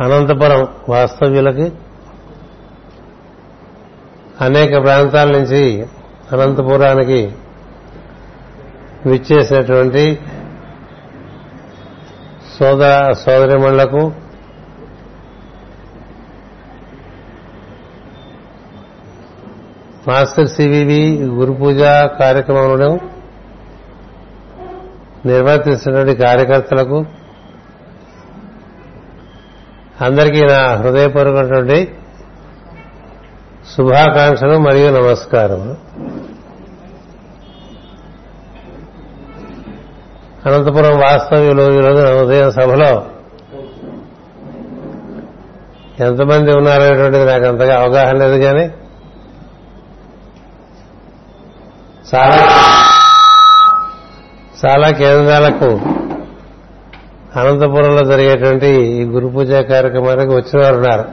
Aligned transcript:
అనంతపురం 0.00 0.66
వాస్తవ్యులకి 0.88 1.72
అనేక 4.40 4.82
ప్రాంతాల 4.82 5.28
నుంచి 5.38 5.82
అనంతపురానికి 6.32 7.20
విచ్చేసినటువంటి 9.06 10.18
సోదర 12.58 13.12
సోదరిమణులకు 13.12 14.12
మాస్టర్ 20.08 20.48
సివివి 20.48 21.02
గురు 21.24 21.52
పూజ 21.52 21.80
కార్యక్రమంలో 22.20 22.90
నిర్వర్తిస్తున్నటువంటి 25.26 26.22
కార్యకర్తలకు 26.22 26.98
అందరికీ 30.04 30.40
నా 30.40 30.76
హృదయపూర్వకటువంటి 30.76 31.78
శుభాకాంక్షలు 33.74 34.58
మరియు 34.58 34.90
నమస్కారములు. 34.90 35.74
అనంతపురం 40.46 41.00
వాస్తవ్యులు 41.00 41.62
ఈరోజు 41.72 42.24
ఉదయం 42.24 42.50
సభలో 42.50 42.92
ఎంతమంది 46.04 46.52
ఉన్నారనేటువంటిది 46.54 47.24
నాకు 47.24 47.44
అంతగా 47.44 47.80
అవగాహన 47.80 48.16
లేదు 48.16 48.42
కానీ 48.42 48.70
చాలా 52.14 52.38
చాలా 54.64 54.90
కేంద్రాలకు 54.90 55.99
అనంతపురంలో 57.36 58.04
జరిగేటువంటి 58.04 58.66
ఈ 58.66 59.04
గురు 59.04 59.28
పూజ 59.28 59.50
కార్యక్రమానికి 59.50 60.34
వచ్చిన 60.34 60.62
వారు 60.62 60.76
ఉన్నారు. 60.76 61.04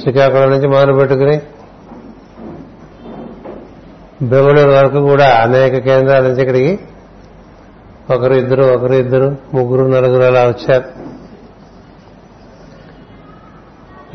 శ్రీకాకుళం 0.00 0.50
నుంచి 0.50 0.68
మొదలు 0.68 0.92
పెట్టుకుని 0.92 1.40
బెంగళూరు 4.22 4.70
వరకు 4.70 5.00
కూడా 5.00 5.34
అనేక 5.34 5.78
కేంద్రాల 5.78 6.22
నుంచి 6.22 6.40
ఇక్కడికి 6.40 6.80
ఒకరు 8.10 8.34
ఇద్దరు 8.34 8.62
ఒకరు 8.62 8.92
ఇద్దరు 8.92 9.36
ముగ్గురు 9.54 9.90
నలుగురు 9.90 10.22
అలా 10.22 10.46
వచ్చారు. 10.46 10.84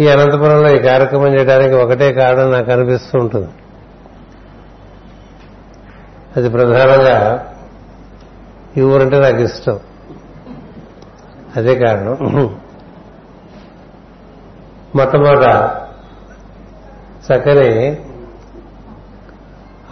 ఈ 0.01 0.07
అనంతపురంలో 0.07 0.75
ఈ 0.75 0.79
కార్యక్రమం 0.79 1.33
చేయడానికి 1.33 1.75
ఒకటే 1.75 2.13
కారణం 2.13 2.51
నాకు 2.51 2.71
అనిపిస్తూ 2.71 3.19
ఉంటుంది. 3.19 3.47
అది 6.37 6.49
ప్రధానంగా 6.49 7.47
ఈ 8.77 8.81
ఊరంటే 8.81 9.19
నాకు 9.19 9.37
ఇష్టం. 9.37 9.79
అదే 11.55 11.75
కారణం. 11.75 12.17
మొట్టమొదట 14.95 15.71
చక్కని 17.27 17.97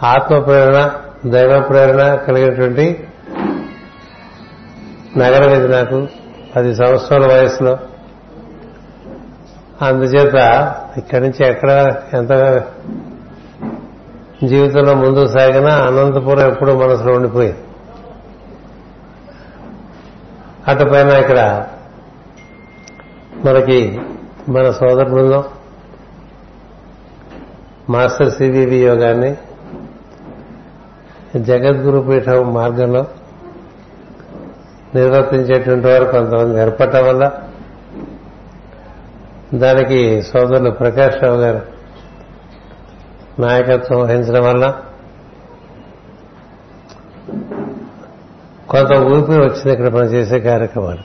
ఆత్మ 0.02 0.38
ప్రేరణ 0.38 0.90
దైవ 1.26 1.60
ప్రేరణ 1.60 2.14
కలిగినటువంటి 2.14 3.08
నగరం 5.16 5.50
ఇది 5.50 5.68
నాకు. 5.68 6.08
పది 6.56 6.74
సంవత్సరాల 6.74 7.26
వయసులో. 7.26 7.78
అందుచేత 9.82 10.34
ఇక్కడి 10.96 11.20
నుంచి 11.20 11.46
ఎక్కడ 11.46 11.96
ఎంత 12.12 12.62
జీవితంలో 14.44 14.94
ముందుకు 14.94 15.26
సాగినా 15.26 15.74
అనంతపురం 15.74 16.52
ఎప్పుడూ 16.52 16.76
మనసులో 16.76 17.12
ఉండిపోయింది. 17.14 17.58
అటుపైన 20.68 21.10
ఇక్కడ 21.20 21.40
మనకి 23.44 24.00
మన 24.48 24.70
సోదర 24.70 25.04
బృందం 25.04 25.44
మాస్టర్ 27.90 28.30
సివివి 28.30 28.80
యోగాన్ని 28.80 29.36
జగద్గురు 31.36 32.00
పీఠం 32.00 32.54
మార్గంలో 32.54 33.06
నిర్వర్తించేటువంటి 34.94 35.86
వారు 35.86 36.04
కొంతమంది 36.04 36.60
ఏర్పడటం 36.60 37.04
వల్ల 37.06 37.24
దానికి 39.54 40.22
సోదరులు 40.22 40.70
ప్రకాష్ 40.70 41.22
రావు 41.22 41.36
గారు 41.36 41.60
నాయకత్వం 43.38 44.00
వహించడం 44.00 44.44
వల్ల 44.44 44.64
కొంత 48.70 48.92
ఊపి 48.92 49.32
వచ్చింది 49.32 49.72
ఇక్కడ 49.72 49.88
మనం 49.88 50.04
చేసే 50.04 50.40
కార్యక్రమాలు. 50.40 50.98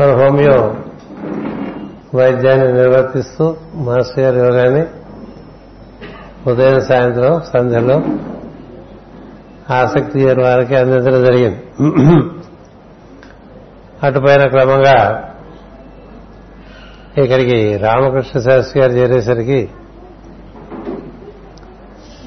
మన 0.00 0.22
హోమియో 0.22 0.76
వైద్యాన్ని 2.14 2.72
నిర్వర్తిస్తూ 2.72 3.56
మాస్టర్ 3.74 4.24
గారి 4.24 4.38
యోగాన్ని 4.38 4.84
ఉదయం 6.50 6.80
సాయంత్రం 6.80 7.42
సంధ్యలో 7.54 8.02
ఆసక్తి 9.74 10.24
గారి 10.24 10.42
వారికి 10.42 10.76
అందించడం 10.76 11.24
జరిగింది. 11.24 11.62
అటుపైన 14.02 14.46
క్రమంగా 14.46 15.26
ఇక్కడికి 17.18 17.76
రామకృష్ణ 17.76 18.40
శాస్త్రి 18.40 18.82
గారు 18.82 18.92
చేరేసరికి 18.92 19.68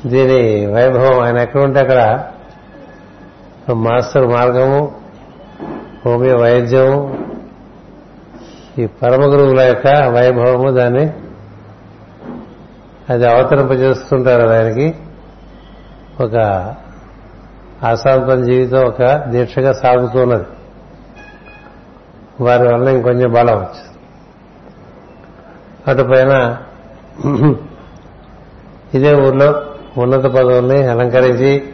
దీని 0.05 0.65
వైభవం 0.65 1.19
ఆయన 1.19 1.37
ఎక్కడుంటే 1.37 1.79
అక్కడ 1.79 2.23
మాస్టర్ 3.71 4.27
మార్గము 4.27 4.95
హోమియో 6.05 6.37
వైద్యము 6.37 7.17
ఈ 8.79 8.85
పరమ 8.85 9.21
గురువుల 9.21 9.61
యొక్క 9.61 9.87
వైభవము 9.87 10.71
దాన్ని 10.71 11.13
అది 13.09 13.29
అవతరింపజేస్తుంటారు 13.29 14.49
ఆయనకి. 14.49 14.95
ఒక 16.21 16.35
అసాంతం 17.87 18.43
జీవితం 18.43 18.77
ఒక 18.77 19.15
దీక్షగా 19.15 19.73
సాగుతున్నది. 19.73 20.43
వారి 22.41 22.73
వల్ల 22.73 22.87
ఇంకొంచెం 22.87 23.33
బలం 23.33 23.57
వచ్చింది. 23.57 23.93
అటుపైన 25.87 26.57
ఇదే 28.93 29.15
ఊర్లో 29.15 29.65
ఉన్నత 29.97 30.23
పదవుల్ని 30.23 30.83
అలంకరించి 30.83 31.72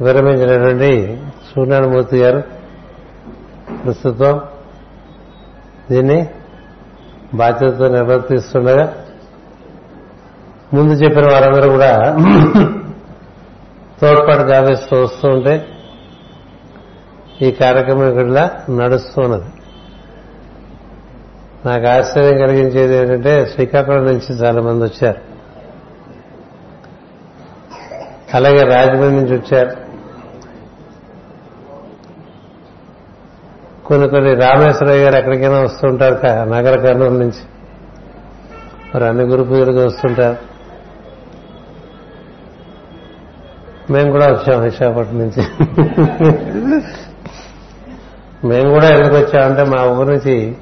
విరమించినటువంటి 0.00 1.18
సూర్యనారాయణమూర్తి 1.54 2.16
గారు 2.16 2.42
ప్రస్తుతం 3.84 4.40
దీన్ని 5.90 6.26
బాధ్యతతో 7.34 7.88
నిర్వర్తిస్తుండగా 7.88 8.94
ముందు 10.74 10.92
చెప్పిన 10.92 11.24
వారందరూ 11.24 11.68
కూడా 11.70 12.16
తోడ్పాటు 14.00 14.42
గావిస్తూ 14.42 15.02
వస్తూ 15.02 15.28
ఉంటే 15.28 15.68
ఈ 17.42 17.50
కార్యక్రమం 17.50 18.08
ఇక్కడ 18.10 18.50
నడుస్తున్నది 18.70 19.44
నాకు 21.66 21.86
ఆశ్చర్యం 21.86 22.38
కలిగించేది 22.38 22.96
ఏంటంటే 22.96 23.46
శ్రీకాకుళం 23.54 24.04
నుంచి 24.04 24.34
చాలా 24.34 24.62
మంది 24.62 24.84
వచ్చారు. 24.84 25.18
అలాగే 28.34 28.62
రాజమండ్రి 28.62 29.10
నుంచి 29.10 29.38
వచ్చారు. 29.38 29.83
కొన్ని 33.86 34.08
కొన్ని 34.08 34.34
రామేశ్వరయ్య 34.34 35.04
గారు 35.04 35.16
ఎక్కడికైనా 35.16 35.60
వస్తుంటారు 35.60 36.14
నగర 36.48 36.76
కర్నూలు 36.80 37.18
నుంచి. 37.18 37.42
మరి 38.94 39.04
అన్ని 39.04 39.24
గురు 39.24 39.42
పూజలకు 39.42 39.84
వస్తుంటారు. 39.84 40.36
మేము 43.92 44.10
కూడా 44.10 44.26
వచ్చాం 44.26 44.62
విశాఖపట్నం 44.62 45.18
నుంచి. 45.18 45.42
మేము 48.48 48.70
కూడా 48.70 48.88
ఎందుకు 48.88 49.16
వచ్చామంటే 49.16 49.64
మా 49.64 49.84
ఊరు 49.84 50.08
నుంచి 50.08 50.56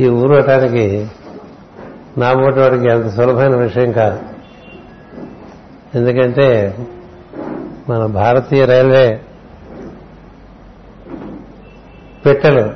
ఈ 0.00 0.08
ఊరు 0.08 0.34
అవటానికి 0.34 1.08
నా 2.18 2.32
పోటీ 2.32 2.60
వాడికి 2.60 2.88
అంత 2.88 3.08
సులభమైన 3.08 3.56
విషయం 3.56 3.92
కాదు. 3.92 4.20
ఎందుకంటే 5.94 6.78
మన 7.88 8.06
భారతీయ 8.06 8.64
రైల్వే 8.64 9.20
పెట్టెలు 12.26 12.70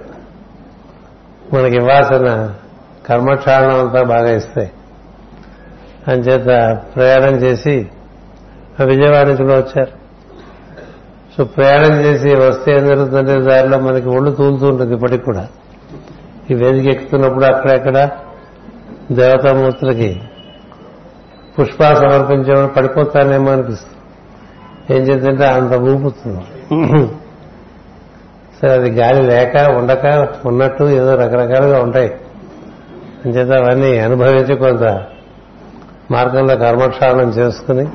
మనకి 1.55 1.77
ఇవ్వాల్సిన 1.77 2.55
కర్మక్షాళనం 3.07 3.81
అంతా 3.81 4.03
బాగా 4.03 4.31
ఇస్తాయి 4.31 4.71
అంచేత 6.09 6.79
ప్రయాణం 6.97 7.35
చేసి 7.37 7.89
విజయవాడ 8.85 9.27
నుంచి 9.27 9.43
కూడా 9.43 9.57
వచ్చారు. 9.57 9.93
సో 11.37 11.45
ప్రయాణం 11.45 12.01
చేసి 12.01 12.35
వస్తే 12.35 12.73
ఏం 12.73 12.87
జరుగుతుందంటే 12.87 13.41
దారిలో 13.41 13.79
మనకి 13.79 14.09
ఒళ్ళు 14.09 14.31
తూలుతూ 14.31 14.69
ఉంటుంది 14.69 14.95
ఇప్పటికి 14.95 15.25
కూడా. 15.25 15.49
ఈ 16.51 16.55
వేదిక 16.55 16.87
ఎక్కుతున్నప్పుడు 16.93 17.45
అక్కడెక్కడ 17.45 18.11
దేవతామూర్తులకి 19.13 20.21
పుష్పా 21.59 21.95
సమర్పించేవాడు 21.95 22.73
పడిపోతానేమో 22.73 23.53
అనిపిస్తుంది. 23.53 23.97
ఏం 24.97 25.03
చేద్దంటే 25.03 25.47
అంత 25.47 25.73
ఊపుతుంది. 25.73 26.45
సరే 28.65 28.73
అది 28.73 28.91
గాలి 28.91 29.23
లేక 29.23 29.71
ఉండక 29.71 30.29
ఉన్నట్టు 30.47 30.85
ఏదో 30.85 31.15
రకరకాలుగా 31.15 31.83
ఉంటాయి. 31.83 32.15
అంచేత 33.25 33.65
అవన్నీ 33.65 33.99
అనుభవించి 33.99 34.57
కొంత 34.57 34.83
మార్గంలో 36.11 36.57
కర్మక్షాళనం 36.57 37.29
చేసుకుని 37.31 37.89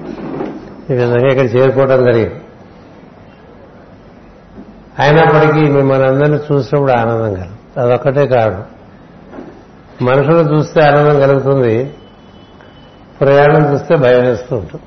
ఈ 0.90 0.94
విధంగా 0.94 1.28
ఇక్కడ 1.28 1.56
చేరుకోవడం 1.56 2.06
జరిగింది. 2.06 2.36
అయినప్పటికీ 5.00 5.72
మిమ్మల్ని 5.72 6.08
అందరినీ 6.08 6.38
చూసినప్పుడు 6.38 6.92
ఆనందం 6.92 7.34
కలుగుతుంది 7.34 7.82
అదొక్కటే 7.82 8.28
కాదు 8.28 8.64
మనుషులు 10.04 10.56
చూస్తే 10.56 10.82
ఆనందం 10.82 11.20
కలుగుతుంది. 11.20 11.94
ప్రయాణం 13.22 13.74
చూస్తే 13.74 13.96
భయం 13.96 14.22
వేస్తూ 14.22 14.56
ఉంటుంది. 14.56 14.84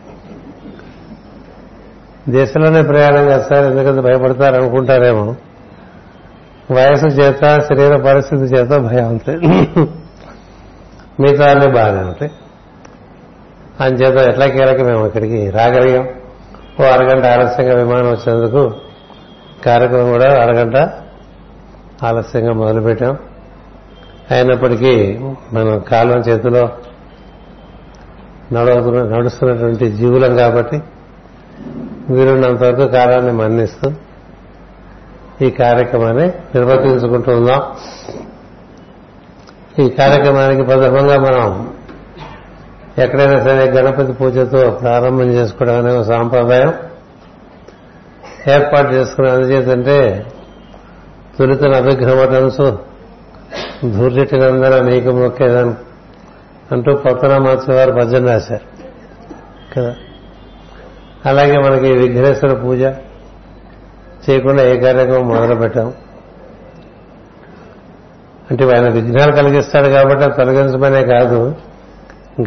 దేశంలోనే 2.28 2.82
ప్రయాణం 2.82 3.30
చేస్తారు 3.30 3.64
ఎందుకంటే 3.64 4.00
భయపడతారు 4.00 4.54
అనుకుంటారేమో 4.54 5.36
వయసు 6.74 7.06
చేత 7.06 7.42
శరీర 7.58 7.96
పరిస్థితి 7.96 8.42
చేత 8.42 8.68
భయం 8.68 9.08
ఉంటాయి 9.08 9.38
మిగతా 11.20 11.46
అన్ని 11.50 11.68
బాగానే 11.72 12.02
ఉంటాయి 12.02 12.30
అంచేత 13.80 14.16
ఎట్లా 14.28 14.46
కీలక 14.46 14.80
మేము 14.80 15.06
ఇక్కడికి 15.06 15.50
రాగలిగాం. 15.50 16.06
ఓ 16.80 16.84
అరగంట 16.84 17.24
ఆలస్యంగా 17.26 17.74
విమానం 17.74 18.06
వచ్చేందుకు 18.06 18.62
కార్యక్రమం 19.64 20.10
కూడా 20.10 20.28
అరగంట 20.42 20.76
ఆలస్యంగా 22.04 22.52
మొదలుపెట్టాం. 22.52 23.16
అయినప్పటికీ 24.30 25.18
మనం 25.52 25.80
కాలం 25.80 26.18
చేతిలో 26.18 26.68
నడవుతున్న 28.52 29.16
నడుస్తున్నటువంటి 29.16 29.90
జీవులం 29.90 30.36
కాబట్టి 30.36 30.78
వీరున్నంతవరకు 32.10 32.86
కాలాన్ని 32.86 33.32
మన్నిస్తూ 33.32 33.90
ఈ 35.42 35.50
కార్యక్రమాన్ని 35.50 36.26
నిర్వర్తించుకుంటున్నాం 36.28 37.62
ఈ 39.84 39.90
కార్యక్రమానికి 39.90 40.62
ప్రథమంగా 40.62 41.18
మనం 41.18 41.72
ఎక్కడైనా 42.98 43.40
సరే 43.40 43.70
గణపతి 43.70 44.12
పూజతో 44.12 44.70
ప్రారంభం 44.70 45.24
చేసుకోవడం 45.24 45.86
అనే 45.86 46.04
సాంప్రదాయం. 46.04 46.74
ఏర్పాటు 48.48 48.92
చేసుకుని 48.92 49.30
అందుచేతంటే 49.30 50.26
తులితన 51.38 51.74
అభిగ్రమటంసు 51.74 52.78
ధూర్జటినందన 53.98 54.82
నీకు 54.82 55.10
మొక్కేదని 55.10 55.74
అంటూ 56.72 56.94
పొత్తన 56.94 57.56
వారు 57.74 57.92
భజన 57.92 58.28
రాశారు. 58.28 58.72
కదా? 59.74 59.94
అలాగే 61.26 61.58
మనకి 61.58 61.92
విఘ్నేశ్వర 61.92 62.54
పూజ 62.54 62.82
చేయకుండా 64.30 64.62
ఏ 64.62 64.80
కార్యక్రమం 64.80 65.28
మొదలు 65.28 65.54
పెట్టాం 65.54 65.92
అంటే 68.50 68.64
ఆయన 68.64 68.88
విఘ్నాలు 68.88 69.32
కలిగిస్తాడు 69.32 69.88
కాబట్టి 69.88 70.36
తొలగించమనే 70.36 71.04
కాదు. 71.04 71.54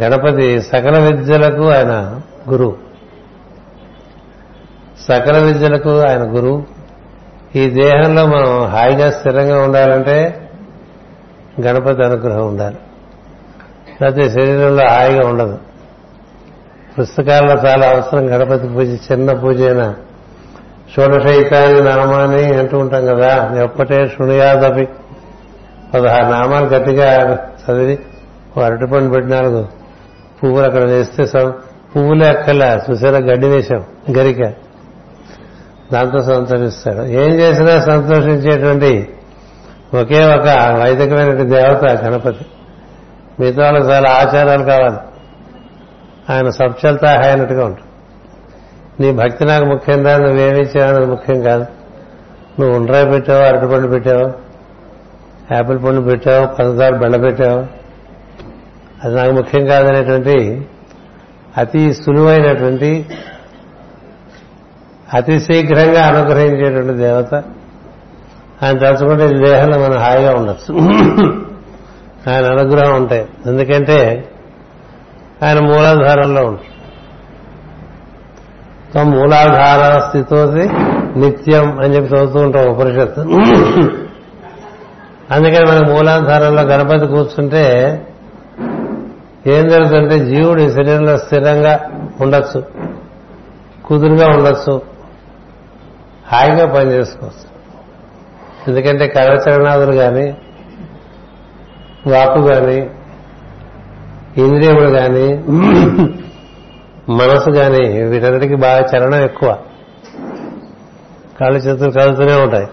గణపతి 0.04 0.62
సకల 0.62 0.98
విద్యలకు 0.98 1.70
ఆయన 1.70 2.22
గురువు 2.50 2.76
సకల 5.10 5.38
విద్యలకు 5.38 6.00
ఆయన 6.00 6.36
గురువు 6.36 6.64
ఈ 7.56 7.70
దేహంలో 7.70 8.26
మనం 8.26 8.66
హాయిగా 8.66 9.10
స్థిరంగా 9.10 9.64
ఉండాలంటే 9.64 10.50
గణపతి 11.62 12.04
అనుగ్రహం 12.04 12.48
ఉండాలి. 12.48 12.78
లేకపోతే 14.02 14.30
శరీరంలో 14.30 14.88
హాయిగా 14.88 15.30
ఉండదు. 15.30 15.58
పుస్తకాల్లో 17.00 17.54
చాలా 17.54 17.90
అవసరం 17.90 18.30
గణపతి 18.30 18.68
పూజ 18.68 18.88
చిన్న 19.12 19.34
పూజ 19.34 19.62
అయినా. 19.62 19.96
షోడశైతాన్ని 20.96 21.82
నామాన్ని 21.82 22.56
అంటూ 22.56 22.80
ఉంటాం 22.80 23.06
కదా 23.06 23.52
ఎప్పటే 23.64 24.08
శృణుయాదపి. 24.08 24.88
పదహారు 25.94 26.26
నామాలు 26.26 26.66
గట్టిగా 26.66 27.34
చదివి 27.34 28.00
అరటి 28.64 28.86
పండు 28.86 29.14
పెట్టినారు 29.14 29.68
పువ్వులు 30.44 30.66
అక్కడ 30.66 30.84
వేస్తే 30.84 31.26
పువ్వులే 31.96 32.28
అక్కల 32.28 32.80
చూసారా? 32.92 33.18
గడ్డి 33.18 33.48
వేశాం 33.48 33.84
గరిక. 34.18 34.54
దాంతో 35.94 36.22
సంతోషిస్తాడు 36.22 37.02
ఏం 37.02 37.32
చేసినా 37.32 37.82
సంతోషించేటువంటి 37.82 39.10
ఒకే 40.02 40.26
ఒక 40.26 40.48
వైదికమైన 40.82 41.34
దేవత 41.34 42.04
గణపతి. 42.04 42.46
మిగతా 43.40 43.64
వాళ్ళకి 43.64 43.86
చాలా 43.86 44.10
ఆచారాలు 44.12 44.64
కావాలి. 44.64 44.98
ఆయన 46.34 46.50
సబ్చల్తా 46.50 47.12
అయినట్టుగా 47.12 47.66
ఉంటుంది 47.66 47.95
నీ 49.00 49.12
భక్తి 49.12 49.46
నాకు 49.46 49.66
ముఖ్యం 49.66 50.06
రా 50.06 50.18
నువ్వేమి 50.18 51.06
ముఖ్యం 51.06 51.42
కాదు. 51.42 51.66
నువ్వు 52.60 52.78
ఉండ్రాయి 52.78 53.06
పెట్టావు 53.06 53.44
అరటిపండు 53.44 53.88
పెట్టావు 53.88 54.46
యాపిల్ 55.54 55.84
పండు 55.84 56.02
పెట్టావు 56.02 56.56
పంచదార 56.56 56.96
బెండ 56.96 57.22
పెట్టావు? 57.22 57.66
అది 59.04 59.16
నాకు 59.16 59.32
ముఖ్యం 59.32 59.66
కాదనేటువంటి 59.66 60.68
అతి 61.58 61.94
సులువైనటువంటి 61.94 63.06
అతి 65.14 65.40
శీఘ్రంగా 65.40 66.06
అనుగ్రహించేటువంటి 66.06 66.94
దేవత. 66.94 67.36
ఆయన 68.64 68.78
తలుచుకుంటే 68.78 69.30
ఈ 69.30 69.46
దేహంలో 69.46 69.80
మనం 69.80 69.98
హాయిగా 69.98 70.36
ఉండొచ్చు. 70.36 70.78
ఆయన 72.30 72.46
అనుగ్రహం 72.46 72.96
ఉంటాయి. 72.96 73.26
ఎందుకంటే 73.46 74.30
ఆయన 75.44 75.60
మూలాధారంలో 75.60 76.42
ఉంటాడు. 76.42 76.75
మూలాధార 79.04 80.00
స్థితోసి 80.00 80.70
నిత్యం 81.20 81.80
అని 81.80 81.96
చెప్పి 81.96 82.16
చదువుతూ 82.16 82.40
ఉంటాం 82.40 82.68
ఉపనిషత్తు. 82.68 83.22
అందుకని 85.34 85.66
మన 85.72 85.94
మూలాధారంలో 85.94 86.62
గణపతి 86.62 87.08
కూర్చుంటే 87.08 87.64
ఏం 89.48 89.68
జరుగుతుందంటే 89.68 90.26
జీవుడు 90.26 90.62
ఈ 90.62 90.70
శరీరంలో 90.70 91.18
స్థిరంగా 91.18 91.80
ఉండొచ్చు. 92.22 92.64
కుదురుగా 93.86 94.28
ఉండొచ్చు. 94.28 94.82
హాయిగా 96.28 96.74
పనిచేసుకోవచ్చు 96.74 97.56
ఎందుకంటే 98.68 99.08
కరచరణాదులు 99.08 99.92
కానీ 99.92 100.38
వాపు 102.08 102.42
కానీ 102.42 102.90
ఇంద్రియములు 104.38 104.90
కానీ 104.90 105.44
మనసు 107.10 107.50
కానీ 107.50 108.04
వీటన్నిటికీ 108.04 108.56
బాగా 108.56 108.80
చలనం 108.80 109.16
ఎక్కువ. 109.16 109.58
కాళ్ళు 111.40 111.60
చేతులు 111.60 111.92
కదులుతూనే 111.92 112.36
ఉంటాయి. 112.36 112.68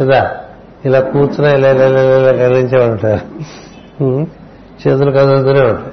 కదా? 0.00 0.36
ఇలా 0.84 1.00
కూర్చున్నా 1.00 1.52
ఇలా 1.52 1.70
ఇలా 1.70 1.84
ఇలా 1.84 2.32
కదిలించే 2.32 2.90
ఉంటారు. 2.90 3.24
చేతులు 4.88 5.10
కదులుతూనే 5.10 5.60
ఉంటాయి. 5.60 5.92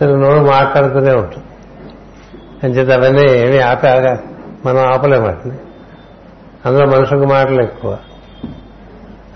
సరే 0.00 0.16
నోరు 0.16 0.50
మాట్లాడుతూనే 0.50 1.12
ఉంటాం 1.12 1.44
అని 2.64 2.72
చేత 2.72 2.90
అవన్నీ 2.90 3.30
ఏమి 3.30 3.60
ఆపే 3.60 4.16
మనం 4.66 4.78
ఆపలేము 4.78 5.26
వాటిని. 5.26 5.54
అందులో 6.66 6.86
మనుషులకు 6.86 7.24
మాటలు 7.24 7.62
ఎక్కువ. 7.62 7.98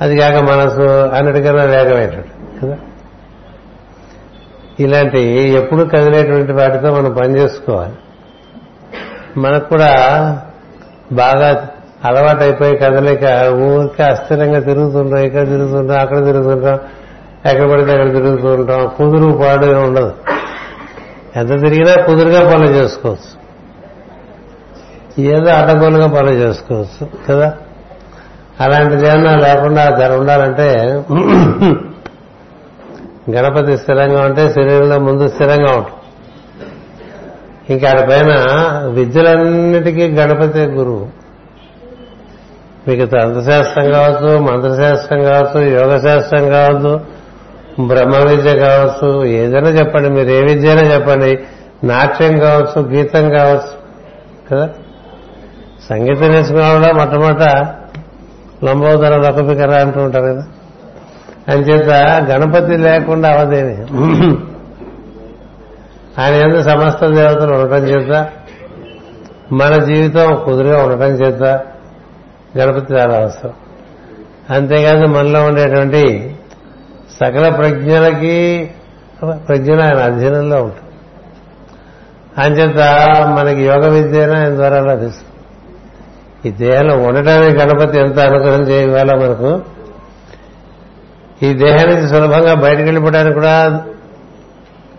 అది 0.00 0.16
కాక 0.16 0.34
మనసు 0.34 0.80
అన్నిటికన్నా 0.90 1.64
వేగమైనట్టు 1.64 2.62
కదా? 2.62 2.78
ఇలాంటి 4.80 5.20
ఎప్పుడు 5.52 5.84
కదిలేటువంటి 5.84 6.52
వాటితో 6.52 6.94
మనం 6.94 7.12
పనిచేసుకోవాలి 7.12 7.92
మనకు 9.36 9.68
కూడా 9.68 9.90
బాగా 11.12 11.68
అలవాటు 12.04 12.42
అయిపోయి 12.44 12.78
ఊరికే 13.48 14.02
అస్థిరంగా 14.02 14.60
తిరుగుతుంటాం 14.60 15.18
ఇక్కడ 15.18 15.48
తిరుగుతుంటాం 15.48 15.98
అక్కడ 16.00 16.24
తిరుగుతుంటాం 16.24 16.78
ఎక్కడ 17.46 17.70
పడితే 17.70 17.92
అక్కడ 17.92 18.12
తిరుగుతుంటాం 18.12 18.90
కుదురు 18.98 19.38
పాడు 19.38 19.66
ఉండదు. 19.66 20.14
ఎంత 21.36 21.48
తిరిగినా 21.48 22.02
కుదురుగా 22.02 22.50
పనులు 22.50 22.70
చేసుకోవచ్చు. 22.70 23.44
ఏదో 25.22 25.50
అడ్డగోలుగా 25.50 26.06
పనులు 26.06 26.34
చేసుకోవచ్చు 26.34 27.08
కదా? 27.28 27.54
అలాంటిది 28.60 29.08
ఏమన్నా 29.08 29.36
లేకుండా 29.36 29.90
ధర 29.90 30.12
ఉండాలంటే 30.16 30.84
గణపతి 33.30 33.78
స్థిరంగా 33.78 34.24
ఉంటే 34.24 34.50
శరీరంలో 34.50 34.98
ముందు 34.98 35.28
స్థిరంగా 35.28 35.72
ఉంటుంది 35.72 35.92
ఇంకా 37.70 38.06
పైన 38.10 38.36
విద్యలన్నిటికీ 38.88 40.08
గణపతి 40.08 40.58
గురువు. 40.58 41.08
మీకు 42.88 43.06
తంత్రశాస్త్రం 43.06 43.92
కావచ్చు 43.92 44.38
మంత్రశాస్త్రం 44.38 45.22
కావచ్చు 45.22 45.60
యోగశాస్త్రం 45.60 46.48
కావచ్చు 46.48 47.00
బ్రహ్మ 47.86 48.16
విద్య 48.16 48.58
కావచ్చు 48.58 49.24
ఏదైనా 49.24 49.68
చెప్పండి 49.68 50.08
మీరు 50.08 50.28
ఏ 50.28 50.42
విద్య 50.42 50.68
అయినా 50.68 50.94
చెప్పండి. 50.94 51.38
నాట్యం 51.84 52.38
కావచ్చు 52.38 52.88
గీతం 52.88 53.30
కావచ్చు 53.30 53.84
కదా? 54.52 54.68
సంగీతం 55.88 56.28
నేర్చుకోవడం 56.28 56.96
మొట్టమొదట 56.96 57.42
లంబోదర 58.64 59.16
లకపికర 59.16 59.80
అంటూ 59.80 60.00
ఉంటారు 60.00 60.24
కదా? 60.24 60.42
అంచేత 61.48 61.90
గణపతి 62.30 62.76
లేకుండా 62.76 63.28
అవదేమి? 63.32 63.76
ఆయన 66.20 66.34
ఎందు 66.34 66.62
సమస్త 66.62 67.06
దేవతలు 67.06 67.52
ఉండటం 67.54 67.82
చేత 67.84 68.28
మన 69.52 69.72
జీవితం 69.84 70.28
కుదురుగా 70.44 70.78
ఉండటం 70.84 71.10
చేత 71.12 71.42
గణపతి 72.58 72.94
చాలా 72.94 73.14
అవసరం. 73.16 73.52
అంతేకాదు 74.50 75.04
మనలో 75.06 75.40
ఉండేటువంటి 75.44 76.02
సకల 77.20 77.48
ప్రజ్ఞలకి 77.48 78.70
ప్రజ్ఞలు 79.48 79.82
ఆయన 79.82 79.98
అధీనంలో 79.98 80.56
ఉంటుంది 80.62 80.80
అంచేత 82.38 82.80
మనకి 83.36 83.62
యోగ 83.64 83.88
విద్య 83.88 84.22
ఆయన 84.36 84.54
ద్వారా 84.54 84.78
లభిస్తుంది. 84.80 85.30
ఈ 86.48 86.50
దేహంలో 86.52 86.94
ఉండటానికి 86.98 87.54
గణపతి 87.58 87.98
ఎంత 87.98 88.18
అనుగ్రహం 88.18 88.62
చేయగల 88.62 89.10
మనకు 89.16 89.50
ఈ 91.44 91.52
దేహం 91.52 91.88
నుంచి 91.88 92.08
సులభంగా 92.08 92.54
బయటకు 92.54 92.82
వెళ్ళిపోవడానికి 92.82 93.34
కూడా 93.34 93.84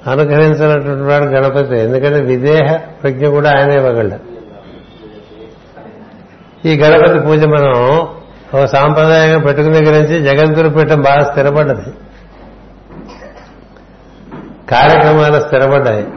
అనుగ్రహించినటువంటి 0.07 1.03
వాడు 1.03 1.23
గణపతి. 1.23 1.79
ఎందుకంటే 1.79 2.21
విదేహ 2.21 2.75
ప్రజ్ఞ 2.75 3.27
కూడా 3.27 3.49
ఆయన 3.59 3.71
ఇవ్వగలడు. 3.71 4.35
ఈ 6.67 6.75
గణపతి 6.79 7.19
పూజ 7.19 7.45
మనం 7.45 7.99
ఒక 8.53 8.65
సాంప్రదాయంగా 8.65 9.39
పెట్టుకున్న 9.39 9.75
గురించి 9.75 10.21
జగద్గురు 10.21 10.69
పీఠం 10.69 11.01
బాగా 11.01 11.23
స్థిరపడ్డది. 11.23 11.93
కార్యక్రమాలు 14.71 15.39
స్థిరపడ్డాయి. 15.39 16.07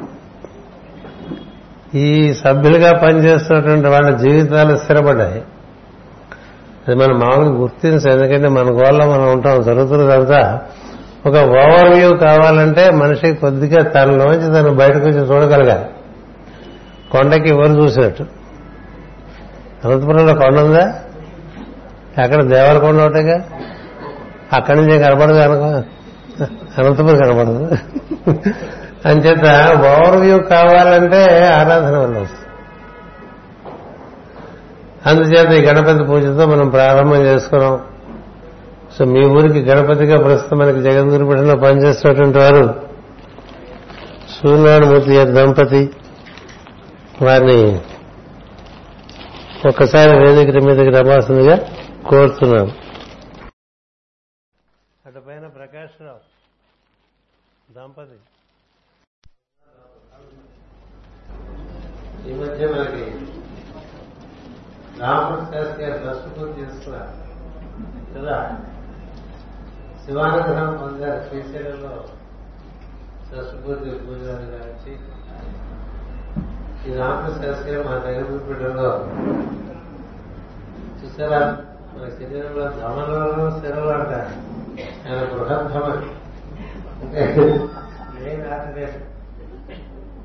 ఈ 1.94 2.34
సభ్యులుగా 2.34 2.92
పనిచేస్తున్నటువంటి 2.92 3.88
వాళ్ళ 3.88 4.16
జీవితాలు 4.16 4.76
స్థిరపడ్డాయి. 4.76 5.42
అది 6.88 6.96
మనం 6.96 7.18
మామూలుగా 7.18 7.54
గుర్తించం 7.54 8.10
ఎందుకంటే 8.10 8.48
మన 8.48 8.62
గోళ్ళ 8.62 9.04
మనం 9.04 9.32
ఉంటాం 9.32 9.62
జరుగుతున్నదంతా 9.62 10.60
ఒక 11.26 11.36
ఓవర్ 11.36 11.88
వ్యూ 11.94 12.16
కావాలంటే 12.16 12.90
మనిషి 12.90 13.34
కొద్దిగా 13.34 13.90
తనలోంచి 13.90 14.46
తను 14.46 14.74
బయటకు 14.74 15.06
వచ్చి 15.06 15.34
చూడగలగాలి. 15.34 15.84
కొండకి 17.10 17.48
ఎవరు 17.48 17.82
చూసినట్టు? 17.82 18.22
అనంతపురంలో 19.84 20.34
కొండ 20.34 20.58
ఉందా? 20.58 20.94
అక్కడ 22.22 22.42
దేవరకొండ 22.42 23.00
ఒకటిగా? 23.00 23.40
అక్కడి 24.52 24.80
నుంచి 24.80 24.98
కనపడదు 24.98 25.38
అనుకో. 25.38 25.66
అనంతపురం 26.78 27.16
కనపడదు. 27.16 27.76
అంచేత 29.08 29.72
ఓవర్ 29.76 30.16
వ్యూ 30.16 30.38
కావాలంటే 30.38 31.46
ఆరాధన 31.46 31.96
వల్ల 31.96 32.18
వస్తుంది. 32.18 32.47
అందుచేత 35.06 35.50
ఈ 35.50 35.64
గణపతి 35.64 36.04
పూజతో 36.04 36.46
మనం 36.46 36.68
ప్రారంభం 36.68 37.16
చేసుకున్నాం. 37.16 37.88
సో 38.96 39.04
మీ 39.04 39.24
ఊరికి 39.26 39.60
గణపతిగా 39.60 40.22
ప్రస్తుతం 40.22 40.58
మనకి 40.58 40.82
జగద్గురుపీఠంలో 40.82 41.56
పనిచేస్తున్నటువంటి 41.56 42.38
వారు 42.38 42.88
సూర్యనారాయణమూర్తి 44.28 45.24
దంపతి 45.24 45.90
వారిని 47.22 47.80
ఒక్కసారి 49.68 50.10
వేదిక 50.10 50.64
మీదకి 50.64 50.90
రమాల్సిందిగా 50.90 51.56
కోరుతున్నాను 52.08 52.72
అటు 55.06 55.18
పైన 55.18 55.46
ప్రకాష్ 55.46 56.02
రావు 56.02 56.20
దంపతి. 57.72 58.18
ఈ 62.30 62.34
మధ్య 62.34 62.66
మనకి 62.66 63.37
రామకృష్ణ 65.00 65.62
శాస్త్రి 65.62 65.86
గారు 65.86 66.12
ఫస్ట్ 66.12 66.38
పూజ 66.38 66.48
చేస్తున్నారు. 66.58 67.28
కదా? 68.18 68.58
శివానుగ్రహం 70.06 70.76
పొందారు 70.76 71.28
శ్రీశైలంలో 71.28 72.04
షష్ఠపూర్తి 73.28 73.90
పూజలు 73.90 74.30
గారించి 74.30 74.98
ఈ 76.90 76.96
రామకృష్ణ 76.96 77.44
శాస్త్రి 77.44 77.72
గారు 77.72 77.88
మా 77.88 77.94
దగ్గర 77.94 78.22
పీఠంలో 78.22 79.08
చూసారా? 81.04 81.56
మన 81.94 82.08
శరీరంలో 82.08 82.64
ధమలలో 82.64 83.60
శిరలు 83.60 83.88
అంటారు 83.88 84.58
ఆయన 85.08 85.32
బృహద్ధమ 85.32 85.84
అంటే 87.02 87.34
మెయిన్ 88.20 89.08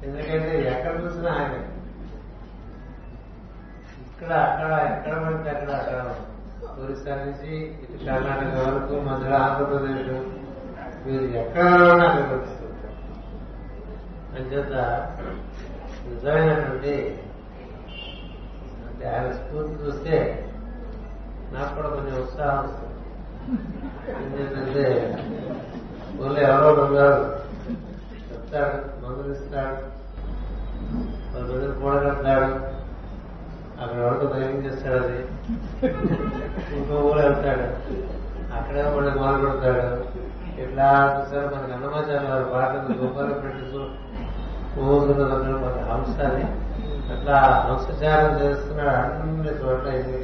ఎందుకంటే 0.05 0.77
ఎక్కడ 0.77 1.05
చూసినా 1.05 1.31
ఆయన. 1.31 1.72
ఇక్కడ 4.23 4.35
అక్కడ 4.45 4.73
ఎక్కడ 4.89 5.13
పడితే 5.23 5.49
అక్కడ 5.51 5.71
అక్కడ 5.77 5.97
ఒరిస్సా 6.77 7.15
నుంచి 7.21 7.49
ఇటు 7.83 7.95
కర్ణాటక 8.05 8.53
వరకు 8.61 8.95
మధ్యలో 9.07 9.35
ఆంధ్రప్రదేశ్ 9.39 10.11
మీరు 11.05 11.25
ఎక్కడ 11.41 11.65
అక్కడ 11.69 11.97
కనిపిస్తుంటారు 12.21 12.93
అంచేత 14.35 14.73
నిజమైనటువంటి 16.05 16.93
అంటే 18.85 19.05
ఆయన 19.11 19.27
స్ఫూర్తి 19.33 19.75
చూస్తే 19.81 20.15
నాకు 21.53 21.71
కూడా 21.75 21.89
కొంచెం 21.89 22.15
ఉత్సాహం 22.21 22.59
వస్తుంది. 22.59 22.89
ఎందుకంటే 24.15 24.85
ఊళ్ళో 26.19 26.39
ఎవరో 26.47 26.69
ఉన్నారు 26.83 27.19
చెప్తాడు 28.27 28.77
మందులు 29.01 29.33
ఇస్తాడు 29.35 29.75
వాళ్ళ 31.31 31.45
దగ్గర 31.49 31.73
కూడగలుగుతాడు 31.81 32.49
అక్కడ 33.83 34.05
వరకు 34.05 34.25
ధైర్యం 34.33 34.65
చేస్తాడు 34.65 34.95
అది. 34.95 35.19
ఇంకో 36.75 36.95
ఊరు 37.01 37.19
వెళ్తాడు. 37.19 37.65
అక్కడే 38.57 38.83
మళ్ళీ 38.83 39.11
మొదలు 39.19 39.47
పెడతాడు 39.47 40.03
ఇట్లా 40.63 40.87
చూసారు 41.13 41.55
మనకి 41.55 41.73
అన్నమాచార్య 41.73 42.29
వారు 42.29 42.43
పాటలు 42.43 42.97
గోపాలు 42.97 43.33
పెట్టు 43.33 43.81
ఊరుకున్న 44.79 45.23
మన 45.55 45.91
హంస 45.91 46.19
అని 46.25 46.45
అట్లా 47.13 47.37
హంసచారం 47.69 48.41
చేస్తున్నాడు 48.41 48.89
అన్ని 48.89 49.49
చోట్ల 49.61 49.87
ఎన్ని 49.93 50.19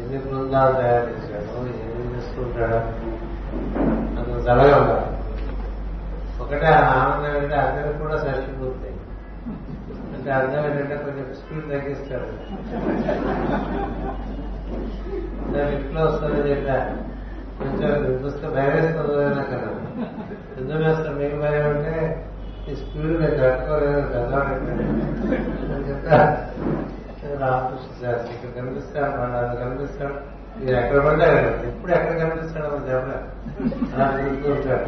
ఎన్ని 0.00 0.18
బృందాలు 0.18 0.72
తయారు 0.72 1.10
చేశాడు 1.10 1.66
ఎన్ని 1.66 2.16
చేసుకుంటాడు 2.16 2.78
అందుకు 4.18 4.40
చల్లగా 4.40 4.76
ఉండాలి. 4.76 5.06
ఒకటే 6.40 6.66
ఆనందం 6.66 7.36
ఏంటంటే 7.36 7.56
అందరికి 7.56 7.98
కూడా 7.98 8.16
షష్టి 8.16 8.52
అంటే 10.20 10.30
అర్థం 10.32 10.64
ఏంటంటే 10.68 10.96
కొంచెం 10.96 11.26
స్పీడ్ 11.34 11.68
తగ్గిస్తాడు 11.70 12.26
ఇంట్లో 15.74 16.00
వస్తుంది 16.04 16.40
చెప్పా 16.48 16.76
కొంచెం 17.58 17.90
చూస్తే 18.20 18.48
భయం 18.48 18.74
వేస్తుంది 18.74 19.14
కదా. 19.52 19.70
ఎందుకు 20.58 20.82
వేస్తాం 20.82 21.14
మీకు 21.18 21.36
భయం 21.36 21.64
అంటే 21.70 21.94
ఈ 22.68 22.74
స్పీడ్ 22.74 23.14
మీరు 23.20 23.36
కట్టుకోలేదు 23.40 24.02
కదా 24.10 24.40
అని 24.46 24.76
రామకృష్ణ 27.40 28.04
ఇక్కడ 28.26 28.50
కనిపిస్తాడు 28.56 29.10
మన 29.16 29.34
అది 29.42 29.56
కనిపిస్తాడు. 29.62 30.14
మీరు 30.60 30.76
ఎక్కడ 30.76 31.00
పడ్డా 31.06 31.26
ఎప్పుడు 31.66 31.92
ఎక్కడ 31.92 32.14
కనిపిస్తాడు 32.22 32.68
మన 32.68 32.80
చెప్పలేదు 32.88 33.26
అలా 33.94 34.06
తిరుగుతూ 34.16 34.48
ఉంటాడు 34.52 34.86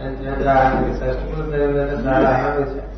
అని 0.00 0.16
చేత 0.22 0.46
ఆయనకి 0.54 0.94
షష్టి 0.98 1.24
పూర్తి 1.28 1.58
చాలా 2.06 2.28
ఆనందించాను 2.36 2.90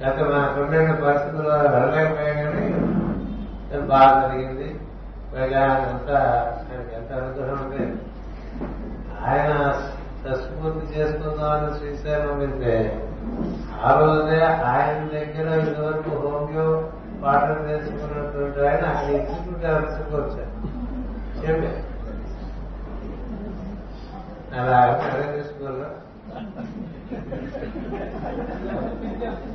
గత 0.00 0.16
మనకున్న 0.22 0.94
పరిస్థితుల్లో 1.04 1.56
వెళ్ళలేకపోయాం 1.66 2.36
కానీ 2.44 2.66
అది 3.72 3.84
జరిగింది 4.22 4.68
పైగా 5.32 5.60
ఆయనంతా 5.60 6.18
ఆయనకి 6.62 6.94
ఎంత 6.94 7.12
అనుగ్రహం 7.12 7.60
అంటే 7.64 7.84
ఆయన 9.26 9.50
సస్ఫూర్తి 10.24 10.94
చేసుకుందామని 10.94 11.78
శ్రీశైలం 11.78 12.38
వెళ్తే 12.38 12.74
ఆ 13.82 13.92
రోజునే 14.00 14.40
ఆయన 14.72 14.98
దగ్గర 15.12 15.46
ఇంతవరకు 15.60 16.10
హోమియో 16.22 16.66
పాఠం 17.22 17.66
నేర్చుకున్నటువంటి 17.66 18.60
ఆయన 18.60 18.84
ఆయన 18.92 19.10
ఇన్స్టిట్యూట్ 19.10 19.64
ఆఫీసర్కి 19.66 20.14
వచ్చారు. 20.14 20.52
చెప్పే 21.38 21.70
అలా 24.56 24.76
అర్థం 24.78 25.34
చేసుకోవాలా 25.36 25.88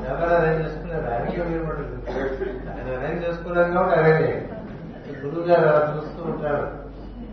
ఎవరు 0.10 0.34
అరేంజ్ 0.38 0.62
చేసుకున్నారు? 0.64 1.06
అరేంజ్ 1.14 1.40
వీలుపడుతుంది 1.50 2.12
ఆయన 2.72 2.88
అరేంజ్ 2.98 3.24
చేసుకున్నారు 3.26 3.72
కాబట్టి 3.74 3.96
అరేంజ్ 4.00 4.28
గురువు 5.24 5.46
గారు 5.50 5.66
అలా 5.70 5.82
చూస్తూ 5.94 6.22
ఉంటారు. 6.32 6.66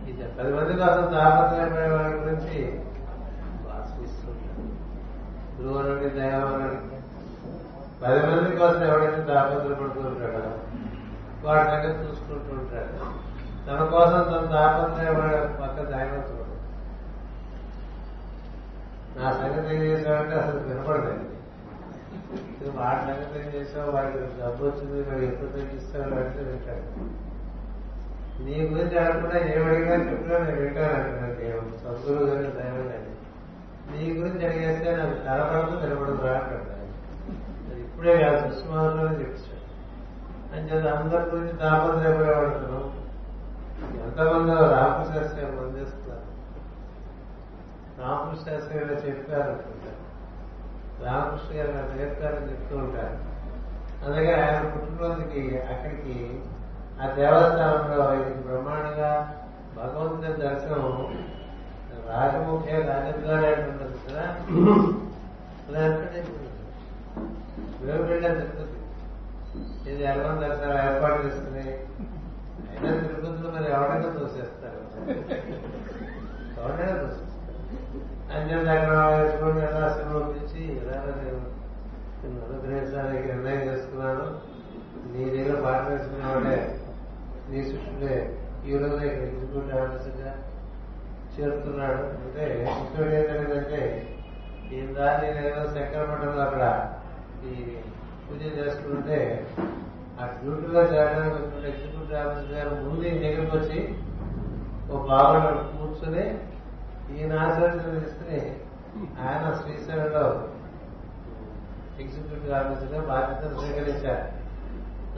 ఇది 0.09 0.23
పది 0.37 0.51
మంది 0.53 0.73
కోసం 0.81 1.03
తాపత్రయపడే 1.13 1.87
వారి 1.95 2.13
గురించి 2.19 2.57
వాసిస్తూ 3.67 4.29
గురువు 5.57 5.77
అనండి 5.79 6.09
దైవం 6.19 6.63
పది 8.01 8.19
మంది 8.27 8.49
కోసం 8.61 8.81
ఎవరైతే 8.89 9.21
తాపత్రపడుతూ 9.33 10.01
ఉంటాడో? 10.09 10.43
వాడి 11.45 11.65
దగ్గర 11.71 11.93
చూసుకుంటూ 12.03 12.51
ఉంటాడు. 12.61 12.95
తన 13.67 13.79
కోసం 13.93 14.21
తన 14.31 14.41
తాపత్రయపడే 14.55 15.37
పక్క 15.61 15.77
దైవత్వం 15.93 16.44
నా 19.17 19.31
సంగతి 19.31 19.75
ఏం 19.75 19.81
చేశావంటే 19.81 20.35
అసలు 20.35 20.59
వినపడలేదు. 20.59 21.25
ఇది 22.61 22.69
వాడి 22.69 22.99
సంగతి 22.99 23.39
ఏం 23.39 23.47
చేసావు 23.55 23.91
వాడికి 23.91 24.17
డబ్బు 24.17 24.65
వచ్చింది 24.65 25.09
వాడు 25.09 25.23
ఎప్పుడు 25.25 25.49
తగ్గిస్తాడు 25.49 26.15
అంటే 26.15 26.43
వింటాడు. 26.43 27.09
నీ 28.45 28.67
గురించి 28.67 28.99
అడగకుండా 28.99 29.37
ఏమడిగినా 29.39 29.95
చెప్పినా 30.11 30.37
నేను 30.37 30.61
వింటాను 30.61 31.35
దేవుడు. 31.35 31.77
సద్గురు 31.77 32.25
గారి 32.25 32.43
దైవం 32.43 32.89
అని 32.89 33.11
నీ 33.91 34.21
గురించి 34.21 34.47
అడిగేస్తే 34.47 34.95
నాకు 34.95 35.15
కనపడదు 35.25 35.85
నిలబడదు 35.85 36.27
రా 36.27 36.35
ఇప్పుడే 37.77 38.17
కాదు 38.17 38.53
సుష్మాలోనే 38.53 39.15
చెప్పాడు 39.15 39.61
అని 40.53 40.69
చేత 40.69 40.85
అందరి 40.87 41.29
గురించి 41.29 41.53
తాపత్రయపడేవాడుతున్నాం 41.53 42.91
ఎంతమంది 44.05 44.51
రామకృష్ణ 44.51 45.15
చేస్తే 45.17 45.41
గారు 45.41 46.04
రామకృష్ణ 47.99 48.45
శాస్త్రి 48.47 48.79
గారు 48.79 48.95
చెప్పారు 49.05 49.49
అనుకుంటారు 49.51 50.01
రామకృష్ణ 51.05 51.51
గారు 51.59 51.71
నాకు 51.77 51.93
నేర్పారని 51.99 52.49
చెప్తూ 52.51 52.75
ఉంటారు. 52.83 53.15
అందుకే 54.05 54.33
ఆయన 54.41 54.57
పుట్టినరోజుకి 54.73 55.41
అక్కడికి 55.71 56.15
ఆ 57.01 57.05
దేవస్థానంలో 57.17 58.01
ఇది 58.19 58.33
బ్రహ్మాండంగా 58.47 59.11
భగవంతుని 59.77 60.33
దర్శనం 60.43 60.83
రాజముఖ్య 62.09 62.79
రాజద్వారా 62.89 63.49
ఉంటుంది 63.69 63.97
కదా. 64.05 64.25
లేకపోతే 65.73 66.19
మేము 67.85 68.03
వెళ్ళాం 68.09 68.35
తిరుపతి 68.39 68.77
ఇది 69.91 70.03
ఎలవన్ 70.11 70.41
దర్శనం 70.43 70.77
ఏర్పాటు 70.85 71.19
చేసుకుని 71.25 71.65
అయినా 72.69 72.89
తిరుపతిలో 73.03 73.49
మరి 73.55 73.67
ఎవరైనా 73.75 74.09
చూసేస్తారు 74.17 74.79
ఎవరైనా 76.57 76.95
తోసేస్తారు. 77.01 77.24
అంజన్ 78.33 78.65
దగ్గర 78.65 78.93
వేసుకొని 79.11 79.59
ఎలా 79.65 79.89
సమర్పించి 79.97 80.61
ఎలా 80.81 80.95
నేను 81.19 81.41
అనుగ్రహించడానికి 82.45 83.27
నిర్ణయం 83.27 83.61
చేసుకున్నాను. 83.69 84.25
నీ 85.11 85.25
నీళ్ళు 85.33 85.57
పాట 85.61 85.81
నీ 87.49 87.59
శిష్యుడే 87.63 88.15
ఈ 88.67 88.77
రోజు 88.77 89.01
ఇక్కడ 89.07 89.23
ఎగ్జిక్యూటివ్ 89.25 89.81
ఆఫీసర్గా 89.81 90.31
చేరుతున్నాడు. 91.33 92.03
అంటే 92.21 92.43
ఇంకోటి 92.61 93.15
ఏంటంటే 93.15 93.81
ఈ 94.73 94.79
దాన్ని 94.97 95.27
నేను 95.35 95.65
శంకరమఠంలో 95.75 96.41
అక్కడ 96.43 96.63
ఈ 97.47 97.53
పూజ 98.25 98.41
చేసుకుంటే 98.57 99.19
ఆ 100.21 100.25
డ్యూటీలో 100.41 100.81
చేరడానికి 100.93 101.35
వచ్చిన 101.35 101.65
ఎగ్జిక్యూటివ్ 101.73 102.19
ఆఫీసర్ 102.23 102.53
గారు 102.55 102.71
ముందు 102.85 103.01
దగ్గరికి 103.01 103.55
వచ్చి 103.57 103.79
ఓ 104.91 105.05
బాబు 105.11 105.37
కూర్చుని 105.77 106.25
ఈయన 107.13 107.33
ఆశీర్వచనం 107.39 107.99
తీసుకుని 107.99 108.39
ఆయన 109.25 109.45
శ్రీశైలంలో 109.61 110.25
ఎగ్జిక్యూటివ్ 111.99 112.53
ఆఫీసర్గా 112.53 113.01
బాధ్యతను 113.11 113.59
స్వీకరించారు. 113.59 114.25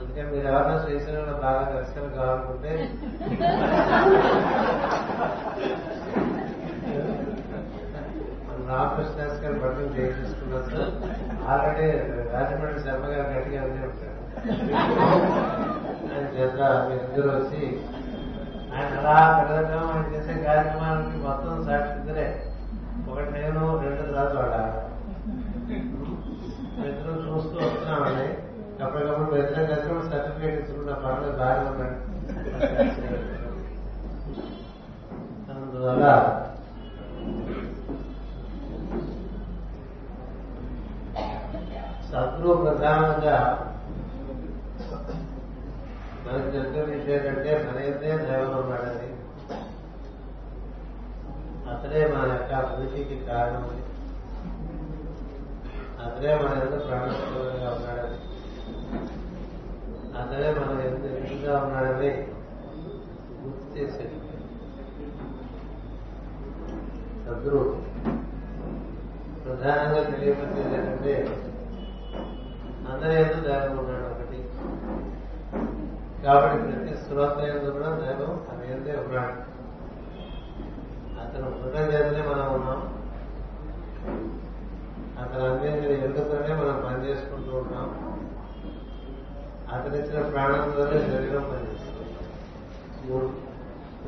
అందుకని 0.00 0.28
మీరు 0.32 0.46
ఎవరైనా 0.46 0.76
శ్రీశైలంలో 0.84 1.34
బాగా 1.38 1.62
దర్శనం 1.76 2.10
కావాలనుకుంటే 2.16 2.72
మన 8.46 8.58
రామకృష్ణ 8.70 9.18
గారు 9.44 9.58
బట్టలు 9.62 9.90
చేయించుకున్నారు 9.96 10.68
సార్. 10.70 10.92
ఆల్రెడీ 11.50 11.88
రాజమండ్రి 12.34 12.80
శర్మ 12.84 13.04
గారు 13.12 13.28
గట్టిగా 13.34 13.60
ఉండే 13.62 13.82
ఉంటారు. 13.88 14.14
ఆయన 16.12 16.26
చేత 16.36 16.58
మీరిద్దరు 16.88 17.30
వచ్చి 17.36 17.62
ఆయన 18.78 18.92
అలా 19.00 19.14
పెడదాం 19.40 19.84
ఆయన 19.88 20.04
చేసే 20.12 20.34
కార్యక్రమానికి 20.44 21.18
మొత్తం 21.24 21.64
సాక్షిద్దరే 21.66 22.26
ఒకటి 23.08 23.30
నేను 23.36 23.62
రెండు 23.82 24.02
తర్వాత 24.12 24.56
ఇద్దరు 26.82 27.14
చూస్తూ 27.24 27.56
వస్తున్నామండి. 27.58 28.26
అప్పటికప్పుడు 28.84 29.36
ఇద్దరం 29.36 29.64
కలిసి 29.66 30.10
సర్టిఫికేట్ 30.10 30.58
ఇచ్చుకున్న 30.60 30.92
పనులు 31.02 31.32
బాగా 31.38 31.62
ఉన్నాడు 31.70 31.96
అందువల్ల 35.52 36.04
సద్గురు 42.08 42.52
ప్రధానంగా 42.62 43.36
మనకి 46.28 46.50
తెలిసిన 46.52 46.82
విషయం 46.84 47.12
ఏంటంటే 47.18 47.52
మన 47.66 47.76
అయితే 47.78 48.08
దైవం 48.24 48.54
ఉన్నాడని 48.58 49.08
అతడే 51.72 52.00
మన 52.06 52.26
యొక్క 52.32 52.52
అభివృద్ధికి 52.54 53.16
కారణం 53.26 53.64
అతడే 56.04 56.32
మన 56.34 56.52
ఎందుకు 56.58 56.84
ప్రాణస్పదంగా 56.86 57.70
ఉన్నాడని. 57.76 58.18
అతడే 60.20 60.48
మనం 60.58 60.78
ఎంత 60.80 61.04
ఎదురుగా 61.12 61.54
ఉన్నాడని 61.64 62.10
గుర్తు 63.42 63.66
చేసేది 63.74 64.16
సద్గురు 67.24 67.62
ప్రధానంగా 69.44 70.02
తెలియపరిచేది 70.10 70.74
ఏంటంటే 70.78 71.14
అందరూ 72.90 73.12
ఎందుకు 73.20 73.42
దైవం 73.46 73.78
ఉన్నాడు. 73.78 74.06
ఒకటి 74.06 74.27
కాబట్టి 76.24 76.72
ప్రతి 76.72 76.96
శ్రోత 76.96 77.32
కూడా 77.72 77.86
నేను 77.86 78.40
తన 78.50 78.94
ఉన్నాడు. 79.00 79.58
అతను 81.20 81.46
ఉండటం 81.46 81.82
చేతనే 81.82 82.28
మనం 82.28 82.54
ఉన్నాం. 82.54 82.98
అతను 85.22 85.54
అందించిన 85.54 86.04
ఎందుకనే 86.04 86.54
మనం 86.54 86.84
పనిచేసుకుంటూ 86.86 87.56
ఉన్నాం 87.56 88.08
అతనిచ్చిన 89.72 90.28
ప్రాణంలోనే 90.28 91.00
శరీరం 91.00 91.42
పనిచేస్తుంది. 91.42 92.16
మూడు. 93.10 93.24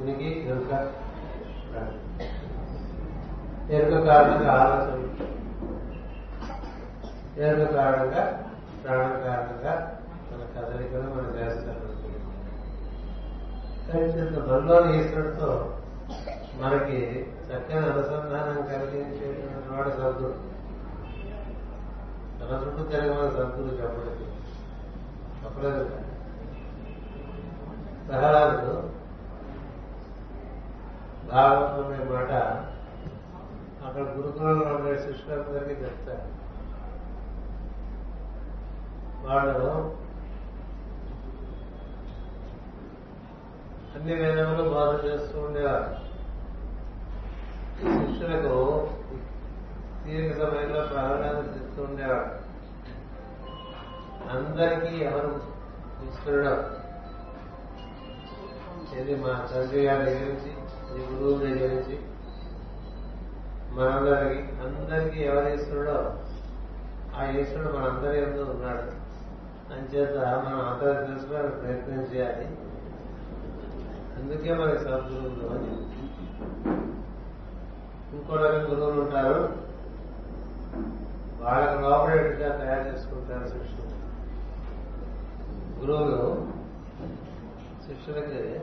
ఉనికి 0.00 0.48
ఎరుక 0.48 0.68
ప్రాణం. 0.68 2.00
ఎరుక 3.70 4.06
కారణంగా 4.06 4.52
ఆలోచన 4.52 5.08
ఎరుక 7.44 7.74
కారణంగా 7.74 8.50
ప్రాణం 8.84 9.10
కారణంగా 9.10 10.00
మన 10.32 10.62
కదలికలు 10.62 11.00
మన 11.00 11.38
చేస్తాం. 11.38 11.89
బంధువులు 13.94 14.92
ఈశ్వరుడితో 14.92 15.78
మనకి 16.54 17.26
చక్కని 17.50 17.78
అనుసంధానం 17.78 18.66
కలిగించేటువంటి 18.66 19.68
వాడు 19.68 19.88
సద్గురు. 19.88 20.34
తన 22.40 22.66
చుట్టూ 22.66 22.84
తిరగమని 22.84 23.30
సద్గురు 23.30 23.74
చెప్పలేదు. 23.74 24.26
చెప్పలేదు. 25.44 25.84
ప్రహ్లాదుడు 28.08 29.00
భాగవతం 31.32 31.86
అనే 31.86 32.04
మాట 32.04 32.32
అక్కడ 33.86 34.02
గురుకులంలో 34.02 34.74
ఉండే 34.74 34.96
శిష్యులందరికీ 34.96 35.80
చెప్తారు 35.80 36.40
వాళ్ళు 39.26 39.94
అన్ని 43.96 44.14
వేదములు 44.14 44.70
బాధ 44.70 45.04
చేస్తూ 45.04 45.40
ఉండేవారు. 45.40 45.88
శిష్యులకు 47.80 48.54
తీరిక 50.04 50.32
సమయంలో 50.34 50.86
ప్రాధాన్యత 50.86 51.48
చేస్తూ 51.56 51.82
ఉండేవాడు 51.82 52.28
అందరికీ 54.30 54.96
ఎవరు 54.96 55.32
ఈశ్వరుడు 56.06 56.54
ఇది 59.00 59.14
మా 59.16 59.48
తండ్రి 59.54 59.84
గారి 59.84 60.04
దగ్గర 60.04 60.20
నుంచి 60.20 60.50
ఈ 60.94 61.14
గురువు 61.14 61.38
దగ్గర 61.38 61.68
నుంచి 61.74 61.96
మనందరికి 63.72 64.40
అందరికీ 64.62 65.20
ఎవరు 65.20 65.48
ఈశ్వరుడో? 65.48 65.98
ఆ 67.16 67.30
ఈశ్వరుడు 67.30 67.72
మనందరి 67.76 68.22
ఎందుకు 68.22 68.50
ఉన్నాడు. 68.50 68.86
అంచేత 69.74 70.16
మనం 70.44 70.60
అందరూ 70.60 70.92
తెలుసుకోవడానికి 71.06 71.56
ప్రయత్నం 71.56 72.00
చేయాలి. 72.14 72.46
అందుకే 74.16 74.54
మనకి 74.54 74.78
సద్గురువులు 74.78 75.46
అని 75.54 75.72
ఇంకో 78.16 78.36
రకం 78.36 78.70
గురువులు 78.70 79.00
ఉంటారు. 79.00 79.70
వాళ్ళకు 81.42 81.80
లోపడేట్టుగా 81.82 82.56
తయారు 82.56 82.88
చేసుకుంటారు 82.88 83.46
శిష్యులు? 83.46 83.90
గురువులు 85.80 86.46
శిష్యులకి 87.86 88.60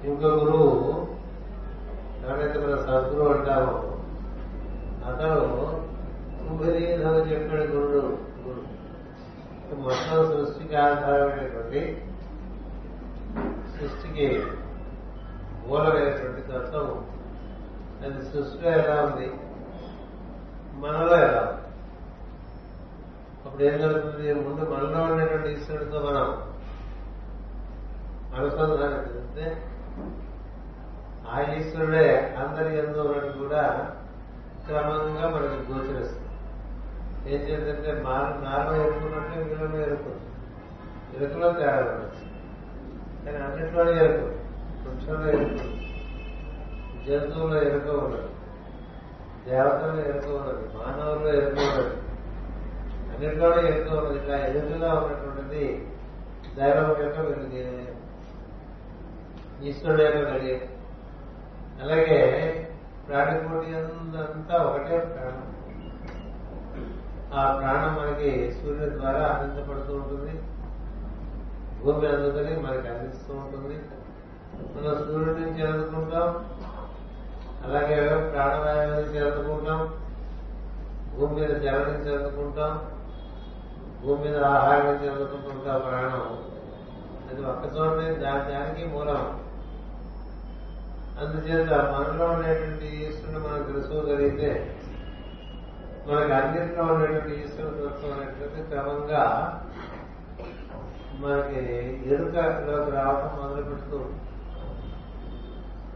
ఇంకో 0.06 0.28
గురువు 0.28 1.06
ఎవరైతే 2.26 2.58
మన 2.58 2.76
సద్గురువు 2.76 3.32
అంటామో 3.34 3.72
అతను 5.06 5.40
కుంభరీధం 6.38 7.14
చెప్పాడు 7.16 7.62
గురుడు. 7.62 8.18
మొత్తం 9.74 10.26
సృష్టికి 10.26 10.76
ఆధారమైనటువంటి 10.76 12.06
సృష్టికి 13.76 14.42
మూలమైనటువంటి 15.66 16.40
తత్వం 16.40 17.06
అది 18.04 18.24
సృష్టిలో 18.24 18.70
ఎలా 18.70 19.02
ఉంది? 19.02 19.32
మనలో 20.74 21.16
ఎలా 21.16 21.62
అప్పుడు 23.46 23.62
ఏం 23.62 23.78
జరుగుతుంది? 23.78 24.34
ముందు 24.34 24.70
మనలో 24.70 25.02
ఉండేటువంటి 25.02 25.52
ఈశ్వరుడితో 25.52 26.00
మనం 26.00 26.42
అనుసంధానం 28.34 28.98
చెందితే 28.98 29.64
ఆ 31.30 31.40
ఈశ్వరుడే 31.40 32.36
అందరి 32.38 32.78
ఎందు 32.78 32.98
ఉన్నట్టు 32.98 33.38
కూడా 33.38 33.94
క్రమంగా 34.66 35.28
మనకి 35.28 35.72
గోచరిస్తుంది. 35.72 36.25
ఏం 37.26 37.40
చేద్దంటే 37.40 38.02
నాలో 38.42 38.76
ఎరుకున్నట్టు 38.76 39.38
ఇందులోనే 39.38 39.82
ఎరుకుంది 39.82 40.22
ఎరుకులో 41.16 41.52
తేడా 41.52 41.72
ఉండొచ్చు. 41.72 42.36
కానీ 43.24 43.44
అన్నింటిలోనే 43.44 44.04
ఎరుకు 44.04 44.26
వృక్షంలో 44.88 45.28
ఎరుకు 45.30 45.76
జంతువులో 47.06 47.62
ఎరుక 47.62 47.88
ఉండదు. 47.88 48.28
దేవతల్లో 49.48 50.02
ఎరుక 50.04 50.26
ఉండదు. 50.26 50.70
మానవుల్లో 50.74 51.34
ఎరుక 51.34 51.58
ఉండదు. 51.58 51.96
అన్నింటిలోనే 53.12 53.68
ఎరుక 53.68 53.92
ఉండదు. 53.92 54.14
ఇట్లా 54.14 54.36
ఎరుకగా 54.38 54.94
ఉన్నటువంటిది 54.94 55.88
దైవం 56.56 56.88
యొక్క 56.88 57.20
వెలుగే. 57.20 57.94
ఈశ్వరుడు 59.62 60.02
యొక్క 60.02 60.16
వెలుగే. 60.16 60.70
అలాగే 61.82 62.18
ప్రాణికోటి 63.08 63.76
అంతా 63.76 64.56
ఒకటే 64.56 64.98
ప్రాణం. 64.98 65.45
ఆ 67.34 67.56
ప్రాణం 67.56 67.94
మనకి 67.94 68.54
సూర్యుని 68.54 68.98
ద్వారా 68.98 69.26
అందించబడుతూ 69.26 69.94
ఉంటుంది. 69.94 70.40
భూమి 71.84 72.06
అందుకని 72.06 72.56
మనకి 72.56 72.88
అందిస్తూ 72.88 73.34
ఉంటుంది. 73.34 73.74
మనం 74.76 75.06
సూర్యుడి 75.06 75.40
నుంచి 75.40 75.66
అందుకుంటాం 75.66 76.44
అలాగే 77.64 78.30
ప్రాణవాయువు 78.30 78.94
నుంచి 78.94 79.18
అందుకుంటాం 79.18 79.98
భూమి 81.16 81.40
మీద 81.40 81.48
జల 81.48 81.78
నుంచి 81.78 82.16
అందుకుంటాం 82.16 82.90
భూమి 84.02 84.24
మీద 84.24 84.42
ఆహారం 84.42 84.86
నుంచి 84.86 85.08
అందుకుంటుంటాం 85.08 85.80
ప్రాణం 85.80 86.38
అది 87.30 87.44
ఒక్కచోటనే 87.44 88.10
దాని 88.10 88.52
దానికి 88.52 88.86
మూలం. 88.86 89.40
అందుచేత 91.20 91.72
మనలో 91.72 92.26
ఉండేటువంటి 92.26 92.86
ఈశ్వరుని 92.86 93.48
మనం 93.48 93.72
తెలుసుకోగలిగితే 93.72 94.75
మనకి 96.08 96.32
అన్నింటిలో 96.32 96.84
ఉండేటువంటి 96.84 97.32
ఈశ్వర 97.42 97.68
తత్వం 97.68 98.12
అనేటువంటి 98.12 98.62
క్రమంగా 98.70 99.22
మనకి 101.20 101.60
ఎరుకలోకి 102.12 102.90
రావటం 102.90 103.32
మొదలు 103.36 103.62
పెడుతూ 103.62 103.98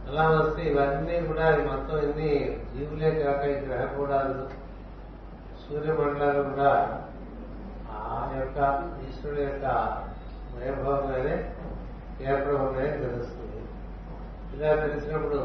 అలా 0.08 0.30
వస్తే 0.30 0.62
ఇవన్నీ 0.62 1.16
కూడా 1.26 1.46
మొత్తం 1.66 1.98
ఎన్ని 1.98 2.30
జీవులే 2.72 3.10
కాక 3.10 3.42
ఈ 3.48 3.58
గ్రహకూడాలు 3.66 4.48
సూర్యమండలాలు 5.62 6.42
కూడా 6.42 6.70
ఆ 7.90 8.32
యొక్క 8.38 8.58
ఈశ్వరుడు 9.08 9.40
యొక్క 9.40 9.66
వైభవంగానే 10.54 11.36
ఏర్పడగానే 12.20 12.88
తెలుస్తుంది. 12.90 13.60
ఇలా 14.54 14.70
తెలిసినప్పుడు 14.74 15.38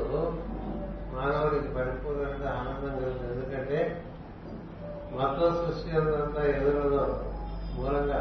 మానవుడికి 1.13 1.67
పరిపూర్ణంగా 1.67 2.49
ఆనందం 2.60 2.95
కలుగుతుంది. 2.95 3.34
ఎందుకంటే 3.34 3.80
మొత్తం 5.15 5.56
సృష్టి 5.56 5.97
అంతా 5.97 6.45
ఎదురులో 6.45 7.04
మూలంగా. 7.75 8.19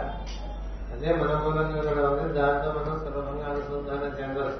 అదే 0.93 1.13
మన 1.15 1.41
మూలంగా 1.45 1.83
కూడా 1.83 2.09
ఉంది. 2.09 2.33
దాంతో 2.33 2.73
మనం 2.73 2.99
సులభంగా 2.99 3.47
అనుసంధానం 3.47 4.17
చెందరు 4.21 4.53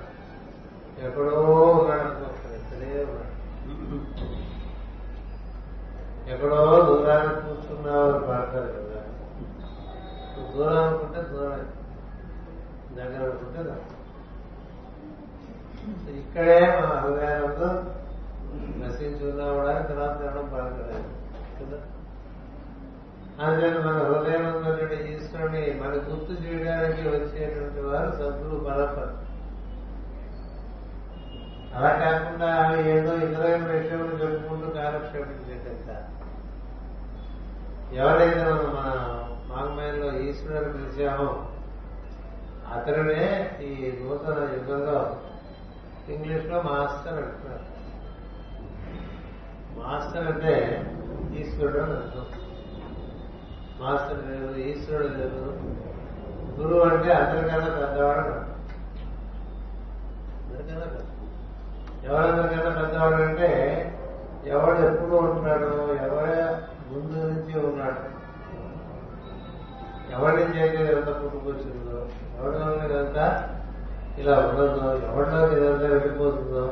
ఎక్కడో 1.07 1.41
ఉన్నాడు 1.79 2.01
అనుకోవచ్చు 2.01 2.57
ఇక్కడే 2.57 3.05
ఉన్నాడు. 3.05 3.31
ఎక్కడో 6.31 6.57
దూరాన్ని 6.85 7.35
కూర్చున్నావు 7.35 8.13
అని 8.13 8.27
పాడతారు 8.27 8.67
కదా. 8.67 9.01
దూరం 10.55 10.85
అనుకుంటే 10.85 11.23
దూరం 11.23 11.61
దగ్గర 12.97 13.23
అనుకుంటే 13.23 13.63
దగ్గర. 13.63 13.81
ఇక్కడే 16.19 16.61
మన 16.61 16.93
అభిగారంతో 16.99 17.69
నశించుకున్నా 18.79 19.53
కూడా 19.53 19.73
తర్వాత 19.81 20.21
తినడం 20.21 20.49
బాగలేదు 20.53 21.03
కదా? 21.61 21.79
అందుకని 23.43 23.79
మన 23.79 23.99
హృదయం 23.99 24.45
ఉన్నటువంటి 24.55 24.95
ఈశ్వరుని 24.95 25.81
మన 25.83 25.89
గుర్తు 25.89 26.43
చేయడానికి 26.43 27.09
వచ్చేటువంటి 27.09 27.81
వారు 27.81 28.11
సద్గురు 28.11 28.65
పరపర 28.65 29.09
అలా 31.75 31.89
కాకుండా 31.89 32.81
ఏదో 32.81 33.15
ఇతరైన 33.15 33.65
విషయంలో 33.65 34.07
చెప్పుకుంటూ 34.07 34.71
కాలక్షేపం 34.71 35.45
చేయటంట 35.49 35.91
ఎవరైతే 37.95 38.45
మనం 38.45 38.57
మన 38.57 38.91
మాగమయంలో 39.47 40.19
ఈశ్వరుని 40.19 40.73
పిలిచామో 40.73 41.47
అతనునే 42.75 43.57
ఈ 43.63 43.93
నూతన 44.03 44.49
యుగంలో 44.55 45.17
ఇంగ్లీష్లో 46.09 46.63
మాస్టర్ 46.63 47.15
అంటున్నారు. 47.15 47.65
మాస్టర్ 49.79 50.27
అంటే 50.27 50.55
ఈశ్వరుడు 51.39 51.79
అని 51.79 51.93
అర్థం. 51.93 52.27
మాస్టర్ 53.81 54.21
లేదు 54.29 54.49
ఈశ్వరుడు 54.65 55.15
లేదు. 55.21 55.41
గురువు 56.59 56.83
అంటే 56.89 57.11
అందరికన్నా 57.15 57.71
పెద్దవాడు. 57.77 58.35
అందరికన్నా 60.41 60.87
పెద్ద 60.87 61.03
ఎవరందరికన్నా 62.07 62.73
పెద్దవాడు 62.81 63.19
అంటే 63.25 63.49
ఎవడు 64.47 64.81
ఎప్పుడు 64.89 65.15
ఉంటున్నాడు 65.23 65.69
ఎవడ 66.07 66.29
ముందు 66.89 67.17
నుంచి 67.29 67.53
ఉన్నాడు. 67.69 68.03
ఎవరి 70.15 70.37
నుంచి 70.41 70.59
అయితే 70.61 70.81
ఇదంతా 70.85 71.13
పుట్టుకొచ్చిందో 71.21 71.99
ఎవరిలో 72.37 72.67
ఇదంతా 72.87 73.27
ఇలా 74.19 74.35
ఉండదో 74.49 74.89
ఎవరిలోకి 75.09 75.55
ఇదంతా 75.57 75.87
వెళ్ళిపోతుందో 75.95 76.65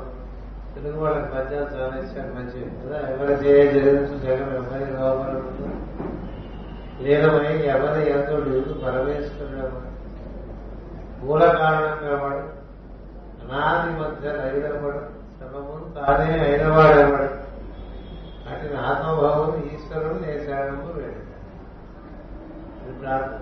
తెలుగు 0.75 0.99
వాళ్ళకి 1.01 1.29
పద్యాలు 1.33 1.71
చాలా 1.73 1.97
ఇచ్చారు 2.03 2.31
మంచి 2.37 2.59
కదా? 2.77 2.99
ఎవరి 3.13 3.35
చేయ 3.43 3.65
జరించు 3.73 4.15
జగన్ 4.25 4.53
ఎవరి 4.59 4.87
లోపల 4.93 5.33
లీనమై 7.03 7.57
ఎవరి 7.57 8.11
ఎందుడు 8.11 8.73
పరమేశ్వరుడు 8.73 9.93
మూల 11.25 11.41
కారణం 11.41 12.09
కావాడు 12.09 12.63
అనాది 13.45 14.01
మధ్య 14.01 14.31
రైలవాడు 14.31 14.99
సర్వమును 15.41 16.07
తానే 16.07 16.45
అయినవాడేవాడు 16.45 17.53
అటు 18.49 18.75
ఆత్మభావం 18.75 19.71
ఈశ్వరుడు 19.75 20.15
నే 20.15 20.33
వేడు. 20.93 21.33
ఇది 22.85 22.99
ప్రార్థన. 22.99 23.39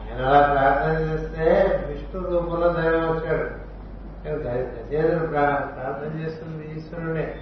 ఆయన 0.00 0.26
అలా 0.26 0.40
ప్రార్థన 0.52 1.02
చేస్తే 1.02 1.44
విష్ణు 1.88 2.30
రూపంలో 2.30 2.72
దైవం 2.72 3.16
వచ్చాడు. 3.16 3.50
గజేంద్రుడు 4.28 5.26
ప్రార్థన 5.26 6.20
చేస్తుంది 6.20 6.74
ఈశ్వరుడే. 6.76 7.38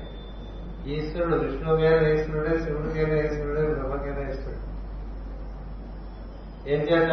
ఈశ్వరుడు 0.86 1.34
విష్ణువుకైనా 1.34 2.08
ఈశ్వరుడే 2.08 2.58
శివుడికైనా 2.58 3.16
ఈశ్వరుడే 3.16 3.74
బ్రహ్మకైనా 3.74 4.30
ఈశ్వరుడు. 4.30 4.74
ఏం 6.68 6.80
చేత? 6.80 7.12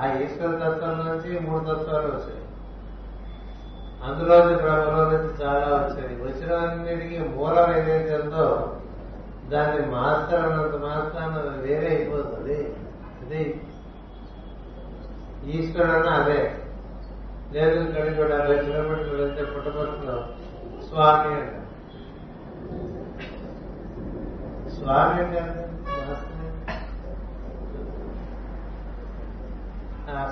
ఆ 0.00 0.06
ఈశ్వర 0.06 0.68
తత్వం 0.68 1.06
నుంచి 1.06 1.40
మూడు 1.40 1.64
తత్వాలు 1.64 2.06
వచ్చాయి. 2.06 2.44
అందులో 4.04 4.56
బ్రహ్మలో 4.56 5.10
నుంచి 5.10 5.44
చాలా 5.44 5.66
వచ్చాయి. 5.66 6.16
వచ్చినన్నిటికీ 6.22 7.18
మూలం 7.18 7.76
ఏదైతే 7.76 8.14
ఉందో 8.16 8.76
దాన్ని 9.48 9.86
మాస్టర్ 9.86 10.42
అన్నంత 10.42 10.74
మాత్రాన 10.74 11.60
వేరే 11.60 11.88
అయిపోతుంది. 11.88 12.76
అది 13.22 13.60
ఈశ్వరుడు 15.46 16.08
అదే 16.08 16.54
లేదు 17.52 17.80
ఇక్కడ 17.80 18.22
కూడా 18.22 18.38
అరవై 18.38 18.58
కిలోమీటర్లు 18.58 19.22
వెళ్తే 19.22 19.44
పుట్టపర్తిలో 19.44 20.26
స్వామి 20.88 21.34
అంటారు 21.34 21.67
స్వామి 24.88 25.22
అంటే 25.22 25.38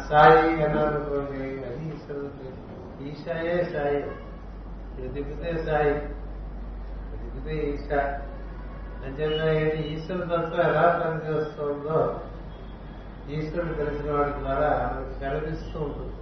సాయి 0.08 0.64
అన్నారనుకోండి 0.64 1.42
అది 1.42 1.88
ఈశ్వరుడు 1.88 3.02
ఈశాయే 3.02 3.64
సాయి. 3.64 4.10
ఎదిగితే 5.04 5.64
సాయి. 5.64 5.90
ఎదిగితే 5.90 6.08
తిప్పితే 7.22 7.54
ఈశా. 7.54 8.20
అంచేత 9.06 9.42
ఏంటి? 9.42 9.76
ఈశ్వర 9.76 10.24
తత్వం 10.24 10.60
ఎలా 10.60 11.00
పనిచేస్తుందో 11.04 12.20
ఈశ్వరుడు 13.30 13.72
తెలిసిన 13.72 14.12
వాడి 14.12 14.32
ద్వారా 14.32 14.92
మనకు 14.96 15.20
కనిపిస్తూ 15.20 15.80
ఉంటుంది. 15.80 16.12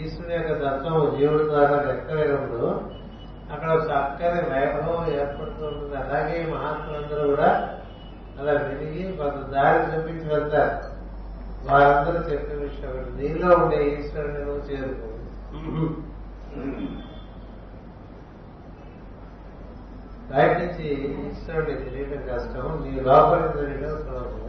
ఈశ్వరుడు 0.00 0.32
యొక్క 0.32 0.48
తత్వం 0.48 1.18
జీవుడు 1.18 1.44
ద్వారా 1.44 1.82
లెక్కలేనప్పుడు 1.82 3.01
అక్కడ 3.52 3.70
చక్కని 3.70 4.50
వైభవం 4.50 5.12
ఏర్పడుతూ 5.12 5.66
ఉంటుంది 5.66 5.96
అలాగే 5.96 6.46
మహాత్ములందరూ 6.46 7.36
కూడా 7.36 7.78
అలా 8.40 8.52
విరిగి 8.52 9.16
కొంత 9.16 9.46
దారి 9.46 9.96
చూపించి 9.96 10.34
వెళ్తారు. 10.34 10.92
వారందరూ 11.70 12.22
చెప్పిన 12.30 12.58
విషయం 12.58 13.16
నీలో 13.20 13.56
ఉండే 13.56 13.84
ఈశ్వరుని 13.88 14.38
నువ్వు 14.38 14.60
చేరుకో. 14.70 15.08
బయట 20.30 20.58
నుంచి 20.58 20.86
ఈశ్వరుని 21.28 21.76
తెలియడం 21.76 22.36
కష్టం. 22.36 22.84
నీ 22.84 23.00
లోపలికి 23.00 23.58
తెలియడం 23.58 23.98
సులభం. 23.98 24.42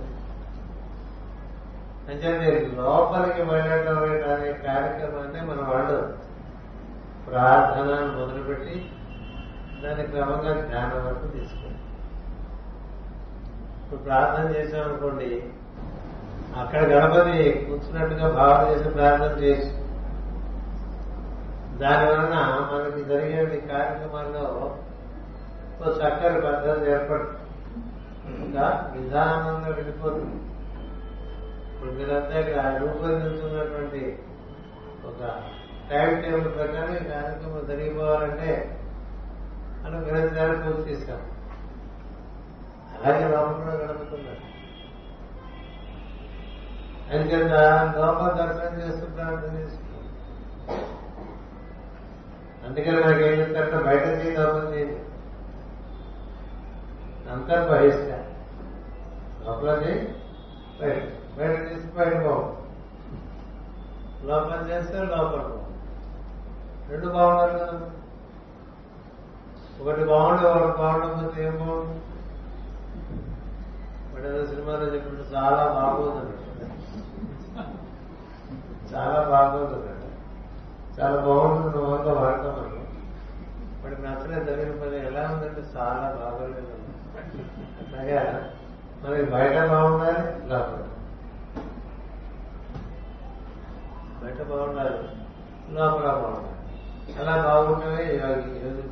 అంటే 2.10 2.72
లోపలికి 2.78 3.42
వెళ్ళడం 3.42 3.98
అనే 3.98 4.54
కార్యక్రమాన్ని 4.54 5.42
మన 5.42 5.68
వాళ్ళు 5.68 6.18
ప్రార్థన 7.28 7.90
మొదలుపెట్టి 8.18 8.76
దాన్ని 9.84 10.04
క్రమంగా 10.08 10.52
ధ్యానం 10.70 11.02
వరకు 11.06 11.28
తీసుకోండి 11.28 11.80
ఇప్పుడు 13.84 14.02
ప్రార్థన 14.02 14.46
చేసామనుకోండి 14.56 15.30
అక్కడ 16.62 16.82
గణపతి 16.92 17.38
కూర్చున్నట్టుగా 17.68 18.28
భావన 18.30 18.62
చేసి 18.70 18.90
ప్రార్థన 18.90 19.32
చేయొచ్చు. 19.44 19.72
దానివలన 21.82 22.36
మనకి 22.72 23.04
జరిగే 23.04 23.40
కార్యక్రమాల్లో 23.72 24.46
ఒక 25.80 25.88
చక్కని 26.00 26.40
పద్ధతి 26.42 26.92
ఏర్పడుతుంది 26.92 27.40
ఇంకా 28.44 28.66
నిదానంగా 28.96 29.70
వెళ్ళిపోతుంది. 29.78 30.38
ఇప్పుడు 31.74 31.92
మీరంతా 31.92 32.36
ఇక్కడ 32.40 32.60
రూపొందించున్నటువంటి 32.82 34.04
ఒక 35.10 35.22
టైం 35.94 36.12
టేబుల్ 36.22 36.50
ప్రకారం 36.56 36.96
ఈ 36.96 37.04
కార్యక్రమం 37.10 37.66
జరిగిపోవాలంటే 37.68 38.52
మనం 39.84 40.00
గ్రహించాలని 40.04 40.62
పూర్తి 40.64 40.84
చేశాం 40.90 41.22
అలాగే 42.96 43.24
లోపల 43.28 43.54
కూడా 43.60 43.74
గడుపుతున్నారు. 43.82 44.44
అందుచేత 47.12 47.56
లోపల 47.98 48.28
దర్శనం 48.42 48.76
చేస్తూ 48.82 49.06
ప్రార్థన 49.16 49.56
చేస్తున్నాం 49.58 49.90
అందుకని 52.66 53.00
మనకి 53.02 53.24
ఏం 53.24 53.34
చెప్తారంటే 53.40 53.80
బయట 53.88 54.06
చేయి 54.20 54.36
లోపల 54.38 54.64
చేయండి 54.74 55.00
అంతర్బహిష్ట 57.32 58.10
లోపల 59.46 59.70
చేయి 59.84 60.00
బయట. 60.80 60.98
బయట 61.38 61.56
చేసి 61.68 61.88
బయట 61.98 62.16
పోవు 62.26 62.46
లోపల 64.30 64.60
చేస్తే 64.72 64.98
లోపల 65.14 65.42
పోవు 65.42 65.63
రెండు 66.90 67.08
బాగుండాలి 67.08 67.54
కదా 67.54 67.78
ఒకటి 69.82 70.04
బాగుండే 70.12 70.48
ఒకటి 70.50 70.78
బాగుండకపోతే 70.82 71.42
ఏం 71.46 71.56
బాగుంది 71.62 72.00
వాడు 74.12 74.28
ఏదో 74.28 74.42
సినిమాలో 74.46 74.86
చెప్పినట్టు 74.94 75.26
చాలా 75.36 75.64
బాగోదు. 75.76 76.24
చాలా 78.92 79.20
బాగోదు. 79.32 79.78
చాలా 80.98 81.18
బాగుంటుంది 81.22 81.70
నువ్వు 81.76 81.94
అంతా 81.96 82.12
వాడతాం 82.14 82.54
మనం 82.58 82.80
వాడికి 83.82 84.02
నచ్చలేదు 84.02 84.46
జరిగిన 84.50 84.76
పని 84.82 84.98
ఎలా 85.10 85.24
ఉందంటే 85.32 85.64
చాలా 85.76 86.08
బాగోలేదు. 86.20 86.76
అట్లాగా 87.80 88.22
మనకి 89.04 89.26
బయట 89.34 89.56
బాగుండాలి 89.72 90.22
లోపల 90.52 90.82
బయట 94.22 94.40
బాగుండాలి 94.52 94.96
లోపల 95.76 96.08
బాగుండాలి. 96.22 96.53
అలా 97.20 97.34
బాగుంటేనే 97.42 98.04
యోగి 98.14 98.52
యోగి 98.64 98.84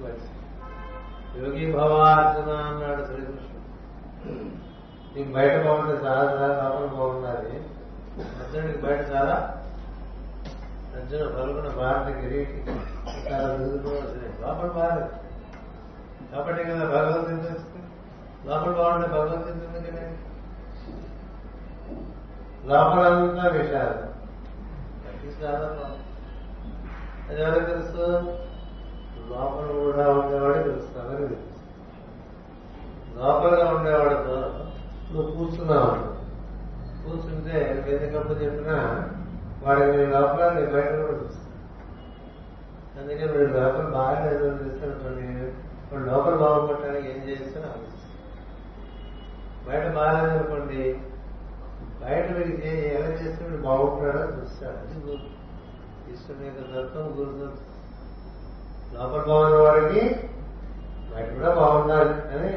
యోగి 1.39 1.71
భవార్జున 1.71 2.52
అన్నాడు 2.52 3.06
శ్రీకృష్ణుడు. 3.06 3.60
నీకు 5.15 5.32
బయట 5.34 5.65
బాగుంటే 5.65 6.08
చాలా 6.08 6.24
చాలా 6.32 6.56
లోపల 6.62 6.86
బాగుండాలి. 6.86 7.54
అర్జునుడికి 8.41 8.78
బయట 8.78 9.02
చాలా 9.12 9.36
అర్జున 10.95 11.24
పలుకున్న 11.28 11.69
భారత 11.69 12.08
కిరీటి 12.21 12.58
చాలా 13.28 13.56
దిగుకోవాల్సినవి 13.56 14.34
లోపల 14.41 14.67
బాగా 14.67 15.08
కాబట్టి 16.32 16.63
కదా 16.63 16.86
భగవద్గీత 16.86 17.39
తెలుస్తుంది. 17.43 17.88
లోపల 18.45 18.71
బాగుంటే 18.71 19.08
భగవద్గీత 19.08 19.58
ఎందుకనే 19.63 20.06
లోపలంతా 22.65 23.47
విషయాలు 23.50 23.97
తగ్గిస్తారా 25.04 25.69
అది 27.32 27.41
ఎవరికి 27.41 27.65
తెలుసు? 27.65 28.06
లోపల 29.32 29.65
కూడా 29.84 30.10
ఉండేవాడు 30.10 30.63
తెలుసు 30.63 31.00
అందరికి 31.00 31.28
తెలుసు? 31.28 31.48
లోపలగా 33.20 33.76
ఉండేవాడితో 33.76 34.36
నువ్వు 35.12 35.32
కూర్చున్నావు. 35.32 36.12
కూర్చుంటే 37.04 37.86
ఎందుకప్పుడు 37.88 38.39
చెప్పినా 38.39 38.76
వాడికి 39.63 39.98
నీ 39.98 40.06
లోపల 40.06 40.54
నీ 40.54 40.65
బయట 40.65 40.89
కూడా 40.91 41.17
తెలుసు. 41.17 41.41
అందుకే 43.00 43.26
మీరు 43.26 43.54
లోపల 43.54 43.84
బాగా 43.84 44.32
ఏదో 44.32 44.46
చేస్తున్నటువంటి 44.46 45.54
వాడు 45.91 46.06
లోపల 46.06 46.36
బాగుపడటానికి 46.36 47.08
ఏం 47.10 47.30
చేస్తే 47.30 47.62
బయట 49.67 49.94
బాగాలేదనుకోండి 49.96 51.00
బయట 52.04 52.32
వీడికి 52.32 52.70
ఎలా 52.88 53.08
చేస్తే 53.08 53.46
వీడు 53.46 53.62
బాగుంటున్నాడో 53.62 54.20
చూస్తాడు. 54.20 54.78
అది 54.78 55.40
ఈశ్వరుని 56.12 56.45
యొక్క 56.47 56.62
తత్వం 56.74 57.08
గురు 57.17 57.50
లోపల 58.93 59.21
బాగున్న 59.21 59.58
వాడికి 59.62 60.02
బయట 61.12 61.28
కూడా 61.34 61.52
బాగుండాలి 61.56 62.15
అని 62.36 62.52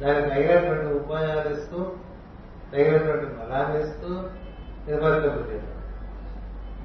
దానికి 0.00 0.28
తగినటువంటి 0.30 0.86
ఉపాయాలు 0.94 1.48
ఇస్తూ 1.54 1.80
తగినటువంటి 2.72 3.26
బలాన్ని 3.38 3.78
ఇస్తూ 3.82 4.10
నిర్వర్తింపజేయడం 4.86 5.76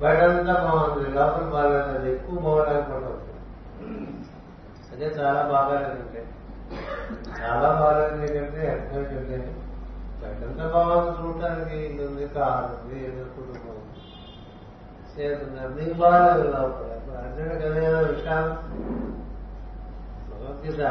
బయట 0.01 0.21
అంతా 0.29 0.53
బాగుంది. 0.63 1.09
లోపల 1.09 1.43
బాగాలేదు. 1.49 2.07
ఎక్కువ 2.07 2.37
ఎక్కువ 2.37 2.79
పడవచ్చు 2.89 3.33
అదే 4.93 5.07
చాలా 5.19 5.41
బాగాలేదంటే 5.43 6.21
చాలా 7.39 7.69
బాగాలేదు 7.81 8.17
ఏంటంటే 8.25 8.61
అర్థం 8.71 8.99
ఏంటంటే 8.99 9.37
బయటంతా 10.21 10.65
బాగుంది 10.67 11.11
చూడటానికి. 11.19 11.77
ఇది 11.85 12.03
ఉంది 12.07 12.27
కారు 12.27 12.69
ఉంది 12.75 12.97
ఏదో 13.05 13.23
కుటుంబం. 13.35 13.74
చేతున్నారు 15.19 15.73
నీకు 15.73 15.93
బాగా 15.93 16.35
లోపల 16.35 16.97
ఇప్పుడు 16.97 17.15
అర్జునుడు 17.15 17.55
కదా 17.55 17.99
విషయాలు 17.99 18.49
భగవద్గీత 20.31 20.81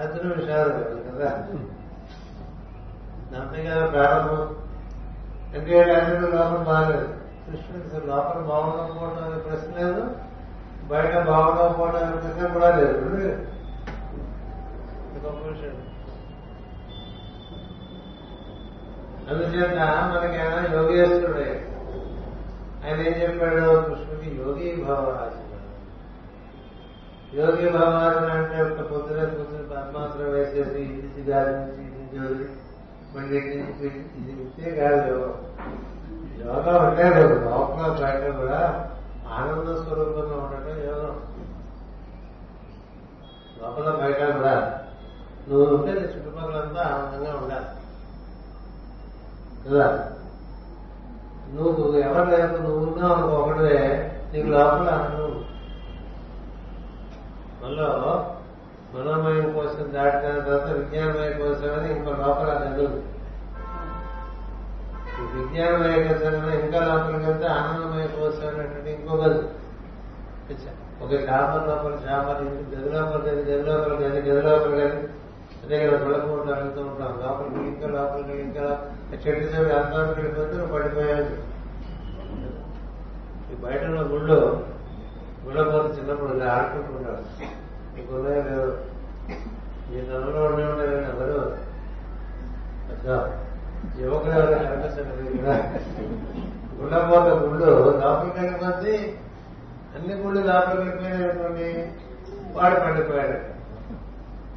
అర్జునుడు 0.00 0.40
విషయాలు 0.40 0.72
కదా. 0.72 1.30
దాంతో 3.32 3.62
కదా 3.62 3.86
ప్రారంభం. 3.86 4.56
అంటే 5.54 5.94
అర్జునుడు 5.94 6.26
లోపల 6.26 6.56
బాగాలేదు. 6.56 7.06
కృష్ణుడు 7.50 7.84
అసలు 7.84 8.06
లోపల 8.06 8.40
బాగుండకపోవడం 8.40 9.32
అనే 9.32 9.40
ప్రశ్న 9.40 9.76
లేదు. 9.76 10.10
బయట 10.86 11.26
బాగుండకపోవడం 11.26 11.96
అనే 11.96 12.16
ప్రశ్న 12.16 12.46
కూడా 12.46 12.76
లేదు. 12.76 12.98
గొప్ప 15.24 15.48
విషయం. 15.48 15.82
అందుచేత 19.30 19.78
మనకి 19.78 20.38
ఆయన 20.38 20.74
యోగేశ్వరుడే 20.74 21.70
ఆయన 22.84 23.00
ఏం 23.00 23.14
చెప్పాడు 23.22 23.80
కృష్ణుడికి 23.80 24.36
యోగి 24.36 24.84
భవరాజు 24.84 25.40
యోగి 27.38 27.68
భవరాజు 27.68 28.18
అంటే 28.18 28.62
ఒక 28.62 28.86
పొద్దున 28.90 29.24
కూర్చుని 29.24 29.68
పద్మాసనం 29.68 30.30
వేసేసి 30.30 30.78
ఇది 30.78 31.30
గాలి 31.30 31.52
నుంచి 31.52 31.82
ఇది 31.84 32.18
నుంచి 32.18 32.46
మళ్ళీ 33.14 33.40
నుంచి 33.56 33.86
ఇది 34.18 34.32
ఇచ్చే 34.42 34.70
కాదు 34.70 35.08
యోగం. 35.08 35.34
యోగం 36.40 36.86
అంటే 36.86 37.04
లోపల 37.44 37.88
బయట 38.02 38.36
కూడా 38.36 38.60
ఆనంద 39.30 39.76
స్వరూపంగా 39.76 40.36
ఉండటం 40.36 40.84
యోగం. 40.86 41.16
లోపల 43.60 43.90
బయట 43.90 44.36
కూడా 44.36 44.54
నువ్వు 45.48 45.76
ఉంటే 45.76 45.92
చుట్టుపక్కలంతా 45.92 46.80
ఆనందంగా 46.80 47.36
ఉండాలి. 47.36 47.70
కదా? 49.64 50.13
నువ్వు 51.54 51.82
ఎవరు 52.00 52.28
లేదు 52.30 52.56
నువ్వు 52.58 52.80
ఉన్నావు 52.84 53.24
ఒకటే 53.38 53.74
నీకు 54.32 54.48
లోపల 54.48 54.88
మనలో 57.60 57.90
మనోమయం 58.94 59.46
కోసం 59.52 59.84
దాటిన 59.94 60.32
తర్వాత 60.38 60.66
విజ్ఞానమయం 60.72 61.34
కోసం 61.40 61.70
అని 61.76 61.88
ఇంకో 61.94 62.12
లోపల 62.20 62.48
అది 62.58 62.86
విజ్ఞానమయ 65.34 65.96
కోసం 66.04 66.34
ఇంకా 66.60 66.80
లోపల 66.88 67.16
వెళ్తే 67.24 67.48
ఆనందమయ 67.56 68.06
కోసం 68.16 68.46
అనేటువంటి 68.50 68.90
ఇంకో 68.92 69.16
గదు 69.22 69.40
ఒక 71.00 71.12
చేపల 71.22 71.60
లోపల 71.68 71.94
చేపలు 72.04 72.44
గది 72.72 72.88
లోపల 72.94 73.20
గది 73.26 73.42
గది 73.48 73.62
లోపల 73.68 73.94
గది 74.02 74.20
గది 74.28 74.42
లోపల 74.42 74.72
గది. 74.80 74.98
అదే 75.64 75.76
కదా 75.82 75.96
తులకూట 75.98 76.46
అడుగుతూ 76.54 76.80
ఉంటాం 76.88 77.12
లోపలికి 77.20 77.60
ఇంకా 77.68 77.86
లోపలికి 77.88 78.34
ఇంకా 78.42 78.64
చెట్టు 79.14 79.44
చెవి 79.52 79.70
అంతవరకు 79.72 80.14
వెళ్ళిపోతే 80.16 80.66
పడిపోయాడు 80.72 81.34
ఈ 83.46 83.56
బయట 83.64 83.82
ఉన్న 83.90 84.02
గుళ్ళు 84.12 84.38
గుళ్ళ 85.44 85.62
పోతే 85.70 85.88
చిన్నప్పుడు 85.96 86.32
ఇలా 86.36 86.48
ఆడుకుంటున్నాడు 86.54 87.22
నీకు 87.94 88.10
ఉన్నాయో 88.16 88.42
లేవు 88.48 88.68
ఈ 89.88 90.04
తనంలో 90.06 90.40
ఉండే 90.46 90.62
ఉండేవి 90.70 90.94
ఎవరు? 91.10 91.40
యువకులు 94.00 94.34
ఎవరు 94.34 94.52
కనిపిస్తుంది 94.64 95.24
గుళ్ళ 96.78 96.94
పోతే 97.10 97.32
గుళ్ళు 97.42 97.68
లోపలికి 98.00 98.38
వెళ్ళిపోతే 98.38 98.94
అన్ని 99.96 100.14
గుళ్ళు 100.22 100.40
లోపలికి 100.48 100.80
వెళ్ళిపోయినటువంటి 100.80 101.66
వాడు 102.54 102.76
పడిపోయాడు. 102.80 103.38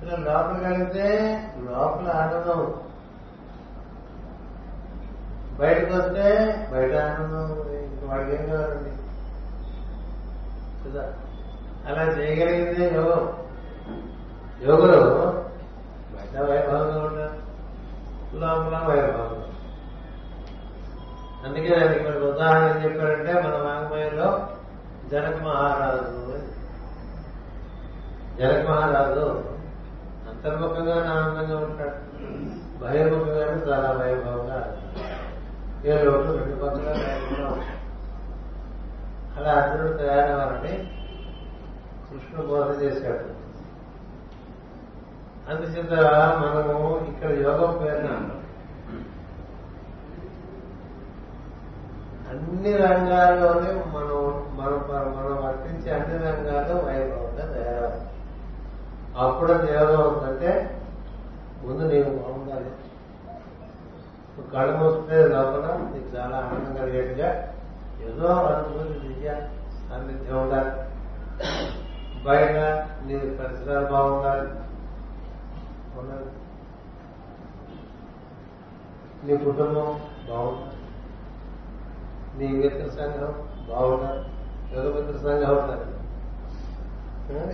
ఇలా 0.01 0.17
లోపలికి 0.17 0.65
వెళితే 0.65 1.10
లోపల 1.57 2.12
ఆనందం. 2.17 2.73
బయటకు 5.60 5.93
వస్తే 5.93 6.45
బయట 6.71 6.95
ఆనందం. 6.95 7.67
వాడికి 8.10 8.36
ఏం 8.36 8.45
కావాలండి? 8.45 8.89
కదా. 10.89 11.13
అలా 11.88 12.03
చేయగలిగిందే 12.03 12.95
యోగం. 12.95 13.38
యోగులు 14.67 15.01
బయట 16.15 16.41
వైభవంగా 16.41 17.03
ఉంటారు 17.03 17.47
లోపల 18.36 18.88
వైభవంగా 18.88 19.43
అందుకే 21.45 21.75
నేను 21.75 21.91
ఇక్కడ 21.91 22.15
ఉదాహరణ 22.15 22.77
ఏం 22.77 22.83
చెప్పాడంటే 22.83 23.33
మన 23.33 23.53
వాంగ్మయంలో 23.55 24.47
జనక 25.12 25.43
మహారాజు 25.43 26.38
జనక 28.41 28.69
మహారాజు 28.69 29.56
అంతర్ముఖంగా 30.38 30.95
ఆనందంగా 30.95 31.58
ఉంటాడు. 31.58 31.97
బహిర్ముఖంగానే 32.82 33.71
చాలా 33.71 33.91
వైభవంగా 33.91 34.60
ఏ 35.86 36.04
రోజు 36.04 36.32
రెండు 36.38 36.56
పక్కల 36.56 36.89
అలా 39.38 39.54
అందరూ 39.54 39.93
తయారవ్వాలని 39.93 40.76
కృష్ణుడు 42.08 42.47
బోధ 42.47 42.82
చేశాడు. 42.82 43.26
అందుచేత 45.50 45.93
మనము 46.41 47.06
ఇక్కడ 47.10 47.32
యోగం 47.32 47.78
పేరున 47.78 48.10
అన్ని 52.30 52.71
రంగాల్లోనే 52.78 53.73
మనం 53.73 54.21
మన 54.58 54.71
మనం 55.17 55.36
వర్తించే 55.45 55.91
అన్ని 55.91 56.17
రంగాల్లో 56.17 56.76
వైభవంగా 56.76 57.45
తయారవ్వాలి 57.54 58.06
అప్పుడు 59.17 59.51
అది 59.51 59.73
యోగం 59.73 60.01
అవుతుందంటే 60.01 60.82
ముందు 61.63 61.93
నీవు 61.93 62.10
బాగుండాలి. 62.10 62.71
కళ్ళు 64.53 64.77
మూస్తే 64.77 65.27
లోపల 65.27 65.91
నీకు 65.93 66.15
చాలా 66.15 66.38
ఆనందం 66.38 66.75
కలిగేట్టుగా 66.75 67.53
ఏదో 68.01 68.27
అనుభూతి 68.27 68.99
దివ్య 68.99 69.47
సాన్నిధ్యం 69.89 70.41
ఉండాలి. 70.41 70.71
బయట 72.23 72.58
నీ 73.06 73.19
పరిసరాలు 73.19 73.86
బాగుండాలి. 73.86 74.47
ఉండాలి. 75.99 76.32
నీ 79.23 79.38
కుటుంబం 79.38 79.99
బాగుండాలి. 80.30 80.77
నీ 82.38 82.47
మిత్ర 82.58 82.89
సంఘం 82.89 83.47
బాగుండాలి. 83.69 84.25
యోగ 84.75 84.95
మిత్ర 84.95 85.17
సంఘం 85.17 85.58
ఉండాలి 85.58 85.88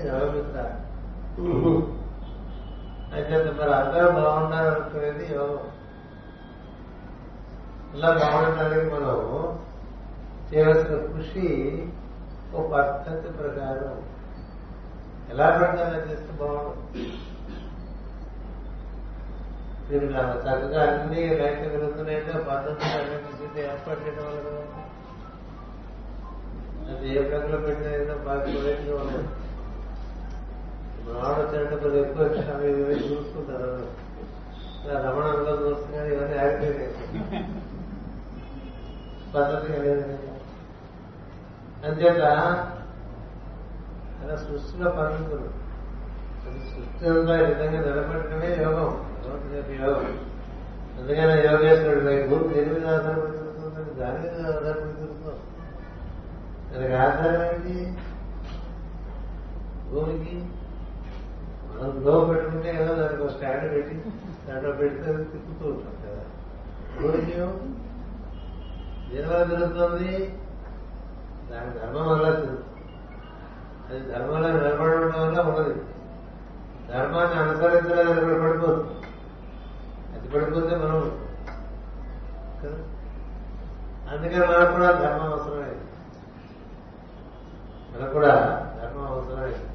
యోగ 0.08 0.32
మిత్ర 0.32 0.83
అయితే 3.12 3.36
మరి 3.52 3.72
అందరూ 3.74 4.08
బాగున్నారు 4.18 4.70
అనుకునేది 4.72 5.26
యోగం 5.34 5.70
ఇలా 7.96 8.10
బాగుండటానికి 8.20 8.88
మనం 8.90 9.18
చేయవలసిన 10.50 10.96
కృషి 11.08 11.48
ఓ 12.54 12.64
పద్ధతి 12.70 13.30
ప్రకారం 13.38 14.00
ఎలా 15.30 15.48
ప్రకారం 15.58 16.02
చేస్తే 16.10 16.34
బాగుండదు 16.40 17.06
మీరు 19.88 20.06
చక్కగా 20.40 20.82
అన్ని 20.84 21.24
రైతు 21.40 21.66
వెళ్తున్నాయంటే 21.74 22.34
పద్ధతి 22.48 22.86
అన్నింటి 22.94 23.62
ఏర్పాటు 23.64 24.02
చేయడం 24.02 24.26
వల్ల 24.28 24.60
అది 26.90 27.10
ఏ 27.12 27.24
ప్రకారం 27.24 27.64
పెట్టినా 27.64 28.16
బాగా 28.24 28.46
కురేట్గా 31.06 31.30
ఉండదు 31.64 31.80
మన 31.84 31.96
ఎక్కువ 31.98 32.26
అవి 32.54 32.68
ఇవి 32.74 32.96
చూసుకుంటారు 33.08 33.70
ఇలా 34.84 34.96
రమణ 35.00 35.26
అందులో 35.28 35.54
చూస్తున్నారు 35.62 36.08
ఇవన్నీ 36.08 36.36
యాక్టివ్ 36.38 36.78
పద్ధతిగా 39.34 39.80
లేదు 39.84 40.18
అంచేత 41.84 42.22
అలా 44.22 44.36
సృష్టిలో 44.44 44.90
పద్ధతులు 44.90 45.48
అది 46.46 46.60
సృష్టి 46.68 47.06
అంతా 47.10 47.34
ఈ 47.36 47.46
విధంగా 47.46 47.80
నిలబెట్టడమే 47.82 48.50
యోగం. 48.58 48.90
యోగం 49.80 50.06
అందుకనే 50.98 51.36
యోగేశ్వరుడు 51.46 52.12
భూమి 52.28 52.48
దేని 52.54 52.72
మీద 52.74 52.88
ఆధారపడి 52.88 53.38
దాని 54.00 54.20
మీద 54.24 54.46
ఆధారపడి 54.48 54.92
దానికి 56.72 56.96
ఆధారం 57.02 57.42
ఏంటి 57.48 57.76
భూమికి 59.90 60.36
మనం 61.74 62.02
గ్లో 62.02 62.26
పెట్టుకుంటే 62.26 62.82
ఏదో 62.82 62.96
దానికి 62.96 63.22
ఒక 63.22 63.30
స్టాండ్ 63.30 63.74
పెట్టి 63.74 64.04
దాంట్లో 64.50 64.72
పెడితే 64.72 65.06
తిప్పుతూ 65.06 65.70
ఉంటాం 65.70 65.96
కదా. 66.04 66.24
భూమికి 67.02 67.36
దేని 69.16 69.50
తిరుగుతుంది? 69.50 70.40
దాని 71.52 71.80
ధర్మం 71.80 72.10
వల్ల 72.10 72.30
తిరుగుతుంది. 72.30 72.60
అది 73.90 74.12
ధర్మంలో 74.12 74.48
నిలబడడం 74.48 75.22
వల్ల 75.22 75.42
ఉన్నది 75.42 75.80
ధర్మాన్ని 76.90 77.36
అనుసరించలేదు 77.36 78.10
అక్కడ 78.10 78.42
పడిపోతుంది. 78.42 78.90
అది 80.18 80.28
పడిపోతే 80.30 80.76
మనం 80.76 81.20
కదా? 82.64 82.78
అందుకని 84.12 84.48
మనకు 84.48 84.72
కూడా 84.72 84.92
ధర్మం 84.92 85.32
అవసరమైంది 85.32 85.84
మనకు 87.98 88.14
కూడా 88.14 88.30
ధర్మం 88.82 89.08
అవసరమైంది 89.08 89.73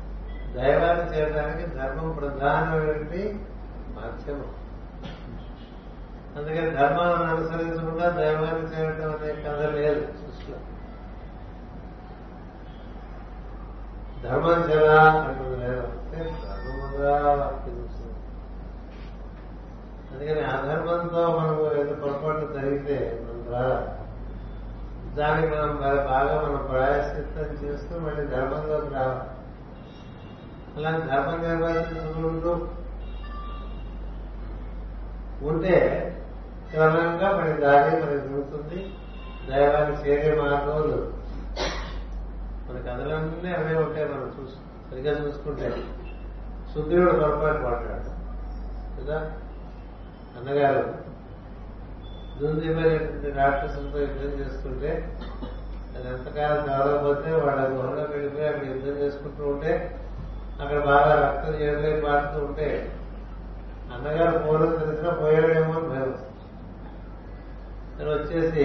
దైవాన్ని 0.54 1.16
చేయడానికి 1.16 1.76
ధర్మం 1.76 2.11
ప్రధానమైనటువంటి 2.11 3.46
మాధ్యమం. 3.88 4.52
అందుకని 6.37 6.70
ధర్మాలను 6.70 7.37
అనుసరించకుండా 7.37 8.08
దైవాన్ని 8.08 8.62
చేయడం 8.62 9.11
అనే 9.11 9.42
కథ 9.42 9.74
లేదు 9.74 10.00
సృష్టిలో. 10.00 10.58
ధర్మం 14.22 14.70
చేరా 14.70 15.02
అంటుంది 15.02 15.56
లేదు. 15.56 15.80
అంటే 15.80 16.24
ధర్మముగా 16.24 17.32
వాక్యం 17.32 17.88
అందుకని 20.12 20.40
అధర్మంతో 20.40 21.38
మనం 21.38 21.80
ఏదో 21.80 21.94
పొరపాటు 21.94 22.52
జరిగితే 22.52 23.26
మన 23.28 23.50
ద్వారా 23.50 23.98
దానికి 25.14 25.54
మనం 25.54 25.76
బాగా 26.06 26.48
మనం 26.48 26.66
ప్రయాసితం 26.70 27.66
చేస్తూ 27.66 27.98
మళ్ళీ 27.98 28.26
ధర్మంలోకి 28.26 28.94
రావాలి. 28.94 29.38
అలాంటి 30.78 31.06
ధర్మ 31.06 31.46
నిర్వర్తించుకుంటూ 31.46 32.66
ఉంటే 35.46 36.04
క్రమంగా 36.70 37.30
మన 37.36 37.52
దారి 37.52 37.96
మనకి 37.96 38.28
దొరుకుతుంది 38.28 38.94
దైవాన్ని 39.50 40.08
చేరే 40.08 40.40
మార్గంలో 40.40 41.12
మన 42.68 42.78
కథలన్నీ 42.80 43.54
అవే 43.54 43.78
ఉంటాయి 43.78 44.08
మనం 44.08 44.32
చూసు 44.40 44.54
సరిగ్గా 44.90 45.26
చూసుకుంటే. 45.26 45.84
సుగ్రీవుడు 46.74 47.12
పొరపాటు 47.12 47.56
పడ్డాడు. 47.56 48.18
కదా? 49.00 49.30
అన్నగారు 50.38 50.94
దుందిమైనటువంటి 52.38 53.30
రాక్షసులతో 53.30 53.98
యుద్ధం 53.98 54.40
చేసుకుంటే 54.40 55.18
అది 55.96 56.08
ఎంతకాలం 56.08 56.66
కావకపోతే 56.66 57.30
వాళ్ళ 57.32 57.68
గుహలో 57.68 58.02
వెళ్ళిపోయి 58.02 58.48
అక్కడ 58.48 58.64
యుద్ధం 58.64 58.90
చేసుకుంటూ 58.90 59.48
ఉంటే 59.48 60.00
అక్కడ 60.59 60.79
బాగా 60.87 61.12
రక్తం 61.23 61.55
ఏరులై 61.64 61.92
పాడుతూ 62.03 62.38
ఉంటే 62.47 62.68
అన్నగారు 63.92 64.38
పూర్వం 64.38 64.73
తెలిసినా 64.81 65.11
పోయాడేమో 65.21 65.73
అని 65.73 65.88
భయం 65.90 66.09
వస్తుంది. 66.09 66.25
నేను 67.97 68.11
వచ్చేసి 68.12 68.64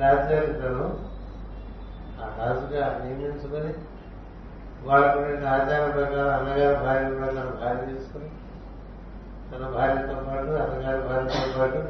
రాజ్యానికి 0.00 0.56
తను 0.60 0.84
ఆ 2.16 2.26
రాజుగా 2.38 2.82
నియమించుకొని 3.00 3.70
వాళ్ళకున్న 4.84 5.46
ఆచారం 5.54 5.90
ప్రకారం 5.92 6.32
అన్నగారి 6.36 6.76
భార్య 6.84 7.06
ప్రకారం 7.14 7.54
భార్య 7.60 7.86
తీసుకుని 7.88 8.28
తన 9.50 9.64
భార్యతో 9.74 10.16
పాటు 10.26 10.52
అన్నగారి 10.64 11.00
భార్యతో 11.08 11.52
పాటు 11.56 11.80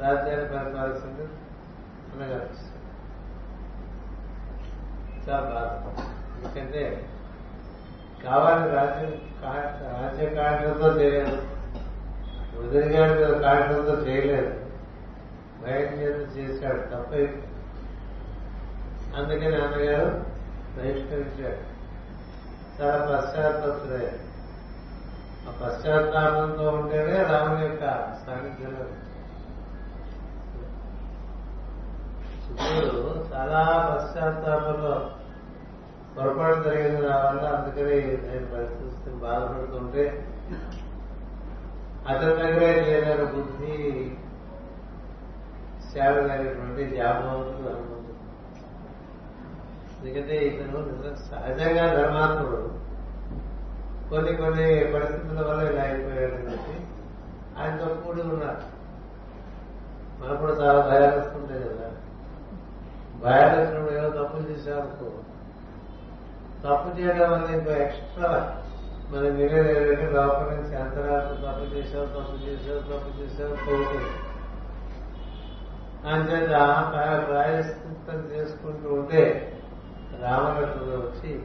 రాజ్యాన్ని 0.00 0.48
పరిపాలిస్తుంది 0.54 1.26
అన్నగారు 2.06 2.48
చాలా 5.22 5.40
బాధ 5.50 5.68
ఎందుకంటే 6.36 6.82
కావాలి 8.24 8.70
రాజ్య 8.70 9.10
రాజ్య 9.82 10.26
కారణంతో 10.26 10.88
చేయలేదు. 10.88 11.42
వదిలి 12.60 12.96
గారి 12.96 13.42
కారణంతో 13.42 13.92
చేయలేదు. 13.92 14.66
భయం 15.62 15.94
చేత 15.94 16.36
చేశాడు 16.36 16.80
తప్ప 16.80 17.14
అందుకని 19.16 19.50
నాన్నగారు 19.50 20.24
బహిష్కరించాడు 20.76 21.76
చాలా 22.78 22.96
పశ్చాత్తాపుడయ్యాడు 23.04 24.26
ఆ 25.48 25.52
పశ్చాత్తాపంతో 25.62 26.68
ఉంటేనే 26.68 27.22
రాముని 27.22 27.62
యొక్క 27.62 27.80
సాన్నిధ్యంలో 28.26 28.86
శుద్ధుడు 32.46 33.24
చాలా 33.32 33.62
పశ్చాత్తాపంలో 33.94 35.15
పొరపాటు 36.16 36.68
జరిగింది 36.68 37.08
నా 37.08 37.16
వల్ల 37.16 37.46
అందుకని 37.48 37.96
నేను 38.00 38.46
పరిస్థితిని 38.46 39.16
బాధపడుతుంటే 39.16 40.26
అతని 42.08 42.34
దగ్గరే 42.34 42.74
లేదైన 42.80 43.24
బుద్ధి 43.24 44.10
సేవలైనటువంటి 45.92 46.96
జాబవంతుడు 46.96 47.68
అనుకుంటుంది. 47.68 48.12
ఎందుకంటే 50.00 50.36
ఇతను 50.36 51.16
సహజంగా 51.16 51.86
ధర్మాత్ముడు. 51.94 52.86
కొన్ని 54.10 54.36
కొన్ని 54.36 54.92
పరిస్థితుల 54.92 55.46
వల్ల 55.46 55.70
ఇలా 55.70 55.82
అయిపోయాడు 55.82 56.34
చెప్పి 56.34 56.76
ఆయనతో 57.58 57.94
కూడి 58.06 58.22
ఉన్నారు. 58.22 58.76
మనకు 60.20 60.40
కూడా 60.40 60.52
చాలా 60.52 60.80
భయాలు 60.86 61.20
వస్తుంటాయి 61.20 61.62
కదా. 61.62 61.90
భయాలు 63.24 63.60
వచ్చినప్పుడు 63.60 63.94
ఏదో 63.94 64.08
తప్పులు 64.10 64.42
చేశారనుకో 64.50 65.10
తప్పు 66.64 67.00
చేయడం 67.00 67.34
అనేది 67.34 67.58
ఇంకో 67.58 67.70
ఎక్స్ట్రా. 67.70 68.56
మనం 69.10 69.36
వినేది 69.36 69.70
ఏంటంటే 69.70 70.12
లోపల 70.12 70.46
నుంచి 70.50 70.76
అంతరాత్మ 70.76 71.50
తప్పు 71.50 71.76
చేసావు 71.76 72.06
తప్పు 72.06 72.46
చేసావు 72.46 72.80
తప్పు 72.80 73.22
చేసావు 73.22 73.54
పోతుంది 73.54 74.10
అంచేత 76.08 76.48
ప్రాయశ్చిత్తం 77.28 78.18
చేసుకుంటూ 78.32 78.94
ఉంటే 78.94 79.52
రామలక్ష్మణుడు 80.22 80.96
వచ్చి 80.96 81.40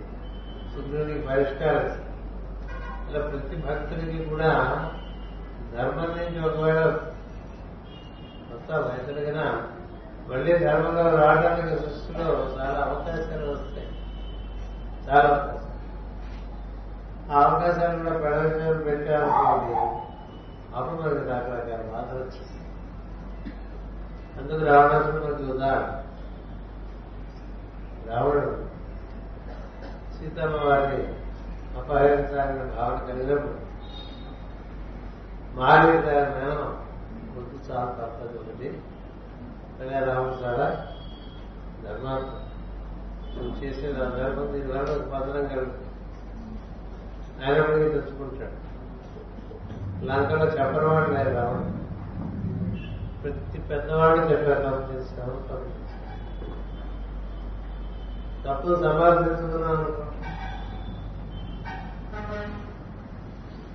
శుద్ధుడికి 0.74 1.28
పరిష్కారం 1.28 1.88
ఇలా 3.10 3.20
ప్రతి 3.20 3.56
భక్తుడికి 3.56 4.26
కూడా 4.26 4.52
ధర్మం 5.78 6.10
నుంచి 6.18 6.40
ఒకవేళ 6.48 6.82
కొత్త 8.50 8.72
వైద్యుడిగా 8.72 9.70
మళ్ళీ 10.30 10.58
ధర్మంలో 10.58 11.04
రావడానికి 11.04 11.76
సృష్టిలో 11.84 12.26
చాలా 12.60 12.80
అవకాశాలు 12.80 13.52
వస్తాయి. 13.52 13.71
చాలా 15.08 15.30
అవకాశాలు 15.30 15.72
ఆ 17.32 17.42
అవకాశాన్ని 17.42 18.04
కూడా 18.04 18.20
పెడవించడం 18.20 18.82
పెట్టాలనుకోండి 18.82 19.76
అప్పుడు 20.76 21.02
మనకి 21.02 21.30
రకరకాల 21.32 21.82
బాధలు 21.92 22.20
వచ్చేస్తాయి 22.20 22.68
అందుకు 24.38 24.64
రావణాసుడు 24.66 25.26
మనకి 25.26 25.44
ఉదాహరణ 25.44 25.98
రావణుడు 28.08 28.54
సీతమ్మ 30.16 30.56
వారిని 30.64 31.04
అపహరించాలన్న 31.78 32.64
భావన 32.76 32.98
కలిగినప్పుడు 32.98 33.58
మారి 35.56 35.88
మేనం 35.88 36.62
గుర్తు 37.36 37.58
చాలా 37.72 37.86
తప్పదు 38.00 38.38
ఒకటి 38.38 38.70
అలాగే 39.80 40.06
రాముడు 40.06 40.36
చాలా 40.44 40.68
ధర్మాత్మ 41.84 42.32
నువ్వు 43.34 43.54
చేసేది 43.60 44.00
ఆ 44.00 44.10
ధర్మం 44.16 44.48
దీని 44.54 44.70
వల్ల 44.70 44.90
ఒక 44.92 45.06
పతనం 45.12 45.48
కలుగుతుంది 45.48 45.88
అయినప్పటికీ 47.42 47.90
తెచ్చుకుంటాడు 47.90 48.58
లంకలో 50.04 50.46
చెప్పనవాడు 50.54 51.10
లేదు 51.14 51.34
రావణుడు 51.36 51.80
ప్రతి 53.22 53.60
పెద్దవాడు 53.70 54.22
చెప్పారు 54.32 54.62
తప్పు 54.64 54.94
చేస్తాము 54.94 55.36
తప్పు 55.50 55.70
చేస్తాము 55.74 56.00
తప్పు 58.46 58.76
సమర్థించుకున్నాను 58.84 59.90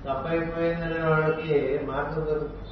తప్పైపోయిందనే 0.05 1.01
వాడికి 1.07 1.53
మార్గం 1.87 2.25
దొరుకుతుంది 2.27 2.65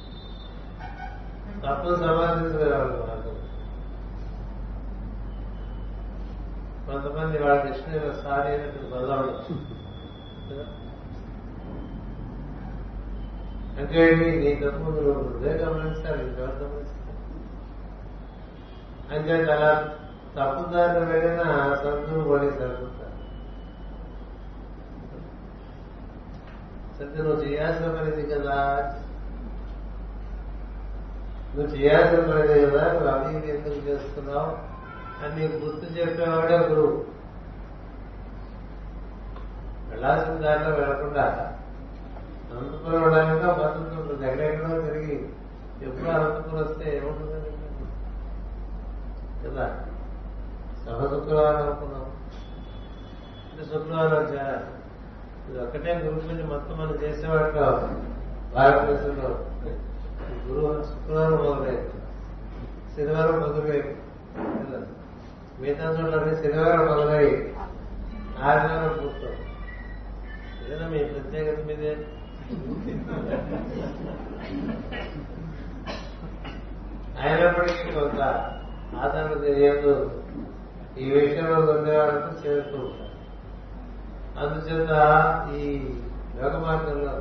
తప్పు 1.63 1.95
సమర్థించుకునే 2.01 2.69
వాళ్ళకి 2.73 2.99
మార్గం 3.01 3.34
కొంతమంది 6.87 7.37
వాళ్ళ 7.37 7.55
డిక్షనరీలో 7.63 8.13
సారీ 8.23 8.49
అనేటువంటి 8.53 8.89
పదం 8.91 9.21
అంటే 13.77 14.01
నీ 14.39 14.51
తప్పు 14.55 14.83
నువ్వు 14.87 15.13
నువ్వే 15.21 15.53
గమనించాలి 15.61 16.21
ఇంకెవరు 16.23 16.59
గమనిస్తారు 16.61 17.01
అంటే 19.09 19.33
అలా 19.47 19.71
తప్పుదారిన 20.35 21.03
వెళ్ళిన 21.11 21.41
సంతులు 21.81 22.21
పడి 22.29 22.47
సరిపోతారు 22.51 23.11
సరే 26.97 27.19
నువ్వు 27.19 27.41
చేయాల్సిన 27.43 27.87
పనిది 27.95 28.23
కదా. 28.33 28.57
నువ్వు 31.53 31.69
చేయాల్సిన 31.75 32.21
పనిది 32.29 32.55
కదా 32.65 32.83
నువ్వు 32.93 33.09
అవి 33.09 33.49
ఎందుకు 33.53 33.81
చేస్తున్నావు? 33.87 34.51
అని 35.23 35.35
నీకు 35.35 35.65
గుర్తు 35.65 35.85
చెప్పేవాడే 35.85 36.57
గురువు 36.57 37.05
వెళ్ళాల్సిన 39.89 40.33
దారిలో 40.33 40.69
వెళ్ళకుండా 40.75 41.55
అనంతపురం 42.51 43.01
వెళ్ళాలంటే 43.01 43.45
బతుకుంటుంది 43.45 44.27
ఎక్కడెక్కడో 44.27 44.81
తిరిగి 44.81 45.29
ఎప్పుడు 45.81 46.09
అనంతపురం 46.09 46.63
వస్తే 46.63 46.97
ఏముంటుంది 46.97 47.35
కదా? 49.47 49.65
సభ 50.85 51.01
శుక్రవారం 51.09 51.61
అనుకున్నాం. 51.61 52.05
శుక్రవారం 53.73 54.11
వచ్చారా 54.11 54.57
ఇది 55.49 55.59
ఒక్కటే 55.59 55.93
గురువు 55.93 56.19
పూజ 56.19 56.41
మొత్తం 56.41 56.79
మనం 56.79 56.95
చేసేవాడు 57.03 57.51
భారతదేశంలో. 58.55 59.29
గురువు 60.47 60.83
శుక్రవారం 60.83 61.31
మొదలైంది. 61.31 61.89
శనివారం 62.95 63.39
మొదలైంది. 63.39 63.95
మిగతా 65.61 65.85
చోట్ల 65.89 66.33
శనివారం 66.33 66.85
మొదలై 66.85 67.25
ఆదివారం 68.41 68.93
పూర్తం 68.97 69.35
ఏదైనా 70.63 70.87
మీ 70.87 71.03
ప్రత్యేకత 71.03 71.65
మీదే? 71.65 71.91
అయినప్పటికీ 77.21 77.91
కొంత 77.91 78.21
ఆదరణ 78.95 79.33
తెలియదు. 79.39 79.93
ఈ 80.97 81.11
విషయంలో 81.11 81.73
ఉండేవాళ్ళతో 81.73 82.31
చేరుతూ 82.45 82.77
ఉంటారు. 82.77 83.11
అందుచేత 84.39 84.91
ఈ 85.55 85.63
యోగ 86.41 86.57
మార్గంలో 86.57 87.15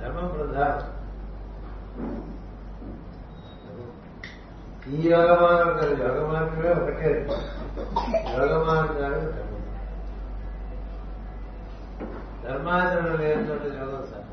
ధర్మం 0.00 0.28
ప్రధానం. 0.28 0.82
ఈ 4.92 5.08
యోగ 5.10 5.30
మార్గం 5.42 5.72
కాదు 5.76 5.94
యోగ 6.02 6.18
మార్గమే 6.32 6.70
ఒకటే 6.70 7.10
యోగ 8.38 8.52
మార్గాలు 8.62 9.18
ధర్మం. 9.28 9.64
ధర్మాచరణ 12.44 13.08
లేనటువంటి 13.20 13.68
యోగం 13.78 14.06
సార్. 14.10 14.24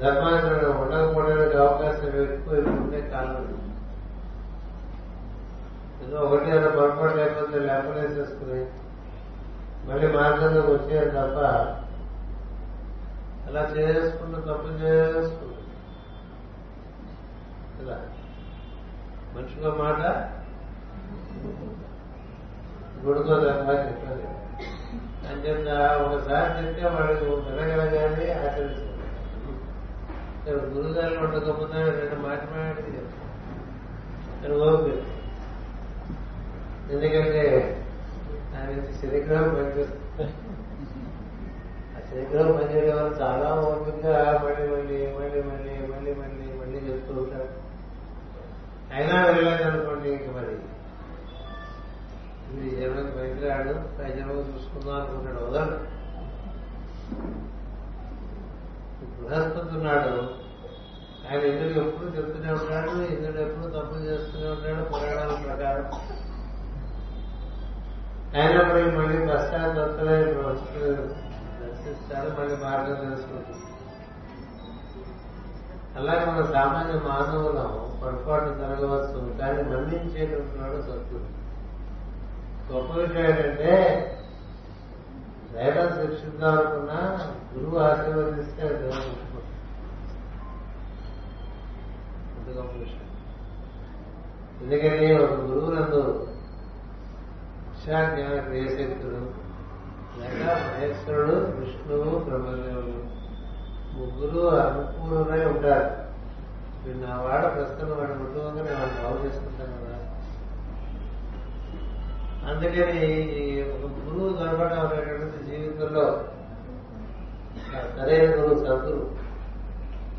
ధర్మాచరణ 0.00 0.66
ఉండకపోవడానికి 0.76 1.56
అవకాశం 1.56 2.06
ఎక్కువ 2.22 2.54
ఉండే 2.54 3.00
కాలం 3.00 3.44
ఏదో 6.04 6.18
ఒకటి 6.20 6.50
అన్న 6.50 6.68
పొరపాటు 6.68 7.16
లేకపోతే 7.16 7.58
లేపలేసేసుకుని 7.58 8.60
మళ్ళీ 9.88 10.06
మార్గంలోకి 10.16 10.72
వచ్చేది 10.72 11.10
తప్ప 11.10 11.38
అలా 13.46 13.62
చేసుకున్న 13.76 14.36
తప్పు 14.36 14.68
చేసుకున్నాం 14.82 15.51
ఇలా 17.82 17.96
మనిషిగా 19.36 19.74
మాట 19.74 20.00
గుడితో 23.06 23.34
గుడుకోదమ్మా 23.34 23.72
చెప్పాలి. 23.72 24.24
అంచేత 25.28 25.68
ఒకసారి 26.02 26.48
చెప్తే 26.58 26.84
వాళ్ళకి 26.84 27.24
వినగలగాలి 27.24 28.32
ఆచరించాలి 28.32 28.90
గురుగారు 30.46 31.24
ఉండకపోతే 31.24 31.82
రెండు 31.82 32.16
మాట 32.26 32.38
మాట్లాడి 32.38 32.96
చెప్తాను 32.96 34.58
ఓపిక. 34.60 34.98
ఎందుకంటే 36.92 37.44
ఆయన 38.54 38.92
శరీరం 39.02 39.54
పనిచేస్తుంది. 39.54 40.32
ఆ 41.96 42.00
శరీరం 42.10 42.52
పనిచేయడం 42.52 42.96
వల్ల 42.96 43.22
చాలా 43.22 43.54
ఓపికగా 43.54 44.42
మళ్ళీ 44.44 44.68
మళ్ళీ 44.68 45.06
మళ్ళీ 45.06 45.42
మళ్ళీ 45.42 45.74
మళ్ళీ 45.92 46.14
మళ్ళీ 46.14 46.46
మళ్ళీ 46.60 46.78
చెప్తూ 46.88 47.14
ఉంటారు. 47.14 47.61
అయినా 48.94 49.26
వెళ్ళలేదు 49.26 49.62
అనుకోండి 49.62 50.08
ఇంక 50.08 50.36
మరి. 50.36 50.58
ఇది 52.52 52.80
జన్మకి 52.80 53.16
పనికిరాడు 53.16 53.72
పై 53.98 54.12
జన్మకు 54.12 54.38
చూసుకుందాం 54.38 55.00
అనుకుంటాడు 55.00 55.44
వదలు 55.44 56.02
బృహస్పతి 59.20 59.76
ఉన్నాడు 59.76 60.42
ఆయన 61.30 61.40
ఇంద్రుడు 61.40 61.86
ఎప్పుడు 61.86 62.10
చెప్తూనే 62.10 62.52
ఉంటాడు 62.52 62.90
ఇంద్రుడు 62.90 63.38
ఎప్పుడు 63.38 63.66
తప్పులు 63.66 64.00
చేస్తూనే 64.00 64.50
ఉంటాడు 64.50 64.84
పురాణాల 64.84 65.42
ప్రకారం. 65.46 65.84
అయినప్పటికీ 68.40 68.90
మళ్ళీ 68.90 69.18
పశ్చాత్తలే 69.18 70.24
దర్శిస్తారు 71.62 72.40
మళ్ళీ 72.40 72.56
మార్గం 72.56 72.94
తెలుసుకుంటుంది. 72.94 73.71
అలాగే 75.96 76.24
మన 76.26 76.44
సామాన్య 76.52 77.00
మానవులం 77.08 77.70
పొరపాటు 78.02 78.50
జరగవచ్చు 78.58 79.38
కానీ 79.38 79.62
మన్నించేటువంటి 79.62 80.58
వాడు 80.58 80.82
సత్యుడు 80.82 81.28
గొప్ప 82.72 82.92
విషయం 82.92 83.26
ఏంటంటే 83.26 83.72
దైవం 85.52 85.88
శిక్షిద్దాం 85.88 86.58
అనుకున్నా 86.58 86.98
గురువు 87.54 87.78
ఆశీర్వదిస్తే 87.78 88.62
అది 88.62 88.76
దేవుడు 88.76 89.40
అంత 92.36 92.56
గొప్ప 92.56 92.72
విషయం. 92.78 93.08
ఎందుకంటే 94.62 95.24
ఒక 95.24 95.32
గురువు 95.40 95.70
నందు 95.72 96.02
విశాజ్ఞాన 97.70 98.40
క్రియశక్తుడు 98.40 99.22
లేక 100.20 100.42
మహేశ్వరుడు 100.46 101.32
విష్ణువు 101.32 102.18
బ్రహ్మదేవుడు. 102.18 103.21
ముగ్గురు 103.94 104.46
అనుకూలమై 104.48 105.44
ఉంటారు 105.44 106.02
వీడు 106.86 106.98
నా 106.98 107.20
వాడ 107.20 107.54
ప్రస్తుతం 107.54 107.88
వాడు 107.88 108.12
కుటుంబంగా 108.12 108.62
నేను 108.62 108.80
వాడిని 108.80 109.02
బాగు 109.02 109.26
చేసుకుంటాను 109.26 109.72
కదా. 109.72 109.98
అందుకని 112.50 113.06
ఒక 113.62 113.90
గురువు 113.90 114.36
దొరకడం 114.36 114.80
అనేటువంటి 114.80 115.44
జీవితంలో 115.44 116.24
సరైన 117.72 118.30
గురువు 118.30 118.58
సద్గురు. 118.58 119.16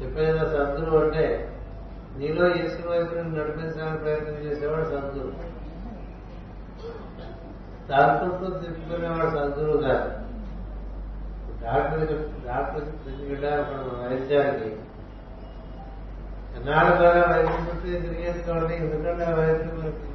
ఎప్పుడైనా 0.02 0.46
సద్గురు 0.46 0.98
అంటే 0.98 1.50
నీలో 2.18 2.56
ఈశ్వరు 2.56 2.90
వైపు 2.90 3.16
నడిపించడానికి 3.16 4.04
ప్రయత్నం 4.04 4.34
చేసేవాడు 4.34 4.84
సద్గురు. 4.84 5.34
తాత్వంతో 7.90 8.60
తిప్పుకునేవాడు 8.60 9.30
సద్గురువు 9.30 9.78
కాదు. 9.78 10.23
డాక్టర్ 11.64 12.02
డాక్టర్ 12.48 12.86
దగ్గరికి 12.98 13.30
వెళ్ళారు 13.30 13.64
వైద్యానికి 14.02 14.70
ఎన్నాళ్ళు 16.56 16.92
ద్వారా 16.98 17.22
వైద్యం 17.32 17.62
చుట్టూ 17.68 17.86
తిరిగేసుకోండి 18.04 18.74
ఎందుకంటే 18.78 19.24
ఆ 19.24 19.36
వైద్యం 19.40 19.72
మనకి. 19.78 20.10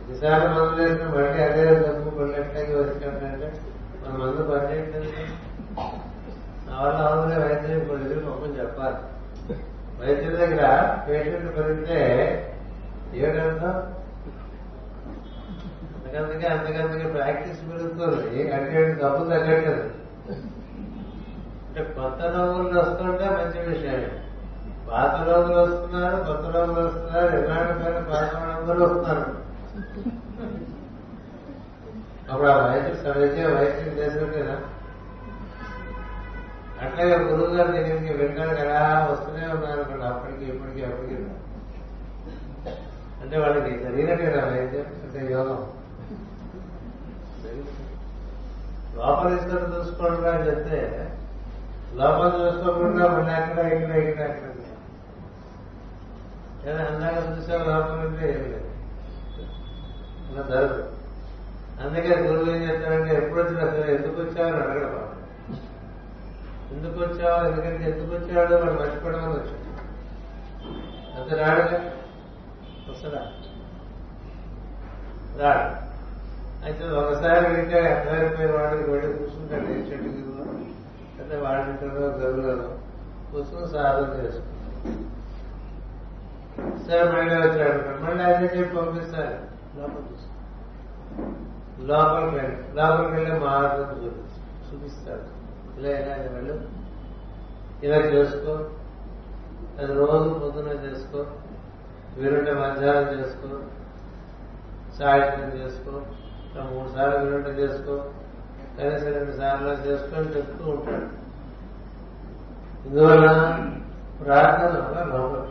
ఎన్నిసార్లు 0.00 0.48
మందు 0.54 0.78
వేసిన 0.78 1.08
మళ్ళీ 1.14 1.40
అదే 1.42 1.64
డబ్బు 1.82 2.10
కొన్నట్లయితే 2.10 2.74
వచ్చినట్లంటే 2.78 3.48
మన 4.00 4.12
మందు 4.20 4.42
పనిచేయట్లేదు 4.50 5.10
నా 6.66 6.76
వల్ల 6.82 6.98
అవునులే 7.08 7.36
వైద్యం 7.44 7.76
ఇప్పుడు 7.78 7.98
ఎదురు 8.04 8.22
పంపని 8.26 8.58
చెప్పాలి. 8.60 8.98
వైద్యుల 10.00 10.34
దగ్గర 10.42 10.64
పేషెంట్ 11.06 11.48
పెరిగితే 11.56 11.98
అందుకే 16.16 16.46
అందుకందుకే 16.48 17.08
ప్రాక్టీస్ 17.08 17.60
పెరుగుతుంది 17.70 18.52
అంటే 18.52 18.98
డబ్బు 19.02 19.24
తగ్గట్లేదు. 19.24 19.90
అంటే 21.66 21.82
కొత్త 21.82 22.22
రోగులు 22.22 22.78
వస్తుంటే 22.78 23.24
మంచి 23.30 23.68
విషయమే. 23.68 24.10
పాత 24.90 25.28
రోగులు 25.28 25.58
వస్తున్నారు 25.58 26.16
కొత్త 26.16 26.56
రోగులు 26.56 26.86
వస్తున్నారు 26.86 27.36
ఎలాంటి 27.36 27.84
పైన 27.84 27.98
పాత 27.98 28.34
వాళ్ళందరూ 28.34 28.84
వస్తున్నారు. 28.84 29.42
అప్పుడు 32.32 32.48
ఆ 32.48 32.66
వైద్యం 32.66 32.96
సరైతే 32.96 33.44
వైద్యం 33.44 33.94
చేసినట్టేనా 33.98 34.56
అట్లాగే 36.82 37.16
గురువు 37.18 37.56
గారి 37.56 37.72
దగ్గరికి 37.72 38.12
వెళ్ళడానికి 38.12 38.60
ఎలా 38.60 39.08
వస్తూనే 39.10 39.46
ఉన్నారు 39.46 39.80
అక్కడ 39.80 40.02
అప్పటికి 40.02 40.44
ఇప్పటికి 40.44 40.84
అప్పటికి. 40.84 41.14
అంటే 43.22 43.38
వాళ్ళకి 43.38 43.78
జరిగినట్టేనా 43.78 44.44
వైద్యం 44.44 44.86
అంటే 45.02 45.32
యోగం. 45.32 45.66
లోపల 48.96 49.34
ఇస్తారు 49.34 49.66
చూసుకోండి 49.74 50.28
అని 50.28 50.46
చెప్తే 50.46 50.80
లోపల 51.94 52.28
చూసుకోకుండా 52.40 53.08
మళ్ళీ 53.08 53.32
అక్కడ 53.32 53.58
ఇక్కడ 53.72 53.96
ఇక్కడ 53.96 54.30
అక్కడ 54.30 54.48
ఏదైనా 56.66 56.84
అందాక 56.86 57.38
చూసే 57.38 57.52
లోపల 57.58 58.06
ఉంటే 58.06 58.26
ఏం 58.32 58.42
లేదు. 58.42 58.68
అలా 60.28 60.42
జరగదు. 60.42 60.84
అందుకే 61.80 62.14
గురువు 62.22 62.50
ఏం 62.50 62.62
చెప్తారంటే 62.62 63.14
ఎప్పుడు 63.14 63.42
వచ్చినా 63.42 63.60
సరే 63.60 63.94
ఎందుకు 63.94 64.20
వచ్చావని 64.20 64.56
అడగడం 64.56 65.08
ఎందుకు 66.72 67.00
వచ్చావు? 67.00 67.46
ఎందుకంటే 67.46 67.90
ఎందుకు 67.90 68.14
వచ్చాడు? 68.14 68.54
వాడు 68.54 68.72
మర్చిపోవడం 68.72 69.30
వచ్చాడు 69.30 69.58
అంత 71.16 71.34
రాడుగా 71.34 71.80
వస్తాడా? 72.90 73.22
రాడు. 75.38 75.91
అయితే 76.64 76.84
ఒకసారి 76.90 77.46
అడిగితే 77.46 77.78
అర్థమైపోయిన 77.80 78.52
వాడికి 78.52 78.90
వెళ్ళి 78.90 79.08
కూర్చుంటాడు 79.12 79.66
ఏ 79.66 79.78
చెట్టు 79.78 80.08
కింద 80.08 80.40
అయితే 81.20 81.36
వాడింటారో 81.36 82.02
గదులలో 82.18 82.68
కూర్చుని 83.32 83.68
సాధన 83.68 84.24
చేసుకుంటాడు 84.24 84.62
సరే 86.86 87.04
మళ్ళీ 87.12 87.34
వచ్చాడు. 87.34 88.04
మళ్ళీ 88.04 88.24
అదే 88.24 88.58
చెప్పి 88.58 88.76
పంపిస్తారు. 88.76 89.36
లోపల 89.76 90.02
లోపలికి 91.86 92.36
వెళ్ళి 92.36 92.56
లోపలికి 92.74 93.12
వెళ్ళి 93.12 93.40
మార్గం 93.44 94.04
చూపిస్తారు. 94.04 94.74
చూపిస్తాడు 94.74 95.26
ఇలా 95.78 95.90
ఇలా 95.98 96.14
వెళ్ళు. 96.32 96.56
ఇలా 97.82 97.96
చేసుకో. 97.96 98.52
అది 99.78 99.92
రోజు 99.92 100.28
పొద్దున 100.28 100.68
చేసుకో. 100.68 101.26
వీరుంటే 102.16 102.52
మధ్యాహ్నం 102.52 103.20
చేసుకో. 103.20 103.48
సాయంత్రం 104.98 105.50
చేసుకో. 105.60 106.02
మూడు 106.60 106.88
సార్లు 106.96 107.18
వీరుంటే 107.24 107.50
చేసుకో 107.50 107.94
కనీసం 108.76 109.12
రెండు 109.14 109.32
సార్లు 109.32 109.74
చేసుకో 109.88 110.16
అని 110.16 110.30
చెప్తూ 110.36 110.64
ఉంటాడు. 110.70 111.08
ఇందువల్ల 112.86 113.26
ప్రార్థన 114.24 114.72
వల్ల 114.82 115.04
లోపల 115.12 115.42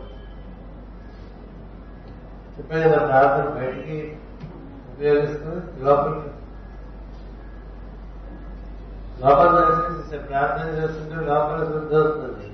చెప్పేది 2.56 2.84
కదా 2.84 2.98
ప్రార్థన 3.06 3.46
బయటికి 3.58 3.98
ఉపయోగిస్తుంది 4.92 5.62
లోపలికి 5.84 6.30
లోపల 9.22 9.48
ప్రార్థన 10.30 10.68
చేస్తుంటే 10.78 11.16
లోపల 11.30 11.58
శుద్ధి 11.72 11.96
అవుతుంది. 11.96 12.46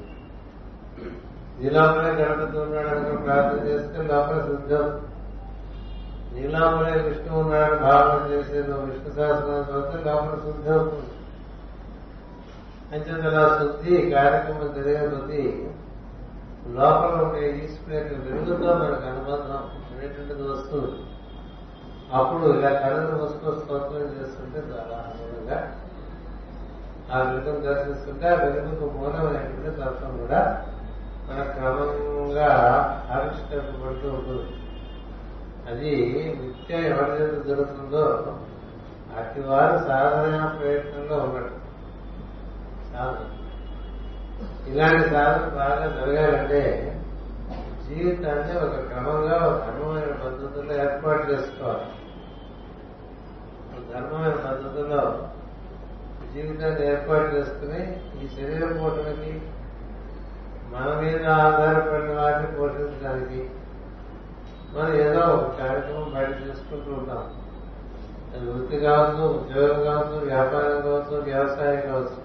ఈ 1.60 1.70
లోపలే 1.76 2.10
గణపతి 2.18 2.58
ఉన్నాడు 2.58 2.88
అనుకో 2.88 3.14
ప్రార్థన 3.24 3.60
చేస్తే 3.68 4.02
లోపల 4.02 4.38
శుద్ధి 4.48 4.74
అవుతుంది. 4.74 5.07
నీ 6.32 6.42
లోపలే 6.54 6.92
విష్ణు 7.06 7.32
ఉన్నాడు 7.38 7.76
భావన 7.84 8.18
చేసే 8.32 8.58
నువ్వు 8.68 8.84
విష్ణు 8.86 9.10
శాసనం 9.16 9.64
చదివితే 9.68 9.98
లోపల 10.08 10.34
శుద్ధి 10.44 10.70
అవుతుంది. 10.70 11.10
అంచేత 12.92 13.24
అలా 13.30 13.42
శుద్ధి 13.58 13.94
కార్యక్రమం 14.12 14.70
జరిగే 14.76 15.02
కొద్దీ 15.08 15.42
లోపల 16.76 17.12
ఉండే 17.24 17.42
ఈశ్వరు 17.58 17.94
యొక్క 17.96 18.14
వెలుగుతో 18.24 18.68
మనకు 18.80 19.06
అనుబంధం 19.10 19.62
అనేటువంటిది 19.90 20.42
వస్తుంది. 20.52 20.92
అప్పుడు 22.18 22.44
ఇలా 22.58 22.70
కళ్ళను 22.82 23.16
మూసుకో 23.18 23.52
స్తోత్రం 23.60 24.08
చేస్తుంటే 24.16 24.60
చాలా 24.70 24.96
ఆనందంగా 25.00 25.58
ఆ 27.12 27.18
వెలుగును 27.26 27.60
దర్శిస్తుంటే 27.66 28.26
ఆ 28.28 28.38
వెలుగుకు 28.44 28.86
మూలమైనటువంటి 28.96 29.70
తత్వం 29.80 30.12
కూడా 30.22 30.40
మన 31.28 31.42
క్రమంగా 31.54 32.48
ఆవిష్కరించబడుతూ 33.14 34.08
ఉంటుంది. 34.18 34.54
అది 35.68 35.92
నిత్యం 36.38 36.84
ఎవరిదైతే 36.84 37.48
జరుగుతుందో 37.48 38.04
అతి 39.18 39.40
వారు 39.40 39.78
సాధన 39.88 40.58
ప్రయత్నంలో 40.58 41.16
ఉన్నట్టు 41.16 41.56
సాధన 42.92 43.26
ఇలాంటి 44.68 45.08
సాధన 45.10 45.48
బాగా 45.54 45.86
జరగాలంటే 45.88 46.62
జీవితాన్ని 47.88 48.54
ఒక 48.58 48.76
క్రమంగా 48.88 49.36
ఒక 49.36 49.58
ధర్మమైన 49.66 50.12
పద్ధతుల్లో 50.24 50.74
ఏర్పాటు 50.74 51.32
చేసుకోవాలి. 51.32 51.86
ధర్మమైన 53.92 54.34
పద్ధతిలో 54.46 55.02
జీవితాన్ని 56.34 56.86
ఏర్పాటు 56.86 57.36
చేసుకుని 57.36 57.80
ఈ 58.18 58.28
శరీర 58.28 58.64
పోషణకి 58.72 59.32
మన 60.72 60.88
మీద 61.00 61.22
ఆధారపడిన 61.38 62.20
వాటిని 62.20 62.56
పోషించడానికి 62.56 63.40
మనం 64.76 64.94
ఏదో 64.94 65.20
ఒక 65.20 65.58
కార్యక్రమం 65.58 66.10
బయట 66.14 66.48
చేసుకుంటూ 66.48 66.90
ఉంటాం. 66.94 67.22
అది 68.32 68.50
వృత్తి 68.50 68.78
కావచ్చు 68.80 69.22
ఉద్యోగం 69.28 69.84
కావచ్చు 69.84 70.26
వ్యాపారం 70.26 70.80
కావచ్చు 70.82 71.22
వ్యవసాయం 71.22 71.80
కావచ్చు. 71.92 72.18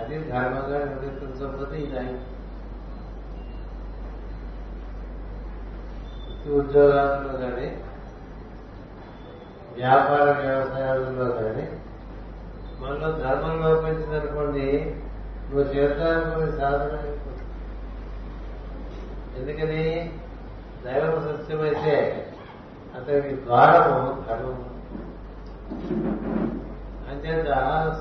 అది 0.00 0.18
ధర్మంగా 0.18 0.78
నిర్వర్తించకపోతే 0.78 1.76
ఇది 1.76 1.98
అయింది 1.98 2.24
వృత్తి 6.26 6.50
ఉద్యోగాలలో 6.50 7.38
కానీ 7.38 7.66
వ్యాపార 9.76 10.26
వ్యవసాయాలలో 10.40 11.26
కానీ 11.32 11.66
మనలో 12.80 13.12
ధర్మం 13.12 13.56
లోపించిందనుకోండి 13.62 14.96
నువ్వు 15.50 15.74
చేద్దామనుకునే 15.74 16.58
సాధన 16.58 16.94
ఎందుకని? 19.38 19.82
దైవం 20.86 21.36
సత్యమైతే 21.36 21.94
అతనికి 22.94 23.44
ద్వారము 23.44 24.24
ధర్మము. 24.28 24.76
అంచేత 27.10 27.46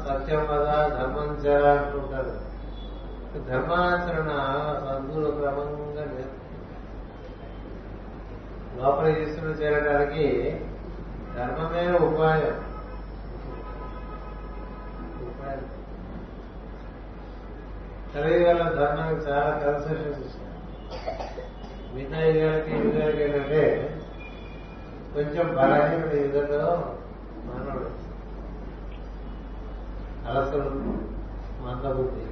సత్యం 0.07 0.47
పద 0.51 0.65
ధర్మం 0.99 1.35
చర 1.35 1.67
అంటుంటారు. 1.67 2.45
ధర్మాచరణ 3.49 4.29
సద్గురు 4.85 5.31
క్రమంగా 5.31 6.05
లోపల 8.81 9.07
ఈశ్వరుడు 9.07 9.53
చేరడానికి 9.53 10.59
ధర్మమే 11.35 11.97
ఉపాయం. 11.97 12.65
ఉపాయం. 15.27 15.65
కలియుగాల 18.15 18.57
ధర్మానికి 18.57 19.29
చాలా 19.29 19.57
కన్సెషన్స్ 19.57 20.19
ఇస్తారు 20.19 21.44
మిగతా 21.95 22.19
యుగాలకి 22.27 22.71
యుగాలకి 22.77 23.21
ఏంటంటే 23.23 23.61
కొంచెం 25.13 25.45
బలహీనుడు 25.55 26.17
ఇదిలో 26.19 26.71
మానవుడు 27.47 27.89
అలసడు 30.27 30.71
మందబుద్ధి. 31.63 32.23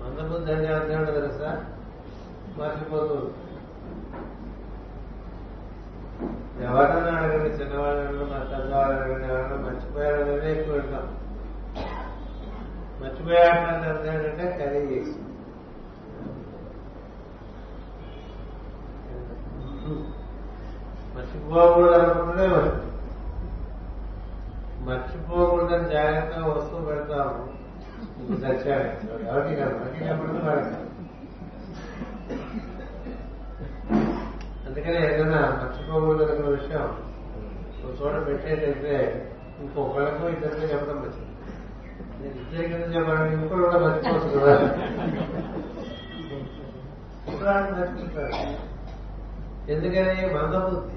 మందబుద్ధి 0.00 0.50
అంటే 0.52 0.68
అర్థం 0.74 1.04
తెలుసా? 1.10 1.50
మర్చిపోతుంది 2.58 3.32
ఎవరన్నా 6.64 7.12
అడగండి 7.16 7.50
చిన్నవాళ్ళు 7.58 8.00
అడగండి 8.00 8.26
మా 8.30 8.38
పెద్దవాళ్ళు 8.52 8.94
అడగండి 8.94 9.26
ఎవరన్నా 9.30 9.56
మర్చిపోయారు 9.66 10.20
అనేది 10.22 10.48
ఎక్కువ 10.52 10.76
వింటాం 10.76 11.06
మర్చిపోయాడు 13.00 13.66
అంటే 13.66 13.86
అర్థం 13.88 14.12
ఏంటంటే 14.14 14.46
కరీ 14.60 14.80
చేసి 14.92 15.14
మర్చిపోకూడదు 21.16 22.00
అనుకుంటే 22.00 22.46
మర్చిపోకుండా 24.86 25.78
జాగ్రత్తగా 25.92 26.46
వస్తువు 26.46 26.84
పెడతాము. 26.84 27.36
ఇంక 28.20 28.44
ఎవరికి 29.28 29.54
కాదు 29.56 29.74
మనకి 29.74 30.04
కాబట్టి 30.04 30.46
వాడికి 30.46 30.74
అందుకనే 34.66 34.98
ఏదైనా 35.06 35.40
మర్చిపోకూడదు 35.60 36.32
అనే 36.32 36.50
విషయం 36.50 36.84
ఒక 37.80 37.92
చోట 38.00 38.26
పెట్టేటైతే 38.26 38.94
ఇంకొకళ్ళకు 39.60 40.28
ఇద్దరికి 40.28 40.72
చెప్పడం 40.72 40.96
మంచిది. 40.96 41.26
నేను 42.20 42.34
ఇద్దరికి 42.34 42.72
ఎందుకు 42.74 42.92
చెప్పాలని 42.92 43.34
ఇంకోటి 43.34 43.62
కూడా 43.62 43.78
మర్చిపోవచ్చు 43.78 44.28
కదా. 44.38 44.54
మర్చిపోతాడు 47.78 48.36
ఎందుకని? 49.72 50.34
మందబుద్ధి. 50.34 50.96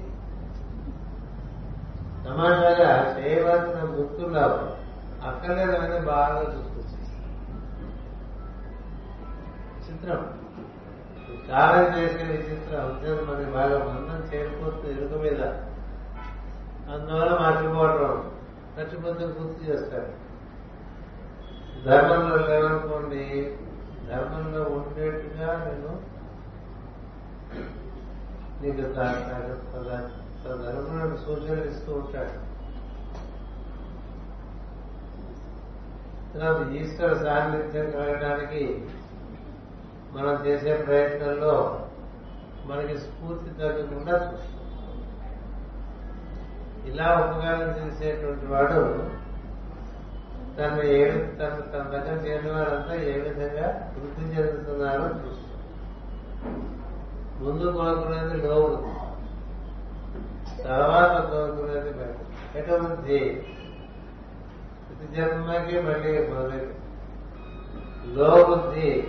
సమాజంగా 2.30 2.90
చేయవలసిన 3.14 3.78
గుర్తుల్లో 3.94 4.42
అక్కర్లేదని 5.22 5.98
బాగా 6.06 6.42
చూసుకొచ్చేస్తారు 6.44 7.30
చిత్రం. 9.86 10.20
కాలం 11.48 11.84
చేసే 11.96 12.24
విచిత్రం 12.30 12.84
ఉద్యోగం 12.90 13.24
మనకి 13.28 13.50
బాగా 13.50 13.78
మందం 13.86 14.20
చేరిపోతుంది 14.30 14.92
ఎరుక 14.94 15.14
మీద 15.22 15.40
అందువల్ల 16.88 17.32
మర్చిపోవడం 17.40 18.14
మర్చిపోతే 18.76 19.24
గుర్తు 19.36 19.60
చేస్తాడు 19.64 20.12
ధర్మంలో 21.84 22.36
లేవనుకోండి 22.46 23.24
ధర్మంలో 24.08 24.62
ఉండేట్టుగా 24.76 25.50
నేను 25.64 25.92
నీకు 28.60 28.82
నలుగురు 30.46 31.16
సూచనలు 31.16 31.64
ఇస్తూ 31.64 31.94
ఉంటాడు. 31.94 32.50
తర్వాత 36.34 36.68
ఈశ్వర 36.72 37.14
సాన్నిధ్యం 37.14 37.90
కలగడానికి 37.90 38.86
మనం 40.12 40.46
చేసే 40.46 40.74
ప్రయత్నంలో 40.74 41.86
మనకి 42.64 42.98
స్ఫూర్తి 42.98 43.50
తగ్గకుండా 43.50 44.32
చూస్తాం. 44.32 44.56
ఇలా 46.84 47.04
ఉపకారం 47.14 47.86
చేసేటువంటి 47.86 48.46
వాడు 48.46 49.08
తను 50.58 50.82
ఏ 50.82 51.10
తన 51.10 51.48
తన 51.48 51.82
దగ్గర 51.82 52.26
చేరిన 52.26 52.52
వారంతా 52.52 52.94
ఏ 52.94 53.20
విధంగా 53.20 53.92
వృద్ధి 53.96 54.36
చెందుతున్నారో 54.36 55.04
చూస్తాం. 55.04 55.46
ముందు 57.40 57.72
కోరుకునేది 57.72 58.48
లోపు 58.48 58.99
తర్వాత 60.64 61.30
కోరుకునేది 61.30 61.90
బయట 61.90 62.16
ఎటువంటి 62.56 63.18
ప్రతి 64.86 65.16
జన్మకి 65.16 65.80
మళ్ళీ 65.80 66.28
మొదలైంది 66.28 66.76
లో 68.14 68.44
బుద్ధి 68.44 69.02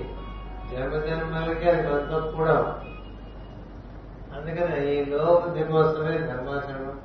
జన్మ 0.72 1.00
జన్మలకి 1.06 1.70
అది 1.70 1.88
మనతో 1.88 2.32
కూడా 2.38 2.82
అందుకని 4.38 4.92
ఈ 4.92 5.06
లో 5.06 5.42
బుద్ధి 5.46 5.64
కోసమే 5.64 6.18
ధర్మాచరణం. 6.18 7.00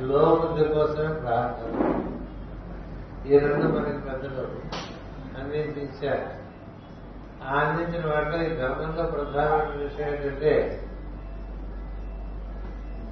లో 0.00 0.34
బుద్ధి 0.34 0.74
కోసమే 0.74 1.20
ప్రార్థన. 1.20 2.02
ఈ 3.26 3.38
రెండు 3.38 3.68
మనకి 3.68 3.98
పెద్దలు 3.98 4.46
అందించారు 5.38 6.26
ఆ 7.46 7.60
అందించిన 7.60 8.14
వాటిలో 8.14 8.42
ఈ 8.42 8.56
ధర్మంలో 8.56 9.02
ప్రధానమైన 9.04 9.82
విషయం 9.82 10.08
ఏంటంటే 10.08 10.52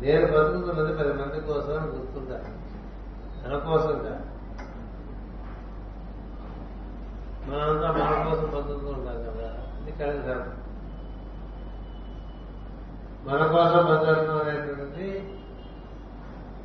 నేను 0.04 0.26
బతుకుతున్నది 0.32 0.92
పది 0.96 1.12
మంది 1.12 1.38
కోసం 1.40 1.72
అని 1.76 1.86
గుర్తుంటా 1.92 2.38
తన 3.40 3.56
కోసం 3.58 3.94
కాదు 3.98 4.22
మనంతా 7.48 7.88
మన 7.92 8.12
కోసం 8.24 8.46
బతుకుతూ 8.50 8.88
ఉంటాం 8.88 9.18
కదా 9.24 9.48
ఇది 9.80 9.92
కలిసి 9.98 10.22
ధర్మం 10.22 10.52
మన 13.26 13.42
కోసం 13.46 13.82
బతకడం 13.86 14.38
అనేటువంటి 14.38 15.06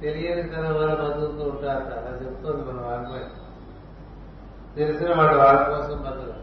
తెలియని 0.01 0.43
తన 0.49 0.65
వాళ్ళు 0.71 0.97
బతుకుతూ 1.03 1.43
ఉంటారు 1.43 1.93
అలా 1.93 2.11
చెప్తుంది 2.23 2.63
మన 2.63 2.79
వాగ్మయ 2.81 3.23
తెలిసిన 4.75 5.11
వాడు 5.13 5.37
వాళ్ళ 5.37 5.61
కోసం 5.69 5.97
బతకడం 6.03 6.35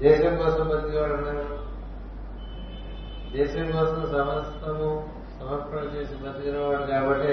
దేశం 0.00 0.34
కోసం 0.36 0.64
బతికేవాడు 0.68 1.14
ఉన్నారు 1.14 1.46
దేశం 3.32 3.70
కోసం 3.70 4.02
సమస్తము 4.02 5.08
సమర్పణ 5.40 5.96
చేసి 5.96 6.14
బతికినవాడు 6.14 6.82
కాబట్టి 6.82 7.32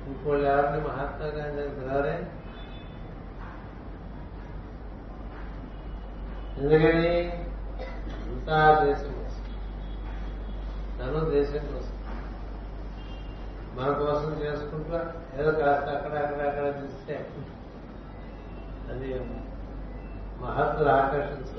ఇంకోళ్ళు 0.07 0.47
ఎవరిని 0.47 0.89
మహాత్మా 0.89 1.27
గాంధీ 1.27 1.63
అని 1.63 1.71
పిలవరే. 1.71 2.27
ఎందుకని? 6.59 7.31
అంతా 8.23 8.85
దేశం 8.85 9.13
కోసం. 9.13 9.45
తను 10.99 11.31
దేశం 11.31 11.59
కోసం. 11.59 12.01
మన 13.75 13.93
కోసం 13.93 14.43
చేసుకుంటా 14.43 15.13
ఏదో 15.41 15.51
కాస్త 15.51 15.89
అక్కడ 15.89 16.13
అక్కడ 16.13 16.47
అక్కడ 16.47 16.85
చూస్తే 16.85 17.29
అది 18.91 19.15
మహత్తులు 20.41 20.91
ఆకర్షించారు. 20.91 21.57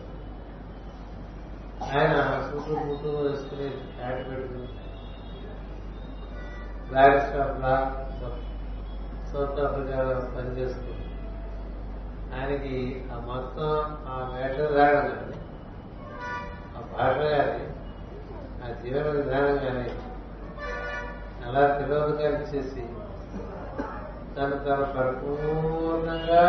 ఆయన 1.87 2.13
సూటు 2.47 2.73
బూటు 2.79 3.09
వేసుకుని 3.17 3.67
హ్యాట్ 3.97 4.21
పెట్టుకుని 4.29 4.67
బ్లాక్ 6.89 7.19
స్టాఫ్ 7.21 7.59
లా 7.61 7.73
సౌత్ 9.31 9.59
ఆఫ్రికాలో 9.59 10.15
పనిచేస్తూ 10.35 10.91
ఆయనకి 12.33 12.75
ఆ 13.11 13.17
మొత్తం 13.27 13.69
ఆ 14.07 14.17
వేషధారణ 14.33 14.77
రాగలండి 14.77 15.37
ఆ 16.75 16.81
భాష 16.91 17.17
కానీ 17.31 17.65
ఆ 18.63 18.69
జీవన 18.81 19.07
విధానం 19.09 19.57
కానీ 19.57 19.89
అలా 21.47 21.63
తిరోగతి 21.77 22.23
చేసి 22.51 22.83
తను 24.35 24.57
తన 24.65 24.81
పరిపూర్ణంగా 24.95 26.43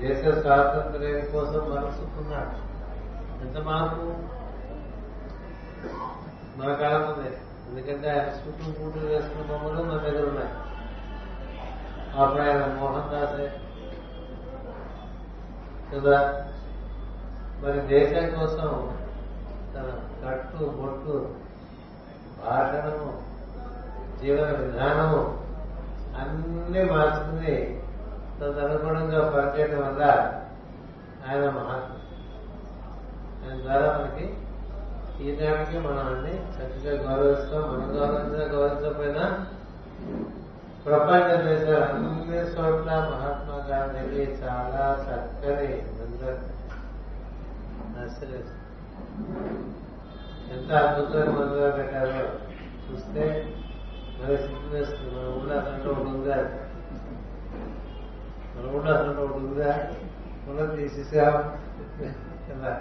దేశ 0.00 0.38
స్వాతంత్ర్యం 0.38 1.32
కోసం 1.32 1.70
మనసుకున్నాడు 1.70 2.66
ఎంత 3.46 3.58
మార్పు 3.58 4.14
మన 6.58 6.74
కాలం 6.74 7.02
ఉంది. 7.02 7.36
ఎందుకంటే 7.68 8.10
ఆయన 8.10 8.28
చుట్టూ 8.28 8.70
పూటలు 8.70 9.06
వేసుకున్న 9.06 9.52
బొమ్మలు 9.52 9.82
మన 9.82 9.98
దగ్గర 9.98 10.28
ఉన్నాయి. 10.28 10.48
అప్పుడు 12.20 12.42
ఆయన 12.42 12.66
మోహన్ 12.66 13.10
దాసే. 13.10 13.52
కదా? 15.94 16.46
మరి 17.60 17.80
దేశం 17.80 18.38
కోసం 18.38 18.96
తన 19.74 19.92
కట్టు 20.26 20.56
బొట్టు 20.56 21.34
భాషణము 22.44 23.22
జీవన 24.22 24.50
విధానము 24.50 25.38
అన్ని 26.20 26.84
మార్చుకుని 26.84 27.80
తదనుగుణంగా 28.40 29.20
పనిచేయడం 29.30 29.82
వల్ల 29.82 30.02
ఆయన 31.28 31.50
మహాత్మ 31.50 31.92
ఆయన 33.42 33.60
ద్వారా 33.60 33.98
మనకి 33.98 34.24
ఈనాటికి 35.20 35.78
మనం 35.78 36.06
అన్ని 36.06 36.34
చక్కగా 36.54 37.10
గౌరవిస్తాం 37.10 37.62
మనం 37.62 37.96
గౌరవించినా 37.96 38.44
గౌరవించకపోయినా 38.44 39.46
ప్రపంచ 40.84 41.42
దేశాలు 41.42 41.84
అన్ని 41.84 42.36
చోట్ల 42.36 42.90
మహాత్మా 42.90 43.56
గాంధీ 43.68 44.26
చాలా 44.42 45.04
చక్కని 45.04 45.68
ఎంత 50.52 50.72
అద్భుతమైన 50.72 51.30
మందుగా 51.30 51.70
పెట్టారో 51.70 52.20
చూస్తే 52.84 53.24
మరి 54.20 54.36
సిద్ధం 54.36 54.76
చేస్తుంది 54.76 55.14
మన 55.16 55.26
ఊళ్ళో 55.28 55.54
అసలు 55.54 55.90
ఒకటి 55.90 56.08
ఉందా 56.08 56.36
మన 58.56 58.88
అసలు 58.90 59.20
ఒకటి 59.20 59.38
ఉన్నది 60.48 60.76
తీసేసాం 60.76 61.36
కదా 62.48 62.72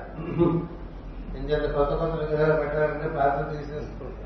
ఇంచేత 1.36 1.72
కొత్త 1.72 1.92
కొత్త 1.96 2.16
విగ్రహాలు 2.16 2.54
పెట్టాలంటే 2.54 3.08
పాత్ర 3.10 3.42
తీసేసుకుంటాం. 3.52 4.22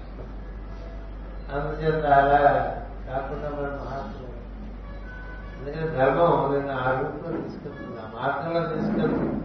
అందుచేత 1.51 2.05
అలా 2.11 2.39
కాకుండా 3.07 3.49
మనం 3.49 3.73
మహాత్ములు 3.77 4.27
ఎందుకంటే 5.53 5.97
ధర్మం 5.97 6.53
నేను 6.53 6.73
ఆ 6.79 6.91
రూపంలో 6.91 7.41
తీసుకెళ్తుంది 7.41 7.99
ఆ 7.99 8.07
మార్గంలో 8.15 8.61
తీసుకెళ్తుంది 8.67 9.35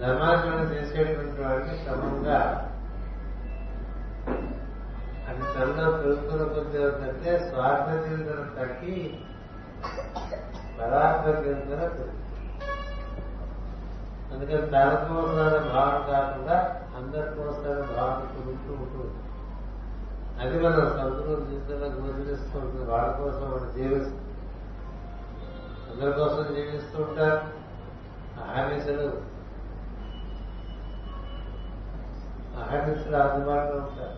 ధర్మాచరణ 0.00 0.60
చేసేటువంటి 0.72 1.42
వాడికి 1.42 1.84
క్రమంగా 1.84 2.38
అది 5.28 5.42
తనలో 5.54 5.90
పెరుగుతున్న 5.90 6.44
కొద్ది 6.54 6.82
ఏంటంటే 6.82 7.50
స్వార్థ 7.50 7.88
జీవితం 8.04 8.50
తగ్గి 8.58 8.96
పదార్థ 10.80 11.26
అందుకని 14.32 14.66
తన 14.66 14.88
కోసమైన 14.94 15.72
భావన 15.72 15.96
కాకుండా 16.12 16.56
అందరి 16.96 17.36
కోసమైన 17.36 17.80
భావన 17.96 18.20
కుదురుతూ 18.34 18.72
ఉంటుంది 18.72 19.14
అది 20.40 20.54
మన 20.58 20.74
సంతృప్తి 20.74 21.46
జీవితంలో 21.50 21.86
గోచరిస్తూ 21.86 22.58
ఉంటుంది. 22.58 22.90
వాళ్ళ 22.90 23.08
కోసం 23.12 23.50
వాళ్ళు 23.50 23.72
జీవిస్తుంది 23.72 24.26
అందరి 25.90 26.12
కోసం 26.12 26.54
జీవిస్తూ 26.54 27.02
ఉంటారు. 27.02 27.40
అహర్నిశలు 28.44 29.06
అహర్నిశలు 32.60 33.16
అందుబాటులో 33.16 33.76
ఉంటారు. 33.82 34.16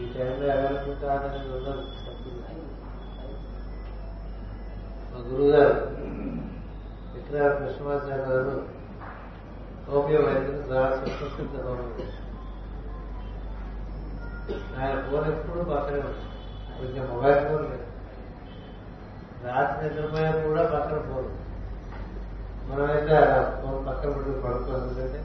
ఈ 0.00 0.04
టైంలో 0.12 0.46
ఎవరికి 0.46 0.90
అనేది 1.06 1.48
ఉండదు 1.56 1.82
సభ్యులు. 1.82 2.56
మా 5.05 5.05
గురువు 5.20 5.48
గారు 5.48 5.74
విక్రయ 7.14 7.48
కృష్ణమాచార్య 7.48 8.22
గారు 8.22 8.66
హోమియో 9.90 10.20
వైద్యులు 10.20 10.74
చాలా 10.74 10.96
సుప్రసిద్ధ 10.96 11.60
హోమియో 11.66 12.06
ఆయన 14.80 15.00
ఫోన్ 15.00 15.32
ఎప్పుడు 15.32 15.58
పక్కనే 15.58 15.98
ఉంటుంది. 15.98 16.26
కొంచెం 16.78 17.16
మొబైల్ 17.16 17.48
ఫోన్ 17.48 17.70
లేదు. 17.70 17.86
రాత్రి 19.46 19.90
నిద్రపోయా 19.90 20.30
కూడా 20.30 20.62
పక్కన 20.62 20.98
ఫోన్. 20.98 21.28
మనమైతే 22.70 23.16
ఆ 23.16 23.60
ఫోన్ 23.60 23.86
పక్కన 23.86 24.10
పెట్టి 24.10 24.30
పడుకోవాలంటే 24.30 25.24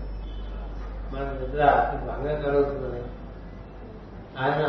మన 1.14 1.24
నిద్ర 1.24 1.66
భంగం 2.08 2.42
కలుగుతుందని. 2.42 3.04
ఆయన 4.40 4.68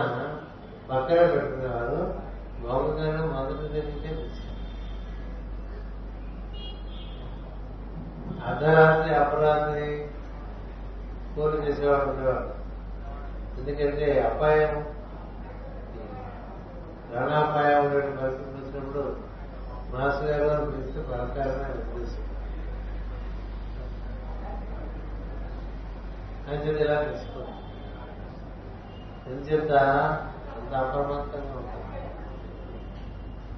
పక్కన 0.90 1.26
పెట్టుకునేవారు 1.26 2.20
మామూలుగానే 2.58 3.16
మొదటి 3.16 3.62
నుంచి 3.62 4.41
అర్ధరాత్రి 8.46 9.14
అపరాత్రి 9.14 10.08
ఫోన్ 11.36 11.68
చేసేవాడు 11.68 12.10
ఉండేవాడు 12.10 12.48
ఎందుకంటే 13.58 14.20
అపాయం 14.20 14.92
ప్రాణాపాయం 17.12 17.84
ఉండే 17.84 18.00
పరిస్థితి 18.00 18.50
వచ్చినప్పుడు 18.50 19.16
మాస్టర్ 19.96 20.30
గారు 20.30 20.48
వారు 20.48 20.70
పిలిస్తే 20.70 21.02
పలకాలనే 21.02 21.70
ఉద్దేశం. 21.72 22.22
అని 26.48 26.68
చెప్పి 26.68 26.84
ఇలా 26.84 27.02
తీసుకోండి 27.02 27.52
ఎందుచేత 29.30 29.72
అంత 30.56 30.74
అప్రమత్తంగా 30.74 31.56
ఉంటాం. 31.56 31.78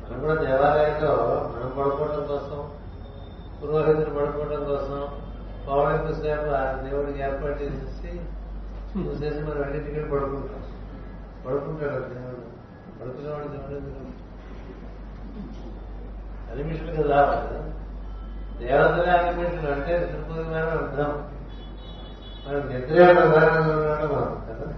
మనం 0.02 0.20
కూడా 0.20 0.34
దేవాలయంలో 0.34 1.12
మనం 1.56 1.68
పడుకోవడం 1.78 2.26
కోసం 2.26 2.70
పురోహితులు 3.64 4.10
పడుకోవడం 4.10 4.64
కోసం 4.64 5.00
పౌర్ణమి 5.68 6.14
సేపు 6.14 6.50
ఆ 6.54 6.72
దేవుడికి 6.72 7.20
ఏర్పాటు 7.22 7.62
చేసేసి 7.62 8.10
చూసేసి 8.98 9.40
మనం 9.42 9.60
వెళ్ళి 9.60 9.80
టికెట్ 9.80 10.12
పడుకుంటాం 10.12 10.62
పడుకుంటాడు 11.46 11.92
దేవుడు. 11.92 12.42
పడుకునేవాడు 13.00 13.48
దేవుడు 13.48 13.74
ఎందుకు? 13.74 14.04
అనిమిషులు 16.52 17.02
కదా 17.02 17.20
దేవతలే 18.60 19.10
అనిమిషులు 19.10 19.72
అంటే 19.72 19.98
తిరుపతి 19.98 20.48
మీద 20.48 20.56
అర్థం. 20.56 21.12
మనం 22.46 22.60
నిద్రే 22.68 23.14
ప్రధానంగా 23.14 23.76
ఉన్నాడు 23.76 24.14
మనం 24.14 24.42
కదా? 24.48 24.68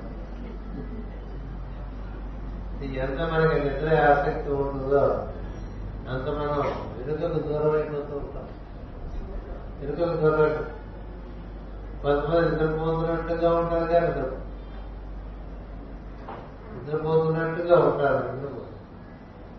ఎంత 3.03 3.21
మనకి 3.21 3.61
నిద్ర 3.61 4.11
ఆసక్తి 4.11 4.53
ఉంటుందో 4.53 5.05
అంత 6.11 6.29
మనం 6.29 6.59
వెనుకకు 6.99 7.49
దూరం 7.49 7.73
అయిపోతూ 7.73 8.17
ఉంటాం. 8.17 8.46
ఎరుకకు 9.83 10.17
దూరం 10.17 10.43
అయిపోతాం 10.43 10.73
కొంతమంది 12.03 12.51
నిద్రపోతున్నట్టుగా 12.51 13.55
ఉంటారు 13.55 13.87
కానీ 13.87 14.07
నిద్ర 14.07 14.25
నిద్రపోతున్నట్టుగా 16.75 17.77
ఉంటారు 17.79 18.33
నిద్రపో 18.33 18.63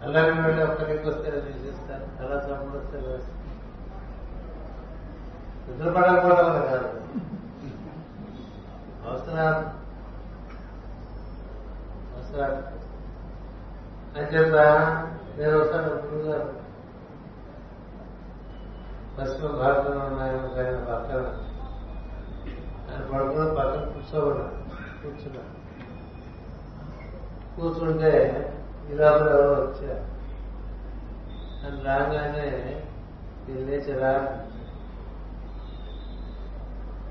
అలాగే 0.04 0.32
వెళ్ళి 0.42 0.64
ఒక్కరికి 0.64 1.10
వస్తే 1.10 1.30
చేస్తారు 1.66 2.06
అలా 2.22 2.40
తమ్ముడు 2.40 2.78
వస్తే 2.78 2.98
వేస్తారు 2.98 3.34
నిద్రపడకపోవడం 5.68 6.46
వల్ల 6.46 6.66
కాదు. 6.66 6.90
అవసరాలు. 9.08 9.64
అవసరాలు. 12.16 12.62
అంచేత 14.20 14.56
నేను 15.38 15.60
వస్తాను 15.60 15.90
గురువు 15.90 16.32
గారు 16.32 16.48
పశ్చిమ 19.18 19.48
భారతంలో 19.48 20.07
ఆయన 20.58 20.78
పక్కన 20.78 21.18
ఆయన 22.90 23.02
పడుకున్న 23.14 23.54
పక్కన 23.54 23.86
కూర్చోబడ్డా 23.86 24.44
కూర్చున్నా 25.04 25.44
కూర్చుంటే 27.58 28.12
ఇలా 28.90 29.08
ఎవరో 29.08 29.52
వచ్చారు. 29.54 30.04
అని 31.66 31.84
రాగానే 31.84 32.84
వీళ్ళు 33.48 33.72
లేచరా 33.72 34.12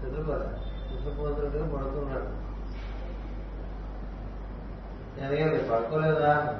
నిద్రపోరా 0.02 0.48
నిద్రపోతుంటే 0.90 1.58
పడుకున్నాడు. 1.58 2.28
నేను 5.20 5.72
పడుకోలేదా? 5.72 6.58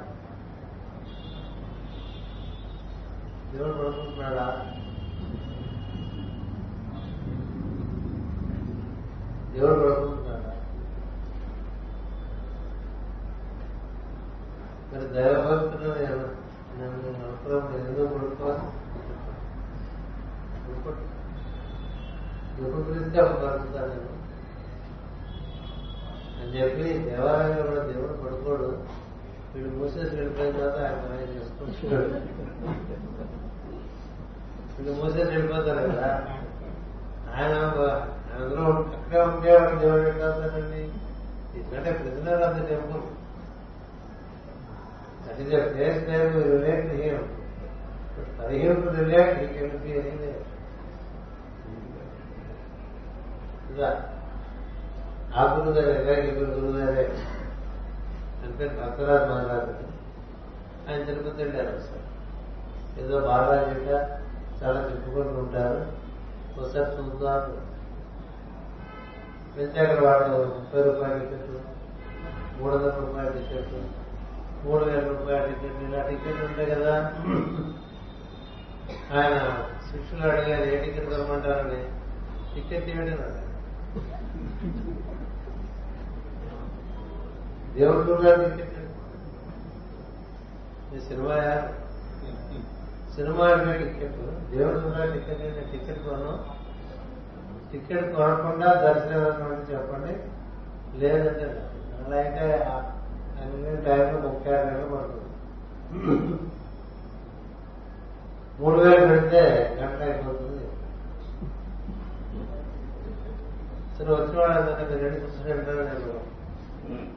దేవుడు 3.53 3.73
పడుకుంటున్నాడా? 3.73 4.76
దేవుడు 9.57 9.79
పడుకుంటున్నాడా 9.83 10.51
మరి 14.91 15.07
దైవభక్తులు 15.07 15.93
నేను 15.99 16.25
నన్ను 16.79 17.11
నమ్మకం 17.13 17.73
ఎందుకు 17.79 18.07
పడుకోవాలి 18.07 18.65
ఎప్పుడు 22.59 22.83
పిలిస్తే 22.83 23.19
అప్పుడు 23.19 23.47
నేను 23.75 24.13
అని 26.41 26.59
చెప్పి 26.59 26.83
దేవాలయంలో 26.99 27.63
కూడా 27.63 27.83
దేవుడు 27.83 28.13
పడుకోడు. 28.13 28.67
వీడు 29.53 29.69
మూసేసి 29.69 30.15
వెళ్ళిపోయిన 30.15 30.51
తర్వాత 30.51 30.77
ఆయన 30.79 30.97
పని 31.01 31.35
చేసుకుంటున్నాడు 31.35 32.19
వీళ్ళు 34.75 35.03
మూసేసి 35.03 35.31
వెళ్ళిపోతారు 35.31 35.91
కదా. 35.91 36.09
ఆయన 37.33 37.53
అందులో 38.35 38.61
అక్కడే 38.61 39.21
ఉంటే 39.21 39.57
వాడు 39.57 39.75
దేవుడు 39.75 40.07
ఎట్టాడండి 40.07 40.81
ఎందుకంటే 41.57 41.91
ప్రిజనర్ 41.91 42.43
అంత 42.43 42.65
the 42.65 42.67
temple 42.67 43.01
that 45.27 45.41
is 45.41 45.53
a 45.53 45.73
place 45.73 46.05
there 46.05 46.33
to 46.33 46.37
relate 46.37 46.91
to 46.91 46.95
him 46.95 47.23
for 48.37 48.51
him 48.51 48.83
to 48.83 48.89
relate 48.89 49.39
he 49.39 49.47
can 49.47 49.77
be 49.77 49.89
anywhere 49.91 50.43
ఇదా 53.71 54.03
ఆ 55.35 55.55
గురుగారే 55.55 56.01
ఇలాగే 56.01 56.31
గురుగారే? 56.31 57.17
అంటే 58.43 58.67
భక్తరాజు 58.67 59.31
మహారాజు. 59.31 59.87
ఆయన 60.89 61.03
తిరుపతి 61.03 61.43
వెళ్ళారు 61.43 61.75
ఒకసారి. 61.75 62.01
ఏదో 63.01 63.19
బాలాజీగా 63.19 64.21
చాలా 64.63 64.79
చెప్పుకుంటూ 64.79 65.39
ఉంటారు. 65.39 65.85
ఒకసారి 66.59 66.95
చూద్దాం. 66.95 67.66
వెళ్తే 69.57 69.79
అక్కడ 69.79 69.99
వాడు 70.05 70.25
ముప్పై 70.55 70.81
రూపాయల 70.81 71.17
టికెట్ 71.19 71.49
మూడు 72.59 72.75
వందల 72.75 72.91
రూపాయల 72.99 73.29
టికెట్ 73.29 73.73
మూడు 74.65 74.83
వేల 74.85 75.07
రూపాయల 75.07 75.45
టికెట్ 75.45 75.83
ఇలా 75.83 76.01
టికెట్లు 76.07 76.45
ఉంటాయి 76.45 76.69
కదా. 76.71 76.93
ఆయన 79.17 79.35
శిష్యులు 79.89 80.27
అడిగారు 80.27 80.63
ఏ 80.69 80.77
టికెట్ 80.83 81.09
కొనమంటారని 81.09 81.79
టికెట్ 82.53 82.89
ఏమిటి 82.89 83.15
దేవుడు 87.75 88.13
టికెట్ 88.43 88.73
సినిమా 91.07 91.35
సినిమా 93.15 93.47
టికెట్ 93.81 94.17
దేవుడు 94.51 94.79
టికెట్ 95.13 95.71
టికెట్ 95.71 95.99
కొన్నాం. 95.99 96.37
టికెట్ 97.71 98.15
కొనకుండా 98.15 98.69
దర్శనం 98.83 99.65
చెప్పండి? 99.71 100.13
లేదంటే 100.99 101.39
లేదు. 101.39 101.61
అలా 102.01 102.17
అయితే 102.23 102.45
అన్ని 103.41 103.71
టైంలో 103.85 104.17
ముప్పై 104.27 104.51
ఆరు 104.55 104.67
గంటలు 104.67 104.89
పడుతుంది. 104.93 105.23
మూడు 108.59 108.77
వేలు 108.83 109.03
పెడితే 109.09 109.41
గంట 109.79 109.99
అయిపోతుంది. 110.01 110.63
సరే 113.97 114.09
వచ్చిన 114.13 114.39
వాళ్ళందరినీ 114.39 114.83
మీరు 114.89 115.03
రెడీ 115.03 115.19
కూర్చుంటారు 115.19 115.83
నేను 115.89 116.19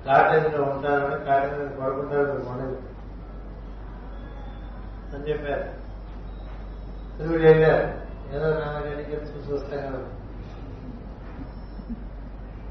కాటేజీలో 0.07 0.61
ఉంటానని 0.73 1.25
కాటేజీ 1.25 1.81
పడుకుంటారు 1.81 2.27
మీరు 2.31 2.45
మొదలు 2.51 2.77
అని 5.15 5.27
చెప్పారు. 5.29 5.67
సరే 7.15 7.29
వీడు 7.29 7.45
వెళ్ళారు. 7.49 7.87
ఏదో 8.35 8.49
నా 8.61 8.67
రెడీకి 8.87 9.15
చూసి 9.31 9.49
వస్తా 9.53 9.77
కదా. 9.77 10.01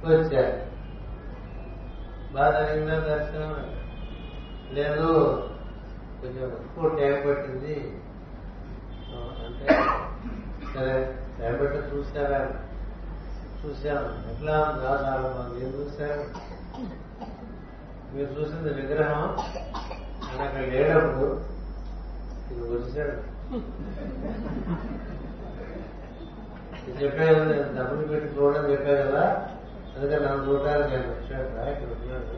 వచ్చారు. 0.04 0.54
బాగా 2.34 2.60
జరిగిందా 2.60 2.98
దర్శనం 3.06 3.54
లేదు 4.72 5.08
కొంచెం 6.20 6.44
ఎక్కువ 6.58 6.90
టైం 6.98 7.16
పట్టింది 7.26 7.76
అంటే 9.40 9.68
సరే 10.74 10.94
టైం 11.38 11.54
పట్టి 11.62 11.80
చూసారా 11.90 12.42
చూశాను 13.62 14.10
ఎట్లా? 14.32 14.56
ఉంది 14.64 14.84
చాలా 14.84 15.16
బాగుంది 15.26 15.64
ఏం 15.64 15.72
చూశారు? 15.78 16.22
మీరు 18.14 18.30
చూసింది 18.36 18.70
విగ్రహం. 18.78 19.24
అని 20.24 20.42
అక్కడ 20.46 20.64
లేనప్పుడు 20.72 21.30
ఇది 22.52 22.62
వచ్చాడు 22.74 23.16
చెప్పాను 27.00 27.44
నేను 27.50 27.68
డబ్బులు 27.76 28.08
పెట్టి 28.08 28.28
చూడడం 28.36 28.64
చెప్పా 28.72 28.94
కదా 29.02 29.24
అందుకని 30.00 30.26
నా 30.26 30.46
చూడడానికి 30.48 30.96
నేను 30.96 31.10
వచ్చాడు 31.10 31.70
ఇక్కడ 31.72 31.90
ఉన్నాడు 32.02 32.36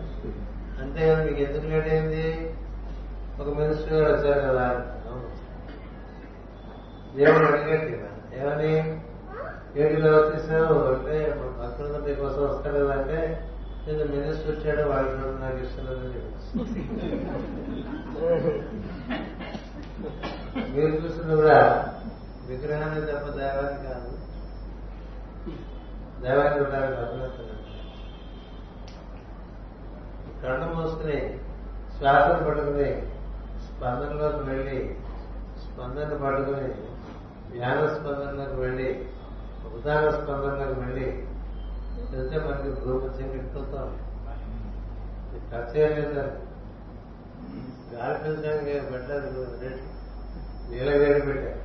అంతేగాని 0.82 1.26
మీకు 1.26 1.41
ఎందుకు 1.41 1.66
లేట్ 1.72 1.88
అయింది 1.88 2.55
ఒక 3.41 3.57
మినిస్టర్ 3.57 3.93
గారు 3.93 4.14
వచ్చారు 4.14 4.39
కదా. 4.47 4.66
దేవుడు 7.16 7.45
అడిగట్టి 7.45 7.93
ఏమని? 8.39 8.74
ఏడిలో 9.76 10.18
వచ్చేసావు? 10.18 10.93
అంటే 10.93 11.36
మన 11.39 11.66
భక్తులందరి 11.66 12.16
కోసం 12.16 12.43
వస్తాడు 12.43 12.80
కదా 12.80 12.93
అంటే 12.93 13.20
నేను 13.88 14.05
మినిస్టర్ 14.12 14.55
వచ్చాడు 14.55 14.89
వాళ్ళు 14.89 15.39
నాకు 15.39 15.57
ఇస్తున్నారని 15.57 16.09
మీరు 20.76 20.95
చూసింది 20.95 21.36
కూడా 21.36 21.59
విగ్రహాన్ని 22.47 23.01
తప్ప 23.01 23.28
దైవాన్ని 23.38 23.89
కాదు. 23.89 24.12
దైవాన్ని 26.24 26.59
చూడడానికి 26.59 27.01
అభినందన 27.01 27.51
కళ్ళు 30.41 30.67
మూసుకుని 30.75 31.19
శ్వాసను 31.95 32.45
పట్టుకుని 32.45 32.89
స్పందనలోకి 33.65 34.43
వెళ్ళి 34.49 34.79
స్పందన 35.63 36.15
పట్టుకుని 36.23 36.69
ధ్యాన 37.51 37.79
స్పందనలోకి 37.95 38.57
వెళ్ళి 38.61 38.89
ఉదాహరణ 39.71 40.09
స్పందనలోకి 40.17 40.77
వెళ్ళి 40.79 41.07
వెళ్తే 42.11 42.37
మనకి 42.39 42.69
భూమత్యం 42.79 43.29
ఎక్కుతాం 43.35 43.89
ఖర్చు 45.51 45.79
లేదు 45.89 46.23
గాలి 47.91 48.17
పీల్చడానికి 48.19 48.73
పెట్టలేదు 48.91 49.41
నీళ్ళ 50.69 50.89
వేడి 50.99 51.21
పెట్టారు. 51.21 51.57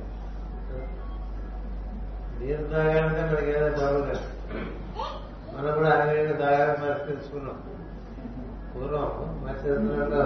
నీరు 2.39 2.63
తాగాలంటే 2.71 3.21
మనకి 3.23 3.49
ఏదైనా 3.51 3.69
బాగుండదు 3.77 4.23
మనం 5.53 5.71
కూడా 5.77 5.91
అనేక 5.95 6.31
తాగాలని 6.41 6.81
పరిస్థితి 6.81 7.11
తెచ్చుకున్నాం 7.11 7.57
పూర్వం 8.77 9.11
మా 9.43 9.51
చిన్నలో 9.61 10.23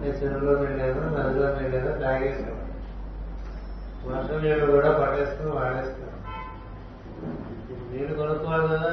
నేను 0.00 0.14
చెరువులో 0.18 0.52
వెళ్ళాను 0.62 1.08
నదిలో 1.14 1.46
వెళ్ళాను 1.56 1.92
తాగేసాను 2.02 2.56
వర్షం 4.06 4.38
నీళ్ళు 4.44 4.66
కూడా 4.72 4.90
పట్టేసుకుని 5.00 5.50
వాడేస్తున్నాం 5.56 6.06
నీళ్ళు 7.90 8.14
కొనుక్కోవాలి 8.14 8.68
కదా. 8.72 8.92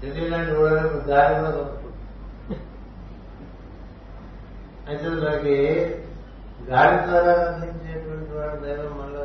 ఢిల్లీ 0.00 0.24
లాంటి 0.28 0.52
కూడా 0.54 0.74
దారి 1.08 1.34
కూడా 1.34 1.50
కొనుక్కుంటాం. 1.50 1.94
అయితే 4.88 5.08
మనకి 5.14 5.56
గాలి 6.70 6.98
ద్వారా 7.06 7.32
అందించేటువంటి 7.46 8.32
వాడు 8.38 8.56
దైవం 8.64 8.92
మనలో 8.98 9.24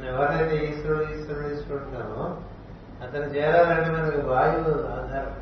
మనం 0.00 0.14
ఎవరైతే 0.14 0.56
ఈశ్వరుడు 0.66 1.02
ఈశ్వరుడు 1.02 1.46
ఈశ్వరుంటామో 1.46 2.36
అతను 3.02 3.24
చేరాలంటే 3.24 3.90
మనకు 3.90 4.20
వాయువు 4.26 4.72
ఆధారం. 4.92 5.34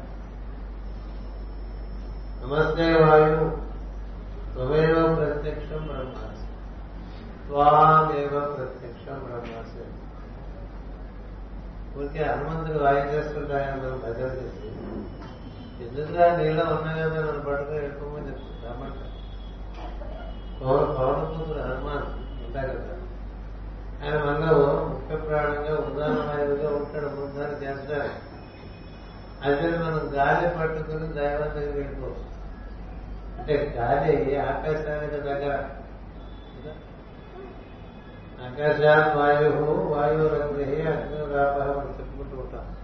నమస్తే 2.42 2.86
వాయువు. 3.04 3.46
త్వమేవ 4.52 5.14
ప్రత్యక్షం 5.14 5.86
బ్రహ్మాసి 5.86 6.46
త్వామేవ 7.46 8.40
ప్రత్యక్షం 8.40 9.18
బ్రహ్మాసి 9.24 9.84
ఊరికే 11.98 12.22
హనుమంతుడు 12.24 12.84
వాయు 12.84 13.06
చేస్తుంటాయని 13.06 13.80
మనం 13.80 14.00
భజన 14.04 14.26
చేసి 14.26 14.68
ఎందుకుగా 15.84 16.36
నీళ్ళ 16.36 16.62
ఉన్నాయి 16.62 17.04
మనం 17.04 17.26
నన్ను 17.26 17.42
పట్టుకుని 17.42 17.84
ఎక్కువ 17.86 18.08
మంది 18.08 18.32
రమ్మంటారు 18.66 19.14
పౌర 20.94 21.12
కూతురు 21.24 21.60
హనుమాన్ 21.60 22.06
ఉంటారు 22.46 22.68
కదా. 22.68 22.97
ఆయన 24.04 24.14
మనలో 24.14 24.56
ముఖ్య 24.88 25.16
ప్రాణంగా 25.16 25.76
ఉదాహరణగా 25.76 26.76
ఉంటాడు 26.76 27.06
ముందాన్ని 27.06 27.66
చేస్తాడు. 27.66 28.28
అయితే 29.44 29.78
మనం 29.78 30.10
గాలి 30.14 30.58
పట్టుకుని 30.58 31.12
దైవం 31.12 31.40
దగ్గర 31.40 31.74
వెళ్ళిపోవచ్చు 31.74 32.28
అంటే 33.38 33.74
గాలి 33.76 34.38
ఆకాశానికి 34.38 35.16
దగ్గర. 35.20 35.64
కదా? 38.58 39.14
వాయువు 39.16 39.64
వాయు 39.64 39.94
వాయువు 39.94 40.28
రగ్ని 40.28 40.64
అగ్ని 40.64 41.24
వ్యాపారం 41.24 41.94
చెప్పుకుంటూ 41.98 42.36
ఉంటాం. 42.36 42.76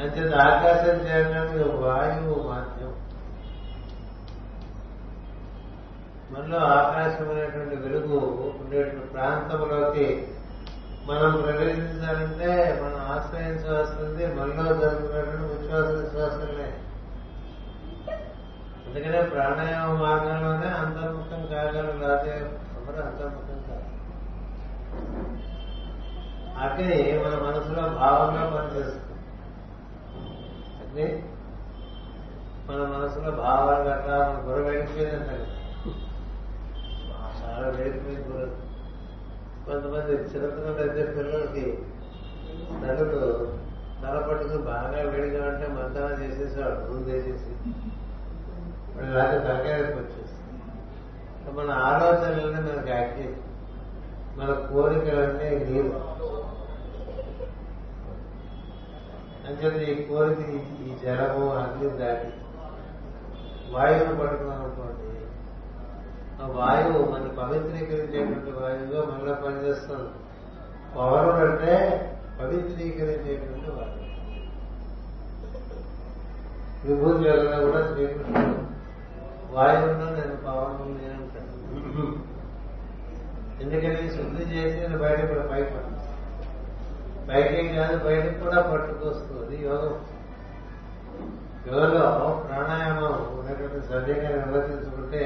అంచేత 0.00 0.34
ఆకాశం 0.34 1.06
చేయడానికి 1.06 1.58
వాయువు 1.58 2.48
మాత్రం 2.48 2.75
మనలో 6.30 6.58
ఆకాశం 6.58 7.30
అనేటువంటి 7.30 7.76
వెలుగు 7.76 8.18
ఉండేటువంటి 8.60 9.06
ప్రాంతంలోకి 9.06 10.28
మనం 11.04 11.40
ప్రవేశించాలంటే 11.40 12.80
మనం 12.82 13.00
ఆశ్రయించవలసింది 13.12 14.26
మనలో 14.26 14.74
జరుగుతున్నటువంటి 14.74 15.54
విశ్వాస 15.54 15.84
విశ్వాసమే. 15.84 16.72
అందుకనే 18.86 19.22
ప్రాణాయామ 19.22 19.92
మార్గంలోనే 19.92 20.66
అంతర్ముఖం 20.66 21.46
కాగలరు 21.46 21.96
లేకపోతే 21.96 22.30
ఎవరు 22.30 23.06
అంతర్ముఖం 23.06 23.64
కాదు 23.68 23.84
అగ్ని 26.58 27.18
మన 27.18 27.48
మనసులో 27.48 27.88
భావంగా 27.88 28.58
పనిచేస్తుంది. 28.58 29.18
అగ్ని 30.80 31.22
మన 32.70 32.98
మనసులో 32.98 33.30
భావాలు 33.30 33.88
అట్లా 33.88 34.18
మన 34.18 34.42
గుర 34.46 34.76
వెళ్ళిపోయిందంటే 37.46 38.06
చాలా 38.06 38.40
వేరు 38.40 38.50
కొంతమంది 39.66 40.12
చిన్నపిల్లలు 40.12 40.82
అయితే 40.82 41.12
పిల్లలకి 41.12 41.78
తల్లులు 42.82 43.52
తల 44.02 44.20
పట్టుకు 44.20 44.58
బాగా 44.58 45.00
వేడిగా 45.00 45.48
ఉంటే 45.48 45.66
మంతనం 45.68 46.22
చేసేసేవాడు 46.22 46.92
ముందు 46.92 47.08
చేసేసి. 47.08 47.50
ఇప్పుడు 48.88 49.04
ఇలాంటి 49.04 49.38
తలకాయకు 49.38 49.98
వచ్చేసి. 49.98 50.32
మన 51.50 51.70
ఆలోచనలన్నీ 51.70 52.72
మనకి 52.72 52.90
యాక్టివ్ 52.90 53.34
మన 54.38 54.52
కోరికలన్నీ 54.52 55.50
నీరు 55.50 55.92
అంచేత 59.48 59.88
ఈ 59.88 60.04
కోరిక 60.04 60.38
ఈ- 60.38 60.86
ఈ 60.86 60.98
జలము 61.04 61.52
అగ్ని 61.52 61.90
దాటి 61.90 62.28
వాయువును 63.72 64.16
పట్టుకున్నాం 64.16 64.64
అనుకోండి 64.64 65.15
ఆ 66.42 66.46
వాయువు 66.46 66.98
మన 67.10 67.26
పవిత్రీకరించేటువంటి 67.42 68.50
వాయువుగా 68.60 69.02
మనలో 69.10 69.34
పనిచేస్తుంది. 69.34 70.10
పవర్ 70.96 71.28
అంటే 71.44 71.74
పవిత్రీకరించేటువంటి 72.40 73.70
వాయువు. 73.70 74.06
విభూతి 76.84 77.28
వెళ్ళినా 77.28 77.58
కూడా 77.58 77.80
శ్రీకృష్ణుడు 77.92 78.66
వాయువులో 79.54 80.06
నేను 80.16 80.36
పవన్ 80.36 80.94
అంటాను. 81.12 81.56
ఎందుకని? 83.62 84.10
శుద్ధి 84.10 84.42
చేసి 84.42 84.80
నేను 84.80 84.98
బయట 84.98 85.20
కూడా 85.28 85.46
పైకి 85.52 85.70
పడుతుంది 85.70 86.02
బయటికి 87.26 87.74
కాదు 87.74 88.04
బయటికి 88.04 88.40
కూడా 88.40 88.62
పట్టుకొస్తుంది 88.62 89.56
యోగం. 89.64 89.94
యోగలో 91.68 92.44
ప్రాణాయామం 92.48 93.14
ఉన్నటువంటి 93.38 93.86
సవ్యంగా 93.86 94.28
నిర్వర్తించుకుంటే 94.28 95.22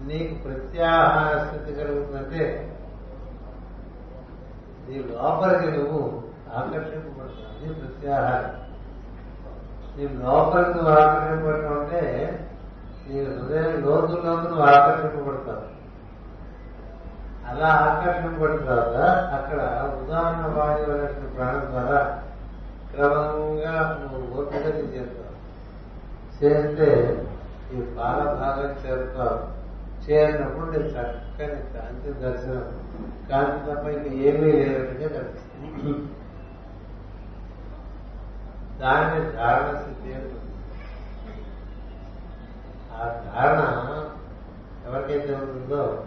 నీకు 0.00 0.42
ప్రత్యాహార 0.42 1.44
స్థితి 1.44 1.80
కలుగుతుందంటే 1.80 2.76
నీ 4.88 4.94
లోపలికి 4.98 5.78
నువ్వు 5.78 6.22
ఆకర్షింపబడుతున్నావు 6.54 7.64
అది 7.64 7.74
ప్రత్యాహారం. 7.74 8.60
నీ 9.96 10.08
లోపలికి 10.08 10.70
నువ్వు 10.70 10.92
ఆకర్షింపబడటం 10.92 11.80
అంటే 11.80 12.02
నీ 13.08 13.24
హృదయం 13.24 13.80
లోతుల్లోకి 13.80 14.48
నువ్వు 14.48 14.62
ఆకర్షింపబడతావు. 14.62 15.80
అలా 17.48 17.68
ఆకర్షింపబడిన 17.68 18.56
తర్వాత 18.56 18.96
అక్కడ 19.06 19.58
ఉదాహరణ 20.02 20.54
వాయువు 20.56 21.34
ప్రాణం 21.34 21.66
ద్వారా 21.70 22.22
క్రమంగా 22.94 24.00
నువ్వు 24.02 24.40
ఓపికని 24.40 24.94
చేస్తావు. 24.94 25.30
చేస్తే 26.44 26.88
ఈ 27.72 27.80
పాల 27.80 28.24
భాగం 28.24 28.70
చేరుతావు. 28.86 29.59
చేరినప్పుడు 30.04 30.70
నేను 30.70 30.84
చక్కని 30.84 31.72
కాంతి 31.72 32.12
దర్శనం. 32.12 32.86
కాంతి 33.30 33.72
తప్ప 33.72 33.86
ఇంకా 33.86 34.10
ఏమీ 34.10 34.52
లేనట్టుగా 34.52 35.08
కనిపిస్తుంది. 35.08 36.06
దాన్ని 38.80 39.32
ధారణ 39.32 39.78
స్థితి 39.80 40.14
ఆ 42.92 43.04
ధారణ 43.34 43.60
ఎవరికైతే 44.86 45.34
ఉంటుందో 45.34 46.06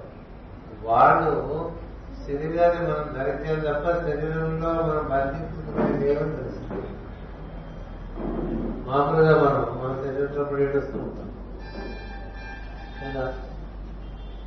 వాళ్ళు 0.84 1.32
శరీరాన్ని 2.28 2.82
మనం 2.84 3.14
ధరించాలి 3.18 3.62
తప్ప 3.62 4.08
శరీరంలో 4.08 4.74
మనం 4.74 5.10
బంధించుకునేది 5.10 6.06
లేవని 6.06 6.36
తెలుస్తుంది 6.36 6.88
మామూలుగా 8.90 9.38
మనం 9.38 9.82
మన 9.84 10.02
శరీరంలో 10.04 10.44
పడేటొస్తూ 10.44 10.98
ఉంటాం. 10.98 11.30
కదా? 13.02 13.34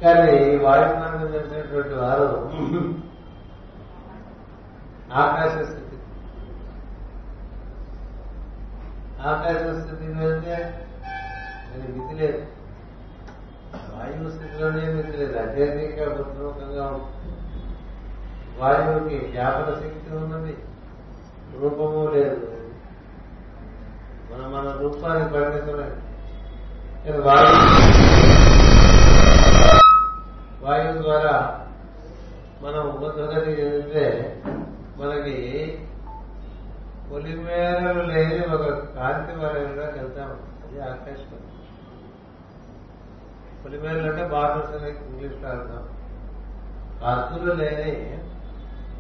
కానీ 0.03 0.57
వాయుమానం 0.57 1.33
తెలిసినటువంటి 1.33 1.95
వారు 1.95 2.55
ఆకాశ 5.13 5.67
స్థితి. 5.67 5.97
ఆకాశ 9.23 9.85
స్థితికి 9.85 10.19
వెళ్తే 10.19 10.55
అది 11.75 11.93
మితి 11.93 12.15
లేదు. 12.15 12.47
వాయువు 13.77 14.31
స్థితిలోనే 14.31 14.93
మితి 14.93 15.13
లేదు. 15.13 15.39
అత్యధికంగా 15.39 16.13
ఉద్రూపంగా 16.13 16.87
ఉంటుంది. 16.87 17.37
వాయువుకి 18.59 19.29
జ్ఞాపక 19.33 19.75
శక్తి 19.75 20.17
ఉన్నది. 20.17 20.57
రూపము 21.61 22.11
లేదు. 22.15 22.53
మనం 24.33 24.53
మన 24.53 24.77
రూపాన్ని 24.81 25.33
పరిమితమే 25.33 25.91
వాయువు 27.19 28.36
వాయువు 30.67 31.03
ద్వారా 31.03 31.65
మనం 32.63 32.89
ఉపద్రగతి 32.89 33.51
చెందితే 33.51 34.05
మనకి 34.97 35.37
పొలిమేరలు 37.11 38.03
లేని 38.03 38.47
ఒక 38.47 38.71
కాంతి 38.71 39.33
వలయంలోకి 39.33 39.99
వెళ్తాం 39.99 40.31
అది 40.65 40.81
ఆకర్షణ 40.81 41.39
పొలిమేరలు 43.65 44.11
అంటే 44.11 44.25
బాగా 44.29 44.89
ఇంగ్లీష్లో 44.89 45.49
అర్థం 45.49 45.89
కాస్తులు 47.01 47.53
లేని 47.53 48.19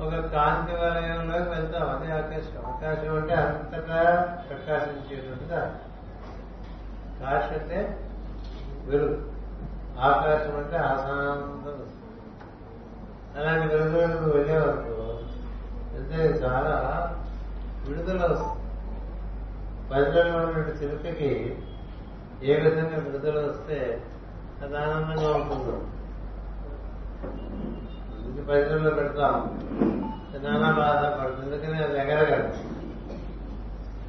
ఒక 0.00 0.14
కాంతి 0.26 0.72
వలయంలోకి 0.72 1.50
వెళ్తాం. 1.50 1.88
అదే 1.88 2.12
ఆకాశం. 2.12 2.66
ఆకాశం 2.66 3.16
అంటే 3.16 3.34
అంతటా 3.34 4.00
ప్రకాశించేటువంటిది 4.50 5.54
కాశ 7.20 7.60
అంటే 7.60 7.98
వెలుగు. 8.86 9.35
ఆకాశం 10.00 10.56
అంటే 10.56 10.76
ఆశాంతం 10.76 11.86
అలాంటి 13.36 13.74
వెలుగులో 13.74 14.06
నువ్వు 14.06 14.30
వెళ్ళేవరకు 14.30 14.96
అంటే 15.96 16.16
చాలా 16.16 17.16
విడుదల 17.88 18.32
వస్తుంది. 18.32 18.62
పరిసరంలో 19.90 20.38
ఉన్నటువంటి 20.38 20.84
చిలుకకి 20.84 21.56
ఏ 22.42 22.56
విధంగా 22.56 22.96
విడుదల 22.96 23.38
వస్తే 23.38 24.02
అది 24.62 24.76
ఆనందంగా 24.76 25.34
ఉంటుందో. 25.34 25.80
అందుకే 28.24 28.42
పరిసరంలో 28.42 28.90
పెడతాం. 28.90 29.62
నానా 30.42 30.70
బాధపడుతుంది 30.70 31.56
ఎందుకని? 31.56 31.84
అది 31.84 31.98
ఎగరగలదు 31.98 32.54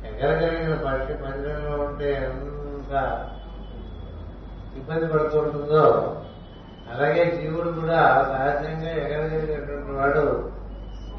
ఎగరగలిగిన 0.08 0.74
పక్షి 0.74 1.14
పంజరంలో 1.14 1.84
ఉంటే 1.86 2.14
ఎంత 2.14 2.94
ఇబ్బంది 4.78 5.08
పడుతూ 5.14 5.40
ఉంటుందో 5.40 5.84
అలాగే 6.94 7.32
జీవుడు 7.32 7.70
కూడా 7.70 8.00
సహజంగా 8.28 8.92
ఎగరగలిగినటువంటి 8.92 9.92
వాడు 9.92 10.52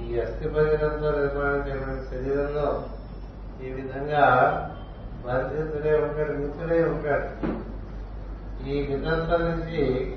ఈ 0.03 0.21
అస్థి 0.21 0.49
పరిగణంతో 0.49 1.11
నిర్మాణం 1.11 1.69
చేయబడిన 1.69 2.03
శరీరంలో 2.11 2.85
ఈ 3.63 3.71
విధంగా 3.71 4.25
బాధ్యతలే 5.27 5.99
ఉంటాడు 5.99 6.33
మిత్రుడే 6.33 6.85
ఉంటాడు. 6.85 7.29
ఈ 8.69 8.87
మితత్వం 8.91 9.41
నుంచి 9.41 10.17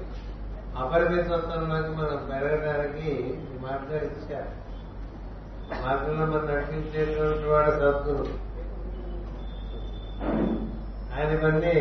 అపరిమితత్వంలోకి 0.77 1.89
మనం 1.89 2.29
పెరగడానికి 2.31 3.09
ఈ 3.21 3.57
మార్గం 3.61 3.97
ఇచ్చారు. 3.97 4.51
మార్గంలో 5.85 6.25
మనం 6.25 6.45
నడిపించేటువంటి 6.45 7.47
వాడు 7.47 7.71
సద్గురు. 7.71 8.25
ఆయన 11.17 11.29
ఇవన్నీ 11.29 11.77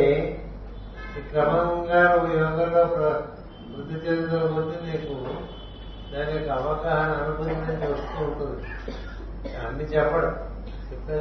క్రమంగా 1.19 2.17
నువ్వు 2.17 2.39
యోగంలో 2.39 2.85
ప్ర- 2.85 3.41
వృద్ధి 3.75 3.95
చెందుతున్న 3.95 4.55
కొద్దీ 4.55 4.91
నీకు 4.91 5.15
దాని 6.15 6.33
యొక్క 6.33 6.51
అవగాహన 6.51 7.23
అనుభూతి 7.23 7.51
నుంచి 7.51 7.93
వస్తూ 7.93 8.25
ఉంటుంది. 8.25 8.63
అన్ని 9.57 9.85
చెప్పడం. 9.85 10.39
చెప్తా 10.93 11.15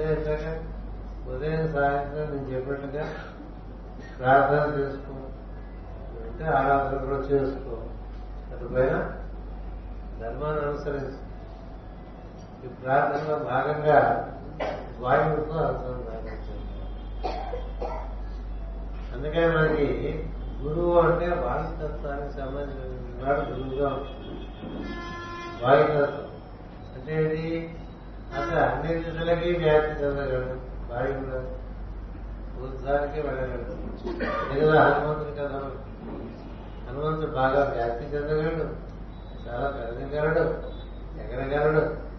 ఉదయం 1.33 1.73
సాయంత్రం 1.73 2.35
నేను 2.35 2.47
చెప్పినట్టుగా 2.47 3.05
ప్రార్థన 4.19 4.79
చేసుకో. 4.79 5.13
అంటే 6.21 6.45
ఆరాధన 6.45 6.97
కూడా 6.97 7.17
చేసుకో. 7.17 7.77
అటుపైన 8.53 9.11
ధర్మాన్ని 10.19 10.65
అనుసరించు. 10.65 11.29
ఈ 12.65 12.67
ప్రార్థనలో 12.67 13.35
భాగంగా 13.35 14.25
వాయువుతో 14.99 15.51
అనుసంధానం 15.51 16.18
అందుకని 19.19 19.47
మనకి 19.47 19.85
గురువు 20.61 20.99
అంటే 20.99 21.25
వాయుతత్వానికి 21.27 22.33
సంబంధించిన 22.33 23.27
వాడు 23.27 23.39
గురువుగా 23.39 23.87
ఉంటుంది 23.87 24.35
వాయుతత్వం 25.63 26.25
అంటే 26.95 27.25
ఇది 27.25 27.75
అసలు 28.37 28.59
అన్ని 28.59 28.95
దిశలకి 28.95 29.53
వ్యాప్తి 29.53 30.03
చెందగలడు. 30.03 30.55
వాయువులో 30.91 31.39
ఉత్సాహానికి 32.65 33.27
వెళ్ళగలడు. 33.27 33.73
మిగతా 34.53 34.83
హనుమంతుడు 34.83 35.31
కదా 35.31 35.61
హనుమంతుడు 36.89 37.31
బాగా 37.31 37.73
వ్యాప్తి 37.75 38.05
చెందగలడు. 38.05 38.65
చాలా 39.47 39.69
పెద్దగలడు 39.69 40.43
ఎగరగలడు. 41.21 42.09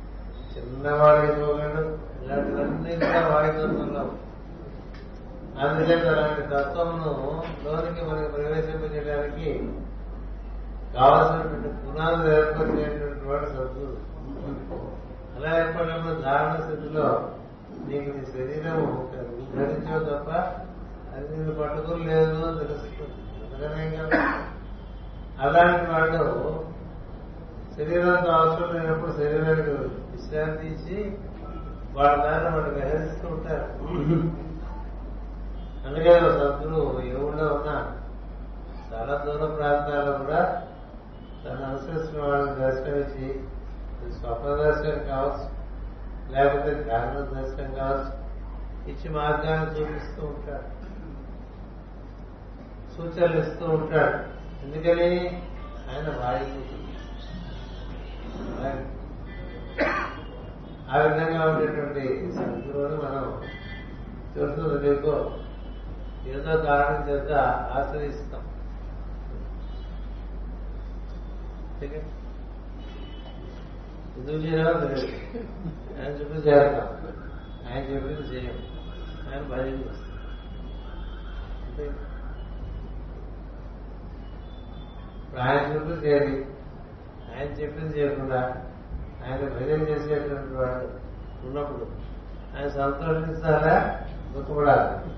చిన్నవాడు 0.52 1.26
అయిపోగలడు 1.26 1.98
ఇలాంటివన్నీ 2.24 2.96
కూడా 2.96 3.28
వాయుతత్వంలో 3.28 4.10
అందుచేత 5.58 6.06
అలాంటి 6.06 6.42
తత్వమును 6.42 7.42
లోనికి 7.64 8.04
మనకి 8.04 8.32
ప్రవేశింపజేయడానికి 8.32 9.70
కావలసినటువంటి 10.94 11.68
పునాదులు 11.68 12.34
ఏర్పరిచేటువంటి 12.34 13.24
వాడు 13.28 13.46
సద్గురు. 13.46 13.96
అలా 15.36 15.58
ఏర్పడినప్పుడు 15.58 16.14
ధారణ 16.20 16.60
స్థితిలో 16.60 17.30
నీకు 17.86 18.16
నీ 18.16 18.24
శరీరం 18.24 19.08
ధరించావు 19.56 20.04
తప్ప 20.04 20.30
అది 21.14 21.36
నేను 21.36 21.54
పట్టుకుని 21.54 22.04
లేదు 22.04 22.46
అని 22.46 22.58
తెలుస్తుంది. 22.58 23.12
అందుకనే 23.44 23.96
కదా 23.96 24.20
అలాంటి 25.40 25.90
వాడు 25.90 26.22
శరీరంతో 27.76 28.30
అవసరం 28.32 28.74
లేనప్పుడు 28.74 29.12
శరీరానికి 29.12 29.70
విశ్రాంతి 30.10 30.66
ఇచ్చి 30.66 31.18
వాళ్ళ 31.92 32.24
దాన్ని 32.24 32.50
వాళ్ళు 32.50 32.78
గ్రహిస్తూ 32.78 33.28
ఉంటారు. 33.28 33.66
అందుకే 35.90 36.20
సద్గురు 36.20 37.00
ఈ 37.00 37.14
ఊళ్ళో 37.14 37.46
ఉన్న 37.46 37.70
చాలా 38.92 39.24
దూర 39.24 39.54
ప్రాంతాల్లో 39.54 40.18
కూడా 40.18 40.66
తను 41.44 41.64
అనుసరిస్తున్న 41.64 42.22
వాళ్ళని 42.24 42.54
దర్శనమిచ్చి 42.54 43.40
అది 44.02 44.12
స్వప్న 44.12 44.56
దర్శనం 44.56 45.06
కావచ్చు 45.08 45.46
లేకపోతే 46.32 46.74
ధ్యాన 46.74 47.20
దర్శనం 47.20 47.74
కావచ్చు 47.74 48.20
ఇచ్చి 48.90 49.08
మార్గాన్ని 49.08 49.80
చూపిస్తూ 49.80 50.26
ఉంటాడు. 50.26 50.66
సూచనలు 52.96 53.38
ఇస్తూ 53.38 53.66
ఉంటాడు. 53.66 54.16
ఎందుకని? 54.64 55.26
ఆయన 55.90 56.08
వాయువు 56.08 56.80
ఆ 60.92 60.98
విధంగా 60.98 61.46
ఉండేటువంటి 61.46 62.32
సద్గురువుని 62.32 62.96
మనం 62.96 63.42
తెలుస్తుంది 64.34 64.90
మీకు 64.90 65.30
ఏదో 66.26 66.56
కారణం 66.56 67.08
చేత 67.08 67.32
ఆశ్రయిస్తాం. 67.76 68.40
ఎందుకు 74.18 74.36
చేయడం 74.36 74.66
ఆయన 76.00 76.12
చెప్పింది 76.12 76.46
చేరతాం 76.48 76.88
ఆయన 77.70 77.84
చెప్పింది 77.84 78.20
చేయం. 78.20 78.54
ఆయన 79.32 79.42
భయం 79.42 79.74
చేస్తాం. 79.74 80.06
అంతే 81.66 81.84
ఇప్పుడు 85.24 85.40
ఆయన 85.40 85.72
చెప్పింది 85.74 86.06
చేరి 86.06 86.46
ఆయన 87.34 87.48
చెప్పింది 87.48 87.98
చేయకుండా 87.98 88.64
ఆయన 89.26 89.48
భజన 89.48 89.82
చేసేటువంటి 89.82 90.54
వాడు 90.54 90.86
ఉన్నప్పుడు 91.46 91.86
ఆయన 92.56 92.68
సంతోషిస్తారా? 92.68 94.04
దుఃఖపడాలి. 94.32 95.10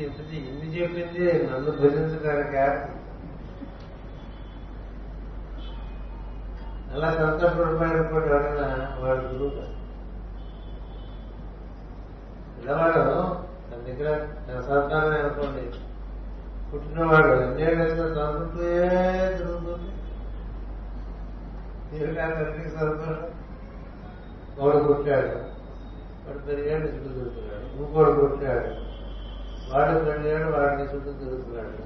ఇంతది 0.00 0.36
ఇన్ని 0.36 0.80
చెప్పింది 0.80 1.50
నన్ను 1.52 1.70
భజించడానికి 1.70 2.56
అలా 6.94 7.10
సంతోషపడిపోయినప్పుడు 7.12 8.24
ఎవరైనా 8.24 8.96
వాడు 8.98 9.18
గురువు 9.18 9.48
కాదు. 9.48 9.74
పిల్లవాడు 12.58 12.94
తన 13.70 13.92
దగ్గర 13.92 14.18
తన 14.18 14.60
సంతానం 14.60 15.12
అనుకోండి. 15.12 15.78
పుట్టినవాడు 16.72 17.26
ఎంజాయ్ 17.26 17.76
చేసిన 17.76 18.14
సంతృప్తే 18.14 18.88
తిరుగుతుంది 19.38 19.90
తీరడానికి 21.90 22.70
సంతోషం. 22.70 23.18
వాడు 24.58 24.78
పుట్టాడు. 24.78 25.26
వాడు 26.26 26.38
పెరిగాడు 26.38 26.82
చుట్టూ 26.82 27.08
తిరుగుతున్నాడు 27.08 27.76
ఇంకోడు 27.76 28.26
పుట్టాడు. 28.26 28.83
వాడు 29.74 29.98
పెరిగాడు 29.98 30.52
వాడిని 30.52 30.82
చుట్టూ 30.82 31.12
తిరుగుతున్నాడు. 31.12 31.82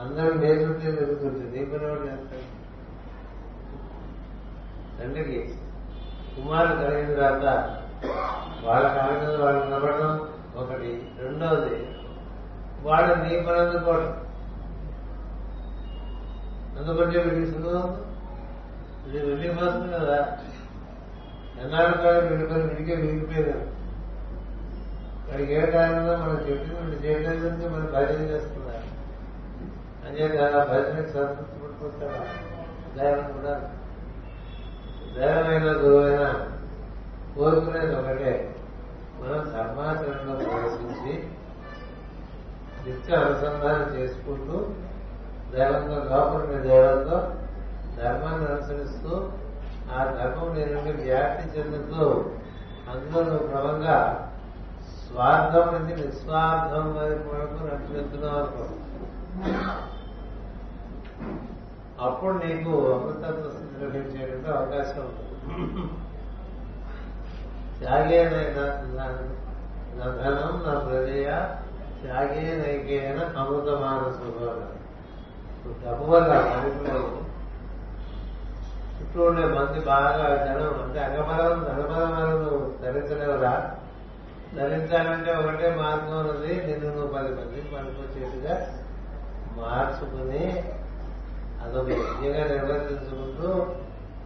అందరూ 0.00 0.34
నే 0.34 0.48
చుట్టూ 0.48 0.90
తిరుగుతుంది 0.90 1.58
నీ 1.58 1.64
పని 1.64 1.86
వాడు 1.86 2.00
చేస్తాడు 2.00 2.56
తండ్రికి 5.00 5.54
కుమారుడు 6.36 6.74
కలిగిన 6.74 7.14
తర్వాత 7.14 7.44
వాళ్ళ 8.64 8.88
కాళ్ళ 8.88 9.44
వాళ్ళు 9.44 9.64
నిలబడడం 9.64 10.28
ఒకటి. 10.56 11.08
రెండవది 11.18 11.86
వాళ్ళు 12.82 13.14
నీ 13.14 13.40
పని 13.40 13.58
అందుకోవడం. 13.58 14.22
అందుకుంటే 16.78 17.18
వీడికి 17.18 17.50
సుఖం 17.50 18.06
ఇది 19.06 19.26
వెళ్ళి 19.26 19.48
వస్తుంది 19.50 19.92
కదా. 19.92 20.38
ఎన్నాళ్ళు 21.62 21.96
కాదు 21.96 22.26
వీడి 22.26 22.44
వీడికే 22.44 22.94
విరిగిపోయింది 22.94 23.75
మరి 25.28 25.54
ఏ 25.54 25.66
కారణంలో 25.66 26.16
మనం 26.16 26.36
చెప్పింది 26.50 26.74
వీడు 26.74 27.06
చేయలేదంటే 27.06 27.68
మనం 27.68 27.86
భజన 27.94 28.22
చేస్తున్నారు? 28.22 28.86
అంచేత 30.06 30.54
భజనకి 30.68 31.12
సంతృప్తి 31.12 31.60
పడిపోతారా? 31.60 32.24
దైవం 32.96 33.32
కూడా. 33.32 33.70
దైవమైన 35.16 35.72
గురువైన 35.76 36.46
కోరుకునేది 37.36 37.94
ఒకటే 37.94 38.54
మనం 39.20 39.38
ధర్మాచరణలో 39.38 40.36
ప్రవేశించి 40.36 41.28
నిత్య 42.86 43.16
అనుసంధానం 43.16 43.96
చేసుకుంటూ 43.96 44.66
దైవంతో 45.52 45.94
లోపలిన 45.94 46.60
దైవంతో 46.60 47.32
ధర్మాన్ని 47.96 48.48
అనుసరిస్తూ 48.48 49.30
ఆ 49.94 50.04
ధర్మం 50.04 50.54
నేను 50.54 51.02
వ్యాప్తి 51.02 51.58
చెందుతూ 51.58 52.24
అందులో 52.90 53.24
నువ్వు 53.24 53.46
క్రమంగా 53.46 54.25
స్వార్థం 55.06 55.66
నుంచి 55.74 55.94
నిస్వార్థం 56.00 56.86
వైపు 56.96 57.28
వరకు 57.32 57.58
నడిచెళ్తున్నావు 57.66 58.38
అనుకో 58.38 58.64
అప్పుడు 62.06 62.34
నీకు 62.38 62.72
అమృతత్వ 62.94 63.50
స్థితి 63.50 63.76
లభించేటువంటి 63.82 64.48
అవకాశం 64.50 65.04
ఉంది 65.04 65.84
త్యాగేనైనా 67.78 68.64
నా 69.98 70.06
ధనం 70.16 70.52
నా 70.66 70.74
ప్రజయ 70.80 71.28
త్యాగేనైకేన 72.02 73.18
అమృత 73.36 73.68
స్వభావం. 74.16 74.72
డబ్బు 75.82 76.04
వల్ల 76.04 76.32
మనుషులు 76.50 76.98
చుట్టూ 78.98 79.20
ఉండే 79.26 79.46
మంది 79.54 79.80
బాగా 79.86 80.26
జనం 80.44 80.74
అంటే 80.82 81.00
అంగబలం 81.00 81.56
ధనబలం 81.64 82.12
వల్ల 82.12 82.30
నువ్వు 82.42 82.60
ధరించలేవురా 82.82 83.54
ధరించాలంటే 84.54 85.32
ఒకటే 85.32 85.74
మార్గం 85.74 86.18
ఉన్నది. 86.18 86.66
నిన్ను 86.66 86.90
నువ్వు 86.90 87.06
పది 87.06 87.28
మంది 87.28 87.60
పనికొచ్చేట్టుగా 87.60 88.82
మార్చుకుని 89.56 90.72
అదొక 91.64 91.88
యజ్ఞంగా 91.88 92.46
నిర్వర్తించుకుంటూ 92.46 93.66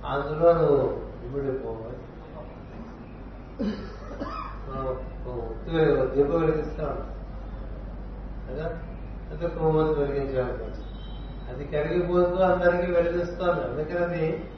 అందులో 0.06 0.52
నువ్వు 0.52 1.10
ఇమిడిపోవాలి. 1.24 1.96
దీపం 6.16 6.40
వెలిగిస్తాడు 6.40 7.20
కదా? 8.50 8.78
అంటే 9.30 9.48
కొమ్మది 9.48 9.94
వెలిగించాలనుకోవచ్చు 9.94 10.90
అది 11.54 11.64
కరిగిపోతూ 11.64 12.36
అందరికీ 12.36 12.92
వెలిగిస్తోంది 12.92 13.60
అందుకని 13.64 14.04
అది 14.04 14.50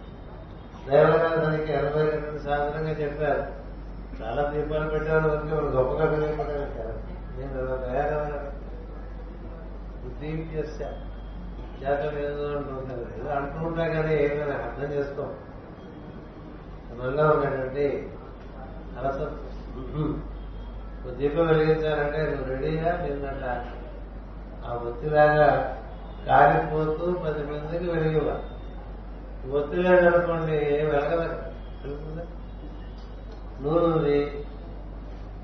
దైవరాధానికి 0.90 1.72
ఎనభై 1.72 2.10
రెండు 2.10 2.38
సాధనంగా 2.38 2.90
చెప్పారు. 2.90 3.61
చాలా 4.22 4.42
దీపాలు 4.48 4.90
పెట్టారు 4.90 5.30
అందుకే 5.30 5.54
వాళ్ళు 5.54 5.70
గొప్పగా 5.70 6.04
వెలిగిపోవడానికి 6.04 6.78
కాదు. 6.78 6.98
నేను 7.38 7.54
అలా 7.60 7.76
తయారయ్యాను. 7.76 8.50
బుద్ధిప్యస్య 10.02 10.84
జాతర 11.82 12.12
ఏదో 12.18 12.44
అంటుంటారు 12.48 13.06
ఏదో 13.18 13.30
అంటూ 13.30 13.66
ఉంటా 13.66 13.84
కానీ 13.86 14.14
ఏమైనా 14.24 14.56
అర్థం 14.66 14.92
చేసుకోం. 14.92 15.30
మనలో 16.98 17.30
ఉన్నటువంటి 17.30 17.86
అలసత్ 18.98 19.38
దీపం 21.18 21.46
వెలిగించాలంటే 21.46 22.18
నువ్వు 22.22 22.44
రెడీగా 22.50 22.90
నిన్నట 22.96 23.44
ఆ 24.66 24.72
ఒత్తిలాగా 24.88 25.48
కారిపోతూ 26.26 27.06
పది 27.14 27.42
మందికి 27.44 27.86
వెలిగివ్వాలి 27.90 28.48
ఒత్తి 29.52 29.76
లేదనుకోండి 29.76 30.54
ఏం 30.74 30.86
వెలగదు? 30.88 31.28
తెలుసుందా 31.82 32.24
నూనె 33.62 33.86
ఉంది. 33.96 34.18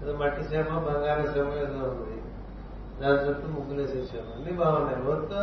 ఏదో 0.02 0.12
మట్టి 0.16 0.42
శ్రమ 0.44 0.78
బంగారు 0.86 1.24
శ్రమ 1.32 1.50
ఏదో 1.64 1.78
ఉంది. 1.90 2.16
దాని 3.00 3.18
చుట్టూ 3.28 3.46
ముగ్గులు 3.48 3.80
వేసేసాము. 3.82 4.30
అన్ని 4.36 4.52
బాగున్నాయి. 4.52 5.00
ఒత్తు 5.12 5.42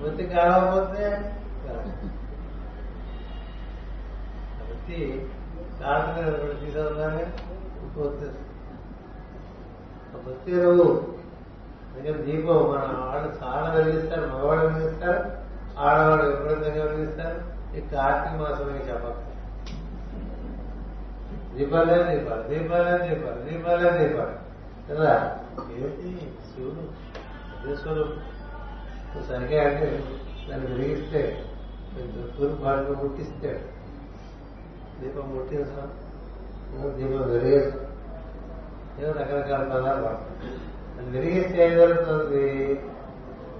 వృత్తి 0.00 0.24
కాకపోతే 0.26 1.04
కాబట్టి 4.56 4.98
కాకుండా 5.80 6.22
తీసుకోగానే 6.60 7.24
ఒత్తి 8.06 8.26
వృత్తి 10.24 10.52
నువ్వు 10.52 10.86
అందుకే 11.88 12.12
దీపం 12.26 12.58
మన 12.72 12.82
వాళ్ళు 13.00 13.28
చాలా 13.42 13.68
వెలిగిస్తారు 13.74 14.26
మగవాళ్ళు 14.32 14.64
వెలిగిస్తారు 14.66 15.20
ఆడవాళ్ళు 15.78 16.24
విపరీతంగా 16.30 16.84
వెలిగిస్తారు? 16.84 17.38
కార్తీక 17.92 18.34
మాసమే 18.40 18.78
చెప్పక 18.88 19.22
దీపాలే 21.56 21.96
దీపాలు 22.08 22.42
దీపాలే 22.48 22.94
దీపాలు 23.04 23.40
దీపాలే 23.40 23.90
దీపాలు 23.98 24.34
కదా 24.88 25.12
ఏంటి 25.74 26.08
శివుడు 26.48 26.82
అదే 27.54 27.74
స్వరూపం 27.76 29.22
సరిగా 29.28 29.60
అంటే 29.62 29.86
దాన్ని 30.48 30.66
వెలిగిస్తే 30.66 31.22
కొంచెం 31.92 32.26
తూర్పు 32.36 32.58
భాగంలో 32.64 32.94
ముట్టిస్తే 32.94 33.52
దీపం 35.00 35.28
ముట్టించాం 35.34 35.88
దీపం 36.96 37.22
వెలిగేస్తాం 37.30 37.82
ఏదో 39.00 39.10
రకరకాల 39.12 39.62
పదాలు 39.64 40.02
వాడతాం 40.04 41.08
వెలిగిస్తే 41.12 41.58
ఏం 41.64 41.72
జరుగుతుంది 41.76 42.44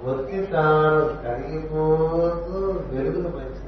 ఒత్తి 0.04 0.38
తాను 0.46 1.02
కరిగిపోతూ 1.22 2.58
వెలుగును 2.92 3.30
పంచింది 3.30 3.65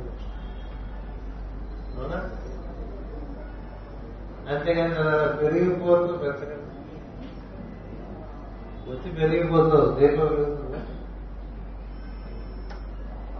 అవునా? 1.98 2.18
అంతేగాని 4.48 4.94
అలా 4.94 5.16
పెరిగిపోతూ 5.40 6.12
పెంచగలదు 6.16 6.66
వచ్చి 8.90 9.08
పెరిగిపోతుంది 9.12 9.88
దీపం 9.98 10.28
వెలుగుతుందా 10.28 10.80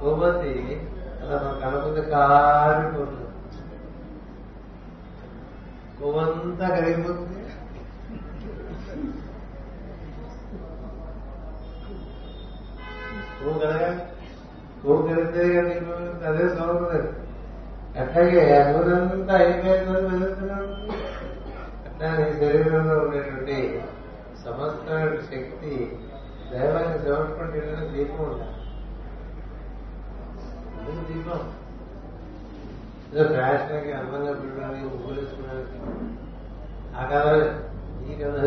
కొవ్వొత్తి 0.01 0.53
అలా 1.23 1.37
మన 1.39 1.55
కనుకుంది 1.63 2.03
కారిపోతుంది. 2.11 3.25
కొవ్వంతా 6.01 6.67
కరిగిపోతుంది. 6.69 7.41
కొవ్వు 13.39 13.59
కలగాలి 13.61 13.99
కొవ్వు 14.83 15.03
కలిగితే 15.09 15.43
అదే 16.27 16.45
సౌకర్యం 16.49 17.09
అట్లాగే 18.01 18.59
ఆ 18.59 18.71
నూరంతా 18.71 19.35
అయిపోయిందని 19.35 20.19
వెళ్తున్నాను 20.19 20.75
అట్లా 21.87 22.25
నీ 22.25 22.33
శరీరంలో 22.33 22.99
ఉండేటువంటి 22.99 23.83
సమస్త 24.45 24.89
శక్తి 25.21 25.99
దైవాన్ని 26.53 26.99
సమర్పణ 26.99 27.47
దీపం 27.93 28.25
ఉండాలి. 28.25 28.55
దీపం. 31.09 31.53
ఏదో 33.13 33.29
ఫ్యాషన్కి 33.29 33.93
అందంగా 33.93 34.33
పెట్టడానికి 34.33 34.85
ఊరేసుకోవడానికి 34.85 35.79
ఆ 36.97 37.05
కాలం 37.11 37.41
ఈ 38.11 38.15
కదా 38.15 38.43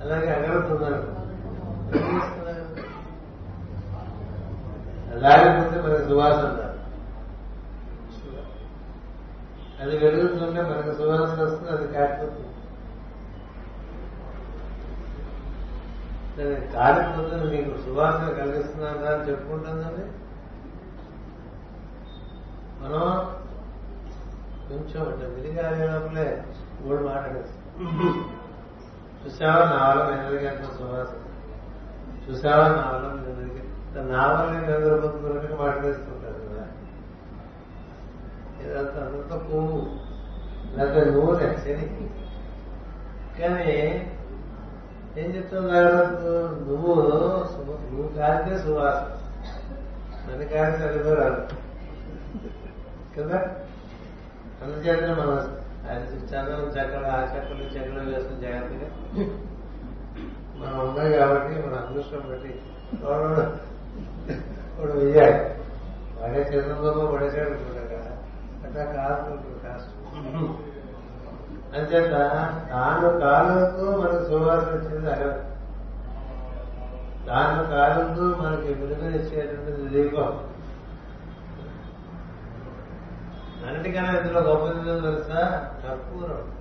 అలాగే 0.00 0.28
అగలుతున్నారు 0.28 1.02
పోతే 5.60 5.88
మనకి 5.88 6.08
సువాసన 6.08 6.40
రాదు. 6.40 6.72
అది 9.80 9.98
వెలుగుతుంటే 9.98 10.62
మనకు 10.62 10.92
సువాసన 10.96 11.42
వస్తుంది 11.42 11.70
అది 11.70 11.94
కాకపోతుంది 11.94 12.42
కాకపోతే 16.72 17.36
నీకు 17.46 17.80
సువాసన 17.84 18.32
కలిగిస్తున్నా 18.32 18.88
అని 18.88 19.30
చెప్పుకుంటుందండి 19.30 20.04
మనం 22.80 23.02
కొంచెం 24.68 25.08
అంటే 25.08 25.26
విడిగా 25.26 25.70
లోపలే 25.70 26.44
మూడు 26.80 27.04
మాట్లాడేస్తాం. 27.04 27.62
చూసావా 29.24 29.64
నా 29.64 29.88
వల్ల 29.88 30.68
సువాసన? 30.78 31.20
చూసావా 32.28 32.68
నా 32.68 32.90
వల్ల 32.90 33.06
నేను 33.16 34.08
నా 34.10 34.26
వల్ల 34.26 34.74
ఎదురుపోతున్నట్టుగా 34.74 35.66
ఇదంతా 38.66 39.00
అంతా 39.06 39.36
పువ్వు 39.36 39.78
లేకపోతే 40.76 41.10
నూనె 41.10 41.56
శనికి 41.56 42.06
కానీ 43.40 43.72
ఏం 45.16 45.30
చెప్తున్నారు 45.36 45.96
నువ్వు 46.64 46.94
నువ్వు 47.90 48.12
కాలితే 48.16 48.58
సువాసన 48.58 49.12
నన్ను 50.30 50.46
కాలితే 50.46 50.88
అది 50.88 51.14
రాదు. 51.14 51.42
కదా? 53.18 53.38
అందుచేత 54.62 55.02
మనం 55.10 55.30
అది 55.90 56.16
చంద్రం 56.16 56.60
చక్కలు 56.60 57.06
ఆ 57.06 57.24
చక్కలు 57.24 57.64
చక్కలు 57.64 58.10
వేసుకుని 58.10 58.40
జాగ్రత్తగా. 58.40 58.88
మనం 60.56 60.88
ఉన్నాయి 60.88 61.12
కాబట్టి 61.12 61.68
మన 61.68 61.74
అదృష్టం 61.74 62.22
బట్టి 62.30 62.60
వాడు 63.04 63.28
వాడు 64.78 64.98
వెయ్యాలి. 64.98 65.40
వాడే 66.20 66.40
చంద్రబాబు 66.42 67.06
పడేసాడు 67.16 67.50
కాదు 68.74 69.36
కాస్ట్ 69.64 69.92
అంచేత 71.76 72.10
తాను 72.70 73.20
కాలంతో 73.20 73.96
మనకు 73.96 74.24
సువాసన 74.24 74.70
వచ్చింది 74.70 75.12
అగదు 75.12 75.44
తాను 77.26 77.70
కాలంతో 77.70 78.22
మనకి 78.22 78.74
వెలుగునిచ్చేటువంటిది 78.74 79.88
దీపం. 79.88 80.48
అన్నిటికన్నా 83.66 84.20
ఇందులో 84.20 84.40
గొప్పది 84.40 85.00
తెలుసా? 85.00 85.72
కర్పూరం. 85.82 86.52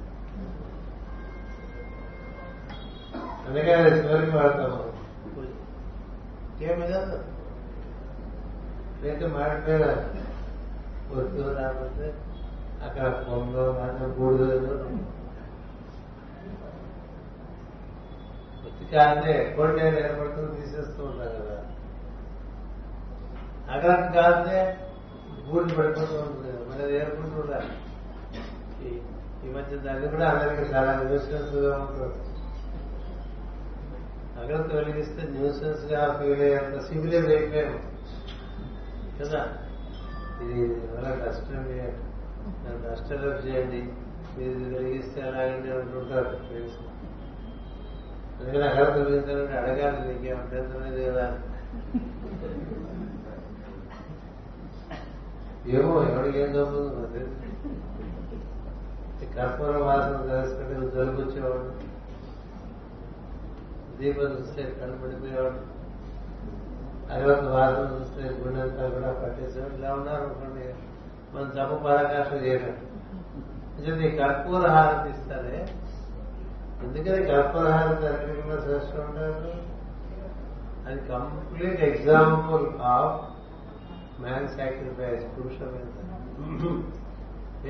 అందుకే 3.48 3.74
అది 3.74 4.00
చివరికి 4.00 4.38
వాడతాము 4.38 4.94
ఏమి 6.64 6.88
కాదు. 6.88 7.24
లేకపోతే 9.04 9.28
మాడిపోయిన 9.28 9.86
వస్తూ 11.12 11.54
రాకపోతే 11.54 12.14
అక్కడ 12.84 13.26
పొందో 13.32 13.72
అక్కడ 13.72 14.08
బూడిదో 14.08 14.46
ఉత్తి 18.66 18.96
కాదే 18.96 19.48
ఎక్కువ 19.48 19.66
ఏర్పడుతుంది 19.80 20.62
తీసేస్తూ 20.62 21.04
ఉంటాం 21.04 21.28
కదా. 21.28 21.66
అక్కడ 23.72 24.12
కాదే 24.16 24.78
బూడిద 25.52 25.78
పడిపోతూ 25.78 26.16
ఉంటుంది 26.16 26.70
మరి 26.70 26.84
అది 26.84 26.96
ఏర్పడుతూ 26.96 27.40
ఉండాలి. 27.40 27.70
ఈ- 28.88 29.52
మధ్య 29.52 29.78
దాన్ని 29.78 30.08
కూడా 30.08 30.30
అందరికీ 30.30 30.74
చాలా 30.74 30.96
న్యూసెన్స్గా 30.96 31.80
ఉంటుంది. 31.80 32.14
అక్కడ 34.40 34.76
వెలిగిస్తే 34.76 35.28
న్యూసెన్స్గా 35.30 36.20
ఫీల్ 36.22 36.42
అయ్యేంత 36.42 36.82
సివిలైజ్ 36.82 37.28
అయిపోయాము. 37.28 37.80
కదా? 39.20 39.65
ఇది 40.44 40.64
చాలా 40.86 41.26
కష్టం 41.26 41.54
నన్ను 41.54 42.90
కష్టం 42.92 43.16
చేయండి. 43.16 43.94
మీరు 44.38 44.76
కలిగిస్తే 44.76 45.22
అలాగే 45.22 45.54
ఉంటుంటారు 45.54 45.80
అంటుంటారు 45.80 46.24
ఫ్రెండ్స్. 46.24 46.76
అందుకని 48.40 48.64
అక్కడ 48.64 48.98
వెలిగించాలంటే 48.98 49.58
అడగాలి 49.58 50.08
నీకు 50.08 50.36
అభ్యంతరం 50.36 51.14
కదా. 51.14 51.40
ఏమో 55.68 56.04
ఎవరికి 56.04 56.40
ఏం 56.40 56.52
తప్పుంది 56.52 57.20
నాకు 59.20 59.34
కర్పూర 59.36 59.78
వాసన 59.78 60.16
తెలుసుకుంటే 60.32 60.96
జలుబు 60.96 61.22
దీపం 63.98 64.24
చూస్తే 64.24 64.64
కనపడిపోయేవాడు 64.64 65.75
అది 67.12 67.24
ఒక 67.32 67.44
వాసన 67.52 67.84
చూస్తే 67.92 68.22
గుండెంతా 68.40 68.86
కూడా 68.90 69.10
పట్టేసేవాడు 69.20 69.76
ఇలా 69.76 69.92
ఉన్నారు 69.96 70.24
అనుకోండి 70.24 70.66
మనం 71.34 71.50
జప 71.56 71.72
పరాకాష్ట 71.84 72.34
చేయడం 72.44 72.76
నిజం 73.76 73.98
ఈ 74.02 74.10
కర్పూర 74.18 74.64
హారతి 74.70 75.10
ఇస్తారే. 75.10 75.58
ఎందుకని 76.84 77.24
కర్పూర 77.26 77.66
హారతి 77.72 78.06
అన్నిటికన్నా 78.08 78.58
శ్రేష్టం 78.62 79.02
ఉంటారు 79.02 79.54
అది 80.86 81.00
complete 81.10 81.82
example 81.90 82.66
of 82.92 83.20
man 84.22 84.48
sacrifice 84.50 85.26
పురుషమైన 85.32 85.92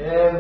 ఏం 0.06 0.36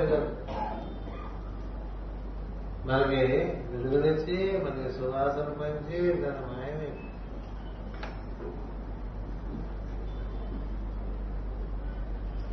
మనకి 2.85 3.21
వెలుగునిచ్చి 3.69 4.35
మనకి 4.63 4.89
సువాసన 4.97 5.49
పంచి 5.59 5.99
దాని 6.23 6.43
మాయని 6.49 6.89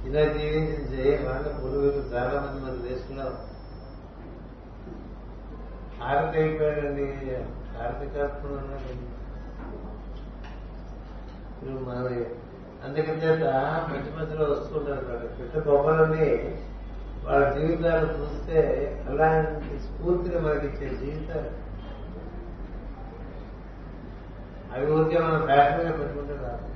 ఇలా 0.06 0.22
జీవించి 0.32 1.02
వాళ్ళ 1.24 1.46
పూర్వీకులు 1.56 2.04
చాలా 2.14 2.40
మంది 2.40 2.64
మన 2.64 2.76
దేశంలో 2.88 3.26
హారతి 6.00 6.38
అయిపోయాడండి 6.38 7.06
హారతి 7.76 8.06
కర్పూరం 8.14 8.56
అన్నాడు 8.56 8.94
ఇప్పుడు 11.52 11.84
మన 11.84 11.98
అందుకని 12.84 13.20
చేత 13.22 13.42
మధ్య 13.90 14.10
మధ్యలో 14.16 14.44
వస్తుంటారు 14.52 15.04
వాళ్ళు 15.08 15.28
పెద్ద 15.32 15.68
గొప్పలని 15.68 16.28
వాళ్ళ 17.24 17.50
జీవితాలు 17.50 18.06
చూస్తే 18.12 18.60
అలాంటి 19.08 19.78
స్ఫూర్తిని 19.78 20.38
మనకి 20.40 20.66
ఇచ్చే 20.66 20.88
జీవితాలు. 20.96 21.50
అవి 24.72 24.92
ఊరికే 24.92 25.18
మనం 25.18 25.46
ఫ్యాషన్గా 25.46 25.92
పెట్టుకుంటే 25.92 26.34
రాదు 26.42 26.66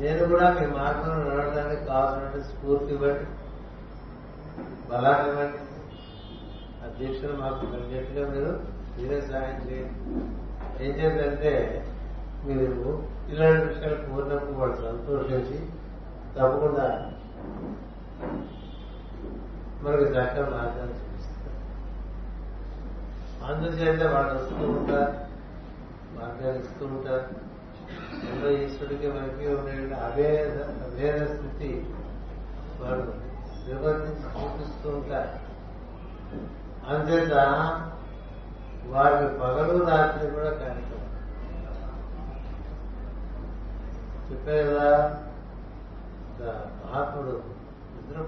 నేను 0.00 0.28
కూడా 0.28 0.46
మీ 0.50 0.66
మార్గంలో 0.66 1.24
నడవడానికి 1.30 1.84
కావాల్సినటువంటి 1.84 2.48
స్ఫూర్తి 2.48 2.94
ఇవ్వండి 2.94 3.26
బలాన్ని 4.90 5.28
ఇవ్వండి 5.30 5.60
అధ్యక్షులు 6.86 7.34
మాకు 7.42 7.66
కలిగేట్టుగా 7.66 8.22
మీరు 8.28 8.52
మీరే 8.94 9.20
సహాయం 9.20 9.58
చేయండి. 9.66 9.98
ఏం 10.84 10.92
చేద్దంటే 11.00 11.52
మీరు 12.44 12.70
ఇలాంటి 13.28 13.66
విషయాలు 13.66 13.98
కోరినప్పుడు 14.06 14.56
వాళ్ళు 14.58 14.76
సంతోషించి 14.76 15.58
తప్పకుండా 16.36 16.86
మనకి 19.82 20.04
చక్కగా 20.04 20.46
మార్గాన్ని 20.56 20.96
చూపిస్తారు. 21.00 21.58
అందుచేత 23.44 24.02
వాళ్ళు 24.12 24.32
వస్తూ 24.34 24.64
ఉంటారు 24.70 25.14
మార్గాలు 26.16 26.58
ఇస్తూ 26.58 26.86
ఉంటారు. 26.86 27.49
ఎంతో 28.24 28.48
ఈశ్వరుడికి 28.58 29.08
మనకి 29.08 29.46
ఉండే 29.52 29.74
అభేద 30.06 30.56
అభేద 30.86 31.18
స్థితి 31.32 31.70
వాడు 32.80 33.04
నిర్వర్తించి 33.64 34.26
చూపిస్తూ 34.34 34.88
ఉంటారు 34.90 35.32
అంతేత 36.88 37.32
వారికి 38.86 39.26
పగలు 39.40 39.82
రాత్రి 39.84 40.30
కూడా 40.30 40.50
కార్యక్రమం 40.60 40.96
చెప్పే 44.28 44.56
కదా 44.64 44.88
మహాత్ముడు 46.80 47.34
నిద్ర 47.94 48.18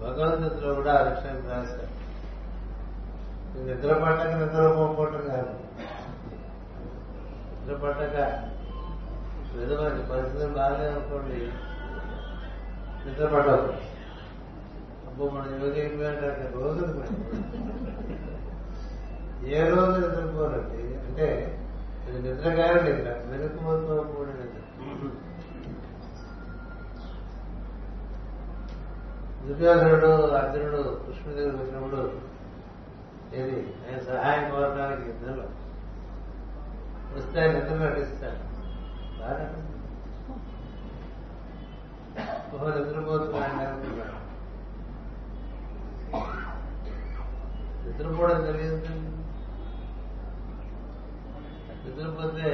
భగవద్గీతలో 0.00 0.74
కూడా 0.74 0.92
ఆ 0.94 1.04
విషయం 1.08 1.38
రాశారు 1.50 1.86
నిద్ర 3.64 3.92
పట్టక 4.02 4.32
నిద్ర 4.34 4.62
పోకపోవటం 4.76 5.22
కాదు. 5.30 5.54
నిద్ర 7.68 7.78
పట్టక 7.82 8.18
ఏదో 9.62 9.74
మనకి 9.80 10.02
పరిస్థితులు 10.10 10.52
బాగాలేదనుకోండి 10.54 11.38
నిద్ర 13.02 13.26
పడవద్దు 13.26 13.72
అబ్బో 15.08 15.26
మన 15.34 15.44
యోగి 15.54 15.80
అయిపోయాడంటే 15.80 16.46
రోజు 16.56 16.84
ఏ 19.50 19.60
రోజు 19.68 19.96
నిద్రపోరండి? 19.98 20.80
అంటే 21.02 21.26
ఇది 22.06 22.18
నిద్ర 22.24 22.48
గారి 22.58 22.80
నిద్ర 22.86 23.12
వెనుక 23.30 23.60
మొత్తం 23.66 24.08
కూడా 24.12 24.32
నిద్ర. 24.32 24.62
దుర్యోధనుడు 29.46 30.10
అర్జునుడు 30.36 30.82
కృష్ణుడి 31.04 31.36
దగ్గర 31.38 31.56
వచ్చినప్పుడు 31.58 32.00
ఏది? 33.34 33.58
ఆయన 33.82 33.98
సహాయం 34.08 34.44
కోరడానికి 34.50 35.08
యుద్ధంలో 35.08 35.46
వస్తే 37.16 37.40
నిద్ర 37.48 37.74
నటిస్తాడు 37.74 38.42
బాగా 39.20 39.46
ఓహో 42.54 42.68
నిద్రపోతున్నాడు 42.70 43.68
అనుకున్నాడు 43.68 44.16
నిద్రపోవడం 47.84 48.40
తెలియదు 48.44 48.94
నిద్రపోతే 51.84 52.48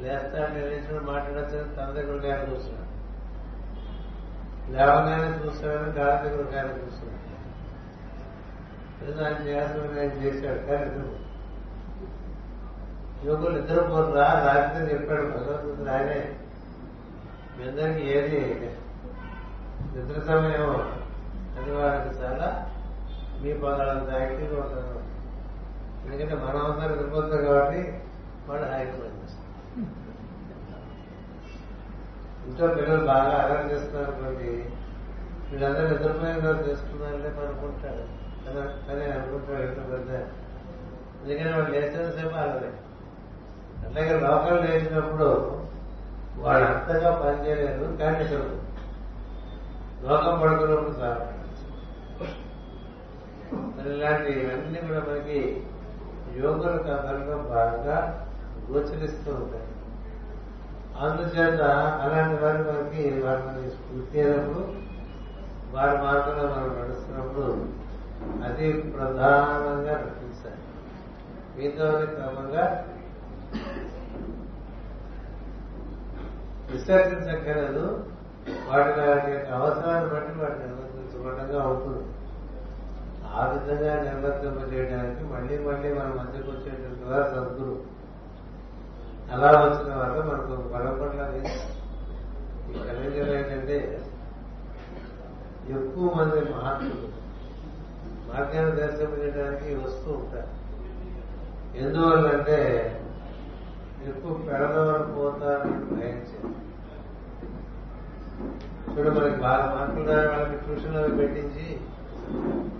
లేస్తాడు 0.00 0.52
లేచిన 0.58 1.00
మాట్లాడచ్చు 1.06 1.58
తన 1.76 1.90
దగ్గర 1.90 2.14
ఒక 2.16 2.26
ఆయన 2.26 2.44
కూర్చున్నాడు. 2.44 2.88
లేవగానే 4.72 5.28
చూస్తాడని 5.38 5.92
గాలి 5.92 6.28
దగ్గర 6.28 6.46
ఒక 6.46 6.54
ఆయన 6.54 6.70
కూర్చున్నాడు. 6.76 7.18
ఆయన 9.24 9.48
చేయాల్సిన 9.48 10.00
ఆయన 10.00 10.12
చేశాడు. 10.22 10.66
కానీ 10.66 10.88
యువకులు 13.24 13.56
ఇద్దరు 13.58 13.80
నిద్రపోతురా 13.80 14.26
రాత్రి 14.46 14.84
చెప్పాడు 14.92 15.24
భగవంతుడు 15.32 15.90
ఆయనే 15.90 16.20
మీ 17.56 17.62
అందరికీ 17.68 18.02
ఏది? 18.12 18.40
నిద్ర 19.94 20.18
సమయం 20.22 20.70
అది 21.56 21.70
వాళ్ళకి 21.70 22.12
చాలా 22.20 22.48
మీ 23.42 23.52
పగలంత 23.62 24.08
యాక్టివ్గా 24.14 24.58
ఉంటారు. 24.62 24.98
ఎందుకంటే 26.04 26.34
మనం 26.44 26.60
అందరం 26.64 26.92
నిద్రపోతాం 26.92 27.42
కాబట్టి 27.44 27.80
వాళ్ళు 28.48 28.66
హాయిగా 28.66 28.94
పనిచేస్తారు 28.98 29.40
ఇంట్లో 32.46 32.68
పిల్లలు 32.76 33.04
బాగా 33.06 33.34
అలర్ట్ 33.42 33.72
చేస్తున్నారు 33.72 34.06
అనుకోండి 34.06 34.48
వీళ్ళందరూ 35.50 35.88
నిద్రపోయిన 35.88 36.38
తర్వాత 36.38 36.62
చేస్తున్నారంటే 36.68 37.28
అనుకుంటాడు 37.44 38.04
కదా 38.46 38.62
కానీ 38.86 39.04
అనుకుంటాడు 39.12 39.62
ఇంట్లో 39.62 39.84
పెద్ద. 39.92 40.10
ఎందుకంటే 41.20 41.50
వాళ్ళు 41.50 41.70
వాడు 41.96 42.12
సేపు 42.16 42.36
అలరే 42.36 42.70
అట్లాగే 43.82 44.20
లోకల్ 44.20 44.64
నేర్చినప్పుడు 44.64 45.28
వాళ్ళు 46.38 46.66
అంతగా 46.66 47.10
పనిచేయలేదు 47.16 47.96
కానీ 47.96 48.24
ఇక్కడ 48.24 48.42
లోకం 50.04 50.40
పడుకున్నప్పుడు 50.40 50.96
చాలా 51.00 51.28
మరి 53.76 53.90
ఇలాంటివన్నీ 53.94 54.80
కూడా 54.88 55.00
మనకి 55.00 55.38
యోగుల 56.36 56.76
కథల్లో 56.86 57.36
బాగా 57.48 57.96
గోచరిస్తూ 58.70 59.30
ఉంటాయి. 59.34 59.66
అందుచేత 61.00 61.60
అలాంటి 62.02 62.44
వారు 62.44 62.62
మనకి 62.68 63.02
వారిని 63.20 63.70
స్ఫూర్తి 63.70 64.20
అయినప్పుడు 64.20 64.62
వారి 65.72 65.96
మార్గంలో 65.98 66.46
మనం 66.48 66.70
నడుస్తున్నప్పుడు 66.78 67.46
అది 68.44 68.66
ప్రధానంగా 68.90 69.94
నటించాలి 69.96 70.60
మీతో 71.56 71.86
క్రమంగా 72.14 72.64
విసర్జించక్కర్లేదు 76.70 77.84
వాటి 78.68 78.92
వాటి 79.00 79.30
యొక్క 79.32 79.50
అవసరాన్ని 79.50 80.08
బట్టి 80.10 80.32
వాటిని 80.38 80.66
నిర్వర్తించుకోవడంగా 80.66 81.62
ఉంటుంది 81.62 82.04
ఆ 83.34 83.42
విధంగా 83.46 83.92
నిర్వర్తింపజేయడానికి 84.02 85.24
మళ్ళీ 85.24 85.58
మళ్ళీ 85.58 85.88
మన 85.94 86.08
మధ్యకు 86.20 86.48
వచ్చేటువంటి 86.50 87.04
వారు 87.04 87.28
సద్గురు. 87.34 87.76
అలా 89.32 89.50
వచ్చిన 89.60 89.92
వాళ్ళు 89.94 90.20
మనకు 90.22 90.54
గొడవపట్ల 90.72 91.20
ఈ 92.68 92.72
కలింగలు 92.88 93.32
ఏంటంటే 93.34 93.76
ఎక్కువ 95.70 96.06
మంది 96.14 96.40
మహాత్ములు 96.50 97.08
మార్గాన్ని 98.28 98.74
దర్శింపజేయడానికి 98.80 99.74
వస్తూ 99.74 100.10
ఉంటారు. 100.12 100.50
ఎందువల్లంటే 101.76 102.58
ఎక్కువ 104.04 104.34
పెడదవని 104.46 105.08
పోతారని 105.12 105.76
భయించారు 105.92 106.50
ఇప్పుడు 108.86 109.10
మనకి 109.10 109.38
బాగా 109.40 109.66
మార్కులు 109.74 110.06
రాని 110.08 110.28
వాళ్ళకి 110.28 110.56
ట్యూషన్లు 110.64 111.14
పెట్టించి 111.16 111.66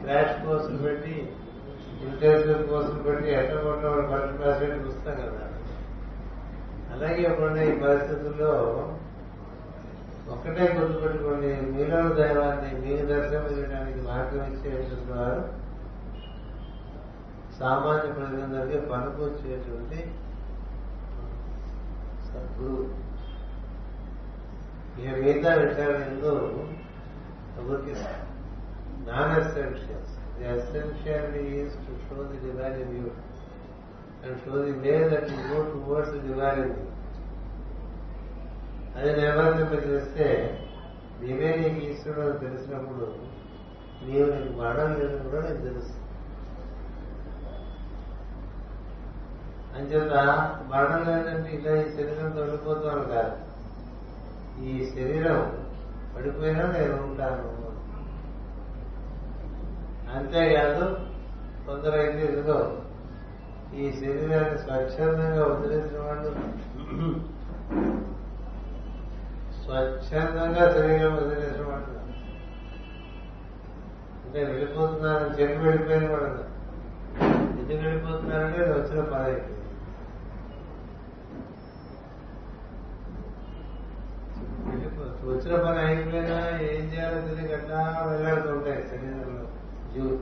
క్రాష్ 0.01 0.35
కోర్సులు 0.43 0.79
పెట్టి 0.79 1.15
ఇంటెన్సివ్ 2.05 2.63
కోర్సులు 2.69 3.03
పెట్టి 3.03 3.29
ఎట్లా 3.35 3.61
కొట్టిన 3.63 3.89
వాళ్ళు 3.89 4.07
ఫస్ట్ 4.11 4.37
క్లాస్ 4.37 4.61
పెట్టి 4.63 4.79
చూస్తాం 4.87 5.17
కదా. 5.21 5.45
అలాగే 6.93 7.21
ఇప్పుడున్న 7.23 7.61
ఈ 7.69 7.77
పరిస్థితుల్లో 7.81 8.51
ఒక్కటే 10.29 10.65
గుర్తుపెట్టుకోండి 10.75 11.51
మీలో 11.71 12.01
దైవాన్ని 12.19 12.71
మీకు 12.83 13.05
దర్శనం 13.07 13.47
చేయడానికి 13.53 14.01
మార్గం 14.07 14.45
ఇచ్చేటువంటి 14.51 15.13
వారు 15.13 15.41
సామాన్య 17.59 18.13
ప్రజలందరికీ 18.13 18.79
పనుకొచ్చేటువంటి 18.91 19.99
సద్గురు 22.33 22.77
ఇక 24.97 25.09
మిగతా 25.19 25.51
విషయాలు 25.61 25.99
ఎందు 26.05 26.33
ఎవరికి 27.59 27.95
non 29.07 29.35
essentials 29.39 30.15
the 30.35 30.45
essential 30.53 31.35
is 31.53 31.77
to 31.85 31.95
show 32.05 32.17
the 32.25 32.39
divine 32.45 32.79
in 32.83 32.95
you 32.99 33.09
and 34.23 34.39
show 34.45 34.55
the 34.65 34.75
way 34.83 34.97
that 35.13 35.31
you 35.33 35.41
go 35.51 35.61
towards 35.73 36.13
the 36.15 36.23
divine 36.29 36.61
in 36.63 36.75
you 36.75 36.87
అది 38.97 39.11
నిర్వర్తింపజేస్తే 39.19 40.29
నీవే 41.21 41.51
నీకు 41.59 41.81
ఈశ్వరుడు 41.87 42.23
అని 42.25 42.41
తెలిసినప్పుడు 42.41 43.07
నీవు 44.03 44.27
నీకు 44.33 44.53
మరణం 44.61 44.93
లేదు 45.01 45.17
కూడా 45.25 45.41
నీకు 45.43 45.63
తెలుసు 45.67 45.95
అంచేత 49.77 50.13
మరణం 50.69 51.05
లేదంటే 51.07 51.51
ఇలా 51.51 51.83
ఈ 51.83 51.93
శరీరం 51.97 52.31
తొలిపోతాను 52.31 53.05
కాదు. 53.05 53.37
ఈ 54.65 54.91
శరీరం 54.91 55.67
పడిపోయినా 56.17 56.63
నేను 56.63 57.03
ఉంటాను. 57.03 57.63
అంతేకాదు 60.17 61.01
కొందరైతే 61.67 62.27
ఎందుకో 62.27 62.73
ఈ 63.75 63.93
శరీరాన్ని 63.93 64.59
స్వచ్ఛందంగా 64.59 65.45
వదిలేసిన 65.45 65.99
వాళ్ళు 65.99 66.31
స్వచ్ఛందంగా 69.65 70.73
శరీరం 70.73 71.17
వదిలేసిన 71.17 71.65
వాళ్ళు. 71.67 72.03
అంటే 74.27 74.45
వెళ్ళిపోతున్నారని 74.45 75.41
చెప్పి 75.41 75.57
వెళ్ళిపోయిన 75.57 76.11
వాళ్ళు. 76.11 76.53
ఎందుకు 77.61 77.89
వెళ్ళిపోతున్నారంటే 77.89 78.61
వచ్చిన 78.61 79.05
పదైతే 79.05 79.25
అయిపోయింది 79.25 79.59
వెళ్ళిపో- 84.71 85.12
వచ్చిన 85.25 85.57
పని 85.57 85.79
అయిపోయినా 85.79 86.37
ఏం 86.49 86.85
చేయాలో 86.85 87.21
తెలియక 87.21 87.61
అట్లా 87.61 88.07
వెళ్ళాడుతూ 88.11 88.49
ఉంటాయి 88.49 88.89
శరీరంలో 88.89 89.45
జీవులు 89.93 90.19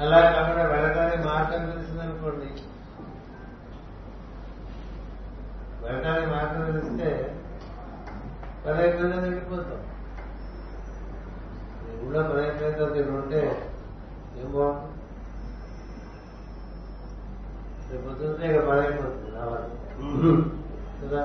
అలా 0.00 0.20
కాకుండా 0.30 0.62
వెళ్ళడానికి 0.62 1.28
మార్గం 1.28 1.70
తెలిసిందనుకోండి. 1.70 2.48
వెళ్ళడానికి 5.84 6.26
మార్గం 6.26 6.72
తెలిస్తే 6.72 7.38
వెళ్ళిపోతాం. 9.20 9.80
ఈ 11.86 12.06
ఊళ్ళో 12.06 12.22
తర్వాత 12.22 12.46
ఇక్కడ 12.46 13.14
ఉంటే 13.14 13.70
ఏం 14.38 14.52
బాగుంటుంది? 14.52 14.96
రేపు 17.90 18.08
పొద్దున్నే 18.08 18.54
ఇక 18.54 18.68
పని 18.68 18.80
అయిపోతుంది 18.80 19.36
రావాలి. 19.36 19.70
కదా? 21.02 21.22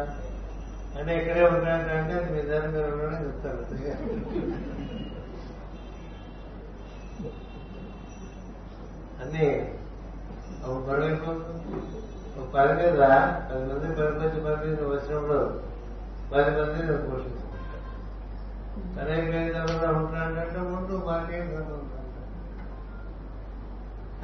అంటే 0.95 1.11
ఇక్కడే 1.17 1.41
ఉంటాయంటే 1.47 2.13
అది 2.13 2.29
మీ 2.31 2.41
దాని 2.41 2.67
మీద 2.67 2.85
ఉండడం 2.91 3.23
చెప్తారు 3.23 3.57
అన్ని 9.19 9.47
ఒక 10.65 10.77
పని 10.87 11.07
ఒక 12.35 12.45
పని 12.53 12.73
మీద 12.73 12.99
పది 13.49 13.63
మంది 13.65 13.87
పనికొచ్చి 13.95 14.39
పని 14.41 14.57
మీద 14.63 14.79
వచ్చినప్పుడు 14.89 15.39
పది 16.31 16.51
మంది 16.51 16.79
నువ్వు 16.85 17.03
పోషించుకుంటావు 17.09 17.43
పని 18.95 19.11
అయిపోయిన 19.11 19.51
తర్వాత 19.53 19.85
ఉంటానంటే 19.95 20.61
ఉంటూ 20.71 20.97
మాకేం 21.05 21.47
సంబంధం 21.53 21.91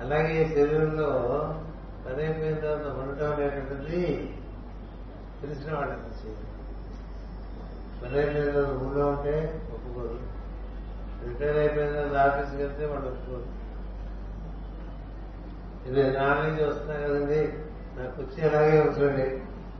అలాగే 0.01 0.37
శరీరంలో 0.47 1.09
పని 2.05 2.21
అయిపోయిన 2.23 2.55
తర్వాత 2.57 2.87
ఉండటం 2.97 3.31
అనేటువంటిది 3.33 4.03
తెలిసిన 5.41 5.71
వాళ్ళకి 5.73 6.03
పిల్లలు 8.01 8.61
పని 8.61 8.85
ఊళ్ళో 8.85 9.07
ఉంటే 9.07 9.33
ఒప్పుకోరు. 9.73 10.19
రిటైర్ 11.27 11.57
అయిపోయిన 11.57 11.91
తర్వాత 11.95 12.17
ఆఫీస్కి 12.27 12.63
వెళ్తే 12.63 12.85
వాళ్ళు 12.85 13.07
ఒప్పుకోరు. 13.07 13.47
ఇది 15.87 16.01
నాన్న 16.17 16.41
నుంచి 16.43 16.63
వస్తున్నా 16.65 16.95
కదండి 16.95 17.41
నా 17.97 18.03
కుర్చీ 18.15 18.41
అలాగే 18.47 18.79
ఉంచండి 18.81 19.27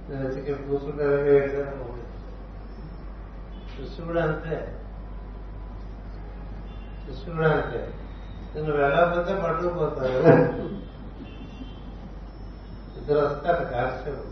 నేను 0.09 0.27
వచ్చి 0.27 0.39
ఇక్కడ 0.39 0.55
కూర్చుంటే 0.69 1.03
అలాగే 1.03 1.39
వెళ్తాను 1.39 1.89
శిష్యు 3.75 4.05
కూడా 4.05 4.21
అంతే. 4.23 4.55
శిష్యు 7.05 7.33
కూడా 7.35 7.49
అంతే 7.51 7.81
నేను 8.55 8.73
వెళ్ళకపోతే 8.77 9.33
పట్టుకుపోతాను 9.43 10.67
ఇద్దరు 12.97 13.19
వస్తారు 13.25 13.63
కాన్స్టేబుల్ 13.73 14.29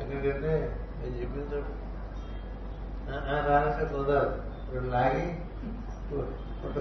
ఎక్కడికంటే 0.00 0.52
నేను 1.00 1.16
చెప్పింది 1.20 1.46
చూడు 1.52 1.72
ఆ, 3.10 3.36
కుదరదు 3.90 4.34
ఇప్పుడు 4.62 4.86
లాగి 4.86 5.24
పట్టు 6.62 6.80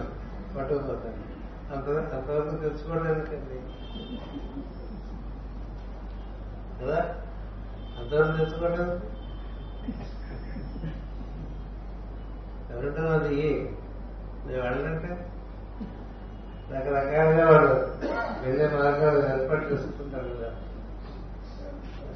పట్టుకుపోతాను 0.57 1.25
అంత 1.71 1.87
అంతవరకు 2.13 2.55
తెచ్చుకోవడానికండి 2.55 3.57
కదా? 6.79 6.99
అంతవరకు 7.99 8.37
తెచ్చుకోవడానికి 8.37 9.05
ఎవరంటే 12.69 13.01
అది? 13.09 13.35
నేను 14.45 14.61
వెళ్ళంటే? 14.63 15.11
రకరకాలుగా 16.71 17.45
వాళ్ళు. 17.49 17.75
వెళ్ళే 18.43 18.67
మార్గాలు 18.67 19.19
ఏర్పాటు 19.29 19.73
చేసుకుంటారు 19.73 20.29
కదా. 20.33 20.49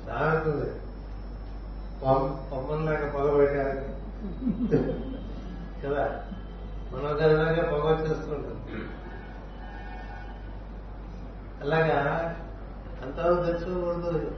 సాగుతుంది 0.07 0.67
పొమ్మల్లాగా 2.03 3.09
పొగ 3.09 3.37
పెట్టారు. 3.37 3.93
కదా? 5.85 6.23
మనోగరంగా 6.93 7.71
పొగ 7.71 7.91
వచ్చేస్తుంటుంది. 7.91 8.83
అలాగా 11.61 12.35
అంతవరకు 13.03 13.43
తెచ్చుకోకూడదు. 13.43 14.31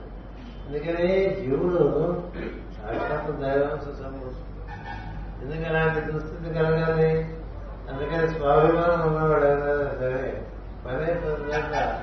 ఎందుకని 0.67 1.35
జీవుడు 1.35 1.77
సాక్షాత్తు 2.77 3.31
దైవాంశ 3.31 3.83
సంభూషం 3.83 4.45
ఎందుకు 5.41 5.69
అలాంటి 5.69 6.11
దుస్థితి 6.11 6.53
కలగాలి? 6.53 7.37
అందుకని 7.91 8.29
స్వాభిమానం 8.29 9.07
ఉన్నవాడు 9.07 9.45
అయినా 9.45 9.99
సరే 9.99 10.47
పదే 10.87 11.11
అయిపోయిందాక 11.11 12.01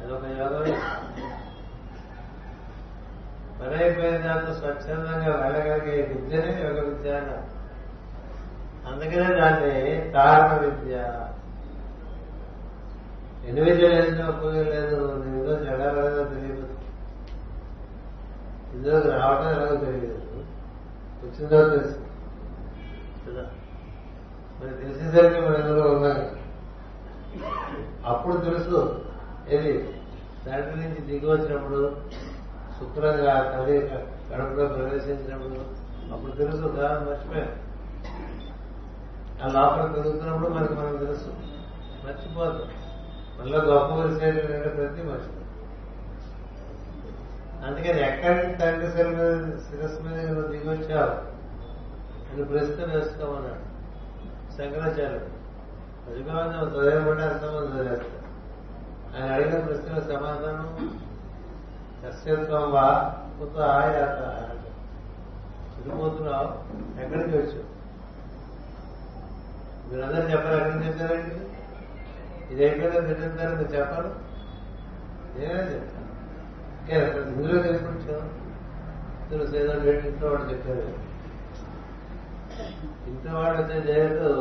అదొక 0.10 0.26
యోగమే 0.26 0.72
పని 3.62 3.84
అయిపోయిన 3.84 4.18
దాంతో 4.18 4.54
స్వచ్ఛందంగా 4.54 5.36
వెళ్ళగలిగే 5.36 6.02
విద్యనే 6.02 6.62
యోగ 6.62 6.90
విద్య 6.90 7.12
అన్నారు. 7.12 7.60
అందుకనే 8.88 9.40
దాన్ని 9.42 10.12
కారణ 10.12 10.58
విద్య. 10.66 10.96
ఎన్ని 13.48 13.62
విద్యలు 13.62 13.96
వేసినా 13.96 14.30
ఉపయోగం 14.30 14.66
లేదు 14.66 15.24
నీలో 15.26 15.56
జడాలేదో 15.56 16.24
తెలియదు 16.24 16.68
ఇందులోకి 18.74 19.08
రావడం 19.08 19.50
ఎలాగో 19.50 19.76
తెలియదు 19.76 20.44
వచ్చిందో 21.24 21.70
తెలుసు. 21.70 22.00
కదా? 23.28 23.48
మరి 24.60 24.84
తెలిసేసరికి 24.84 25.42
మన 25.42 25.56
ఇందులో 25.56 25.92
ఉన్నాం 25.92 26.30
అప్పుడు 28.06 28.38
తెలుసు 28.38 29.06
ఏది? 29.50 29.99
తండ్రి 30.46 30.76
నుంచి 30.76 31.02
దిగి 31.02 31.32
వచ్చినప్పుడు 31.32 31.98
శుక్రంగా 32.80 33.52
తల్లి 33.52 33.80
కడుపులో 34.32 34.66
ప్రవేశించినప్పుడు 34.66 35.90
అప్పుడు 36.14 36.32
తెలుసు 36.32 36.58
దాని 36.58 37.10
మర్చిపోయాం. 37.10 37.50
ఆ 39.44 39.48
లోపల 39.48 39.92
పెరుగుతున్నప్పుడు 39.92 40.50
మనకి 40.50 40.74
మనం 40.74 40.98
తెలుసు. 40.98 41.34
మర్చిపోతాం. 42.06 42.72
మనలో 43.40 43.58
గొప్ప 43.58 43.96
విషయం 43.96 44.36
ప్రతి 44.60 45.04
మర్చిపోతాం 45.04 45.40
అందుకని 47.66 48.02
ఎక్కడి 48.02 48.54
తండ్రి 48.54 48.92
శిర 48.92 49.08
మీద 49.08 49.58
శిరస్సు 49.58 50.02
మీద 50.02 50.30
నువ్వు 50.30 50.52
దిగి 50.52 50.70
వచ్చావు? 50.70 51.40
అని 52.34 52.44
ప్రశ్న 52.46 52.94
వేసుకోమన్నాడు 52.96 53.70
శంకరాచార్యుడు. 54.58 55.40
అధికారం 56.12 56.70
చదివమంటే 56.70 57.24
అర్థం 57.24 57.48
చదివేస్తాడు 57.48 58.19
ఆయన 59.16 59.34
అడిగిన 59.34 59.60
ప్రశ్న 59.60 60.00
సమాధానం 60.00 61.00
కశ్యత్వం 62.06 62.72
వా 62.72 63.16
కొత్త 63.40 63.58
ఆయాత 63.58 64.20
చదిపోతున్నావు 65.76 66.50
ఎక్కడికి 67.02 67.38
వచ్చావు? 67.38 67.80
మీరందరూ 69.90 70.32
చెప్పారు 70.32 70.58
ఎక్కడికి 70.58 70.88
చెప్పారండి 70.88 71.36
ఇది 72.54 72.66
ఎక్కడ 72.66 73.08
తింటారు 73.08 73.56
మీరు 73.56 73.68
చెప్పారు 73.68 74.16
నేనే 75.36 75.62
చెప్తాను. 75.74 77.30
ఇందులో 77.32 77.62
కనిపించాం 77.62 78.22
తెలుసు 79.30 79.56
ఏదో 79.56 79.74
రెండు 79.74 80.08
ఇంట్లో 80.08 80.30
వాడు 80.30 80.42
చెప్పారు. 80.42 81.10
ఇంట్లో 83.10 83.40
వాడు 83.40 83.58
వచ్చే 83.58 83.94
జయతో 83.94 84.32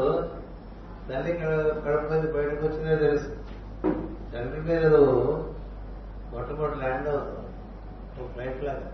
తల్లి 1.09 1.33
కడుపు 1.33 2.37
బయటకు 2.37 2.67
వచ్చినా 2.67 2.95
తెలుసు. 2.95 3.37
తండ్రి 4.35 4.61
పేరు 4.63 4.97
మొట్టమొదటి 6.33 6.79
ల్యాండ్ 6.79 7.09
అవుతుంది 7.09 7.49
ఒక 8.21 8.33
ఫ్లైట్ 8.33 8.65
లాగా. 8.65 8.93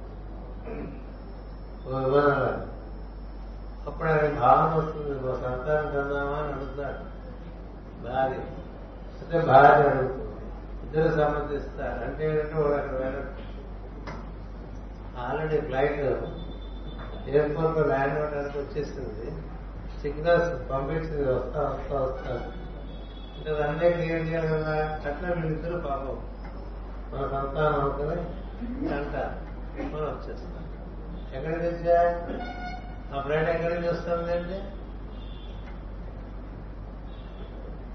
ఓ 1.87 1.99
విమానం 1.99 2.29
లాగా 2.29 2.71
అప్పుడు 3.87 4.09
ఆయన 4.09 4.39
భావన 4.39 4.75
వస్తుంది 4.75 5.29
ఓ 5.29 5.35
సంతానం 5.35 5.91
కన్నామా 5.91 6.37
అని 6.37 6.53
అడుగుతాడు. 6.53 7.15
భార్య. 8.05 8.35
అంటే 9.23 9.47
భార్య 9.47 9.89
అడుగుతుంది. 9.89 10.25
ఇద్దరు 10.85 11.21
సమ్మతిస్తారు 11.21 12.05
అంటే 12.05 12.31
ఏంటంటే 12.31 12.55
వాడు 12.55 12.75
అక్కడ 12.75 12.99
వెళ్ళడు 12.99 13.45
ఆల్రెడీ 15.19 15.61
ఫ్లైట్ 15.61 16.01
ఎయిర్పోర్ట్లో 17.29 17.85
ల్యాండ్ 17.85 18.19
అవడానికి 18.19 18.59
వచ్చేసింది. 18.59 19.31
సిగ్నల్స్ 20.03 20.71
పంపించింది 20.71 21.35
వస్తా 21.35 21.61
వస్తా 21.61 22.01
వస్తా. 22.01 22.53
అంటే 23.49 23.63
అన్నీ 23.63 23.91
క్లియర్ 23.91 24.29
చేయాలి 24.29 24.49
కదా. 24.49 25.01
అట్లా 25.07 25.29
వీళ్ళిద్దరూ 25.29 25.79
పాపం. 25.79 26.19
మన 27.13 27.21
సంతానం 27.21 27.81
అవుతుంది. 27.81 28.21
అంట. 28.95 29.17
మనం 29.95 30.05
వచ్చేస్తాం 30.05 30.65
ఎక్కడికి 31.35 31.61
తెచ్చా? 31.61 32.01
ఆ 33.15 33.21
ఫ్లైట్ 33.21 33.49
ఎక్కడి 33.49 33.75
నుంచి 33.75 33.89
అంటే? 33.89 34.73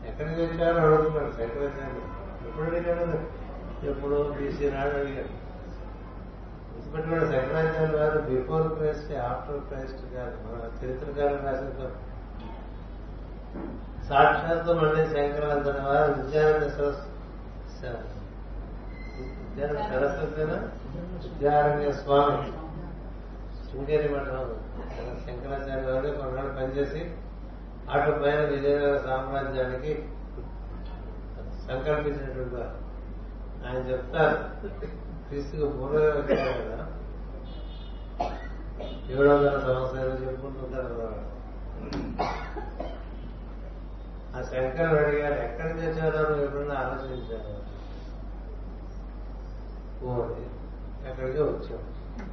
ఎక్కడికి 0.10 0.36
తెచ్చారో 0.36 0.78
అడుగుతున్నాడు 0.78 1.28
ఎక్కడ 1.28 1.38
సెక్రటరీ. 1.38 2.02
ఎప్పుడు 2.48 2.66
అడిగాడు 2.66 3.40
ఎప్పుడు 3.86 4.36
బీసీ 4.38 4.72
నాడు 4.72 4.90
అడిగాడు 4.90 5.40
గుర్తుపెట్టుకున్న 6.74 7.24
శంకరాచార్య 7.24 7.98
వారు 7.98 8.20
బిఫోర్ 8.20 8.74
క్రైస్ట్ 8.74 9.14
ఆఫ్టర్ 9.14 9.60
క్రైస్ట్ 9.60 10.14
కాదు 10.16 10.38
మన 10.44 10.86
చరిత్రకారులు 10.86 11.46
రాసిన 11.46 11.90
సాక్షాత్తు 14.10 14.72
మళ్ళీ 14.72 15.06
శంకరాచార్య 15.06 15.82
వారు 15.82 16.12
విద్యానంద 16.12 16.70
సరస్వతి 16.70 17.10
సరస్వతిన 19.94 20.52
విద్యారణ్య 21.24 21.92
స్వామి. 21.92 22.52
శృంగేరి 23.72 24.10
మఠం 24.10 24.56
శంకరాచార్య 25.26 25.92
వారు 25.92 26.08
కొన్నాళ్ళు 26.08 26.54
పనిచేసి 26.54 27.16
అటు 27.92 28.12
పైన 28.12 28.40
విజయనగర 28.40 28.98
సామ్రాజ్యానికి 28.98 30.10
సంకల్పించినటువంటి 31.68 32.56
వారు. 32.56 32.90
ఆయన 33.68 33.90
చెప్తారు. 33.92 34.68
క్రీస్తుకు 35.28 35.70
పూర్వమే 35.70 36.06
వచ్చారు 36.06 36.62
కదా. 36.62 36.88
ఏడు 39.10 39.30
వందల 39.30 39.60
సంవత్సరాలు 39.60 40.10
చెప్పుకుంటుంటారు 40.10 41.29
ఆ 44.40 44.42
శంకర్ 44.42 44.94
అడిగారు 45.06 45.38
ఎక్కడి 45.46 45.74
నుంచి 45.74 45.88
వచ్చారో 45.88 46.30
నువ్వు 46.30 46.46
ఎప్పుడన్నా 46.46 46.76
ఆలోచించారు? 46.76 47.56
ఓడి 50.10 50.44
ఎక్కడికే 51.10 51.42
వచ్చాం. 51.42 51.82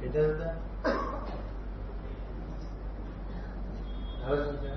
ఎటంతా 0.05 0.49
ఆలోచించా. 4.27 4.73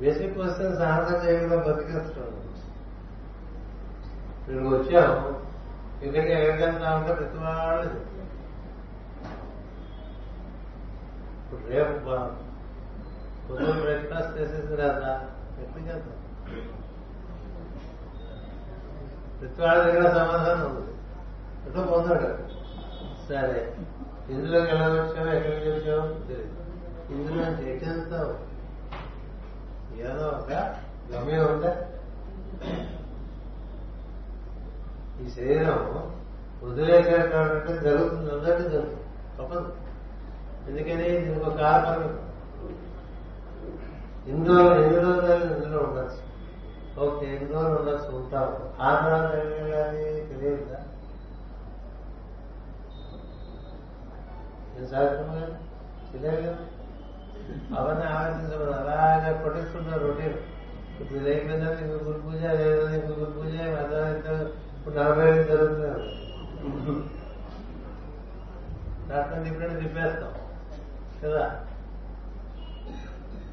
బేసిక్ 0.00 0.34
క్వశ్చన్ 0.34 0.82
ఆన్సర్ 0.82 1.24
చేయకుండా 1.24 1.56
బతికేస్తున్నాడు 1.56 2.36
ఇక్కడికి 4.40 4.68
వచ్చాము. 4.74 5.30
ఇక్కడికి 6.02 6.32
ఎక్కడికెళ్తా 6.32 6.96
ఉంటే 6.96 7.14
ప్రతి 7.14 7.38
వాళ్ళు 7.38 7.88
చెప్తారు. 7.94 8.14
ఇప్పుడు 11.42 11.72
రేపు 11.72 12.10
బా- 13.50 13.76
బ్రేక్ఫాస్ట్ 13.80 14.36
చేసేసి 14.38 14.74
రాదా 14.76 15.12
ఎక్కడికి 15.60 15.92
ప్రతి 19.38 19.60
వాళ్ళ 19.62 19.80
దగ్గర 19.84 20.06
సమాధానం 20.14 20.64
ఉంది 20.70 20.84
ఎటు 21.66 21.86
పొందాడు 21.90 22.28
సరే 23.28 23.58
ఇందులోకి 24.28 24.70
ఎలా 24.70 24.86
వచ్చావు 24.94 25.30
ఎక్కడికి 25.36 25.70
వచ్చావు 25.70 26.04
తెలియదు 26.22 26.54
ఇందులో 27.10 27.42
ఎటెళ్తావు 27.68 28.32
ఏదో 30.02 30.26
ఒక 30.32 30.50
గమ్యం 31.10 31.44
ఉంటే 31.52 31.70
ఈ 35.20 35.28
శరీరం 35.30 35.78
వదిలేసేటటువంటి 36.62 37.72
జరుగుతుంది 37.84 38.30
అందరికీ 38.32 38.68
జరుగుతుంది 38.68 39.04
తప్పదు 39.38 39.70
ఎందుకని 40.68 41.06
దీనికి 41.16 41.40
ఒక 41.40 41.54
కారణం 41.58 42.02
ఇందులో 44.28 44.74
ఎన్ని 44.74 44.98
రోజులు 44.98 45.54
ఇందులో 45.54 45.78
ఉండొచ్చు. 45.78 46.20
ఓకే 47.00 47.26
ఎన్ని 47.36 47.52
రోజులు 47.52 47.76
ఉండొచ్చు 47.76 48.16
ఉంటావు 48.16 48.82
ఆ 48.82 48.94
తర్వాత 48.94 49.34
ఏం 49.34 49.50
చేయాలి 49.52 50.04
తెలియదుగా 50.28 50.78
తెలియదు? 56.12 56.52
అవన్నీ 57.76 58.04
ఆలోచించమని 58.04 58.72
అలాగే 58.72 59.42
కొట్టిస్తున్నారు 59.42 60.06
రొటీన్. 60.06 60.38
ఇప్పుడు 61.00 61.18
ఇది 61.18 61.30
అయిపోయిందా 61.30 61.70
ఇంకో 61.80 62.04
గురు 62.04 62.18
పూజ 62.18 62.40
లేదా 62.42 62.90
నీకు 62.90 63.06
గురు 63.06 63.30
పూజ 63.30 63.54
ఇప్పుడు 64.78 64.94
నలభై 64.94 65.26
ఐదు 65.30 65.42
జరుగుతున్నారు. 65.42 66.04
రాష్ట్రం 69.10 69.42
తిప్పినట్టు 69.42 69.78
తిప్పేస్తాం 69.78 70.32
కదా? 71.22 71.44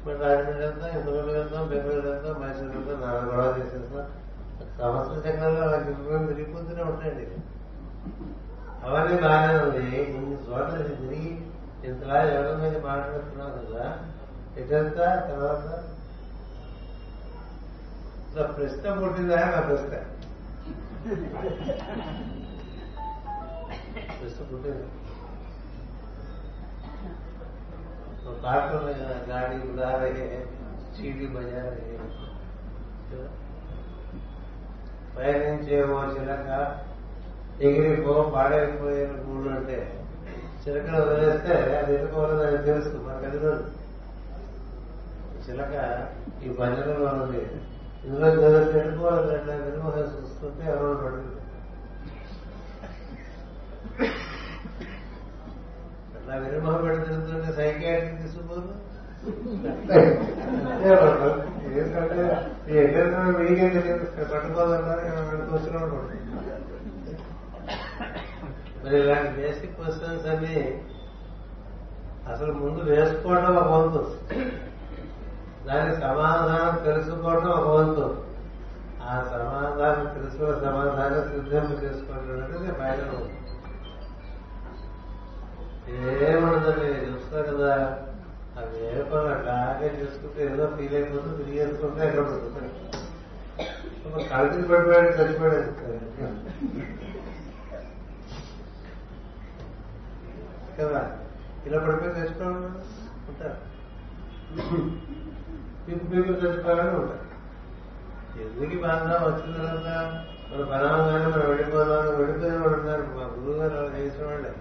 ఇప్పుడు 0.06 0.24
రాజమండ్రి 0.24 0.60
వెళ్తాం 0.62 0.90
ఇంకొకటి 0.96 1.32
వెళ్తాం 1.36 1.62
బెంగళూరు 1.70 2.08
వెళ్తాం 2.08 2.34
మైసూరు 2.42 2.68
వెళ్తాం 2.74 2.98
నాలుగు 3.04 3.30
గొడవ 3.30 3.54
చేసేస్తాం 3.56 4.04
సంవత్సర 4.76 5.16
చక్రంలో 5.24 5.62
అలా 5.64 5.78
తిరుగుకొని 5.86 6.28
తిరిగిపోతూనే 6.28 6.82
ఉంటాయండి. 6.90 7.24
అవన్నీ 8.84 9.16
బాగానే 9.24 9.56
ఉంది. 9.64 9.82
ఇన్ని 10.10 10.36
చోట్ల 10.46 10.76
తిరిగి 10.82 11.24
ఇంతలా 11.88 12.18
ఎవరి 12.34 12.54
మీద 12.62 12.76
మాట్లాడుతున్నాం 12.84 13.50
కదా 13.58 13.84
ఇదంతా 14.62 15.08
తర్వాత 15.28 15.66
ఇట్లా 18.22 18.46
ప్రశ్న 18.54 18.94
పుట్టిందా 19.00 19.40
నా 19.46 19.60
ప్రశ్న. 19.68 19.92
ప్రశ్న 24.14 24.40
పుట్టింది. 24.52 24.86
ఒక 28.26 28.36
పాట 28.44 28.68
ఉంది 28.76 28.92
కదా 28.94 29.16
గాడి 29.28 29.56
ఉదారే 29.68 30.10
చీడి 30.94 31.26
బజారే 31.26 31.82
కదా? 33.10 33.26
పయనించే 35.16 35.76
ఓ 35.90 36.00
చిలక 36.12 36.48
ఎగిరిపో 37.60 38.14
పాడైపోయిన 38.34 39.12
గూడు 39.22 39.48
అంటే 39.50 39.76
చిలకను 40.62 40.98
వదిలేస్తే 41.02 41.52
అది 41.76 41.92
ఎదుర్కోవాలని 41.94 42.44
అది 42.48 42.58
తెలుసు 42.66 42.90
మనకు 43.04 43.26
అది 43.26 43.38
చిలక 45.44 45.74
ఈ 46.42 46.50
భజనలో 46.58 47.08
ఉంది 47.14 47.42
ఇందులో 48.04 48.28
చదివితే 48.34 48.78
ఎడుకోవాలని 48.80 49.34
అట్లా 49.36 49.54
నిర్మోహం 49.62 50.06
చూస్తుంటే 50.14 50.64
ఎవరో 50.70 50.94
పడుతుంది 50.96 51.32
విరమహ 56.42 56.76
పెడుతుంటే 56.76 57.52
సైకాట్రీ 57.52 58.12
తీసుకుపోదు 58.22 58.72
ఏంటంటే 61.76 62.22
ఎక్కడ 62.76 63.22
మీకే 63.38 63.68
తెలియదు 63.68 64.06
పట్టుకోవాలన్నారు 64.24 65.54
వచ్చిన 65.54 65.78
మరి 68.82 68.96
ఇలాంటి 69.00 69.30
బేసిక్ 69.36 69.76
క్వశ్చన్స్ 69.76 70.26
అన్ని 70.26 70.58
అసలు 72.28 72.52
ముందు 72.52 72.80
వేసుకోవడం 72.90 73.56
ఒక 73.56 73.68
వంతు 73.72 74.02
దానికి 75.66 75.96
సమాధానం 76.00 76.76
తెలుసుకోవడం 76.84 77.50
ఒక 77.50 77.68
వంతు 77.68 78.06
ఆ 79.02 79.16
సమాధానం 79.32 80.06
తెలుసుకున్న 80.14 80.54
సమాధానం 80.64 81.24
సిద్ధింపు 81.30 81.74
చేసుకోవడం 81.84 82.30
అనేది 82.36 82.72
ఫైనల్ 82.72 83.10
వంతు 83.10 83.45
ఏముండదండి 85.90 87.10
చూస్తా 87.10 87.42
కదా. 87.42 87.72
అవి 88.58 88.86
ఏ 88.86 89.02
పని 89.02 89.28
అట్లాగే 89.28 89.98
చేసుకుంటే 90.02 90.44
ఏదో 90.44 90.66
ఫీల్ 90.76 90.94
అయిపోతుంది 90.94 91.44
తిరిగి 91.44 91.64
వేసుకుంటే 91.64 92.06
ఎక్కడ 92.06 92.22
పడుతుంది? 92.24 92.68
కల్తీలు 94.28 94.68
పడిపోయాడు 94.68 95.08
చచ్చిపోయాడు 95.08 95.72
కదా? 100.80 101.10
ఇలా 101.66 101.78
పడిపోయి 101.78 102.14
చచ్చిపోయాడు? 102.18 102.70
ఉంటారు. 103.28 103.56
పీపు 105.86 106.04
పీపు 106.04 106.32
చచ్చిపోయాలని 106.32 106.96
ఉంటారు. 106.96 107.22
ఎందుకు 108.40 108.82
బాధ? 108.82 109.24
వచ్చిన 109.24 109.56
తర్వాత 109.56 109.88
మన 110.52 110.64
పరామంగానే 110.64 111.26
మనం 111.26 111.48
వెళ్ళిపోదాం 111.48 112.16
వెళ్ళిపోయిన 112.18 112.58
వాడు 112.58 112.80
ఉన్నారు. 112.80 113.02
మా 113.02 113.22
గురువు 113.22 113.58
గారు 113.58 113.76
అలా 113.76 113.98
చేసిన 113.98 114.26
వాళ్ళే 114.26 114.52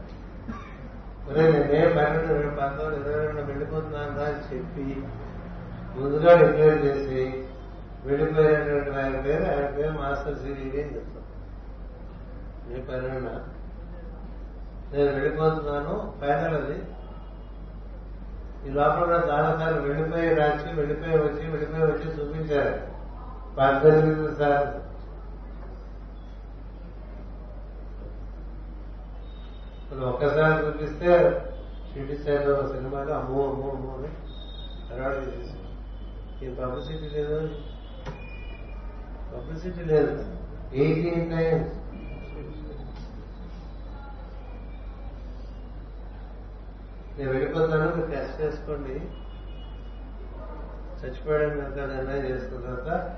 నేనే 1.30 1.88
పన్నెండు 1.88 2.61
పంతొమ్మిది 2.61 3.10
ఇరవై 3.10 3.26
రెండు 3.26 3.41
వెళ్ళిపోతున్నాను 3.41 4.19
అని 4.23 4.56
చెప్పి 4.56 5.03
ముందుగా 5.95 6.34
డిక్లేర్ 6.34 6.85
చేసి 6.85 7.45
వెళ్ళిపోయినటువంటి 8.06 8.99
ఆయన 8.99 9.22
పేరు 9.22 9.43
ఆయన 9.43 9.65
పేరు 9.65 9.91
మాస్టర్ 9.91 10.35
సిరీడి 10.35 10.81
అని 10.81 10.95
చెప్తాం 10.95 11.23
మే 12.68 12.80
పన్నెండు 12.80 13.30
నేను 14.93 15.11
వెళ్ళిపోతున్నాను 15.11 16.14
ఫైనల్ 16.22 16.56
అది. 16.56 16.81
ఈ 18.68 18.72
లోపల 18.72 19.23
చాలాసార్లు 19.30 19.81
వెళ్ళిపోయి 19.81 20.34
రాసి 20.34 20.76
వెళ్ళిపోయి 20.76 21.18
వచ్చి 21.18 21.49
వెళ్ళిపోయి 21.49 21.84
వచ్చి 21.84 22.07
చూపించారు. 22.07 22.76
పద్దెనిమిది 23.57 24.35
సార్లు. 24.35 24.85
అది 29.95 30.05
ఒక్కసారి 30.05 30.67
చూపిస్తే 30.67 31.11
షిరిడి 31.89 32.15
సైడ్ 32.17 32.47
సినిమాలో 32.72 33.13
అమ్మో 33.13 33.49
అమ్మో 33.49 33.69
అమ్మో 33.72 33.91
అని 33.97 34.09
అలవాటు 34.91 35.19
చేసేసి 35.19 36.45
ఈ 36.45 36.55
పబ్లిసిటీ 36.55 37.09
లేదు. 37.09 37.38
పబ్లిసిటీ 39.35 39.84
లేదు. 39.84 40.15
Eighteen 40.73 41.31
times. 41.31 41.73
నేను 47.19 47.31
వెళ్ళిపోతాను 47.31 47.95
మీరు 47.95 48.11
టెస్ట్ 48.11 48.41
చేసుకోండి. 48.41 48.95
చచ్చిపోయాడని 50.99 51.61
కనుక 51.61 51.77
నిర్ణయం 51.77 52.26
చేసుకున్న 52.26 52.65
తర్వాత 52.65 53.17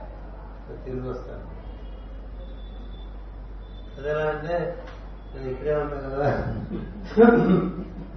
తిరిగి 0.86 1.10
వస్తాను. 1.10 1.48
అదేలా 4.00 4.26
అంటే 4.30 4.86
నేను 5.34 5.50
ఇక్కడే 5.50 5.74
ఉన్నా 5.76 5.98
కదా. 6.06 6.30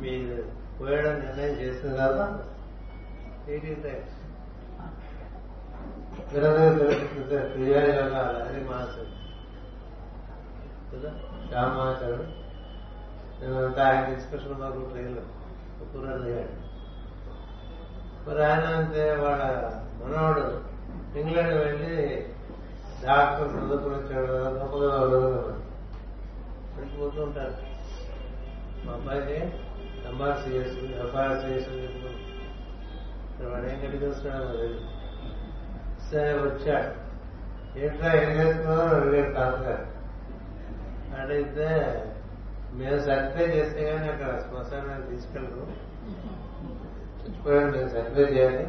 మీరు 0.01 0.37
పోయడం 0.79 1.15
నిర్ణయం 1.21 1.55
చేసిన 1.61 1.91
తర్వాత 1.97 2.21
ఎయిటీన్ 3.49 3.83
టైమ్స్ 3.83 4.17
క్రియాయోగ 7.53 8.13
హరి 8.39 8.61
మహాశయుడు 8.65 9.15
కదా 10.93 11.11
శ్యామ 11.49 11.69
మహాశయుడు 11.77 12.25
నేనంతా 13.41 13.83
ఆయన 13.87 14.03
డిస్కషన్ 14.11 14.59
మాకు 14.61 14.81
ట్రైన్లో 14.91 15.23
కూరలు 15.93 16.25
అయ్యాడు 16.25 16.57
మరి 18.27 18.43
ఆయన 18.45 18.65
అంటే 18.75 19.05
వాళ్ళ 19.17 19.43
మనవాడు. 20.01 20.45
ఇంగ్లాండ్ 21.15 21.55
వెళ్ళి 21.59 21.95
డాక్టర్ 23.05 23.53
చదువుకుని 23.55 23.97
వచ్చాడు 23.97 24.33
కదా 24.35 25.60
గొప్పగా 26.81 26.99
పోతూ 27.01 27.19
ఉంటారు. 27.23 27.57
మా 28.85 28.93
అబ్బాయికి 28.93 29.39
ఎంఆర్సీఎస్ 30.11 30.77
ఎఫ్ఆర్సీఎస్ 31.05 31.69
వాడు 33.43 33.67
ఏం 33.67 33.77
కట్టి 33.83 34.07
వస్తున్నాడు 34.07 34.49
లేదు 34.59 34.79
సరే 36.09 36.33
వచ్చాడు. 36.39 36.91
ఏంట్రా 37.79 38.11
ఏం 38.23 38.31
చేస్తున్నావు 38.39 38.95
అడిగాడు 38.97 39.33
తాతగారు. 39.35 39.87
అడిగితే 41.21 41.69
మేము 42.79 42.99
సర్వే 43.07 43.45
చేస్తే 43.55 43.81
కానీ 43.91 44.09
అక్కడ 44.09 44.31
శ్మశానాన్ని 44.43 45.07
తీసుకెళ్ళరు. 45.11 45.65
చచ్చిపోయాడు 47.21 47.71
మేము 47.77 47.89
సర్వే 47.89 48.25
చేయాలి. 48.35 48.67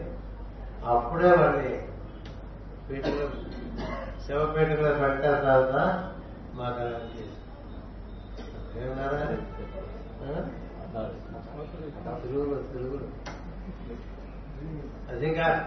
అప్పుడే 0.94 1.32
వాడిని 1.42 1.74
పీటలో 2.88 3.28
శవపీటలో 4.28 4.92
పెట్టిన 5.02 5.36
తర్వాత 5.48 5.76
మాకు 6.56 6.80
అలాంటి 6.82 7.12
చేసి 7.18 7.31
తెలుగులో 12.22 12.58
తెలుగులో. 12.74 13.08
అధికారం 15.12 15.64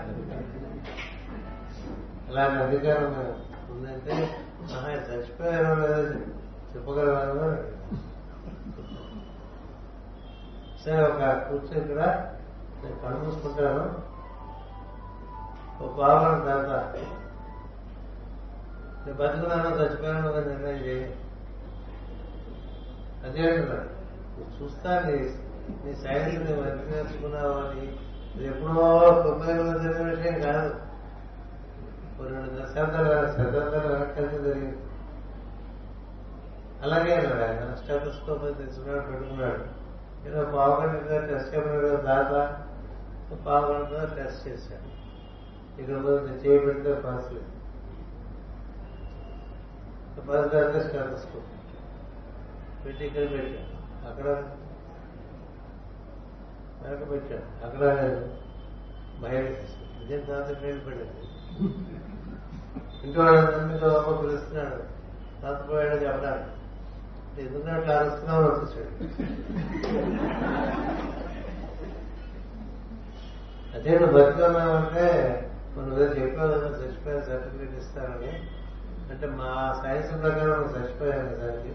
అలాంటి 2.28 2.58
అధికారం 2.62 3.12
ఉందంటే 3.70 4.14
మహా 4.70 4.90
చచ్చిపోయారో 5.08 5.72
లేదో 5.74 6.02
చెప్పగలవారు? 6.70 7.48
సరే 10.84 11.02
ఒక 11.02 11.20
కూర్చొని 11.48 11.80
ఇక్కడ 11.80 12.00
నేను 12.82 12.96
కళ్ళు 13.02 13.18
మూసుకుంటాను 13.18 13.84
ఒక 15.80 15.92
బాబు 16.00 16.24
తర్వాత 16.46 16.72
నేను 19.04 19.16
బతుకున్నాను 19.16 19.76
చచ్చిపోయాను 19.76 20.32
నిర్ణయం 20.48 20.80
చేయి 20.86 21.04
అదే 23.24 23.50
అంటున్నాడు 23.50 23.94
చూస్తా 24.62 25.02
నీ 25.84 25.94
సైన్స్ 25.94 26.50
నువ్వు 26.50 26.70
ఎంత 26.70 26.80
నేర్చుకున్నావు 26.80 27.52
అని. 27.52 27.96
ఇది 28.36 28.46
ఎప్పుడో 28.46 28.98
తొంభై 29.22 29.52
జరిగిన 29.52 30.10
విషయం 30.10 30.40
కాదు. 30.40 30.74
రెండు 32.28 32.62
దశాబ్దాల 32.62 33.26
శతాబ్దాల 33.30 33.86
వెనక్కి 33.92 34.44
జరిగింది. 34.44 34.78
అలాగే 36.82 37.14
అన్నాడు 37.14 37.42
ఆయన. 37.42 37.74
స్టెటోస్కోప్ 37.74 38.42
తెచ్చుకున్నాడు 38.42 39.10
పెట్టుకున్నాడు. 39.10 39.84
నేను 40.24 40.52
పావుగంట 40.52 41.30
టెస్ట్ 41.30 41.54
చేయమన్నాడు 41.54 41.88
దాత 41.88 42.62
పావుగంట 43.46 44.08
టెస్ట్ 44.16 44.48
చేశాడు. 44.48 44.94
ఇక్కడ 45.80 45.96
నేను 45.96 46.46
చేయి 46.46 47.02
పాస్ 47.02 47.32
లేదు. 47.32 47.46
పాస్ 50.20 50.52
కాదు 50.52 50.88
స్టెటోస్కోప్ 50.88 51.53
పెట్టి 52.84 53.02
ఇక్కడ 53.06 53.24
పెట్టాడు 53.32 53.60
అక్కడ 54.08 54.26
వెనక 56.80 57.02
పెట్టాడు 57.10 57.46
అక్కడ 57.66 57.82
బయట 59.22 59.44
ఇదే 60.02 60.16
తాత 60.28 60.48
పేరు 60.62 60.80
పెట్టాడు 60.88 61.14
ఇంట్లో 63.04 63.24
ఇంట్లో 63.62 63.88
అమ్మ 63.98 64.12
పిలుస్తున్నాడు. 64.20 64.78
తాత 65.42 65.58
పోయాడు 65.68 65.96
చెప్పడానికి. 66.04 66.50
ఎందుకంటే 67.42 67.72
అట్లా 67.76 67.94
అరుస్తున్నావు 67.98 68.42
వచ్చేసాడు 68.48 68.92
అదే 73.74 73.92
నువ్వు 73.98 74.14
బతుకున్నావంటే 74.16 75.06
మనం 75.76 75.92
ఏదో 75.94 76.06
చెప్పావు 76.18 76.58
చచ్చిపోయిన 76.76 77.20
సర్టిఫికేట్ 77.28 77.78
ఇస్తానని. 77.80 78.32
అంటే 79.12 79.26
మా 79.38 79.50
సైన్స్ 79.80 80.12
ప్రకారం 80.22 80.62
చచ్చిపోయాను 80.74 81.34
సార్కి 81.40 81.72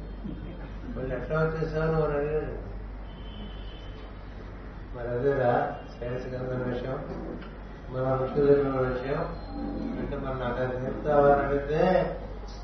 మళ్ళీ 0.99 1.15
ఎట్లా 1.15 1.39
వచ్చేసావు 1.39 1.91
నువ్వు 1.91 2.07
అని 2.07 2.17
అడిగాడు 2.17 2.55
మరి 4.95 5.07
అదేరా 5.07 5.77
సైన్స్ 5.99 6.25
కనుక 6.25 6.67
విషయం 6.67 6.97
మన 7.91 8.13
ముఖ్యమైన 8.13 8.79
విషయం. 8.79 9.21
అంటే 9.99 10.17
మరి 10.17 10.39
నాకు 10.39 10.61
అది 10.61 10.79
నేర్పుతావని 10.79 11.43
అడిగితే 11.43 11.81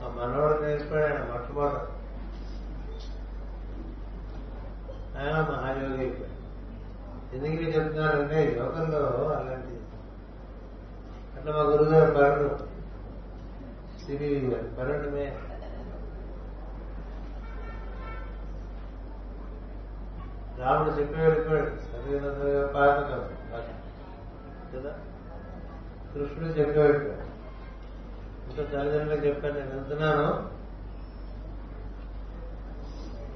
మా 0.02 0.08
మనవాడు 0.08 0.62
నేర్చుకోడాడు 0.62 1.32
మొట్టమొదటి. 1.32 1.92
ఆయన 5.18 5.36
మహాయోగి 5.42 5.98
అయిపోయాడు. 5.98 6.32
ఎందుకు 7.36 7.78
చెప్తున్నారంటే 7.78 8.56
యోగంలో 8.60 9.30
అలాంటి 9.30 9.74
అట్లా 11.38 11.52
మా 11.56 11.62
గురుగారు 11.62 12.14
పరుడు 12.14 12.50
సిబి 14.06 14.40
గారు 14.40 14.68
పరుడుమే 14.80 15.38
రాముడు 20.66 20.92
చెప్పి 20.98 21.18
వెళ్ళిపోయాడు 21.22 21.72
చదివిన 21.86 22.28
పాత 22.76 22.96
కదా? 24.74 24.92
కృష్ణుడు 26.12 26.54
చెప్పి 26.58 26.80
వెళ్ళిపోయాడు 26.80 27.24
ఇంకా 28.48 28.64
తల్లిదండ్రులకు 28.72 29.24
చెప్పాను 29.26 29.56
నేను 29.58 29.72
వెళ్తున్నాను 29.72 30.28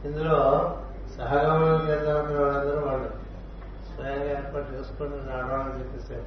ఇందులో 0.06 0.38
సహగమనం 1.15 1.81
చేద్దామన్న 1.88 2.35
వాళ్ళందరూ 2.39 2.81
వాళ్ళు 2.85 3.10
స్వయంగా 3.88 4.30
ఏర్పాటు 4.35 4.68
చేసుకోండి 4.73 5.18
ఆడవాళ్ళని 5.31 5.80
చెప్పేసారు 5.80 6.26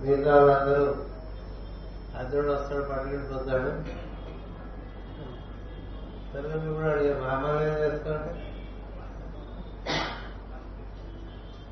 మిగతా 0.00 0.32
వాళ్ళందరూ 0.38 0.86
అర్జునుడు 2.18 2.50
వస్తాడు 2.52 2.84
పట్టుకుని 2.84 3.28
పొందాడు 3.30 3.70
తల్లిదండ్రులు 6.30 6.74
కూడా 6.74 6.90
అడిగారు 6.92 7.20
రామాలయం 7.24 7.76
అమ్మాయి 7.76 8.47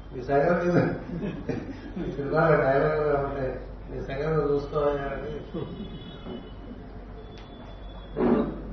ఏం 0.09 0.19
చేస్తామంటే 0.19 0.67
మీ 0.67 0.73
సంగతి 0.73 2.13
సినిమాలో 2.17 2.57
డైలాగ్ 2.63 3.01
ఉంటాయి 3.21 3.53
మీ 3.89 3.99
సగం 4.03 4.35
చూసుకోవాలి 4.49 5.01
అని 5.07 5.33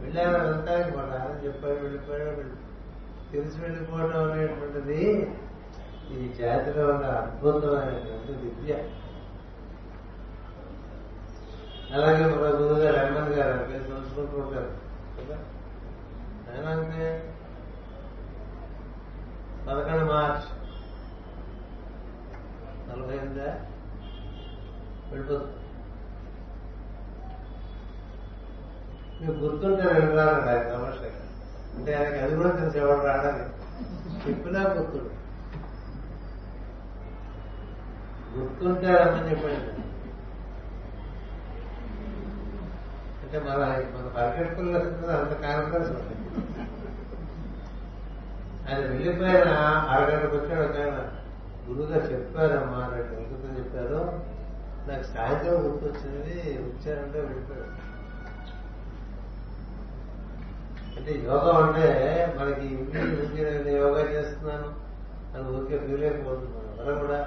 వెళ్ళాను 0.04 0.38
అదంతా 0.38 0.74
మా 0.96 1.04
నాన్న 1.12 1.38
చెప్పాడు 1.46 1.80
వెళ్ళిపోయాడు 1.82 2.44
తెలిసి 3.32 3.58
వెళ్ళిపోవడం 3.62 4.20
అనేటువంటిది 4.26 5.00
ఈ 6.14 6.28
జాతిలో 6.40 6.84
ఉన్న 6.88 7.06
అద్భుతమైనటువంటి 7.20 8.34
విద్య. 8.42 8.74
అలాగే 11.94 12.24
మన 12.34 12.50
గురువు 12.54 12.80
గారు 12.82 12.98
హనుమన్ 13.00 13.34
గారు 13.38 13.54
అంటే 13.54 13.78
తెలుసుకుంటూ 13.88 14.36
ఉంటారు 14.38 14.70
కదా? 15.18 15.38
ఆయన 16.48 16.66
అంటే 16.76 17.04
పదకొండు 19.68 20.06
మార్చి 20.06 20.48
నలభై 22.94 23.18
ఎనిమిదా 23.18 23.60
వెళ్ళిపోతుంది 25.12 25.52
మీకు 29.22 29.40
గుర్తుంటే 29.40 30.00
వెళ్ళాలండి 30.00 30.50
ఆయన 30.50 30.74
సమస్య. 30.74 31.10
అంటే 31.78 31.94
ఆయనకి 31.94 32.20
అది 32.20 32.36
కూడా 32.36 32.50
తెలిసి 32.50 32.78
ఎవరు 32.80 33.06
రాడని 33.06 33.44
చెప్పినా 34.30 34.62
గుర్తుడు. 34.62 35.10
గుర్తుంటే 38.38 38.96
రమ్మని 38.96 39.30
చెప్పండి. 39.30 39.84
అంటే 43.24 43.40
మన 43.40 43.58
మన 43.96 44.12
పరిగెట్టుకుల్లో 44.16 44.80
అంత 45.18 45.34
కాన్ఫిడెన్స్ 45.34 45.90
ఉంది 45.90 46.14
ఆయన 48.70 48.86
వెళ్ళిపోయిన 48.86 49.54
అరగంటకు 49.90 50.38
వచ్చాడు 50.38 50.70
ఒక 50.70 50.78
ఆయన 50.80 51.23
గురువుగారు 51.66 52.08
చెప్పారమ్మా 52.14 52.80
నాకు 52.94 53.14
ఎందుకు 53.18 53.54
చెప్పారు 53.60 54.00
నాకు 54.88 55.06
సాయంత్రం 55.12 55.58
గుర్తొచ్చింది 55.66 56.36
వచ్చారంటే 56.64 57.20
వెళ్ళిపోయాడు 57.22 57.72
అంటే 60.98 61.12
యోగా 61.28 61.54
అంటే 61.62 61.86
మనకి 62.38 62.66
ఇంటి 62.74 63.00
నేను 63.38 63.72
యోగా 63.78 64.02
చేస్తున్నాను 64.12 64.68
అని 65.34 65.46
ఊరికే 65.54 65.78
ఫీల్ 65.86 66.04
అయిపోతున్నాను 66.04 67.00
కూడా 67.02 67.22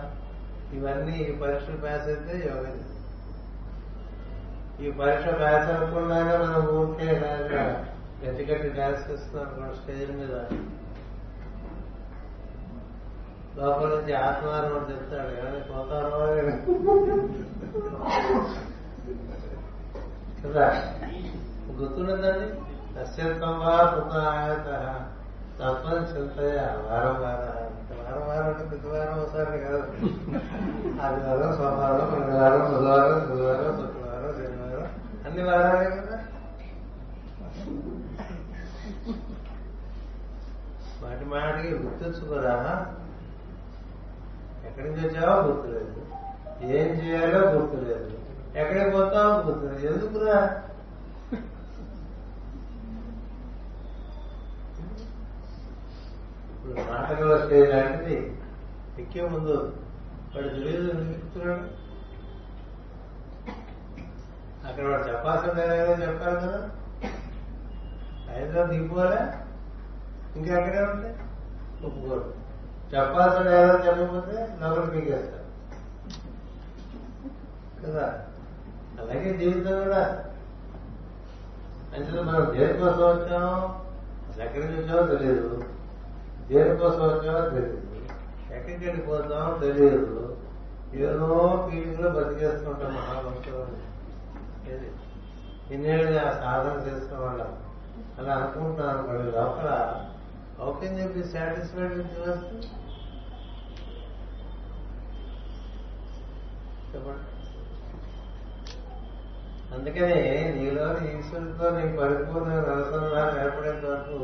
ఇవన్నీ 0.72 1.16
ఈ 1.24 1.32
పరీక్షలు 1.40 1.78
పాస్ 1.82 2.06
అయితే 2.08 2.34
యోగా 2.46 2.68
చేస్తాం. 2.68 2.92
ఈ 4.80 4.88
పరీక్ష 5.00 5.26
పాస్ 5.40 5.68
అవ్వకుండానే 5.74 6.34
మనం 6.38 6.62
ఊరికే 6.76 7.08
గట్టి 8.22 8.44
గట్టి 8.50 8.68
డాన్స్ 8.78 9.04
చేస్తున్నాం. 9.10 9.70
స్టేజ్ 9.78 10.10
మీద 10.20 10.34
లోపల 13.56 13.86
నుంచి 13.86 14.14
ఆత్మారం 14.14 14.76
అని 14.76 14.90
చెప్తాడు. 14.90 15.28
ఏమైనా 15.28 15.58
పోతారో 15.58 16.10
కదా? 20.44 20.82
గుర్తుండదండి? 21.76 22.46
అత్యంతం 23.00 23.48
వా 23.48 23.94
పునరాయత 23.94 24.64
తత్వం 25.56 26.02
చింతయ. 26.02 26.56
వారం 26.56 27.22
వారం. 27.22 27.66
వారం 27.98 28.28
వారం 28.28 28.44
అంటే 28.44 28.64
ప్రతి 28.64 28.86
వారం 28.86 29.20
ఒకసారి 29.20 29.58
కాదు. 29.58 29.82
ఆదివారం 31.02 31.56
సోమవారం 31.56 32.20
మంగళవారం 32.20 32.58
బుధవారం 32.58 33.36
గురువారం 33.36 33.76
శుక్రవారం 33.76 34.34
శనివారం. 34.36 34.90
అన్ని 35.26 35.44
వారాలే 35.44 35.90
కదా? 35.90 36.18
వాటి 41.02 41.24
మాటికి 41.24 41.74
గుర్తుంచుకోరా 41.74 42.86
ఎక్కడికి 44.78 45.00
నుంచి 45.00 45.18
వచ్చావో 45.18 45.48
గుర్తులేదు. 45.48 45.92
ఏం 46.62 46.88
చేయాలో 47.00 47.50
గుర్తులేదు. 47.50 48.10
ఎక్కడికి 48.56 48.90
పోతావో 48.90 49.42
గుర్తులేదు. 49.42 49.94
ఎందుకురా? 49.94 50.62
ఇప్పుడు 56.50 56.90
నాటకంలో 56.90 57.46
స్టేజ్ 57.46 57.70
లాంటిది 57.70 58.36
ఎక్కే 58.98 59.22
ముందు 59.28 59.56
వాడు 60.34 60.48
తెలియదు 60.48 60.86
చెప్తున్నాడు? 61.12 61.64
అక్కడ 64.68 64.84
వాడు 64.84 65.08
చెప్పాల్సిందే 65.08 65.64
ఏదో 65.82 65.92
చెప్పాలి 66.06 66.36
కదా. 66.36 66.70
హైదరాబాద్ 68.30 68.70
దిగిపోలే 68.70 69.20
ఇంకా 70.36 70.58
ఎక్కడే 70.58 70.82
ఉంటే? 70.82 71.10
ఒప్పుకోరు. 71.86 72.45
చెప్పాల్సిన 72.94 73.42
డైలాగ్ 73.42 73.86
చెప్పకపోతే 73.86 74.56
నవ్వులు 74.60 74.90
పీకేస్తారు. 74.90 75.46
కదా? 77.86 78.24
అలాగే 79.00 79.36
జీవితం 79.36 79.82
కూడా. 79.82 80.22
అంటే 81.96 82.20
మనం 82.20 82.58
దేనికోసం 82.58 83.08
వచ్చామో 83.08 83.80
అసలు 84.28 84.42
ఎక్కడి 84.42 84.64
నుంచి 84.64 84.82
వచ్చామో 84.82 85.14
తెలియదు 85.14 85.64
దేనికోసం 86.48 87.02
వచ్చామో 87.02 87.50
తెలియదు 87.50 87.82
ఎక్కడికి 88.54 88.84
వెళ్ళిపోతామో 88.84 89.58
తెలియదు 89.58 90.36
ఏదో 90.94 91.68
ఫీలింగ్లో 91.70 92.10
బతికేస్తుంటాం 92.10 92.94
మహాభక్తులు 92.94 93.86
ఇన్నేళ్ళు 95.74 96.18
ఆ 96.18 96.30
సాధన 96.30 96.88
చేసుకున్న 96.88 97.24
వాళ్ళం. 97.24 97.56
అలా 98.18 98.34
అనుకుంటున్నాను 98.34 99.08
మళ్ళీ 99.08 99.22
లోపల 99.22 99.68
how 100.58 100.68
can 100.80 100.98
you 100.98 101.06
be 101.12 101.22
satisfied 101.32 101.94
with 101.96 102.14
your 102.18 102.42
చెప్పండి 106.90 107.24
అందుకని 109.74 110.18
నీలో 110.56 110.86
ఈశ్వరుడితో 111.08 111.66
నీ 111.70 111.84
పరిపూర్ణ 111.98 112.52
అనుసంధానం 112.74 113.38
ఏర్పడేంత 113.42 113.84
వరకు 113.86 114.18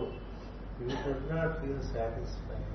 you 0.81 0.89
should 1.03 1.27
not 1.33 1.57
feel 1.61 1.83
satisfied 1.91 2.69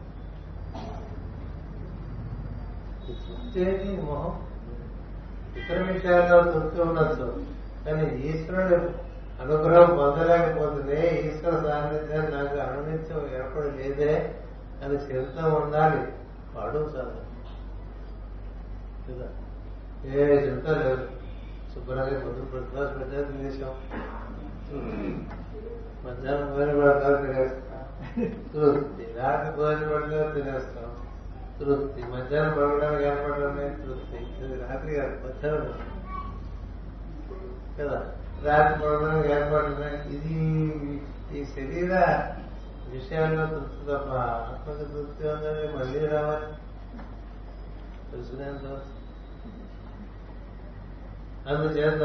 తృప్తి 3.04 3.92
మొహం 4.04 4.34
ఇతర 5.58 5.78
విషయాల్లో 5.92 6.38
తృప్తి 6.52 6.80
ఉండొచ్చు 6.82 7.28
కానీ 7.86 8.06
ఈశ్వరుడు 8.22 8.80
అనుగ్రహం 9.42 9.98
పొందలేకపోతుంది 9.98 11.10
ఈశ్వర 11.10 11.52
సాన్నిధ్యం 11.52 12.20
నాకు 12.20 12.58
అనునిత్యం 12.58 13.30
ఏర్పడి 13.36 13.84
లేదే 13.84 14.36
అని 14.84 14.94
చింత 14.94 15.46
ఉండాలి. 15.46 16.12
వాడు 16.56 16.78
చాలు. 16.78 17.28
కదా 19.12 19.30
ఏ 20.06 20.48
చింత 20.48 20.68
లేదు. 20.68 21.08
శుభ్రంగా 21.76 22.04
పొద్దు 22.04 22.42
ప్రతిభాస్ 22.42 23.00
పెట్టారు 23.00 23.24
తినేసాం 23.24 23.74
మధ్యాహ్నం 26.06 26.52
భోజనం 26.52 26.82
పడతారు 26.82 27.16
తినేస్తాం. 27.16 27.84
తృప్తి. 28.54 29.14
రాత్రి 29.18 29.56
భోజనం 29.56 29.92
పడతారు 29.96 30.34
తినేస్తాం. 30.34 31.08
తృప్తి. 31.60 32.04
మధ్యాహ్నం 32.04 32.54
పడడానికి 32.58 33.04
ఏర్పడమే 33.04 33.70
తృప్తి. 33.70 34.18
రాత్రి 34.70 34.96
కాదు 34.96 35.12
మధ్యాహ్నం. 35.12 35.74
కదా? 37.80 38.12
రాకపోవడం 38.44 39.22
పడడానికి 39.54 40.16
ఇది 40.16 41.04
ఈ 41.40 41.46
శరీర 41.46 41.96
విషయాల్లో 42.90 43.46
తృప్తి 43.46 43.86
తప్ప 43.86 44.14
ఆత్మకి 44.14 44.80
తృప్తి 44.80 45.28
ఉందని 45.28 45.78
మళ్ళీ 45.78 46.08
రావాలి. 46.08 46.46
తెలుసునేంత 48.12 48.82
అందుచేత 51.48 52.02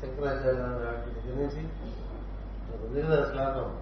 శంకరాచార్య 0.00 0.58
నాటి 0.58 1.10
దగ్గర 1.10 1.40
నుంచి 1.40 1.68
ఉంది 2.86 3.02
కదా 3.02 3.30
శ్లోకం. 3.30 3.76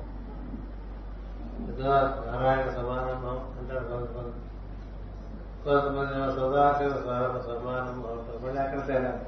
ఏదో 1.68 1.88
నారాయణ 2.32 2.70
సమానమం 2.70 3.54
అంటారు 3.58 3.84
కొంతమంది. 3.84 4.34
కొంతమంది 5.64 6.32
సదాశివ 6.36 6.88
సమానం 7.42 8.06
అంటారు. 8.06 8.46
మళ్ళీ 8.46 8.62
అక్కడ 8.62 8.86
తేడా. 8.86 9.24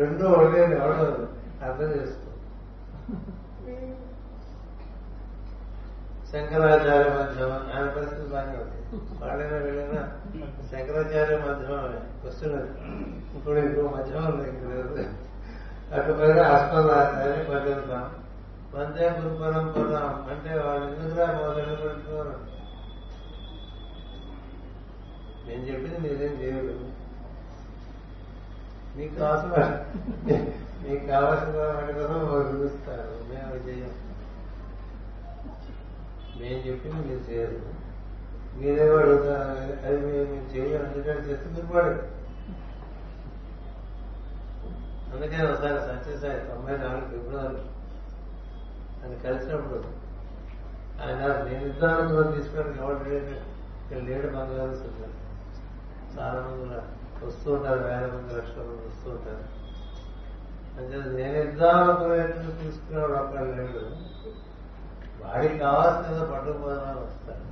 రెండూ 0.00 0.24
ఒకటే 0.36 0.60
ఎవడో 0.78 1.04
అర్థం 1.66 1.90
చేసుకో. 1.96 2.22
శంకరాచార్య 6.30 7.10
మధ్యమం 7.16 7.60
ఆయన 7.72 7.86
పరిస్థితి 7.96 8.26
బాగానే 8.32 8.56
ఉంది. 8.62 8.78
వాళ్ళైనా 9.20 9.58
వెళ్ళినా 9.66 10.02
శంకరాచార్య 10.70 11.36
మధ్యమం 11.44 11.84
వస్తున్నది 12.24 12.70
ఇప్పుడు 13.36 13.58
ఇంకో 13.66 13.84
మధ్యమం 13.96 14.26
ఉంది 14.32 14.46
ఇక్కడ 14.50 15.06
అటు 15.96 16.12
పైన 16.18 16.38
ఆస్పదాచార్య 16.54 17.42
పరిగెడతాం 17.50 18.04
వందే 18.74 19.04
గురు 19.16 19.34
పరంపరం. 19.40 20.08
అంటే 20.32 20.50
వాళ్ళు 20.64 20.86
ఎందుకురా 20.88 21.26
మొదలు 21.38 21.76
పెడుతున్నారు 21.82 22.34
నేను 25.46 25.62
చెప్పింది 25.68 25.98
మీరేం 26.04 26.34
చేయరు. 26.40 26.74
మీకు 28.96 29.14
కావాల్సిన 29.14 29.54
మీకు 30.82 31.04
కావాల్సిన 31.06 31.56
వాటి 31.68 31.92
కోసం 31.92 32.20
వాళ్ళు 32.28 32.52
చూస్తారు 32.56 33.14
మేము 33.30 33.46
అవి 33.46 33.60
చేయం 33.66 33.92
మేము 36.40 36.60
చెప్పింది 36.66 37.00
మీరు 37.08 37.22
చేయరు. 37.28 37.58
మీరేమో 38.56 38.96
అడుగుతారు. 38.96 39.54
అది 39.86 39.98
మేము 40.06 40.26
మీరు 40.32 40.46
చేయం 40.52 40.82
ఎందుకంటే 40.86 41.22
చేస్తే 41.28 41.48
మీరు 41.50 41.66
పడదు 41.66 42.02
అందుకే 45.12 45.38
ఒకసారి 45.42 45.78
సత్యసాయి 45.80 46.38
తొంభై 46.48 46.76
నాలుగు 46.76 47.06
ఫిబ్రవరి 47.10 47.62
ఆయన 49.00 49.14
కలిసినప్పుడు 49.22 49.80
ఆయన 51.02 51.20
నేను 51.44 51.64
ఇద్దరు 51.66 52.30
తీసుకొని 52.32 52.78
ఎవరు 52.80 53.04
లేడు 53.10 53.34
ఇక్కడ 53.82 53.98
లేడు 54.02 54.28
బంగారు 54.36 54.76
చాలా 56.14 56.38
మంది 56.40 56.62
ఉన్నారు. 56.62 56.88
వస్తూ 57.26 57.48
ఉంటారు 57.54 57.80
వేల 57.86 58.06
మంది 58.14 58.34
లక్షల 58.38 58.62
మంది 58.68 58.86
వస్తూ 58.90 59.08
ఉంటారు. 59.10 59.44
అంటే 60.78 60.96
నేను 61.18 61.36
ఇద్దాం 61.46 61.76
యుద్ధానంలో 61.88 62.54
తీసుకునేవాడు 62.62 63.14
ఒక్కడ 63.20 63.44
లేడు 63.52 63.82
వాడికి 65.20 65.56
కావాల్సిన 65.58 66.14
ఏదో 66.14 66.24
పట్టుకుపోదామని 66.32 67.00
వస్తారు. 67.04 67.42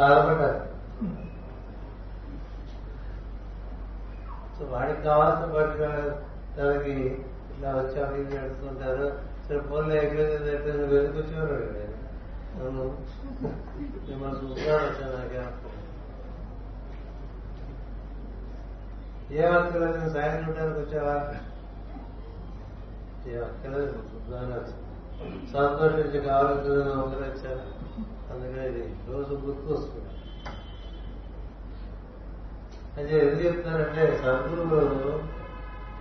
బాధపడ్డారు 0.00 0.60
సో 4.56 4.64
వాడికి 4.72 5.00
కావాల్సిన 5.02 5.46
పట్టు 5.54 5.88
తనకి 6.56 6.94
ఇట్లా 7.50 7.70
వచ్చి 7.78 7.96
అడిగి 8.04 8.36
నడుస్తుంటారు 8.36 9.06
సరే 9.46 9.60
ఫోన్లో 9.68 9.94
ఎగ్రేజ్ 10.02 10.46
అయితే 10.52 10.70
నువ్వు 10.72 10.96
ఎందుకు 10.98 11.18
వచ్చేవారు 11.18 11.56
ఏ 19.34 19.44
అక్కర్లేదు 19.48 19.96
నేను 19.98 20.12
సాయం 20.12 20.38
చూడడానికి 20.38 20.78
వచ్చావా 20.78 21.14
ఏ 23.26 23.36
వర్తలేదు 23.36 23.92
చూద్దామని 24.10 24.54
వచ్చాను 24.54 24.80
సంతోషించి 25.52 26.20
కావాల్సింది 26.20 26.78
ఒకరు 26.94 27.24
వచ్చారు 27.24 27.64
అందుకని 28.30 28.64
ఇది 28.68 28.84
రోజు 29.08 29.34
గుర్తు 29.44 29.68
వస్తుంది 29.74 30.08
అంటే 32.96 33.12
ఎందుకు 33.18 33.42
చెప్తారంటే 33.46 34.02
సద్గురువులు 34.16 35.12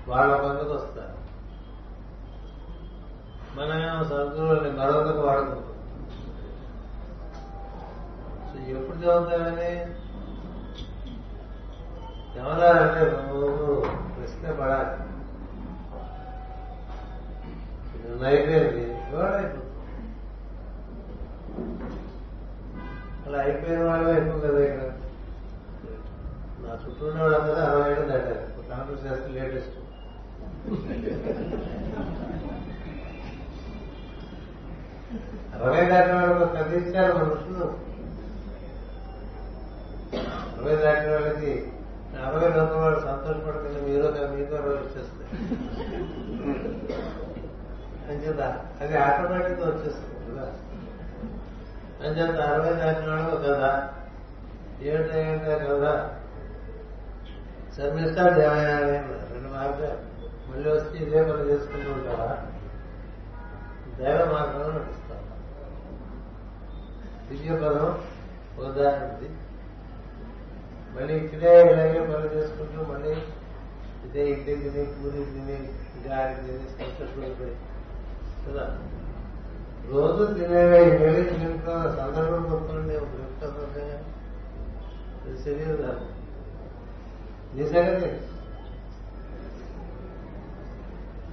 వాళ్ళ 0.07 0.32
పక్కకు 0.38 0.73
వస్తారు 0.73 1.18
మనమేమో 3.56 4.03
సద్గురువుని 4.03 4.72
మరొకరికి 4.72 5.23
వాడుకుంటాం 5.28 5.70
సో 8.52 8.72
ఎప్పుడు 8.72 8.98
చదువుతామని 8.98 9.72
చదవాలంటే 12.34 13.02
నువ్వు? 13.11 13.82
ప్రశ్న 14.15 14.52
పడాలి. 14.52 15.11
నిన్న 18.03 18.26
అయిపోయింది 18.26 18.86
అలా 23.26 23.40
అయిపోయిన 23.40 23.84
వాళ్ళే 23.84 24.11
ఎక్కువ 24.18 24.40
కదా 24.40 24.64
ఇక్కడ. 24.64 24.88
నా 26.64 26.73
చుట్టూ 26.86 27.07
ఉన్న 27.07 27.22
వాళ్ళందరూ 27.22 27.53
అరవై 27.53 27.91
ఏళ్ళు 27.91 28.07
దాటారు. 28.07 28.69
కాంగ్రెస్ 28.69 29.06
చేస్తే 29.06 29.28
లేటెస్ట్. 29.28 29.78
అరవై 35.56 35.86
దాటిన 35.86 36.14
వాళ్ళు 36.15 36.45
కదిలించారు 36.45 37.14
మనుషులు. 37.18 37.90
అరవై 40.62 40.76
దాటిన 40.76 41.12
వాళ్ళకి 41.12 41.72
అరవై 42.26 42.46
రెండు 42.46 42.74
వాళ్ళు 42.74 43.00
సంతోషపడుతుంది 43.00 43.92
మీరు 43.92 44.04
మీతో 44.36 44.58
రోజు 44.58 44.76
వచ్చేస్తాయి. 44.76 45.46
అంచేత 48.10 48.42
అది 48.82 48.98
ఆటోమేటిక్ 48.98 49.60
వచ్చేస్తుంది 49.60 50.32
కదా. 50.32 50.54
అంచేత 52.04 52.40
అరవై 52.40 52.70
దాటిన 52.70 53.10
వాళ్ళు 53.10 53.36
కదా 53.36 53.90
ఏమిటో 54.82 55.76
కదా. 55.76 56.16
శర్మిస్తాడు 57.78 58.40
ఏమైనా 58.40 58.78
రెండు 59.34 59.50
మార్గాలు. 59.54 60.12
మళ్ళీ 60.52 60.70
వచ్చి 60.70 61.04
ఇదే 61.04 61.24
పని 61.24 61.50
చేసుకుంటూ 61.50 61.92
ఉంటారా 61.92 62.44
దేవ 64.00 64.26
మార్గంలో 64.34 64.68
నడుస్తావా? 64.68 65.20
దివ్య 67.30 67.56
పదం 67.56 68.00
ఉదాహరణది 68.66 69.30
మళ్ళీ 70.93 71.13
ఇక్కడే 71.18 71.51
ఇలాగే 71.63 71.99
పనులు 72.05 72.30
చేసుకుంటూ 72.34 72.80
మళ్ళీ 72.89 73.13
ఇదే 74.05 74.23
ఇడ్లీ 74.31 74.55
తిని 74.63 74.84
పూరి 74.93 75.22
తిని 75.27 75.57
గాలి 76.05 76.35
తిని 76.38 76.65
సంతోషపడిపోయి 76.72 77.55
కదా? 78.45 78.65
రోజు 79.89 80.23
తినేవే 80.34 80.80
వెళ్ళి 80.97 81.23
తింటున్న 81.30 81.69
సందర్భం 81.97 82.43
గుర్తుండే 82.49 82.95
ఒక 82.97 83.13
శరీర 83.65 83.91
శరీరం 85.43 85.99
నీ 87.53 87.63
సంగతి 87.68 88.09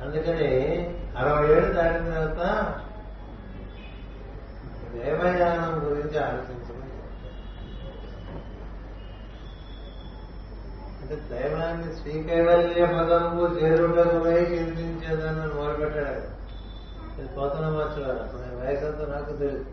అందుకని 0.03 0.49
అరవై 1.17 1.47
ఏళ్ళు 1.53 1.71
దాటిన 1.75 2.05
తర్వాత 2.11 2.43
దేవయానం 4.95 5.73
గురించి 5.85 6.19
ఆలోచించమని 6.19 6.78
అంటే 11.11 11.17
దైవాన్ని 11.31 11.91
శ్రీకైవల్య 11.95 12.87
పదము 12.87 13.45
చేరుటకునై 13.59 14.41
చింతించేదని 14.51 15.45
మొదలుపెట్టాడు 15.55 16.23
ఇది 17.19 17.29
పోతన 17.29 17.69
మార్చేవారు 17.69 18.19
అప్పుడు 18.19 18.43
నేను 18.43 18.59
వయసు 18.59 19.07
నాకు 19.11 19.33
తెలియదు 19.33 19.65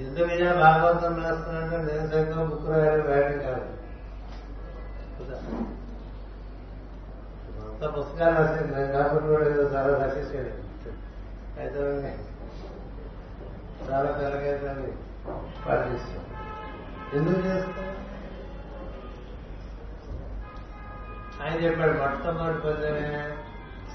ఎంత 0.00 0.18
విజయ 0.30 0.52
భాగవతం 0.54 1.12
రాస్తున్నానంటే 1.22 1.76
నేను 1.88 2.06
సైతం 2.10 2.48
బుక్ 2.48 2.70
రాయాలి 2.70 3.02
రాయడం 3.02 3.38
కాదు. 3.38 3.66
అంత 7.66 7.84
పుస్తకాలు 7.96 8.34
రాసేది 8.34 8.74
నేను 8.74 8.92
కాకుండా 8.92 9.26
కూడా 9.26 9.46
ఏదో 9.50 9.64
చాలా 9.76 9.92
రాసేసాడు. 9.98 10.52
అయితే 11.58 11.80
చాలా 13.88 14.10
తెలగైతే 14.12 14.72
పాటిస్తాం 15.66 16.22
ఎందుకు 17.14 17.40
చేస్తాం 17.46 17.92
ఆయన 21.42 21.56
చెప్పాడు 21.64 21.94
మొట్టమొదటి 21.98 22.60
పదమే 22.60 23.10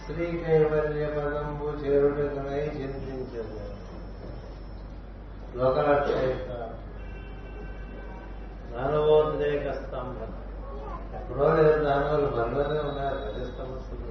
శ్రీ 0.01 0.25
కైవల్య 0.37 1.05
పదంబు 1.07 1.65
చేరుటకునై 1.81 2.61
చింతించదు. 2.77 3.57
లోకలక్షేత 5.55 6.49
దానవోద్రేక 8.73 9.71
స్తంభం 9.71 10.31
ఎప్పుడో 11.15 11.47
లేదు 11.55 11.83
దానవులు 11.83 12.27
మనలోనే 12.35 12.79
ఉన్నారు 12.79 13.17
ప్రతిస్తంభస్తులు 13.17 14.07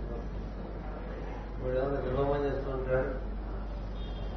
ఇప్పుడు 1.53 1.73
ఏమో 1.77 1.89
నిద్రపోమని 1.89 2.45
చేస్తుంటాడు. 2.45 3.11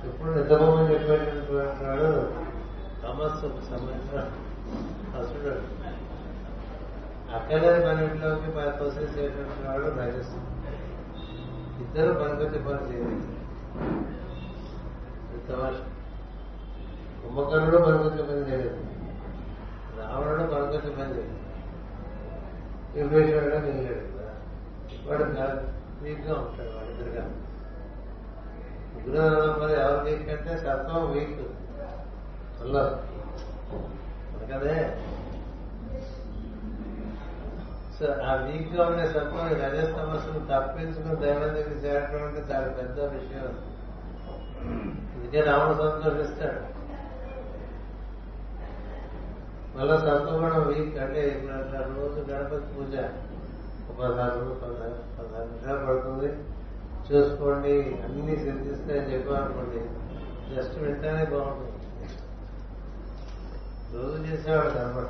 ఇప్పుడు 0.08 0.32
నిద్రపోమని 0.32 0.94
చెప్పేటటువంటి 0.94 1.84
వాడు 1.86 2.10
తమస్సుకు 3.04 3.62
సంబంధించిన 3.70 4.20
అసలు 5.20 5.54
అక్కలేని 7.34 7.80
పనిలోకి 7.86 8.50
తోసేసేటువంటి 8.80 9.68
వాడు 9.68 9.90
నజస్సు 9.92 10.40
ఇద్దరు 11.82 12.12
పనికొచ్చి 12.14 12.60
పని 12.60 12.84
చేయలేదు 12.90 13.30
కుంభకర్ణుడు 17.22 17.78
పనికొచ్చి 17.78 18.24
పని 18.24 18.44
చేయలేదు 18.50 18.82
రావణుడు 20.00 20.44
పనికొచ్చి 20.54 20.92
పని 20.92 21.14
చేయలేదు 21.14 21.40
విభీషణుడు 22.96 23.60
మిగిలాడు 23.66 24.10
వాడు 25.08 25.26
వీక్గా 26.04 26.34
ఉంటాడు 26.36 26.72
వాడిద్దరుగా 26.76 27.24
ముగ్గురు 28.94 29.74
ఎవరు 29.76 30.00
వీక్ 30.04 30.30
అంటే 30.30 30.58
సత్వం 30.58 31.06
వీక్. 31.12 31.40
అల్లరు 32.62 32.96
కదే 34.52 34.76
సో 38.00 38.06
ఆ 38.12 38.36
వీక్గా 38.36 38.86
ఉండే 38.86 39.08
సత్వం 39.08 39.48
ఈ 39.52 39.54
రజ 39.54 39.80
సమస్యను 39.90 40.40
తప్పించుకుని 40.52 41.16
దైవం 41.16 41.42
దగ్గర 41.42 41.76
చేరడం 41.86 42.24
అంటే 42.28 42.54
చాలా 42.54 42.68
పెద్ద 42.68 43.00
విషయం. 43.00 43.58
ఇదే 45.26 45.42
రాముడు 45.42 45.78
సంతోషిస్తాడు. 45.78 46.62
మళ్ళా 49.78 49.98
సత్వగుణం 49.98 50.68
వీక్ 50.68 50.98
అంటే 50.98 51.22
ఇప్పుడు 51.28 52.00
రోజు 52.00 52.32
గణపతి 52.32 52.66
పూజ. 52.74 52.96
పదహారు 54.00 54.60
పదహారు 54.62 54.98
పదహారు 55.18 55.48
నిమిషాలు 55.50 55.86
పడుతుంది. 55.86 56.30
చూసుకోండి 57.08 58.00
అన్ని 58.04 58.36
సిద్ధిస్తే 58.36 58.94
చెప్పాలనుకోండి 59.12 59.82
జస్ట్ 60.56 60.78
వింటానే 60.78 61.26
బాగుంటుంది. 61.26 61.70
రోజు 63.96 64.24
చేసేవాడు 64.24 64.70
కనపడ 64.70 65.08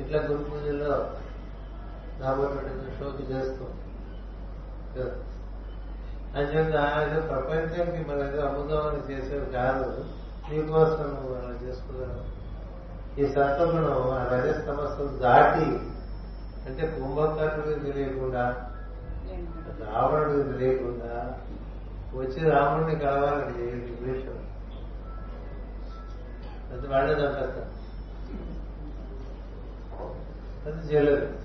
ఇట్లా 0.00 0.18
గురు 0.18 0.44
పూజలో 0.44 0.92
రాబోయేటువంటి 2.22 2.98
షోకి 2.98 3.32
చేస్తూ 3.32 3.64
అంచేత 6.36 6.76
ఆయన 6.76 7.18
ప్రపంచానికి 7.18 8.10
మన 8.10 8.18
ఏదో 8.18 8.40
అమ్ముదామని 8.40 9.12
చేసేవి 9.12 9.46
కాదు. 9.46 10.04
నీకోసం 10.50 11.02
మనం 11.02 11.36
అలా 11.36 12.24
ఈ 13.18 13.26
సత్వగుణం 13.26 14.10
ఆ 14.10 14.28
రజ 14.32 14.50
సమస్యలు 14.50 15.08
దాటి 15.08 15.64
అంటే 16.66 16.86
కుంభకర్ణుడికి 16.86 17.92
తెలియకుండా 17.92 18.70
రావణుడికి 19.92 20.52
తెలియకుండా 20.52 21.38
వచ్చి 22.14 22.50
రాముడిని 22.50 23.00
కలవాలని 23.00 23.62
విభీషణుడు. 23.62 24.52
అది 26.72 26.86
వాళ్ళే 26.86 27.12
చంపేస్తారు 27.12 27.82
అది 30.68 30.94
చేయలేదు. 30.94 31.41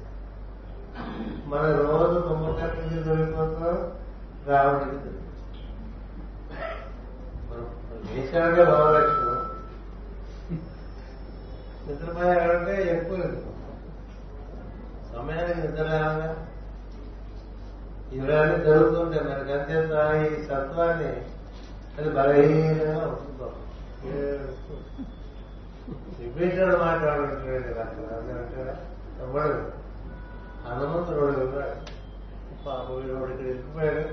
మన 1.48 1.66
రోజు 1.82 2.20
కుంభకర్ణుడికి 2.20 3.04
దొరికిపోతున్నాం 3.04 3.78
రావణుడికి 4.48 4.98
దొరికి 4.98 5.26
మనం 7.50 7.68
దేశానికే 8.16 8.66
భావలక్షణం 8.66 9.34
నిద్రపోయాడంటే 11.88 12.84
ఎక్కువ 12.96 13.18
నిద్రపోతాం 13.18 13.54
సమయానికి 15.14 15.62
నిద్ర 15.62 15.84
లేవగా 15.84 16.36
ఇవన్నీ 18.12 18.66
జరుగుతుంటాయి. 18.66 19.24
మనకి 19.24 19.54
అంతేత 19.54 19.94
ఈ 20.24 20.44
సత్వాన్ని 20.44 21.12
అది 21.98 22.10
బలహీనంగా 22.10 23.08
ఉంటుంది? 23.08 23.34
విభీషణుడు 26.20 26.78
మాట్లాడుతున్నాడు 26.78 27.80
అక్కడ 27.80 28.34
అంటే 28.38 28.64
హనుమంతుడు 30.68 31.22
ఉన్నాడు 31.26 31.76
పాప 32.64 32.86
వీడు 32.92 33.14
ఇక్కడ 33.26 33.48
ఎక్కిపోయాడు 33.48 34.04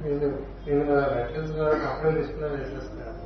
నేను 0.00 0.28
నేను 0.66 0.84
రక్షించుకోవడానికి 1.14 1.86
అప్పుడే 1.86 2.10
లిస్టులో 2.10 2.48
వేసేస్తున్నాడు 2.48 3.16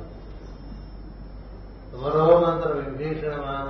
మరో 1.95 2.23
మంత్రం 2.39 2.77
విభీషణ 2.79 3.35
మాన 3.41 3.69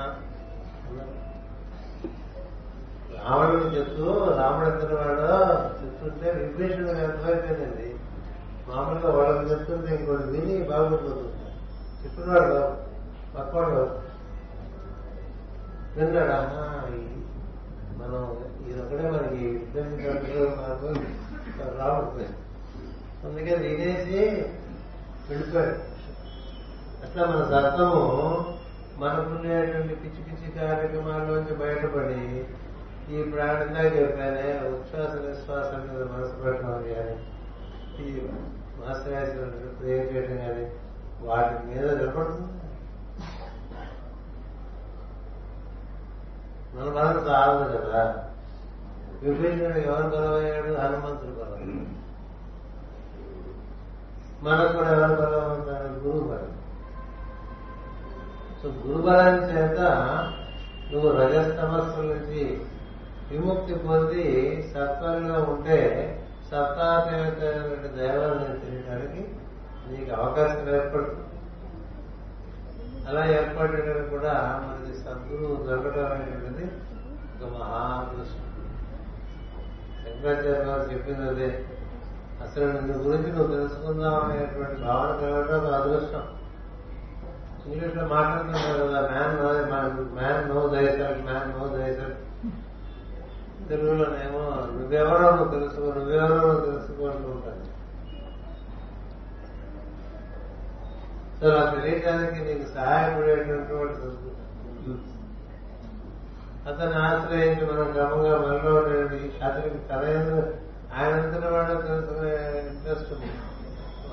రావణుడు 3.18 3.68
చెప్తూ 3.76 4.06
రాముడు 4.38 4.68
ఎంతటి 4.70 4.96
వాడో 4.96 5.36
చెప్తుంటే 5.80 6.28
విభీషణుడు 6.40 7.00
ఎంతవైపోయిందండి 7.02 7.90
మామూలుగా 8.68 9.12
వాళ్ళకి 9.18 9.50
చెప్తుంటే 9.52 9.90
ఇంకోటి 9.96 10.28
విని 10.30 10.56
బాగుపడిపోతుంది 10.64 11.32
చెప్పినవాడు 12.02 12.60
పక్కవాడు 13.36 13.72
బాబు 13.76 13.94
విన్నాడు 15.96 16.32
ఆహా 16.32 16.64
మనం 18.00 18.24
ఇదొకటే 18.70 19.06
మనకి 19.10 19.42
యుద్ధం 19.46 19.90
జరగదు 20.04 20.46
రావట్లేదు. 21.80 22.36
అందుకే 23.26 23.54
వినేసి 23.56 24.20
వెళ్ళిపోయాడు 25.30 25.76
అట్లా 27.06 27.24
మన 27.26 27.42
సత్వము 27.54 28.04
మనకునేటువంటి 29.00 29.96
పిచ్చి 29.96 30.22
పిచ్చి 30.28 30.48
కార్యక్రమాల్లోంచి 30.60 31.56
బయటపడి 31.56 32.22
ఈ 33.14 33.24
ప్రాణంగా 33.32 33.82
చెప్పానే 33.96 34.46
ఉచ్ఛ్వాస 34.70 35.14
నిశ్వాస 35.26 35.70
మీద 35.82 36.04
మనసు 36.12 36.36
పెట్టడం 36.44 36.84
కానీ 36.92 37.16
ఈ 38.04 38.14
మాస్టరైజర్ 38.80 39.52
ప్రేమ 39.80 40.00
చేయడం 40.12 40.38
కానీ 40.46 40.66
వాటి 41.28 41.54
మీద 41.68 41.86
నిలబడుతుంది. 41.92 42.52
మన 46.76 46.88
మనకు 46.90 47.30
చాలదు 47.30 47.78
కదా. 47.78 48.04
విభీషణుడు 49.22 49.78
ఎవరు 49.80 50.10
కొలవయ్యాడు 50.10 50.74
హనుమంతుడు 50.74 51.32
బలం 51.32 51.88
మనకు 54.44 54.74
కూడా 54.74 54.90
ఎవరు 54.90 55.16
బలం 55.22 55.52
ఉంటాడు 55.52 55.88
గురువు 56.00 56.28
బలం 56.28 56.52
సో 58.62 58.68
గురుబలం 58.88 59.36
చేత 59.50 59.80
నువ్వు 60.92 61.10
రజస్తమస్సుల 61.12 62.06
నుంచి 62.06 62.62
విముక్తి 63.32 63.76
పొంది 63.76 64.26
సత్వంలో 64.74 65.40
ఉంటే 65.40 65.80
సత్తాత్మకమైనటువంటి 66.52 67.88
దైవాలను 67.98 68.60
తెలియడానికి 68.60 69.22
నీకు 69.88 70.22
అవకాశం 70.22 70.76
ఏర్పడుతుంది. 70.76 71.25
అలా 73.08 73.22
ఏర్పడేటప్పుడు 73.32 74.08
కూడా 74.12 74.34
మనకి 74.62 74.94
సద్గురు 75.00 75.48
దొరకడం 75.66 76.06
అనేటువంటిది 76.12 76.66
ఒక 77.36 77.50
మహా 77.54 77.82
శంకరాచార్య 80.00 80.64
వారు 80.68 80.86
చెప్పింది 80.92 81.26
అదే 81.30 81.50
అసలు 82.42 82.66
నిన్ను 82.74 82.96
గురించి 83.04 83.30
నువ్వు 83.32 83.52
తెలుసుకుందాం 83.56 84.16
అనేటువంటి 84.24 84.78
భావన 84.82 85.12
కలగడం 85.20 85.60
ఒక 85.60 85.74
అదృష్టం. 85.76 86.24
ఇంగ్లీష్లో 87.66 88.04
మాట్లాడుతున్నారు 88.08 88.74
కదా 88.82 89.00
man 89.10 89.36
know 89.38 89.48
man 90.16 90.44
know 90.50 90.62
thyself 90.68 91.22
man 91.24 91.50
know 91.54 91.68
thyself 91.76 92.14
తెలుగులోనేమో 93.70 94.42
నువ్వెవరో 94.74 95.30
నువ్వు 95.32 95.52
తెలుసుకో 95.56 95.86
నువ్వెవరో 95.96 96.36
నువ్వు 96.44 96.66
తెలుసుకో 96.66 97.06
అంటూ 97.08 97.32
సో 101.42 101.58
నాకు 101.58 101.80
తెలియడానికి 101.80 102.40
నీకు 102.46 102.74
సహాయపడేటటువంటి 102.74 103.94
సంస్కృతం 103.94 104.32
అతన్ని 106.68 106.96
ఆశ్రయించి 106.96 107.74
మనం 107.74 107.92
క్రమంగా 107.92 108.38
మనలో 108.38 108.76
ఉండేది 108.76 109.44
అతనికి 109.44 109.78
తన 109.78 110.02
ఆయనంతటి 110.96 111.54
వాడు 111.54 111.82
తెలుసుకునే 111.82 112.30
ఇంట్రెస్ట్ 112.70 113.14
ఉంది? 113.14 113.32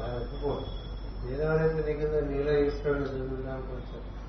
ఆయన 0.02 0.16
ఒప్పుకోడు 0.16 0.82
నేనెవరైతే 1.26 2.20
నీలో 2.20 2.52
ఈశ్వరుడు 2.52 2.98
చూపించడానికి 2.98 3.66
వచ్చాను. 3.66 4.22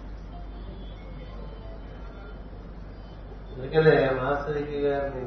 అందుకనే 3.54 4.10
మాస్టర్కి 4.22 4.80
గారిని 4.80 5.22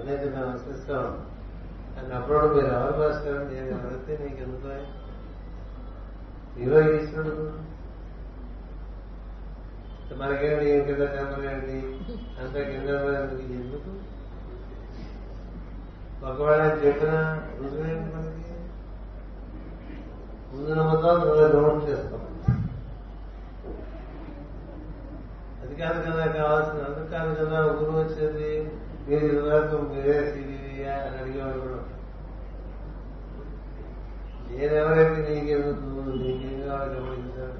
అనేది 0.00 0.30
నేను 0.30 0.48
అనుసరిస్తాను 0.48 1.20
అని 1.98 2.14
అప్పుడు 2.14 2.38
మీరు 2.38 2.66
ఎవరు 2.66 3.08
మాస్టర్? 3.08 3.54
నేను 3.54 3.66
ఎవరైతే 3.66 4.24
నీకు 4.24 4.42
ఎందుకు 4.42 5.09
నీలో 6.56 6.80
ఈశ్వరుడు 6.94 7.60
మనకేంటి 10.16 10.84
కింద 10.84 11.04
కనబడేంటి 11.06 11.76
అంత 12.40 12.56
కింద 12.56 12.88
ఎందుకు? 13.60 13.90
ఒకవేళ 16.26 16.62
చెప్పిన 16.86 17.12
రుజువేంటి 17.60 18.16
మనకి? 18.16 18.54
ముందు 20.52 20.74
నమ్మకం 20.74 21.20
తర్వాత 21.20 21.52
నోట్ 21.54 21.90
చేస్తాం. 21.90 22.20
అది 25.62 25.74
కాదు 25.74 26.10
కదా 26.10 26.26
కావాల్సింది 26.26 26.84
అందుకు 26.84 27.10
కాదు 27.10 27.34
కదా 27.34 27.60
గురువు 27.60 27.98
వచ్చేది 27.98 28.50
మీరు 29.08 29.24
ఇదివరకు 29.24 29.76
మీరే 29.76 30.30
సివియా 30.30 30.94
అని 30.94 31.18
అడిగేవారు 31.18 31.60
కూడా 31.60 31.78
నేనెవరైతే 34.50 35.20
నీకెందుకు 35.28 36.02
నీకేం 36.16 36.56
కావాలి 36.62 36.94
గమనించాను 36.96 37.58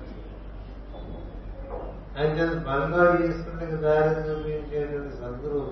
ఆయన 2.17 2.47
మనలో 2.67 3.03
ఈశ్వరుడికి 3.21 3.77
దారి 3.77 4.11
చూపించేటువంటి 4.21 5.13
సద్గురువు 5.17 5.67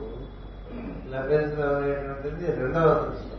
లభించడం 1.10 1.74
అనేటువంటిది 1.76 2.46
రెండవ 2.58 2.88
అదృష్టం 2.94 3.34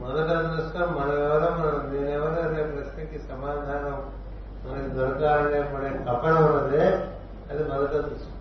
మొదటి 0.00 0.32
అదృష్టం 0.34 0.88
మనమెవరో 0.94 1.50
మనం 1.58 1.78
నేనెవరో 1.92 2.40
అనే 2.42 2.62
ప్రశ్నకి 2.72 3.18
సమాధానం 3.28 3.98
మనకి 4.64 4.90
దొరకాలనే 4.90 5.60
పడే 5.72 5.90
తపన 6.06 6.34
ఉన్నదే 6.46 6.84
అది 7.50 7.62
మొదటి 7.64 7.96
అదృష్టం 7.96 8.34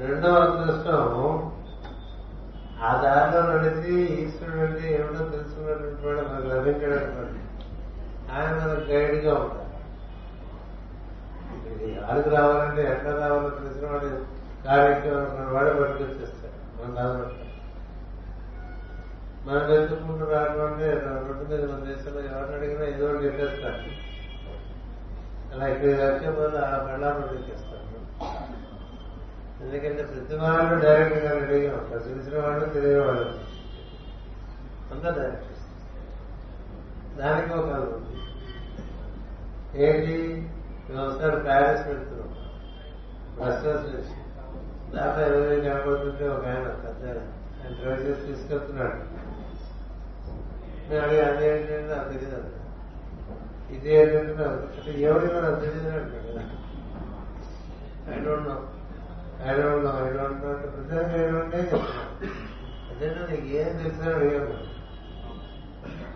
రెండవ 0.00 0.34
అదృష్టం 0.40 1.00
ఆ 2.82 3.02
దారిలో 3.02 3.42
నడిచి 3.42 3.94
ఈశ్వరుడు 4.14 4.64
అంటే 4.64 4.92
ఏమిటో 4.92 5.24
తెలుసుకున్నటువంటి 5.24 6.06
వాడు 6.06 6.28
మనకు 6.28 6.46
లభించడానికి 6.46 7.40
ఆయన 8.32 8.52
మనకు 8.54 8.90
గైడ్గా 8.90 9.34
ఉంటారు 9.34 9.64
ఆడికి 12.10 12.28
రావాలంటే 12.28 12.82
ఎట్లా 12.82 13.26
రావాలో 13.26 13.48
తెలిసిన 13.50 13.86
వాడు 13.90 14.08
కార్యక్రమం 14.64 15.52
వాడు 15.54 15.82
పట్టుకొచ్చేస్తాడు 15.82 16.56
మనం 16.78 16.94
బాధపడతాం 16.94 17.44
మనం 19.46 19.70
వెతుక్కుంటూ 19.70 20.24
రావడం 20.30 20.66
అంటే 20.66 20.88
మీద 21.48 21.70
మన 21.70 21.84
దేశంలో 21.84 22.20
ఎవరిని 22.20 22.56
అడిగినా 22.56 22.84
ఏదో 22.84 23.06
ఒకటి 23.06 23.26
చెప్పేస్తారు. 23.26 23.82
అలా 25.52 25.68
ఇక్కడ 25.68 25.88
వచ్చేపోతే 25.88 26.58
ఆ 26.58 26.78
బళ్ళాలు 26.82 27.34
చెప్పేస్తారు 27.34 27.77
ఎందుకంటే 29.62 30.02
ప్రతి 30.02 30.36
వాళ్ళు 30.36 30.74
డైరెక్ట్గా 30.86 31.32
రెడీగా 31.32 31.76
ప్రశ్నించిన 31.76 32.42
వాళ్ళు 32.42 32.64
తెలియని 32.64 33.00
వాళ్ళు. 33.00 33.28
అంతా 34.92 35.10
డైరెక్ట్ 35.10 35.44
దానికి 37.18 37.52
ఒక 37.52 37.70
ఏంటి? 39.76 40.14
మేము 40.88 41.06
ఒకసారి 41.06 41.36
ప్యారిస్ 41.42 41.86
పెడుతున్నాం 41.86 42.28
బ్రస్సెస్ 43.36 43.94
నుంచి 43.94 44.14
దాంట్లో 44.94 45.26
ఇరవై 45.26 45.60
కనపడుతుంటే 45.60 46.28
ఒక 46.28 46.44
ఆయన 46.46 46.68
పెద్ద 46.84 47.04
ఆయన. 47.08 47.20
డ్రైవ్ 47.82 48.06
చేసి 48.06 48.26
తీసుకెళ్తున్నాడు 48.26 48.98
నేను 50.90 51.02
అడిగి 51.04 51.20
అదేంటంటే 51.20 51.94
నాకు 51.96 52.12
తెలియదు 52.12 52.34
అన్నాడు. 52.34 52.54
ఏంటంటే 53.72 54.44
నాకు 54.44 54.60
అంటే 54.78 55.00
ఎవరిలో 55.00 55.40
నాకు 55.40 55.60
తెలియదు 55.60 55.88
అంటాడు 55.88 56.26
కదా. 56.28 56.42
I 58.12 58.24
don't 58.24 58.48
know 58.48 58.56
I 59.40 59.52
don't 59.58 59.84
know 59.84 59.92
I 60.00 60.10
don't 60.14 60.40
know 60.42 60.50
అంటే 61.40 61.58
ప్రతిదానికి 62.82 63.26
నీకు 63.30 63.48
ఏం 63.58 63.70
తెలిసినా 63.78 64.08
అడిగాను 64.14 64.54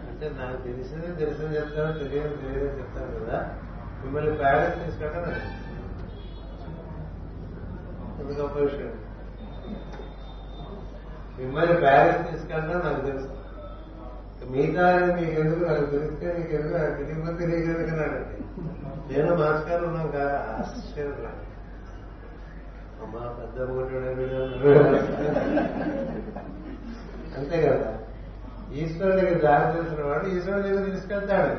అంటే 0.08 0.26
నాకు 0.38 0.58
తెలిసింది 0.66 1.10
తెలిసిన 1.20 1.50
చెప్తాను 1.56 1.98
తెలియదు 2.00 2.34
తెలియదు 2.42 2.72
చెప్తాను 2.78 3.12
కదా 3.18 3.38
మిమ్మల్ని 4.00 4.34
ప్యారెంట్స్ 4.40 4.80
తీసుకుంటే 4.82 5.32
ఇది 8.20 8.34
గొప్ప 8.40 8.56
విషయం 8.64 8.92
మిమ్మల్ని 11.38 11.76
ప్యారెంట్స్ 11.84 12.26
తీసుకెళ్ళడం 12.28 12.82
నాకు 12.86 13.02
తెలుసు 13.06 13.30
మిగతా 14.52 14.84
మీకు 15.16 15.34
ఎందుకు 15.40 15.62
నాకు 15.68 15.86
తెలిస్తే 15.92 16.26
నీకు 16.36 16.52
ఎందుకు 16.56 16.76
నాకు 16.76 16.94
తెలియకపోతే 17.00 17.44
నీకు 17.50 17.68
ఎందుకు 17.74 17.94
నాడండి 17.98 18.38
నేను 19.10 19.32
మాస్కారం 19.40 19.84
ఉన్నాం 19.88 20.06
కదా 20.10 20.26
ఆశ్చర్యం 20.52 21.16
నాకు. 21.24 21.42
అమ్మా 23.02 23.20
పెద్ద 23.20 23.70
అంతే 27.38 27.62
కదా. 27.62 27.92
ఈశ్వరుడికి 28.72 29.34
దారి 29.34 29.72
తెలిసిన 29.72 30.04
వాడు 30.06 30.26
ఈశ్వరుడి 30.26 30.68
దగ్గర 30.68 30.90
తీసుకెళ్తాడు. 30.90 31.54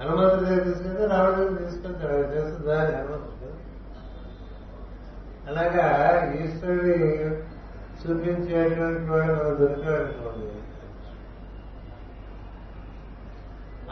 హనుమంతుడి 0.00 0.50
దగ్గర 0.50 0.62
తీసుకెళ్తే 0.62 1.06
రావణ 1.06 1.30
దగ్గర 1.30 1.64
తీసుకెళ్తాడు. 1.64 2.12
అది 2.12 2.34
తెలుసు 2.34 2.62
దారి 2.62 2.94
హనుమంతుడు. 2.96 3.50
అలాగా 5.48 5.86
ఈశ్వరుడి 6.32 6.98
చూపించేటువంటి 8.00 9.10
వాడు 9.10 9.32
మనం 9.32 9.56
దొరికాడనుకోండి 9.60 10.50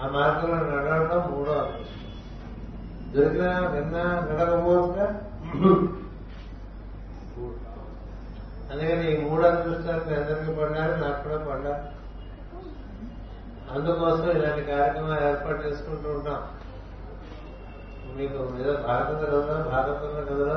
ఆ 0.00 0.08
మార్గంలో 0.08 0.56
నడవడం 0.56 1.30
మూడో 1.30 1.72
దొరికినా 3.14 3.58
విన్నా 3.68 4.04
నడకపోగా 4.30 5.20
అందుకని 8.70 9.12
ఈ 9.12 9.16
మూడు 9.24 9.42
అదృష్టాలు 9.42 10.04
మీ 10.04 10.14
అందరికీ 10.14 10.52
పడ్డారు 10.52 11.00
నాకు 11.00 11.28
కూడా 11.28 11.44
పడ్డారు. 11.44 12.02
అందుకోసం 13.72 14.30
ఇలాంటి 14.30 14.64
కార్యక్రమాలు 14.64 15.24
ఏర్పాటు 15.24 15.68
చేసుకుంటూ 15.68 16.10
ఉంటాం. 16.10 16.48
మీకు 18.16 18.34
ఏదో 18.34 18.72
భారత 18.72 19.08
కథ 19.08 19.34
భారతంలో 19.72 20.20
కథలో 20.24 20.56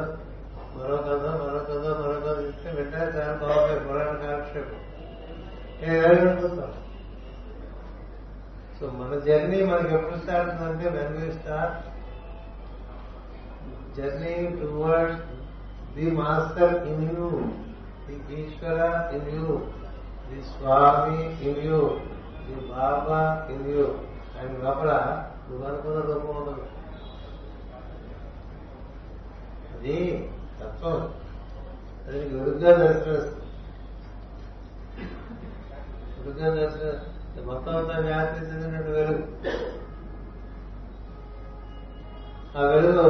మరో 0.78 0.98
కథ 0.98 1.26
మరో 1.26 1.60
కథ 1.60 1.88
మరో 2.00 2.20
కథ 2.20 2.40
ఇస్తే 2.40 2.72
వింటే 2.72 2.98
చాలా 2.98 3.34
బాగుంటాయి 3.34 3.80
పురాణ 3.80 4.16
కాలక్షేపం. 4.16 4.82
సో 8.80 8.88
మన 8.88 9.20
జర్నీ 9.20 9.66
మనకి 9.66 9.94
ఎప్పుడు 9.96 10.20
స్టార్ట్ 10.20 10.50
అంటే 10.50 10.90
when 10.90 11.32
start 11.32 11.95
journey 13.96 14.34
towards 14.60 15.22
the 15.96 16.12
master 16.12 16.88
in 16.88 17.04
you 17.10 17.28
the 18.08 18.16
Ishwara 18.36 18.80
in 19.14 19.30
you 19.36 19.48
the 20.30 20.42
swami 20.42 21.20
in 21.42 21.62
you 21.66 21.80
the 22.48 22.56
Baba 22.72 23.20
in 23.50 23.68
you 23.70 23.86
ఆయన 24.38 24.52
లోపల 24.64 24.92
నువ్వు 25.50 25.66
అనుకున్న 25.68 26.00
రూపం 26.00 26.38
ఉండదు 26.38 26.64
అది 29.74 29.96
తత్వం. 30.60 30.98
అది 32.08 32.20
నీకు 32.20 32.36
విరుగ్గా 32.36 32.72
దర్శనమిస్తుంది 32.78 33.42
విరుగ్గా 36.18 36.50
దర్శనం 36.56 37.46
మొత్తం 37.48 37.78
అంతా 37.78 38.00
వ్యాప్తి 38.00 38.46
చెందినట్టు 38.46 38.92
వెలుగు. 38.92 39.24
ఆ 42.56 42.62
వెలుగు 42.66 43.02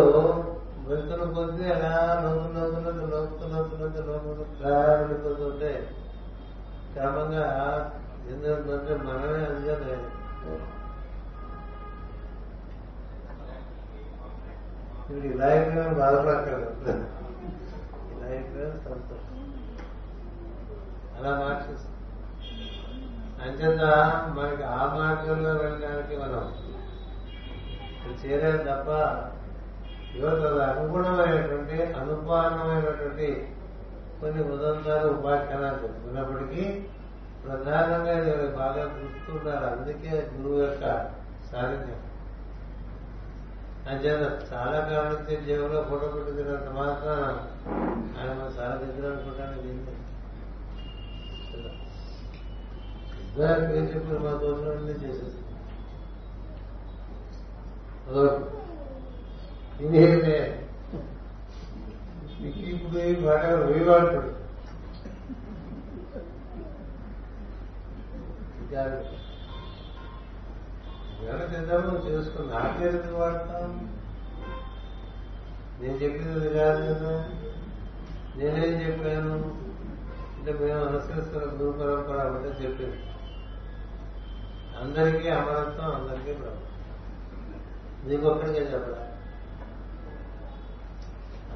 వెళ్తున్న 0.87 1.23
కొద్దీ 1.31 1.65
అలా 1.69 1.91
లోతు 2.23 2.47
లోతున్నది 2.55 3.05
లోతు 3.07 3.45
లోతున్నది 3.45 4.01
లోపల 4.01 4.73
వెళ్ళిపోతుంటే 4.91 5.71
క్రమంగా 6.93 7.45
ఎందుకంటే 8.29 8.93
మనమే 9.03 9.39
అందజేయలేదు 9.45 10.07
ఇప్పుడు 14.99 15.27
ఇలా 15.27 15.47
అయిపోయిన 15.47 15.81
బాధపడక్కర్లేదు 15.93 16.93
ఇలా 18.11 18.27
అయిపోయిన 18.27 18.69
సంతోషం 18.85 19.33
అలా 21.17 21.33
మార్చేస్తాం 21.39 21.91
అంచేత 23.39 23.83
మనకి 24.29 24.63
ఆ 24.73 24.81
మార్గంలో 24.95 25.51
వెళ్ళడానికి 25.55 26.15
మనం 26.17 26.45
ఇక్కడ 28.05 28.51
తప్ప 28.65 28.89
యువత 30.15 30.43
అనుగుణమైనటువంటి 30.67 31.77
అనుపానమైనటువంటి 31.97 33.29
కొన్ని 34.19 34.41
ఉదంతాలు 34.51 35.07
ఉపాఖ్యానాలు 35.09 35.79
చెప్తున్నప్పటికీ 35.83 36.63
ప్రధానంగా 37.43 38.13
ఇది 38.19 38.47
బాగా 38.55 38.83
గుర్తున్నారు 38.93 39.65
అందుకే 39.71 40.13
గురువు 40.31 40.59
యొక్క 40.61 40.85
సాన్నిధ్యం 41.49 42.01
అంచేత 43.87 44.23
చాలా 44.49 44.77
కాలం 44.81 45.09
నుంచి 45.09 45.33
జీవంలో 45.45 45.81
ఫోటో 45.89 46.07
పెట్టుకున్నంత 46.07 46.69
మాత్రం 46.77 47.19
ఆయన 48.15 48.31
మన 48.33 48.49
సాన్నిధ్యం 48.57 49.05
అనుకుంటాను 49.11 49.61
దీన్ని 49.61 49.93
ఇద్దరు 53.25 53.63
ఏం 53.75 53.85
చెప్పిన 53.85 54.17
మా 54.19 54.33
దోషులన్నీ 54.37 54.95
చేసేస్తాం 54.99 55.51
ఇంకేంటే 59.81 60.35
నీకు 62.41 62.59
ఇప్పుడు 62.59 63.25
మాట 63.25 63.45
వేవాడుతాడు 63.45 64.31
వేళ 71.21 71.39
చేద్దాం 71.53 71.81
నువ్వు 71.81 72.09
చేసుకుని 72.09 72.47
నాకేందుకు 72.47 73.15
వాడతాం? 73.15 73.91
నేను 75.81 75.93
చెప్పింది 75.93 76.53
కాదు 76.53 76.93
కదా. 76.93 77.25
నేనేం 78.37 78.81
చెప్పాను? 78.81 79.33
అంటే 80.37 80.53
మేము 80.53 80.85
అనుసరిస్తున్న 80.85 81.61
గురు 81.61 81.71
పరంపర 81.71 82.17
అంటే 82.17 82.63
చెప్పింది 82.63 82.97
అందరికీ 84.81 85.29
అమరత్వం 85.29 85.95
అందరికీ 85.95 86.33
బ్రహ్మ. 86.33 86.61
నీకొక్కడికే 88.07 88.59
చెప్పాలి. 88.59 89.14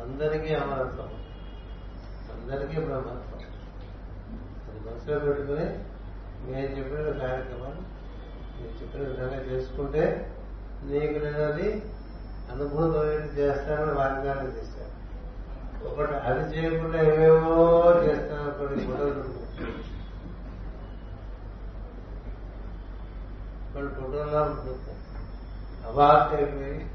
అందరికీ 0.02 0.54
అమరత్వం. 0.54 1.10
అందరికీ 2.34 2.80
బ్రహ్మత్వం. 2.82 3.42
అది 4.70 4.80
మనసులో 4.80 5.20
పెట్టుకుని 5.20 5.66
నేను 6.52 6.78
చెప్పిన 6.78 7.28
కార్యక్రమాలు 7.28 7.82
నేను 8.60 8.82
చెప్పిన 8.82 9.02
విధంగా 9.02 9.42
చేసుకుంటే 9.52 10.36
నీకు 10.84 11.26
నేను 11.26 11.44
అది 11.44 11.84
అనుభూతం 12.52 13.08
చేస్తానని 13.38 13.92
వాగ్దానం 13.92 14.48
చేశాను. 14.48 14.90
ఒకటి 15.88 16.14
అది 16.14 16.58
చేయకుండా 16.58 17.02
ఏవేవో 17.02 17.94
చేస్తాను 18.04 18.52
కొన్ని 18.52 18.86
ఫోటోలు 18.86 19.24
కొన్ని 23.74 23.94
ఫోటోల్లో 23.94 24.42
ఉంటుంది 24.44 24.96
అవాక్ 25.88 26.34
అయిపోయి 26.34 26.90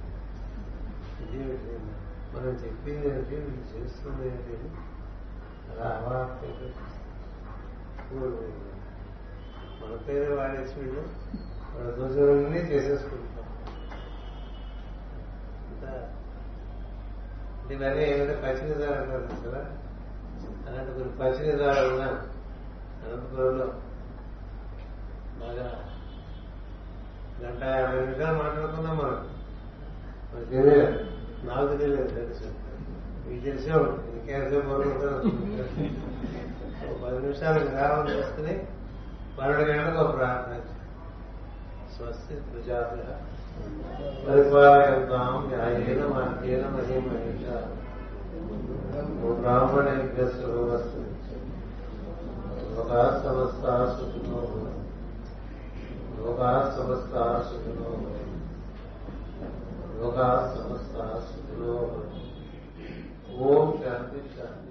ఇదేమిటి 1.22 1.93
మనం 2.34 2.48
చెప్పింది 2.48 3.08
ఏంటి? 3.08 3.34
వీళ్ళు 3.34 3.78
చేస్తుంది 3.78 4.26
ఏంటి 4.28 4.70
అలా 5.72 5.88
అవాక్ 5.88 6.44
మన 9.82 9.96
పేరు 10.08 10.34
వాడేసి 10.34 10.80
వీళ్ళు 10.80 11.02
మన 11.74 11.90
దోషులన్నీ 11.90 12.58
చేసేసుకుంటాం. 12.58 13.30
ఇవన్నీ 17.70 18.04
ఏమైనా 18.04 18.34
పచ్చినిదారు 18.34 18.92
అంటారు 18.92 19.50
కదా? 19.50 19.58
అలాంటి 20.68 20.92
కొన్ని 20.92 21.16
పచ్చినిదారు 21.20 21.92
ఉన్నా 21.92 22.06
అనంతపురంలో 23.04 23.66
బాగా 25.38 25.84
గంట 27.42 27.62
యాభై 27.62 28.00
నిమిషాలు 28.00 28.38
మాట్లాడుకున్నాం 28.38 28.96
మనం. 28.98 29.30
మనకి 30.34 30.50
తెలియదు 30.50 31.13
నాకు 31.46 31.76
తెలియదు 31.76 32.10
తెలుసు. 32.10 32.48
మీకు 33.26 33.42
తెలిసే 33.44 33.72
ఉంటుంది. 33.72 34.10
ఇంకేసేపు 34.18 34.70
ఒక 36.84 36.94
పది 37.02 37.18
నిమిషాలు 37.22 37.58
విరామం 37.64 38.08
చేసుకుని 38.08 38.54
పన్నెండు 39.38 39.64
గంటలకు 39.70 40.00
ఒక 40.00 40.12
ప్రార్థన 40.16 40.60
స్వస్తి 41.96 42.34
ప్రజాత 42.46 42.92
పరిపాలయంతాం 44.28 45.34
న్యాయేన 45.48 46.02
మార్గేన 46.06 46.62
మహే 46.66 46.96
మహిమహేష 46.98 47.44
బ్రాహ్మణేభ్య 49.40 50.24
సర్వస్తు 50.32 51.00
లోకా 52.70 53.02
సమస్త 53.24 53.64
సుఖినో 53.94 54.40
లోకా 56.18 56.50
సమస్త 56.76 57.14
సుఖినో 57.48 57.90
योगा 59.94 60.28
समस्ता 60.54 61.04
सुखलो 61.26 61.74
ओम 63.44 63.72
शांति 63.78 64.20
शांति 64.36 64.63